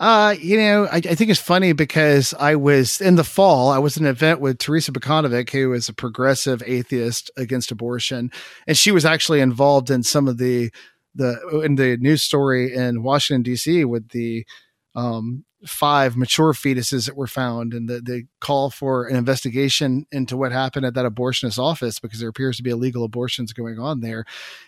Uh, 0.00 0.34
you 0.40 0.56
know, 0.56 0.86
I, 0.86 0.96
I, 0.96 1.14
think 1.14 1.30
it's 1.30 1.38
funny 1.38 1.74
because 1.74 2.32
I 2.40 2.56
was 2.56 3.02
in 3.02 3.16
the 3.16 3.24
fall, 3.24 3.68
I 3.68 3.76
was 3.76 3.98
an 3.98 4.06
event 4.06 4.40
with 4.40 4.56
Terrisa 4.56 4.92
Bukovinac, 4.92 5.50
who 5.50 5.74
is 5.74 5.90
a 5.90 5.92
progressive 5.92 6.62
atheist 6.64 7.30
against 7.36 7.70
abortion. 7.70 8.32
And 8.66 8.78
she 8.78 8.92
was 8.92 9.04
actually 9.04 9.40
involved 9.40 9.90
in 9.90 10.02
some 10.02 10.26
of 10.26 10.38
the 10.38 10.70
the 11.14 11.60
in 11.62 11.74
the 11.74 11.98
news 11.98 12.22
story 12.22 12.74
in 12.74 13.02
Washington 13.02 13.42
D.C. 13.42 13.84
with 13.84 14.08
the 14.08 14.46
um, 14.94 15.44
five 15.66 16.16
mature 16.16 16.52
fetuses 16.52 17.06
that 17.06 17.16
were 17.16 17.26
found 17.26 17.74
and 17.74 17.88
the, 17.88 18.00
the 18.00 18.24
call 18.40 18.70
for 18.70 19.06
an 19.06 19.16
investigation 19.16 20.06
into 20.10 20.36
what 20.36 20.52
happened 20.52 20.86
at 20.86 20.94
that 20.94 21.04
abortionist 21.04 21.58
office 21.58 21.98
because 21.98 22.18
there 22.18 22.28
appears 22.28 22.56
to 22.56 22.62
be 22.62 22.70
illegal 22.70 23.04
abortions 23.04 23.52
going 23.52 23.78
on 23.78 24.00
there. 24.00 24.24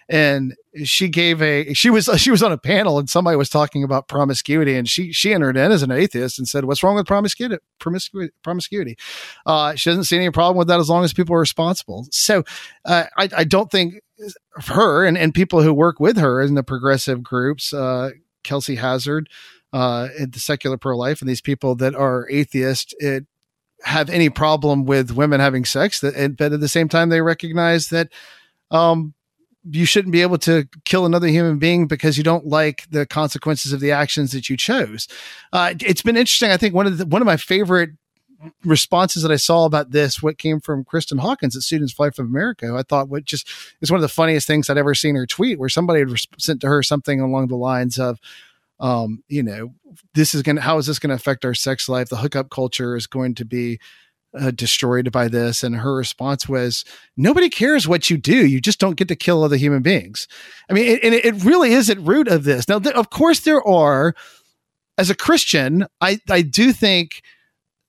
And 0.09 0.55
she 0.85 1.09
gave 1.09 1.41
a 1.41 1.73
she 1.73 1.89
was 1.89 2.11
she 2.17 2.31
was 2.31 2.43
on 2.43 2.53
a 2.53 2.59
panel 2.59 2.99
and 2.99 3.09
somebody 3.09 3.37
was 3.37 3.49
talking 3.49 3.83
about 3.83 4.09
promiscuity 4.09 4.75
and 4.77 4.89
she 4.89 5.13
she 5.13 5.33
entered 5.33 5.57
in 5.57 5.73
as 5.73 5.83
an 5.83 5.91
atheist 5.91 6.39
and 6.39 6.47
said 6.47 6.67
what's 6.67 6.83
wrong 6.83 6.97
with 6.97 7.07
promiscuity 7.07 7.57
promiscuity 7.79 8.33
promiscuity? 8.43 8.97
Uh, 9.47 9.75
she 9.75 9.89
doesn't 9.89 10.05
see 10.05 10.17
any 10.17 10.31
problem 10.31 10.59
with 10.59 10.69
that 10.69 10.81
as 10.81 10.91
long 10.91 11.05
as 11.05 11.15
people 11.15 11.35
are 11.35 11.41
responsible. 11.41 12.07
So 12.11 12.45
uh, 12.85 13.05
I, 13.17 13.29
I 13.39 13.45
don't 13.45 13.71
think 13.71 13.95
her 14.57 15.05
and, 15.05 15.17
and 15.17 15.33
people 15.33 15.63
who 15.63 15.73
work 15.73 15.99
with 15.99 16.19
her 16.19 16.43
in 16.43 16.55
the 16.55 16.63
progressive 16.63 17.23
groups 17.23 17.73
uh, 17.73 18.11
kelsey 18.45 18.77
hazzard 18.77 19.29
uh, 19.73 20.09
the 20.19 20.41
secular 20.41 20.77
pro 20.77 20.97
life 20.97 21.21
and 21.21 21.29
these 21.29 21.41
people 21.41 21.75
that 21.77 21.95
are 21.95 22.29
atheist 22.31 22.95
it, 22.99 23.27
have 23.85 24.11
any 24.11 24.29
problem 24.31 24.85
with 24.85 25.11
women 25.11 25.41
having 25.41 25.65
sex. 25.65 26.01
That, 26.01 26.37
but 26.37 26.53
at 26.53 26.61
the 26.61 26.69
same 26.69 26.89
time, 26.89 27.09
they 27.09 27.21
recognize 27.21 27.89
that 27.89 28.09
um, 28.71 29.15
you 29.69 29.85
shouldn't 29.85 30.13
be 30.13 30.23
able 30.23 30.39
to 30.39 30.69
kill 30.85 31.07
another 31.07 31.29
human 31.29 31.59
being 31.59 31.87
because 31.87 32.17
you 32.17 32.25
don't 32.25 32.47
like 32.47 32.89
the 32.91 33.07
consequences 33.07 33.73
of 33.73 33.81
the 33.81 33.93
actions 33.93 34.33
that 34.33 34.49
you 34.49 34.57
chose. 34.57 35.09
Uh, 35.53 35.75
it's 35.81 36.03
been 36.03 36.17
interesting. 36.17 36.51
I 36.51 36.57
think 36.57 36.75
one 36.75 36.87
of 36.87 36.99
the, 36.99 37.07
one 37.07 37.23
of 37.23 37.27
my 37.27 37.37
favorite 37.37 37.91
responses 38.65 39.23
that 39.23 39.31
I 39.31 39.37
saw 39.37 39.65
about 39.65 39.93
this, 39.93 40.23
what 40.23 40.39
came 40.39 40.61
from 40.61 40.85
Kristen 40.85 41.19
Hawkins 41.19 41.57
at 41.57 41.63
Students 41.63 41.99
Life 41.99 42.19
of 42.19 42.27
America, 42.27 42.75
I 42.77 42.83
thought 42.83 43.09
what 43.09 43.25
just 43.25 43.49
is 43.81 43.91
one 43.91 43.99
of 43.99 44.03
the 44.03 44.09
funniest 44.09 44.47
things 44.47 44.69
I'd 44.69 44.79
ever 44.79 44.95
seen 44.95 45.15
her 45.15 45.27
tweet, 45.27 45.59
where 45.59 45.69
somebody 45.69 46.01
had 46.01 46.11
sent 46.39 46.61
to 46.63 46.67
her 46.67 46.83
something 46.83 47.21
along 47.21 47.49
the 47.49 47.57
lines 47.57 47.99
of, 47.99 48.19
um, 48.83 49.23
you 49.29 49.43
know, 49.43 49.73
this 50.15 50.35
is 50.35 50.43
going 50.43 50.57
to, 50.57 50.63
how 50.63 50.77
is 50.77 50.87
this 50.87 50.99
going 50.99 51.11
to 51.11 51.15
affect 51.15 51.45
our 51.45 51.55
sex 51.55 51.89
life? 51.89 52.09
The 52.09 52.17
hookup 52.17 52.51
culture 52.51 52.97
is 52.97 53.07
going 53.07 53.35
to 53.37 53.45
be 53.45 53.79
uh, 54.39 54.51
destroyed 54.51 55.13
by 55.13 55.29
this. 55.29 55.63
And 55.63 55.77
her 55.77 55.95
response 55.95 56.49
was, 56.49 56.85
nobody 57.17 57.49
cares 57.49 57.87
what 57.87 58.11
you 58.11 58.17
do. 58.17 58.47
You 58.47 58.61
just 58.61 58.81
don't 58.81 58.97
get 58.97 59.09
to 59.09 59.17
kill 59.17 59.45
other 59.45 59.57
human 59.57 59.83
beings. 59.83 60.27
I 60.69 60.73
mean, 60.73 60.87
it, 60.87 61.05
and 61.05 61.15
it 61.15 61.45
really 61.45 61.73
is 61.73 61.89
at 61.89 62.01
root 62.01 62.29
of 62.29 62.45
this. 62.45 62.69
Now, 62.69 62.81
th- 62.81 62.97
of 62.97 63.11
course, 63.11 63.41
there 63.41 63.67
are, 63.67 64.15
as 64.99 65.11
a 65.11 65.15
Christian, 65.15 65.87
I, 66.01 66.19
I 66.29 66.43
do 66.43 66.73
think 66.73 67.23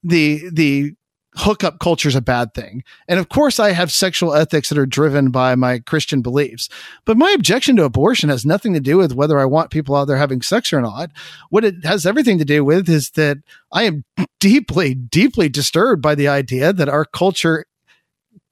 the, 0.03 0.49
the 0.51 0.93
hookup 1.36 1.79
culture 1.79 2.07
is 2.07 2.15
a 2.15 2.21
bad 2.21 2.53
thing. 2.53 2.84
And 3.07 3.19
of 3.19 3.29
course, 3.29 3.59
I 3.59 3.71
have 3.71 3.91
sexual 3.91 4.34
ethics 4.34 4.69
that 4.69 4.77
are 4.77 4.86
driven 4.86 5.31
by 5.31 5.55
my 5.55 5.79
Christian 5.79 6.21
beliefs. 6.21 6.69
But 7.05 7.17
my 7.17 7.31
objection 7.31 7.75
to 7.77 7.84
abortion 7.84 8.29
has 8.29 8.45
nothing 8.45 8.73
to 8.73 8.79
do 8.79 8.97
with 8.97 9.13
whether 9.13 9.39
I 9.39 9.45
want 9.45 9.71
people 9.71 9.95
out 9.95 10.05
there 10.05 10.17
having 10.17 10.41
sex 10.41 10.71
or 10.71 10.81
not. 10.81 11.11
What 11.49 11.65
it 11.65 11.86
has 11.86 12.05
everything 12.05 12.38
to 12.39 12.45
do 12.45 12.63
with 12.63 12.89
is 12.89 13.11
that 13.11 13.38
I 13.71 13.84
am 13.84 14.05
deeply, 14.39 14.93
deeply 14.93 15.49
disturbed 15.49 16.01
by 16.01 16.15
the 16.15 16.27
idea 16.27 16.73
that 16.73 16.89
our 16.89 17.05
culture 17.05 17.65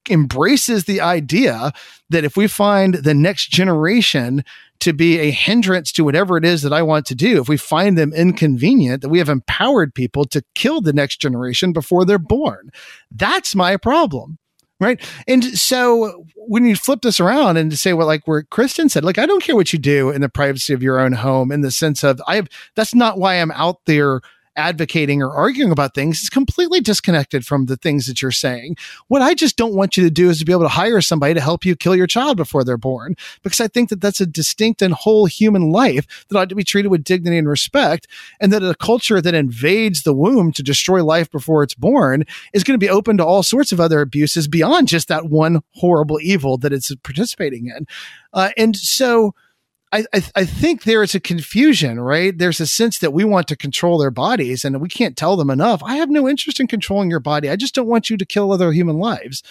embraces 0.09 0.85
the 0.85 1.01
idea 1.01 1.71
that 2.09 2.23
if 2.23 2.35
we 2.35 2.47
find 2.47 2.95
the 2.95 3.13
next 3.13 3.51
generation 3.51 4.43
to 4.81 4.93
be 4.93 5.19
a 5.19 5.31
hindrance 5.31 5.91
to 5.93 6.03
whatever 6.03 6.37
it 6.37 6.45
is 6.45 6.61
that 6.63 6.73
I 6.73 6.81
want 6.81 7.05
to 7.07 7.15
do, 7.15 7.39
if 7.39 7.47
we 7.47 7.57
find 7.57 7.97
them 7.97 8.13
inconvenient, 8.13 9.01
that 9.01 9.09
we 9.09 9.19
have 9.19 9.29
empowered 9.29 9.93
people 9.93 10.25
to 10.25 10.43
kill 10.55 10.81
the 10.81 10.93
next 10.93 11.21
generation 11.21 11.71
before 11.71 12.03
they're 12.05 12.19
born. 12.19 12.71
That's 13.11 13.55
my 13.55 13.77
problem. 13.77 14.37
Right. 14.79 14.99
And 15.27 15.43
so 15.43 16.25
when 16.35 16.65
you 16.65 16.75
flip 16.75 17.03
this 17.03 17.19
around 17.19 17.57
and 17.57 17.77
say 17.77 17.93
what 17.93 18.07
like 18.07 18.27
where 18.27 18.41
Kristen 18.41 18.89
said, 18.89 19.05
like, 19.05 19.19
I 19.19 19.27
don't 19.27 19.43
care 19.43 19.55
what 19.55 19.71
you 19.71 19.77
do 19.77 20.09
in 20.09 20.21
the 20.21 20.29
privacy 20.29 20.73
of 20.73 20.81
your 20.81 20.99
own 20.99 21.13
home 21.13 21.51
in 21.51 21.61
the 21.61 21.69
sense 21.69 22.03
of 22.03 22.19
I 22.27 22.37
have, 22.37 22.49
that's 22.75 22.95
not 22.95 23.19
why 23.19 23.35
I'm 23.35 23.51
out 23.51 23.81
there 23.85 24.21
advocating 24.55 25.21
or 25.21 25.31
arguing 25.31 25.71
about 25.71 25.93
things 25.93 26.21
is 26.21 26.29
completely 26.29 26.79
disconnected 26.79 27.45
from 27.45 27.65
the 27.65 27.77
things 27.77 28.05
that 28.05 28.21
you're 28.21 28.31
saying. 28.31 28.75
What 29.07 29.21
I 29.21 29.33
just 29.33 29.57
don't 29.57 29.73
want 29.73 29.97
you 29.97 30.03
to 30.03 30.09
do 30.09 30.29
is 30.29 30.39
to 30.39 30.45
be 30.45 30.51
able 30.51 30.63
to 30.63 30.69
hire 30.69 31.01
somebody 31.01 31.33
to 31.33 31.41
help 31.41 31.65
you 31.65 31.75
kill 31.75 31.95
your 31.95 32.07
child 32.07 32.37
before 32.37 32.63
they're 32.63 32.77
born, 32.77 33.15
because 33.43 33.61
I 33.61 33.67
think 33.67 33.89
that 33.89 34.01
that's 34.01 34.21
a 34.21 34.25
distinct 34.25 34.81
and 34.81 34.93
whole 34.93 35.25
human 35.25 35.71
life 35.71 36.25
that 36.27 36.37
ought 36.37 36.49
to 36.49 36.55
be 36.55 36.63
treated 36.63 36.89
with 36.89 37.03
dignity 37.03 37.37
and 37.37 37.47
respect. 37.47 38.07
And 38.39 38.51
that 38.51 38.63
a 38.63 38.75
culture 38.75 39.21
that 39.21 39.33
invades 39.33 40.03
the 40.03 40.13
womb 40.13 40.51
to 40.53 40.63
destroy 40.63 41.03
life 41.03 41.31
before 41.31 41.63
it's 41.63 41.75
born 41.75 42.25
is 42.53 42.63
going 42.63 42.79
to 42.79 42.85
be 42.85 42.89
open 42.89 43.17
to 43.17 43.25
all 43.25 43.43
sorts 43.43 43.71
of 43.71 43.79
other 43.79 44.01
abuses 44.01 44.47
beyond 44.47 44.87
just 44.87 45.07
that 45.07 45.25
one 45.25 45.61
horrible 45.75 46.19
evil 46.21 46.57
that 46.57 46.73
it's 46.73 46.93
participating 47.03 47.67
in. 47.67 47.85
Uh, 48.33 48.49
and 48.57 48.75
so, 48.75 49.33
I, 49.93 50.05
I, 50.13 50.23
I 50.35 50.45
think 50.45 50.83
there 50.83 51.03
is 51.03 51.15
a 51.15 51.19
confusion, 51.19 51.99
right? 51.99 52.37
There's 52.37 52.61
a 52.61 52.67
sense 52.67 52.99
that 52.99 53.11
we 53.11 53.25
want 53.25 53.47
to 53.49 53.57
control 53.57 53.97
their 53.97 54.11
bodies 54.11 54.63
and 54.63 54.79
we 54.79 54.87
can't 54.87 55.17
tell 55.17 55.35
them 55.35 55.49
enough. 55.49 55.83
I 55.83 55.97
have 55.97 56.09
no 56.09 56.29
interest 56.29 56.59
in 56.59 56.67
controlling 56.67 57.09
your 57.09 57.19
body. 57.19 57.49
I 57.49 57.57
just 57.57 57.75
don't 57.75 57.87
want 57.87 58.09
you 58.09 58.15
to 58.17 58.25
kill 58.25 58.51
other 58.51 58.71
human 58.71 58.99
lives. 58.99 59.43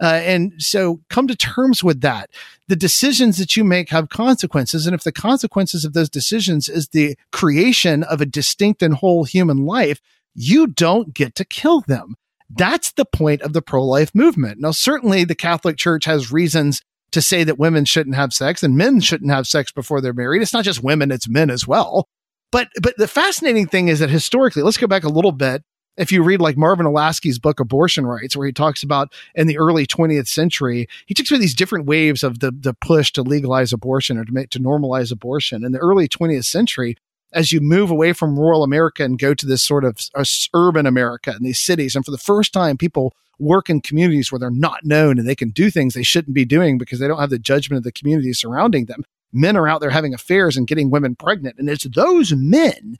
Uh, 0.00 0.20
and 0.22 0.54
so 0.58 1.00
come 1.10 1.26
to 1.26 1.36
terms 1.36 1.82
with 1.82 2.00
that. 2.02 2.30
The 2.68 2.76
decisions 2.76 3.38
that 3.38 3.56
you 3.56 3.64
make 3.64 3.88
have 3.88 4.08
consequences. 4.08 4.86
And 4.86 4.94
if 4.94 5.02
the 5.02 5.12
consequences 5.12 5.84
of 5.84 5.94
those 5.94 6.10
decisions 6.10 6.68
is 6.68 6.88
the 6.88 7.16
creation 7.32 8.04
of 8.04 8.20
a 8.20 8.26
distinct 8.26 8.82
and 8.82 8.94
whole 8.94 9.24
human 9.24 9.66
life, 9.66 10.00
you 10.34 10.68
don't 10.68 11.12
get 11.12 11.34
to 11.34 11.44
kill 11.44 11.80
them. 11.80 12.14
That's 12.48 12.92
the 12.92 13.04
point 13.04 13.42
of 13.42 13.52
the 13.52 13.62
pro 13.62 13.84
life 13.84 14.14
movement. 14.14 14.60
Now, 14.60 14.70
certainly 14.70 15.24
the 15.24 15.34
Catholic 15.34 15.76
Church 15.76 16.04
has 16.04 16.32
reasons 16.32 16.82
to 17.12 17.22
say 17.22 17.44
that 17.44 17.58
women 17.58 17.84
shouldn't 17.84 18.16
have 18.16 18.32
sex 18.32 18.62
and 18.62 18.76
men 18.76 19.00
shouldn't 19.00 19.30
have 19.30 19.46
sex 19.46 19.72
before 19.72 20.00
they're 20.00 20.12
married. 20.12 20.42
It's 20.42 20.52
not 20.52 20.64
just 20.64 20.82
women, 20.82 21.10
it's 21.10 21.28
men 21.28 21.50
as 21.50 21.66
well. 21.66 22.08
But 22.50 22.68
but 22.82 22.96
the 22.96 23.08
fascinating 23.08 23.66
thing 23.66 23.88
is 23.88 23.98
that 23.98 24.10
historically, 24.10 24.62
let's 24.62 24.76
go 24.78 24.86
back 24.86 25.04
a 25.04 25.08
little 25.08 25.32
bit. 25.32 25.62
If 25.96 26.12
you 26.12 26.22
read 26.22 26.40
like 26.40 26.56
Marvin 26.56 26.86
Olasky's 26.86 27.40
book 27.40 27.58
Abortion 27.58 28.06
Rites, 28.06 28.36
where 28.36 28.46
he 28.46 28.52
talks 28.52 28.84
about 28.84 29.12
in 29.34 29.48
the 29.48 29.58
early 29.58 29.84
20th 29.84 30.28
century, 30.28 30.88
he 31.06 31.14
talks 31.14 31.30
about 31.30 31.40
these 31.40 31.56
different 31.56 31.86
waves 31.86 32.22
of 32.22 32.38
the 32.38 32.52
the 32.52 32.74
push 32.74 33.12
to 33.12 33.22
legalize 33.22 33.72
abortion 33.72 34.16
or 34.16 34.24
to 34.24 34.32
make 34.32 34.50
to 34.50 34.60
normalize 34.60 35.12
abortion. 35.12 35.64
In 35.64 35.72
the 35.72 35.78
early 35.78 36.08
20th 36.08 36.46
century, 36.46 36.96
as 37.32 37.52
you 37.52 37.60
move 37.60 37.90
away 37.90 38.12
from 38.12 38.38
rural 38.38 38.62
America 38.62 39.04
and 39.04 39.18
go 39.18 39.34
to 39.34 39.46
this 39.46 39.62
sort 39.62 39.84
of 39.84 39.98
uh, 40.14 40.24
urban 40.54 40.86
America 40.86 41.34
in 41.36 41.42
these 41.42 41.60
cities, 41.60 41.94
and 41.94 42.04
for 42.04 42.12
the 42.12 42.18
first 42.18 42.52
time, 42.52 42.78
people 42.78 43.14
work 43.38 43.70
in 43.70 43.80
communities 43.80 44.30
where 44.30 44.38
they're 44.38 44.50
not 44.50 44.84
known 44.84 45.18
and 45.18 45.28
they 45.28 45.34
can 45.34 45.50
do 45.50 45.70
things 45.70 45.94
they 45.94 46.02
shouldn't 46.02 46.34
be 46.34 46.44
doing 46.44 46.78
because 46.78 46.98
they 46.98 47.08
don't 47.08 47.20
have 47.20 47.30
the 47.30 47.38
judgment 47.38 47.78
of 47.78 47.84
the 47.84 47.92
community 47.92 48.32
surrounding 48.32 48.86
them. 48.86 49.04
Men 49.32 49.56
are 49.56 49.68
out 49.68 49.80
there 49.80 49.90
having 49.90 50.14
affairs 50.14 50.56
and 50.56 50.66
getting 50.66 50.90
women 50.90 51.14
pregnant. 51.14 51.56
And 51.58 51.68
it's 51.68 51.86
those 51.94 52.32
men 52.32 52.96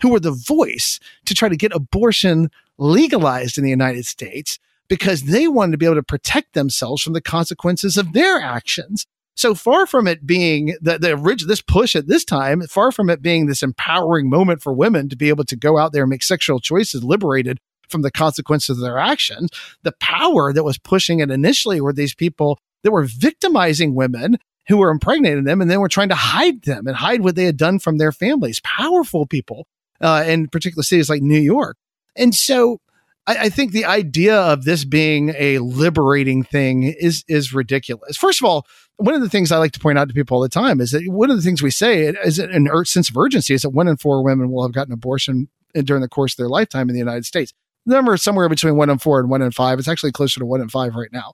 who 0.00 0.14
are 0.14 0.20
the 0.20 0.32
voice 0.32 0.98
to 1.26 1.34
try 1.34 1.48
to 1.48 1.56
get 1.56 1.72
abortion 1.72 2.50
legalized 2.78 3.58
in 3.58 3.64
the 3.64 3.70
United 3.70 4.06
States 4.06 4.58
because 4.88 5.22
they 5.22 5.48
wanted 5.48 5.72
to 5.72 5.78
be 5.78 5.86
able 5.86 5.96
to 5.96 6.02
protect 6.02 6.54
themselves 6.54 7.02
from 7.02 7.12
the 7.12 7.20
consequences 7.20 7.96
of 7.96 8.12
their 8.12 8.40
actions. 8.40 9.06
So 9.34 9.54
far 9.54 9.86
from 9.86 10.06
it 10.06 10.26
being 10.26 10.76
the, 10.80 10.98
the 10.98 11.12
original, 11.12 11.48
this 11.48 11.62
push 11.62 11.96
at 11.96 12.06
this 12.06 12.24
time, 12.24 12.60
far 12.62 12.92
from 12.92 13.08
it 13.08 13.22
being 13.22 13.46
this 13.46 13.62
empowering 13.62 14.28
moment 14.28 14.62
for 14.62 14.72
women 14.72 15.08
to 15.08 15.16
be 15.16 15.30
able 15.30 15.44
to 15.44 15.56
go 15.56 15.78
out 15.78 15.92
there 15.92 16.02
and 16.02 16.10
make 16.10 16.22
sexual 16.22 16.60
choices 16.60 17.02
liberated 17.02 17.58
from 17.92 18.02
the 18.02 18.10
consequences 18.10 18.78
of 18.78 18.82
their 18.82 18.98
actions. 18.98 19.50
The 19.82 19.92
power 20.00 20.52
that 20.52 20.64
was 20.64 20.78
pushing 20.78 21.20
it 21.20 21.30
initially 21.30 21.80
were 21.80 21.92
these 21.92 22.14
people 22.14 22.58
that 22.82 22.90
were 22.90 23.04
victimizing 23.04 23.94
women 23.94 24.38
who 24.68 24.78
were 24.78 24.90
impregnating 24.90 25.44
them 25.44 25.60
and 25.60 25.70
then 25.70 25.80
were 25.80 25.88
trying 25.88 26.08
to 26.08 26.14
hide 26.14 26.62
them 26.62 26.86
and 26.86 26.96
hide 26.96 27.20
what 27.20 27.36
they 27.36 27.44
had 27.44 27.56
done 27.56 27.78
from 27.78 27.98
their 27.98 28.12
families. 28.12 28.60
Powerful 28.60 29.26
people 29.26 29.66
uh, 30.00 30.24
in 30.26 30.48
particular 30.48 30.82
cities 30.82 31.08
like 31.08 31.22
New 31.22 31.40
York. 31.40 31.76
And 32.16 32.34
so 32.34 32.80
I, 33.26 33.36
I, 33.36 33.48
think 33.48 33.72
the 33.72 33.84
idea 33.84 34.36
of 34.36 34.64
this 34.64 34.84
being 34.84 35.34
a 35.38 35.58
liberating 35.58 36.42
thing 36.42 36.82
is 36.82 37.24
is 37.28 37.52
ridiculous. 37.52 38.16
First 38.16 38.40
of 38.40 38.44
all, 38.44 38.66
one 38.96 39.14
of 39.14 39.20
the 39.20 39.28
things 39.28 39.50
I 39.50 39.58
like 39.58 39.72
to 39.72 39.80
point 39.80 39.98
out 39.98 40.08
to 40.08 40.14
people 40.14 40.36
all 40.36 40.42
the 40.42 40.48
time 40.48 40.80
is 40.80 40.90
that 40.90 41.02
one 41.06 41.30
of 41.30 41.36
the 41.36 41.42
things 41.42 41.62
we 41.62 41.70
say 41.70 42.06
is 42.24 42.38
an 42.38 42.68
sense 42.84 43.08
of 43.08 43.16
urgency 43.16 43.54
is 43.54 43.62
that 43.62 43.70
one 43.70 43.88
in 43.88 43.96
four 43.96 44.22
women 44.22 44.50
will 44.50 44.62
have 44.62 44.72
gotten 44.72 44.92
abortion 44.92 45.48
during 45.74 46.02
the 46.02 46.08
course 46.08 46.34
of 46.34 46.36
their 46.36 46.48
lifetime 46.48 46.88
in 46.88 46.94
the 46.94 46.98
United 46.98 47.24
States. 47.24 47.52
Number 47.84 48.16
somewhere 48.16 48.48
between 48.48 48.76
one 48.76 48.90
and 48.90 49.00
four 49.00 49.20
and 49.20 49.28
one 49.28 49.42
and 49.42 49.54
five. 49.54 49.78
It's 49.78 49.88
actually 49.88 50.12
closer 50.12 50.40
to 50.40 50.46
one 50.46 50.60
and 50.60 50.70
five 50.70 50.94
right 50.94 51.12
now. 51.12 51.32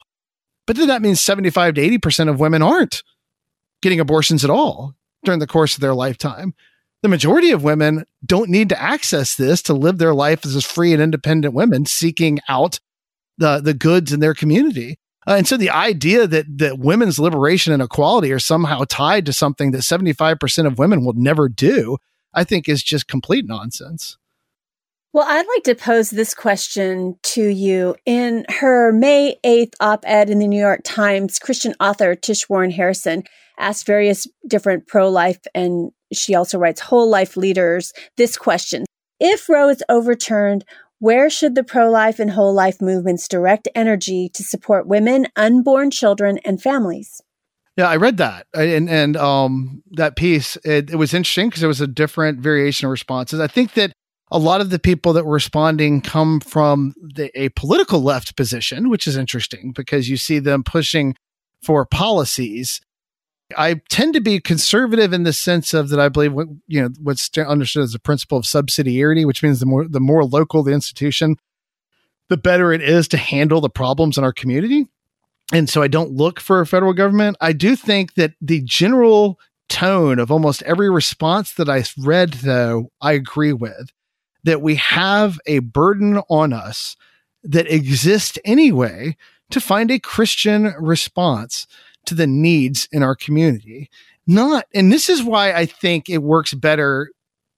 But 0.67 0.77
then 0.77 0.89
that 0.89 1.03
means 1.03 1.21
75 1.21 1.75
to 1.75 1.99
80% 1.99 2.29
of 2.29 2.41
women 2.41 2.63
aren't 2.63 3.03
getting 3.83 4.01
abortions 4.01 4.45
at 4.45 4.51
all 4.51 4.95
during 5.25 5.41
the 5.41 5.47
course 5.47 5.75
of 5.75 5.81
their 5.81 5.95
lifetime. 5.95 6.55
The 7.03 7.09
majority 7.09 7.53
of 7.53 7.63
women 7.63 8.05
don't 8.25 8.51
need 8.51 8.69
to 8.71 8.81
access 8.81 9.37
this 9.37 9.63
to 9.63 9.73
live 9.73 9.99
their 9.99 10.15
life 10.15 10.45
as 10.45 10.65
free 10.65 10.93
and 10.93 11.03
independent 11.03 11.55
women 11.55 11.87
seeking 11.87 12.41
out 12.49 12.81
the, 13.39 13.61
the 13.61 13.75
goods 13.75 14.13
in 14.13 14.21
their 14.21 14.35
community. 14.35 14.99
Uh, 15.27 15.37
and 15.37 15.47
so 15.47 15.57
the 15.57 15.71
idea 15.71 16.27
that, 16.27 16.47
that 16.59 16.79
women's 16.79 17.19
liberation 17.19 17.73
and 17.73 17.83
equality 17.83 18.33
are 18.33 18.39
somehow 18.39 18.85
tied 18.89 19.27
to 19.27 19.33
something 19.33 19.71
that 19.71 19.83
75% 19.83 20.67
of 20.67 20.79
women 20.79 21.05
will 21.05 21.13
never 21.13 21.49
do, 21.49 21.99
I 22.35 22.45
think 22.45 22.69
is 22.69 22.83
just 22.83 23.09
complete 23.09 23.47
nonsense. 23.47 24.17
Well, 25.19 25.27
I'd 25.29 25.49
like 25.49 25.65
to 25.65 25.75
pose 25.75 26.11
this 26.11 26.33
question 26.33 27.17
to 27.25 27.43
you. 27.43 27.97
In 28.07 28.47
her 28.61 28.93
May 28.93 29.35
8th 29.45 29.73
op 29.81 30.05
ed 30.07 30.31
in 30.31 30.39
the 30.39 30.47
New 30.47 30.61
York 30.61 30.83
Times, 30.85 31.41
Christian 31.41 31.75
author 31.81 32.15
Tish 32.15 32.49
Warren 32.49 32.71
Harrison 32.71 33.25
asked 33.59 33.85
various 33.85 34.29
different 34.47 34.87
pro 34.87 35.09
life 35.09 35.41
and 35.57 35.91
she 36.13 36.37
also 36.37 36.57
writes 36.57 36.81
whole 36.81 37.11
life 37.11 37.37
leaders 37.37 37.93
this 38.17 38.37
question 38.37 38.85
If 39.19 39.49
Roe 39.49 39.69
is 39.71 39.83
overturned, 39.89 40.65
where 41.01 41.29
should 41.29 41.57
the 41.57 41.65
pro 41.65 41.91
life 41.91 42.21
and 42.21 42.31
whole 42.31 42.55
life 42.55 42.81
movements 42.81 43.27
direct 43.27 43.67
energy 43.75 44.31
to 44.35 44.45
support 44.45 44.87
women, 44.87 45.27
unborn 45.35 45.91
children, 45.91 46.39
and 46.45 46.63
families? 46.63 47.21
Yeah, 47.77 47.89
I 47.89 47.97
read 47.97 48.19
that, 48.19 48.47
and 48.55 48.89
and 48.89 49.17
um, 49.17 49.83
that 49.91 50.15
piece 50.15 50.55
it, 50.65 50.91
it 50.91 50.97
was 50.97 51.13
interesting 51.13 51.49
because 51.49 51.65
it 51.65 51.67
was 51.67 51.81
a 51.81 51.89
different 51.89 52.39
variation 52.39 52.87
of 52.87 52.93
responses. 52.93 53.41
I 53.41 53.49
think 53.49 53.75
that 53.75 53.91
a 54.31 54.39
lot 54.39 54.61
of 54.61 54.71
the 54.71 54.79
people 54.79 55.13
that 55.15 55.25
were 55.25 55.35
responding 55.35 56.01
come 56.01 56.41
from 56.41 56.95
the, 57.01 57.31
a 57.41 57.49
political 57.51 58.01
left 58.01 58.37
position, 58.37 58.91
which 58.91 59.07
is 59.07 59.17
interesting 59.17 59.73
because 59.73 60.09
you 60.09 60.17
see 60.17 60.39
them 60.39 60.63
pushing 60.63 61.17
for 61.63 61.85
policies. 61.87 62.81
I 63.57 63.81
tend 63.89 64.13
to 64.15 64.21
be 64.21 64.41
conservative 64.41 65.13
in 65.13 65.23
the 65.23 65.33
sense 65.33 65.73
of 65.73 65.89
that 65.89 65.99
I 66.01 66.11
believe 66.11 66.35
what 66.35 66.49
you 66.67 66.83
know 66.83 66.91
what's 67.01 67.31
understood 67.39 67.85
as 67.85 67.93
the 67.93 67.99
principle 67.99 68.37
of 68.37 68.45
subsidiarity, 68.45 69.27
which 69.27 69.43
means 69.43 69.61
the 69.61 69.67
more 69.67 69.89
the 69.89 70.01
more 70.01 70.25
local 70.25 70.63
the 70.63 70.73
institution, 70.73 71.37
the 72.29 72.37
better 72.37 72.73
it 72.73 72.83
is 72.83 73.09
to 73.09 73.17
handle 73.17 73.63
the 73.63 73.71
problems 73.71 74.19
in 74.19 74.25
our 74.25 74.35
community. 74.35 74.87
And 75.51 75.71
so 75.71 75.81
I 75.81 75.89
don't 75.89 76.13
look 76.13 76.41
for 76.41 76.61
a 76.61 76.67
federal 76.67 76.93
government. 76.93 77.39
I 77.41 77.55
do 77.55 77.75
think 77.75 78.15
that 78.15 78.33
the 78.39 78.61
general 78.61 79.39
tone 79.71 80.19
of 80.19 80.31
almost 80.31 80.63
every 80.65 80.91
response 80.91 81.55
that 81.55 81.71
I 81.71 81.85
read, 81.97 82.35
though, 82.35 82.91
I 83.01 83.13
agree 83.13 83.55
with 83.55 83.91
that 84.49 84.63
we 84.63 84.77
have 84.77 85.39
a 85.45 85.59
burden 85.59 86.23
on 86.31 86.55
us 86.55 86.97
that 87.45 87.71
exists 87.71 88.39
anyway 88.47 89.15
to 89.51 89.61
find 89.61 89.91
a 89.91 89.99
Christian 89.99 90.75
response 90.81 91.67
to 92.07 92.15
the 92.15 92.27
needs 92.27 92.89
in 92.91 93.03
our 93.03 93.15
community. 93.15 93.91
Not, 94.27 94.65
and 94.75 94.91
this 94.91 95.11
is 95.11 95.23
why 95.23 95.53
I 95.53 95.67
think 95.67 96.09
it 96.09 96.23
works 96.23 96.55
better 96.55 97.11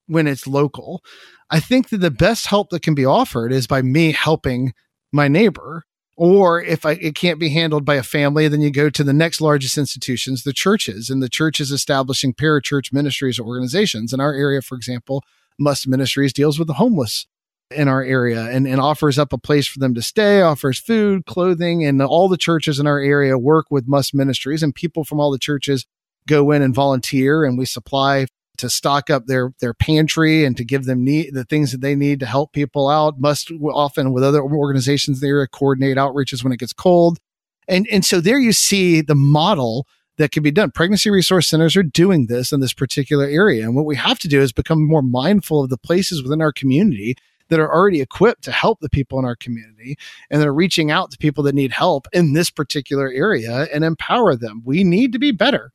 when 0.09 0.27
it's 0.27 0.49
local. 0.49 1.05
I 1.49 1.61
think 1.61 1.91
that 1.91 1.99
the 1.99 2.11
best 2.11 2.47
help 2.47 2.71
that 2.71 2.83
can 2.83 2.97
be 2.97 3.05
offered 3.05 3.53
is 3.53 3.69
by 3.69 3.83
me 3.83 4.11
helping 4.11 4.75
my 5.13 5.29
neighbor. 5.29 5.85
Or 6.17 6.61
if 6.61 6.85
I, 6.85 6.93
it 6.95 7.15
can't 7.15 7.39
be 7.39 7.51
handled 7.51 7.85
by 7.85 7.95
a 7.95 8.03
family, 8.03 8.49
then 8.49 8.63
you 8.63 8.73
go 8.73 8.91
to 8.91 9.05
the 9.05 9.13
next 9.13 9.41
largest 9.41 9.79
institutions, 9.79 10.43
the 10.43 10.53
churches, 10.53 11.09
and 11.09 11.23
the 11.23 11.29
churches 11.29 11.71
establishing 11.71 12.35
parachurch 12.35 12.93
ministries 12.93 13.39
or 13.39 13.47
organizations. 13.47 14.13
In 14.13 14.19
our 14.19 14.35
area, 14.35 14.61
for 14.61 14.75
example, 14.75 15.23
Must 15.61 15.87
Ministries 15.87 16.33
deals 16.33 16.59
with 16.59 16.69
the 16.69 16.75
homeless 16.75 17.27
in 17.71 17.87
our 17.87 18.03
area 18.03 18.47
and, 18.47 18.67
and 18.67 18.81
offers 18.81 19.19
up 19.19 19.33
a 19.33 19.39
place 19.39 19.67
for 19.67 19.79
them 19.79 19.95
to 19.95 20.03
stay, 20.03 20.41
offers 20.43 20.81
food, 20.81 21.25
clothing, 21.27 21.85
and 21.85 22.03
all 22.03 22.29
the 22.29 22.37
churches 22.37 22.81
in 22.81 22.87
our 22.87 22.99
area 22.99 23.39
work 23.39 23.67
with 23.71 23.87
Must 23.87 24.15
Ministries 24.15 24.63
and 24.63 24.75
people 24.75 25.05
from 25.05 25.21
all 25.21 25.31
the 25.31 25.39
churches 25.39 25.87
go 26.27 26.51
in 26.51 26.63
and 26.63 26.75
volunteer 26.75 27.45
and 27.45 27.57
we 27.57 27.65
supply 27.65 28.27
to 28.59 28.69
stock 28.69 29.09
up 29.09 29.27
their 29.27 29.53
their 29.61 29.73
pantry 29.73 30.45
and 30.45 30.57
to 30.57 30.65
give 30.65 30.85
them 30.85 31.03
need 31.03 31.33
the 31.33 31.45
things 31.45 31.73
that 31.73 31.81
they 31.81 31.95
need 31.95 32.21
to 32.21 32.27
help 32.27 32.53
people 32.53 32.89
out. 32.89 33.19
Must 33.19 33.51
often 33.73 34.13
with 34.13 34.23
other 34.23 34.43
organizations 34.43 35.21
there 35.21 35.47
coordinate 35.47 35.97
outreaches 35.97 36.45
when 36.45 36.53
it 36.53 36.59
gets 36.59 36.75
cold. 36.75 37.19
And 37.67 37.87
and 37.91 38.05
so 38.05 38.21
there 38.21 38.39
you 38.39 38.53
see 38.53 39.01
the 39.01 39.15
model 39.15 39.87
that 40.21 40.33
can 40.33 40.43
be 40.43 40.51
done. 40.51 40.71
Pregnancy 40.71 41.11
resource 41.11 41.49
centers 41.49 41.77
are 41.77 41.83
doing 41.83 42.27
this 42.27 42.53
in 42.53 42.61
this 42.61 42.75
particular 42.75 43.25
area. 43.25 43.65
And 43.65 43.75
what 43.75 43.87
we 43.87 43.97
have 43.97 44.19
to 44.19 44.29
do 44.29 44.41
is 44.43 44.53
become 44.53 44.87
more 44.87 45.03
mindful 45.03 45.65
of 45.65 45.71
the 45.71 45.79
places 45.79 46.23
within 46.23 46.43
our 46.43 46.53
community 46.53 47.17
that 47.49 47.59
are 47.59 47.73
already 47.73 48.03
equipped 48.03 48.45
to 48.45 48.53
help 48.53 48.81
the 48.81 48.91
people 48.91 49.19
in 49.19 49.25
our 49.25 49.35
community 49.35 49.97
and 50.31 50.41
they're 50.41 50.53
reaching 50.53 50.91
out 50.91 51.11
to 51.11 51.19
people 51.19 51.43
that 51.45 51.55
need 51.55 51.73
help 51.73 52.07
in 52.13 52.35
this 52.35 52.51
particular 52.51 53.11
area 53.11 53.67
and 53.73 53.83
empower 53.83 54.37
them. 54.37 54.63
We 54.65 54.85
need 54.85 55.13
to 55.15 55.19
be 55.19 55.33
better. 55.33 55.73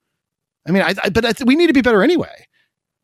I 0.68 0.72
mean, 0.72 0.84
I, 0.84 0.94
I 1.04 1.10
but 1.10 1.26
I 1.26 1.34
th- 1.34 1.48
we 1.48 1.56
need 1.56 1.68
to 1.68 1.74
be 1.74 1.82
better 1.82 2.04
anyway, 2.04 2.46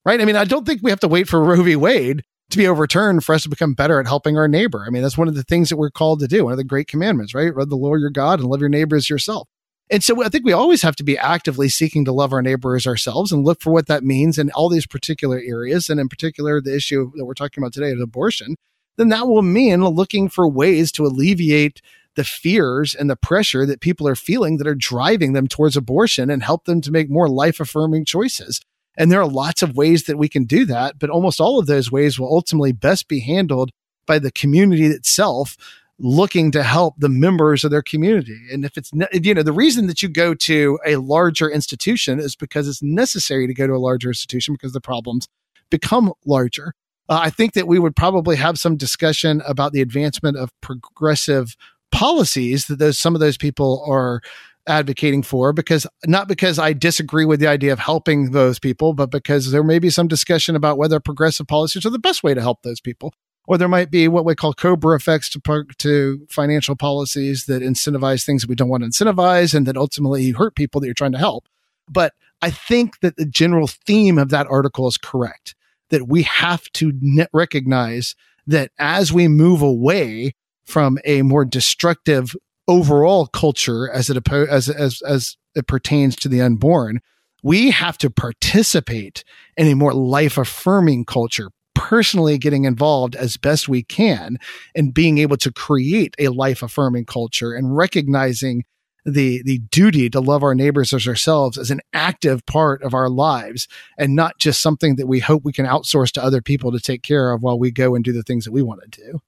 right? 0.05 0.22
I 0.22 0.26
mean, 0.26 0.35
I 0.35 0.45
don't 0.45 0.65
think 0.65 0.81
we 0.84 0.91
have 0.91 0.99
to 1.01 1.07
wait 1.07 1.27
for 1.27 1.43
Roe 1.43 1.63
v. 1.63 1.76
Wade 1.76 2.23
to 2.51 2.57
be 2.57 2.68
overturned 2.68 3.26
for 3.26 3.34
us 3.34 3.43
to 3.43 3.49
become 3.49 3.73
better 3.73 3.99
at 3.99 4.07
helping 4.07 4.38
our 4.38 4.47
neighbor. 4.47 4.84
I 4.85 4.91
mean, 4.91 5.01
that's 5.01 5.18
one 5.18 5.27
of 5.27 5.35
the 5.35 5.43
things 5.43 5.69
that 5.69 5.77
we're 5.77 5.89
called 5.89 6.19
to 6.19 6.27
do. 6.27 6.43
One 6.43 6.53
of 6.53 6.57
the 6.57 6.63
great 6.63 6.88
commandments, 6.88 7.34
right? 7.34 7.55
Love 7.55 7.69
the 7.69 7.76
Lord 7.76 7.99
your 7.99 8.09
God 8.11 8.39
and 8.39 8.47
love 8.47 8.59
your 8.59 8.69
neighbor 8.69 8.95
as 8.95 9.09
yourself. 9.09 9.47
And 9.91 10.03
so 10.03 10.23
I 10.23 10.30
think 10.30 10.45
we 10.45 10.53
always 10.53 10.81
have 10.84 10.95
to 10.95 11.03
be 11.03 11.18
actively 11.18 11.68
seeking 11.68 12.05
to 12.05 12.13
love 12.13 12.31
our 12.31 12.41
neighbors 12.41 12.88
ourselves 12.88 13.31
and 13.31 13.43
look 13.43 13.61
for 13.61 13.72
what 13.72 13.88
that 13.88 14.03
means 14.03 14.38
in 14.38 14.49
all 14.51 14.69
these 14.69 14.88
particular 14.88 15.41
areas. 15.45 15.89
And 15.89 15.99
in 15.99 16.07
particular, 16.07 16.61
the 16.61 16.76
issue 16.76 17.11
that 17.18 17.26
we're 17.26 17.34
talking 17.34 17.61
about 17.61 17.73
today 17.73 17.89
is 17.89 18.01
abortion 18.01 18.55
then 18.97 19.09
that 19.09 19.27
will 19.27 19.41
mean 19.41 19.84
looking 19.84 20.30
for 20.30 20.47
ways 20.47 20.91
to 20.93 21.05
alleviate 21.05 21.81
the 22.15 22.23
fears 22.23 22.93
and 22.93 23.09
the 23.09 23.15
pressure 23.15 23.65
that 23.65 23.81
people 23.81 24.07
are 24.07 24.15
feeling 24.15 24.57
that 24.57 24.68
are 24.68 24.76
driving 24.76 25.34
them 25.34 25.47
towards 25.47 25.77
abortion 25.77 26.30
and 26.30 26.43
help 26.43 26.65
them 26.65 26.81
to 26.81 26.91
make 26.91 27.09
more 27.09 27.30
life 27.30 27.59
affirming 27.59 28.05
choices. 28.05 28.61
And 28.97 29.11
there 29.11 29.22
are 29.22 29.27
lots 29.27 29.63
of 29.63 29.77
ways 29.77 30.03
that 30.03 30.18
we 30.18 30.27
can 30.27 30.43
do 30.43 30.65
that, 30.65 30.99
but 30.99 31.09
almost 31.09 31.39
all 31.39 31.57
of 31.57 31.68
those 31.68 31.91
ways 31.91 32.19
will 32.19 32.27
ultimately 32.27 32.73
best 32.73 33.07
be 33.07 33.22
handled 33.22 33.72
by 34.05 34.19
the 34.19 34.31
community 34.31 34.85
itself 34.88 35.55
looking 36.02 36.52
to 36.52 36.64
help 36.64 36.95
the 36.98 37.10
members 37.10 37.64
of 37.64 37.69
their 37.69 37.84
community. 37.84 38.40
And 38.52 38.65
if 38.65 38.76
it's, 38.76 38.91
you 39.14 39.34
know, 39.36 39.44
the 39.44 39.53
reason 39.53 39.86
that 39.86 40.02
you 40.02 40.10
go 40.10 40.34
to 40.34 40.80
a 40.84 40.95
larger 40.95 41.49
institution 41.49 42.19
is 42.19 42.36
because 42.36 42.68
it's 42.68 42.82
necessary 42.82 43.45
to 43.45 43.53
go 43.53 43.68
to 43.68 43.73
a 43.73 43.78
larger 43.78 44.10
institution 44.10 44.56
because 44.56 44.73
the 44.73 44.82
problems 44.82 45.28
become 45.69 46.11
larger. 46.26 46.73
Uh, 47.07 47.19
I 47.22 47.30
think 47.30 47.53
that 47.53 47.68
we 47.68 47.78
would 47.78 47.95
probably 47.95 48.36
have 48.36 48.57
some 48.57 48.78
discussion 48.78 49.41
about 49.45 49.73
the 49.73 49.82
advancement 49.82 50.38
of 50.38 50.49
progressive 50.61 51.56
policies 51.91 52.65
that 52.65 52.80
those 52.80 52.98
some 52.98 53.14
of 53.14 53.22
those 53.22 53.38
people 53.38 53.86
are 53.88 54.22
advocating 54.68 55.22
for 55.22 55.53
because 55.53 55.86
not 56.06 56.28
because 56.28 56.57
I 56.57 56.73
disagree 56.73 57.26
with 57.26 57.40
the 57.40 57.48
idea 57.48 57.73
of 57.73 57.80
helping 57.80 58.32
those 58.32 58.60
people, 58.60 58.94
but 58.94 59.11
because 59.11 59.52
there 59.52 59.64
may 59.64 59.78
be 59.78 59.90
some 59.90 60.07
discussion 60.07 60.56
about 60.56 60.78
whether 60.78 60.99
progressive 60.99 61.48
policies 61.48 61.86
are 61.86 61.90
the 61.90 61.99
best 61.99 62.23
way 62.23 62.34
to 62.34 62.41
help 62.41 62.64
those 62.64 62.80
people. 62.80 63.14
Or 63.47 63.57
there 63.57 63.68
might 63.68 63.91
be 63.91 64.07
what 64.07 64.23
we 64.23 64.35
call 64.35 64.53
cobra 64.53 64.95
effects 64.95 65.30
to, 65.30 65.65
to 65.80 66.27
financial 66.30 66.76
policies 66.76 67.45
that 67.45 67.61
incentivize 67.61 68.23
things 68.23 68.43
that 68.43 68.49
we 68.49 68.55
don't 68.55 68.69
want 68.69 68.84
to 68.84 68.89
incentivize 68.89 69.53
and 69.53 69.65
that 69.65 69.77
ultimately 69.77 70.31
hurt 70.31 70.55
people 70.55 70.80
that 70.80 70.88
you're 70.88 70.93
trying 70.93 71.11
to 71.13 71.18
help. 71.18 71.47
But 71.89 72.13
I 72.41 72.51
think 72.51 72.99
that 72.99 73.18
the 73.18 73.26
general 73.26 73.68
theme 73.68 74.18
of 74.18 74.30
that 74.30 74.47
article 74.47 74.88
is 74.88 74.97
correct 74.97 75.55
that 75.91 76.07
we 76.07 76.23
have 76.23 76.63
to 76.72 76.93
recognize 77.34 78.15
that 78.47 78.72
as 78.80 79.13
we 79.13 79.27
move 79.27 79.61
away 79.61 80.34
from 80.65 80.97
a 81.05 81.22
more 81.22 81.45
destructive 81.45 82.35
overall 82.68 83.27
culture 83.27 83.91
as 83.91 84.09
it 84.09 84.18
as 84.31 84.69
as 84.69 85.01
as 85.01 85.38
it 85.55 85.68
pertains 85.68 86.15
to 86.15 86.30
the 86.30 86.41
unborn, 86.41 87.01
we 87.43 87.72
have 87.72 87.97
to 87.99 88.09
participate 88.09 89.23
in 89.57 89.68
a 89.68 89.76
more 89.76 89.93
life 89.93 90.38
affirming 90.38 91.05
culture, 91.05 91.49
personally 91.73 92.38
getting 92.38 92.65
involved 92.65 93.15
as 93.15 93.38
best 93.38 93.69
we 93.69 93.84
can 93.84 94.38
and 94.76 94.93
being 94.93 95.18
able 95.18 95.38
to 95.38 95.52
create 95.52 96.15
a 96.19 96.30
life 96.30 96.61
affirming 96.61 97.06
culture 97.06 97.53
and 97.53 97.76
recognizing 97.76 98.64
the 99.06 99.41
the 99.43 99.57
duty 99.57 100.10
to 100.10 100.19
love 100.19 100.43
our 100.43 100.53
neighbors 100.53 100.93
as 100.93 101.07
ourselves 101.07 101.57
as 101.57 101.72
an 101.72 101.81
active 101.93 102.45
part 102.45 102.84
of 102.84 102.93
our 102.93 103.10
lives 103.10 103.68
and 103.98 104.15
not 104.15 104.38
just 104.38 104.61
something 104.61 104.95
that 104.95 105.07
we 105.07 105.19
hope 105.19 105.43
we 105.43 105.52
can 105.52 105.65
outsource 105.65 106.11
to 106.11 106.23
other 106.23 106.41
people 106.41 106.72
to 106.72 106.80
take 106.80 107.02
care 107.02 107.31
of 107.31 107.41
while 107.41 107.57
we 107.57 107.72
go 107.72 107.95
and 107.95 108.03
do 108.03 108.14
the 108.14 108.23
things 108.23 108.45
that 108.45 108.52
we 108.52 108.61
want 108.61 108.81
to 108.84 109.02
do. 109.02 109.22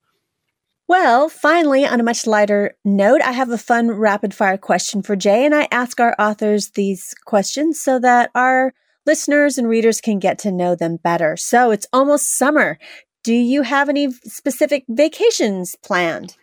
Well, 0.88 1.30
finally, 1.30 1.88
on 1.88 2.00
a 2.00 2.04
much 2.04 2.28
lighter 2.28 2.76
note, 2.84 3.22
I 3.22 3.32
have 3.32 3.50
a 3.50 3.58
fun 3.58 3.90
rapid 3.90 4.34
fire 4.34 4.58
question 4.58 5.02
for 5.02 5.16
Jay, 5.16 5.46
and 5.46 5.56
I 5.56 5.68
ask 5.72 6.00
our 6.00 6.14
authors 6.20 6.72
these 6.72 7.16
questions 7.26 7.82
so 7.82 8.00
that 8.00 8.30
our 8.36 8.74
listeners 9.06 9.58
and 9.58 9.68
readers 9.68 10.02
can 10.02 10.20
get 10.20 10.40
to 10.40 10.52
know 10.52 10.76
them 10.76 10.98
better. 10.98 11.38
So 11.38 11.72
it's 11.72 11.88
almost 11.94 12.38
summer. 12.38 12.78
Do 13.24 13.34
you 13.34 13.62
have 13.62 13.90
any 13.90 14.12
specific 14.12 14.84
vacations 14.90 15.76
planned? 15.84 16.36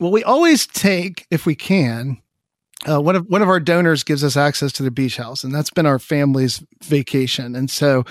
Well, 0.00 0.10
we 0.10 0.24
always 0.24 0.66
take, 0.66 1.26
if 1.30 1.46
we 1.46 1.54
can, 1.54 2.20
uh, 2.88 3.00
one 3.00 3.16
of 3.16 3.26
one 3.28 3.42
of 3.42 3.48
our 3.48 3.60
donors 3.60 4.04
gives 4.04 4.22
us 4.22 4.36
access 4.36 4.72
to 4.72 4.82
the 4.82 4.90
beach 4.90 5.16
house, 5.16 5.42
and 5.42 5.54
that's 5.54 5.70
been 5.70 5.86
our 5.86 5.98
family's 5.98 6.62
vacation. 6.84 7.56
And 7.56 7.70
so 7.70 8.04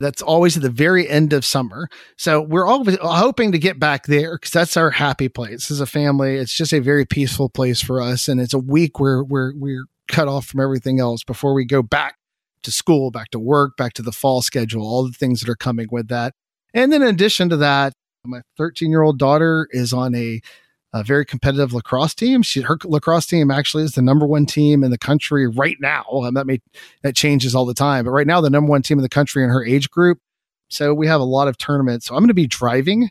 that's 0.00 0.22
always 0.22 0.56
at 0.56 0.62
the 0.62 0.70
very 0.70 1.08
end 1.08 1.32
of 1.32 1.44
summer. 1.44 1.88
So 2.16 2.40
we're 2.40 2.66
always 2.66 2.98
hoping 3.00 3.52
to 3.52 3.58
get 3.58 3.78
back 3.78 4.06
there 4.06 4.36
because 4.36 4.50
that's 4.50 4.76
our 4.76 4.90
happy 4.90 5.28
place 5.28 5.70
as 5.70 5.80
a 5.80 5.86
family. 5.86 6.36
It's 6.36 6.54
just 6.54 6.72
a 6.72 6.80
very 6.80 7.04
peaceful 7.04 7.48
place 7.48 7.80
for 7.80 8.02
us, 8.02 8.28
and 8.28 8.40
it's 8.40 8.54
a 8.54 8.58
week 8.58 8.98
where 8.98 9.22
we're 9.22 9.52
we're 9.54 9.84
cut 10.08 10.26
off 10.26 10.46
from 10.46 10.60
everything 10.60 10.98
else 10.98 11.22
before 11.22 11.54
we 11.54 11.64
go 11.64 11.82
back 11.82 12.16
to 12.62 12.72
school, 12.72 13.10
back 13.10 13.30
to 13.30 13.38
work, 13.38 13.76
back 13.76 13.92
to 13.94 14.02
the 14.02 14.12
fall 14.12 14.42
schedule, 14.42 14.82
all 14.82 15.06
the 15.06 15.12
things 15.12 15.40
that 15.40 15.48
are 15.48 15.56
coming 15.56 15.88
with 15.90 16.08
that. 16.08 16.34
And 16.74 16.92
then 16.92 17.02
in 17.02 17.08
addition 17.08 17.48
to 17.50 17.56
that, 17.58 17.92
my 18.24 18.42
13 18.56 18.90
year 18.90 19.02
old 19.02 19.18
daughter 19.18 19.68
is 19.70 19.92
on 19.92 20.14
a 20.14 20.40
a 20.92 21.04
very 21.04 21.24
competitive 21.24 21.72
lacrosse 21.72 22.14
team. 22.14 22.42
She, 22.42 22.62
her 22.62 22.76
lacrosse 22.84 23.26
team 23.26 23.50
actually 23.50 23.84
is 23.84 23.92
the 23.92 24.02
number 24.02 24.26
one 24.26 24.44
team 24.46 24.82
in 24.82 24.90
the 24.90 24.98
country 24.98 25.46
right 25.46 25.76
now. 25.80 26.04
And 26.10 26.36
that 26.36 26.46
may, 26.46 26.60
that 27.02 27.14
changes 27.14 27.54
all 27.54 27.64
the 27.64 27.74
time, 27.74 28.04
but 28.04 28.10
right 28.10 28.26
now 28.26 28.40
the 28.40 28.50
number 28.50 28.70
one 28.70 28.82
team 28.82 28.98
in 28.98 29.02
the 29.02 29.08
country 29.08 29.44
in 29.44 29.50
her 29.50 29.64
age 29.64 29.90
group. 29.90 30.18
So 30.68 30.92
we 30.94 31.06
have 31.06 31.20
a 31.20 31.24
lot 31.24 31.48
of 31.48 31.58
tournaments. 31.58 32.06
So 32.06 32.14
I'm 32.14 32.20
going 32.20 32.28
to 32.28 32.34
be 32.34 32.46
driving 32.46 33.10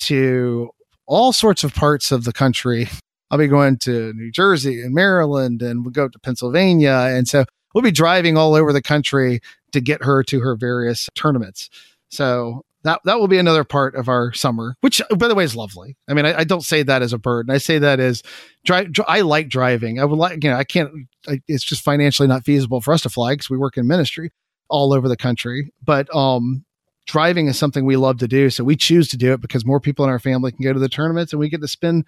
to 0.00 0.70
all 1.06 1.32
sorts 1.32 1.64
of 1.64 1.74
parts 1.74 2.12
of 2.12 2.24
the 2.24 2.32
country. 2.32 2.88
I'll 3.30 3.38
be 3.38 3.46
going 3.46 3.78
to 3.78 4.12
New 4.12 4.30
Jersey 4.30 4.82
and 4.82 4.94
Maryland 4.94 5.62
and 5.62 5.84
we'll 5.84 5.92
go 5.92 6.08
to 6.08 6.18
Pennsylvania. 6.18 7.06
And 7.10 7.26
so 7.26 7.44
we'll 7.74 7.82
be 7.82 7.90
driving 7.90 8.36
all 8.36 8.54
over 8.54 8.72
the 8.72 8.82
country 8.82 9.40
to 9.72 9.80
get 9.80 10.04
her 10.04 10.22
to 10.22 10.40
her 10.40 10.56
various 10.56 11.10
tournaments. 11.14 11.68
So 12.08 12.62
that 12.84 13.00
that 13.04 13.18
will 13.18 13.28
be 13.28 13.38
another 13.38 13.64
part 13.64 13.94
of 13.96 14.08
our 14.08 14.32
summer, 14.32 14.76
which 14.82 15.02
by 15.16 15.26
the 15.26 15.34
way 15.34 15.44
is 15.44 15.56
lovely. 15.56 15.96
I 16.08 16.14
mean, 16.14 16.26
I, 16.26 16.40
I 16.40 16.44
don't 16.44 16.62
say 16.62 16.82
that 16.82 17.02
as 17.02 17.12
a 17.12 17.18
burden. 17.18 17.52
I 17.52 17.58
say 17.58 17.78
that 17.78 17.98
as 17.98 18.22
drive. 18.64 18.90
I 19.08 19.22
like 19.22 19.48
driving. 19.48 19.98
I 19.98 20.04
would 20.04 20.18
like, 20.18 20.44
you 20.44 20.50
know, 20.50 20.56
I 20.56 20.64
can't. 20.64 20.90
I, 21.26 21.40
it's 21.48 21.64
just 21.64 21.82
financially 21.82 22.28
not 22.28 22.44
feasible 22.44 22.80
for 22.80 22.94
us 22.94 23.02
to 23.02 23.08
fly 23.08 23.32
because 23.32 23.50
we 23.50 23.56
work 23.56 23.76
in 23.76 23.86
ministry 23.86 24.30
all 24.68 24.92
over 24.92 25.08
the 25.08 25.16
country. 25.16 25.72
But 25.82 26.14
um, 26.14 26.64
driving 27.06 27.48
is 27.48 27.58
something 27.58 27.84
we 27.84 27.96
love 27.96 28.18
to 28.18 28.28
do, 28.28 28.50
so 28.50 28.64
we 28.64 28.76
choose 28.76 29.08
to 29.08 29.16
do 29.16 29.32
it 29.32 29.40
because 29.40 29.64
more 29.64 29.80
people 29.80 30.04
in 30.04 30.10
our 30.10 30.18
family 30.18 30.52
can 30.52 30.62
go 30.62 30.72
to 30.74 30.78
the 30.78 30.88
tournaments, 30.88 31.32
and 31.32 31.40
we 31.40 31.48
get 31.48 31.62
to 31.62 31.68
spend 31.68 32.04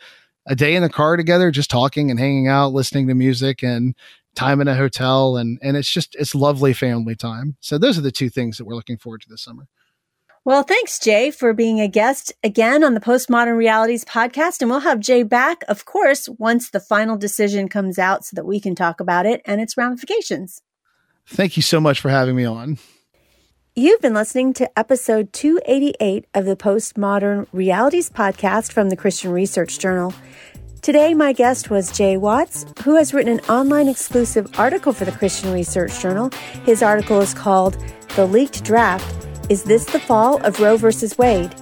a 0.47 0.55
day 0.55 0.77
in 0.77 0.83
the 0.83 0.89
car 0.91 1.17
together, 1.17 1.51
just 1.51 1.71
talking 1.71 2.11
and 2.11 2.21
hanging 2.21 2.49
out, 2.49 2.73
listening 2.73 3.09
to 3.09 3.15
music, 3.15 3.63
and 3.63 3.95
time 4.37 4.61
in 4.61 4.69
a 4.69 4.75
hotel 4.75 5.37
and 5.37 5.59
and 5.63 5.77
it's 5.77 5.91
just 5.91 6.15
it's 6.17 6.35
lovely 6.35 6.73
family 6.73 7.17
time 7.17 7.57
so 7.61 7.79
those 7.79 7.99
are 7.99 8.03
the 8.03 8.13
two 8.13 8.29
things 8.29 8.59
that 8.59 8.65
we're 8.65 8.75
looking 8.75 8.99
forward 8.99 9.21
to 9.23 9.29
this 9.29 9.43
summer 9.43 9.67
well, 10.47 10.63
thanks, 10.63 11.01
Jay, 11.01 11.33
for 11.33 11.53
being 11.53 11.81
a 11.81 11.89
guest 11.89 12.33
again 12.45 12.85
on 12.85 12.95
the 12.95 13.01
Postmodern 13.01 13.57
Realities 13.57 14.05
podcast. 14.05 14.61
And 14.61 14.71
we'll 14.71 14.79
have 14.79 15.01
Jay 15.01 15.25
back, 15.25 15.65
of 15.67 15.87
course, 15.87 16.29
once 16.39 16.71
the 16.71 16.79
final 16.79 17.17
decision 17.17 17.69
comes 17.69 17.99
out 17.99 18.25
so 18.25 18.37
that 18.37 18.47
we 18.47 18.61
can 18.61 18.77
talk 18.77 19.01
about 19.01 19.27
it 19.27 19.43
and 19.45 19.61
its 19.61 19.77
ramifications. 19.77 20.63
Thank 21.27 21.57
you 21.57 21.65
so 21.65 21.81
much 21.81 22.01
for 22.01 22.11
having 22.11 22.37
me 22.37 22.45
on. 22.45 22.79
You've 23.75 24.01
been 24.01 24.15
listening 24.15 24.53
to 24.55 24.79
episode 24.79 25.33
288 25.33 26.27
of 26.33 26.45
the 26.45 26.55
Postmodern 26.55 27.49
Realities 27.53 28.09
podcast 28.09 28.71
from 28.71 28.89
the 28.89 28.97
Christian 28.97 29.33
Research 29.33 29.81
Journal. 29.81 30.15
Today, 30.87 31.15
my 31.15 31.33
guest 31.33 31.69
was 31.69 31.91
Jay 31.91 32.17
Watts, 32.17 32.65
who 32.85 32.95
has 32.95 33.13
written 33.13 33.41
an 33.41 33.45
online 33.47 33.89
exclusive 33.89 34.49
article 34.57 34.93
for 34.93 35.05
the 35.05 35.11
Christian 35.11 35.53
Research 35.53 36.01
Journal. 36.01 36.31
His 36.63 36.81
article 36.81 37.21
is 37.21 37.35
called 37.35 37.77
The 38.15 38.25
Leaked 38.25 38.63
Draft 38.63 39.27
is 39.51 39.65
This 39.65 39.85
the 39.85 39.99
Fall 39.99 40.41
of 40.47 40.61
Roe 40.61 40.77
v. 40.77 40.87
Wade? 41.19 41.53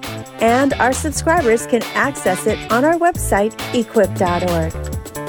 And 0.42 0.74
our 0.74 0.92
subscribers 0.92 1.66
can 1.66 1.82
access 1.94 2.46
it 2.46 2.70
on 2.70 2.84
our 2.84 2.98
website, 2.98 3.54
equip.org. 3.74 5.23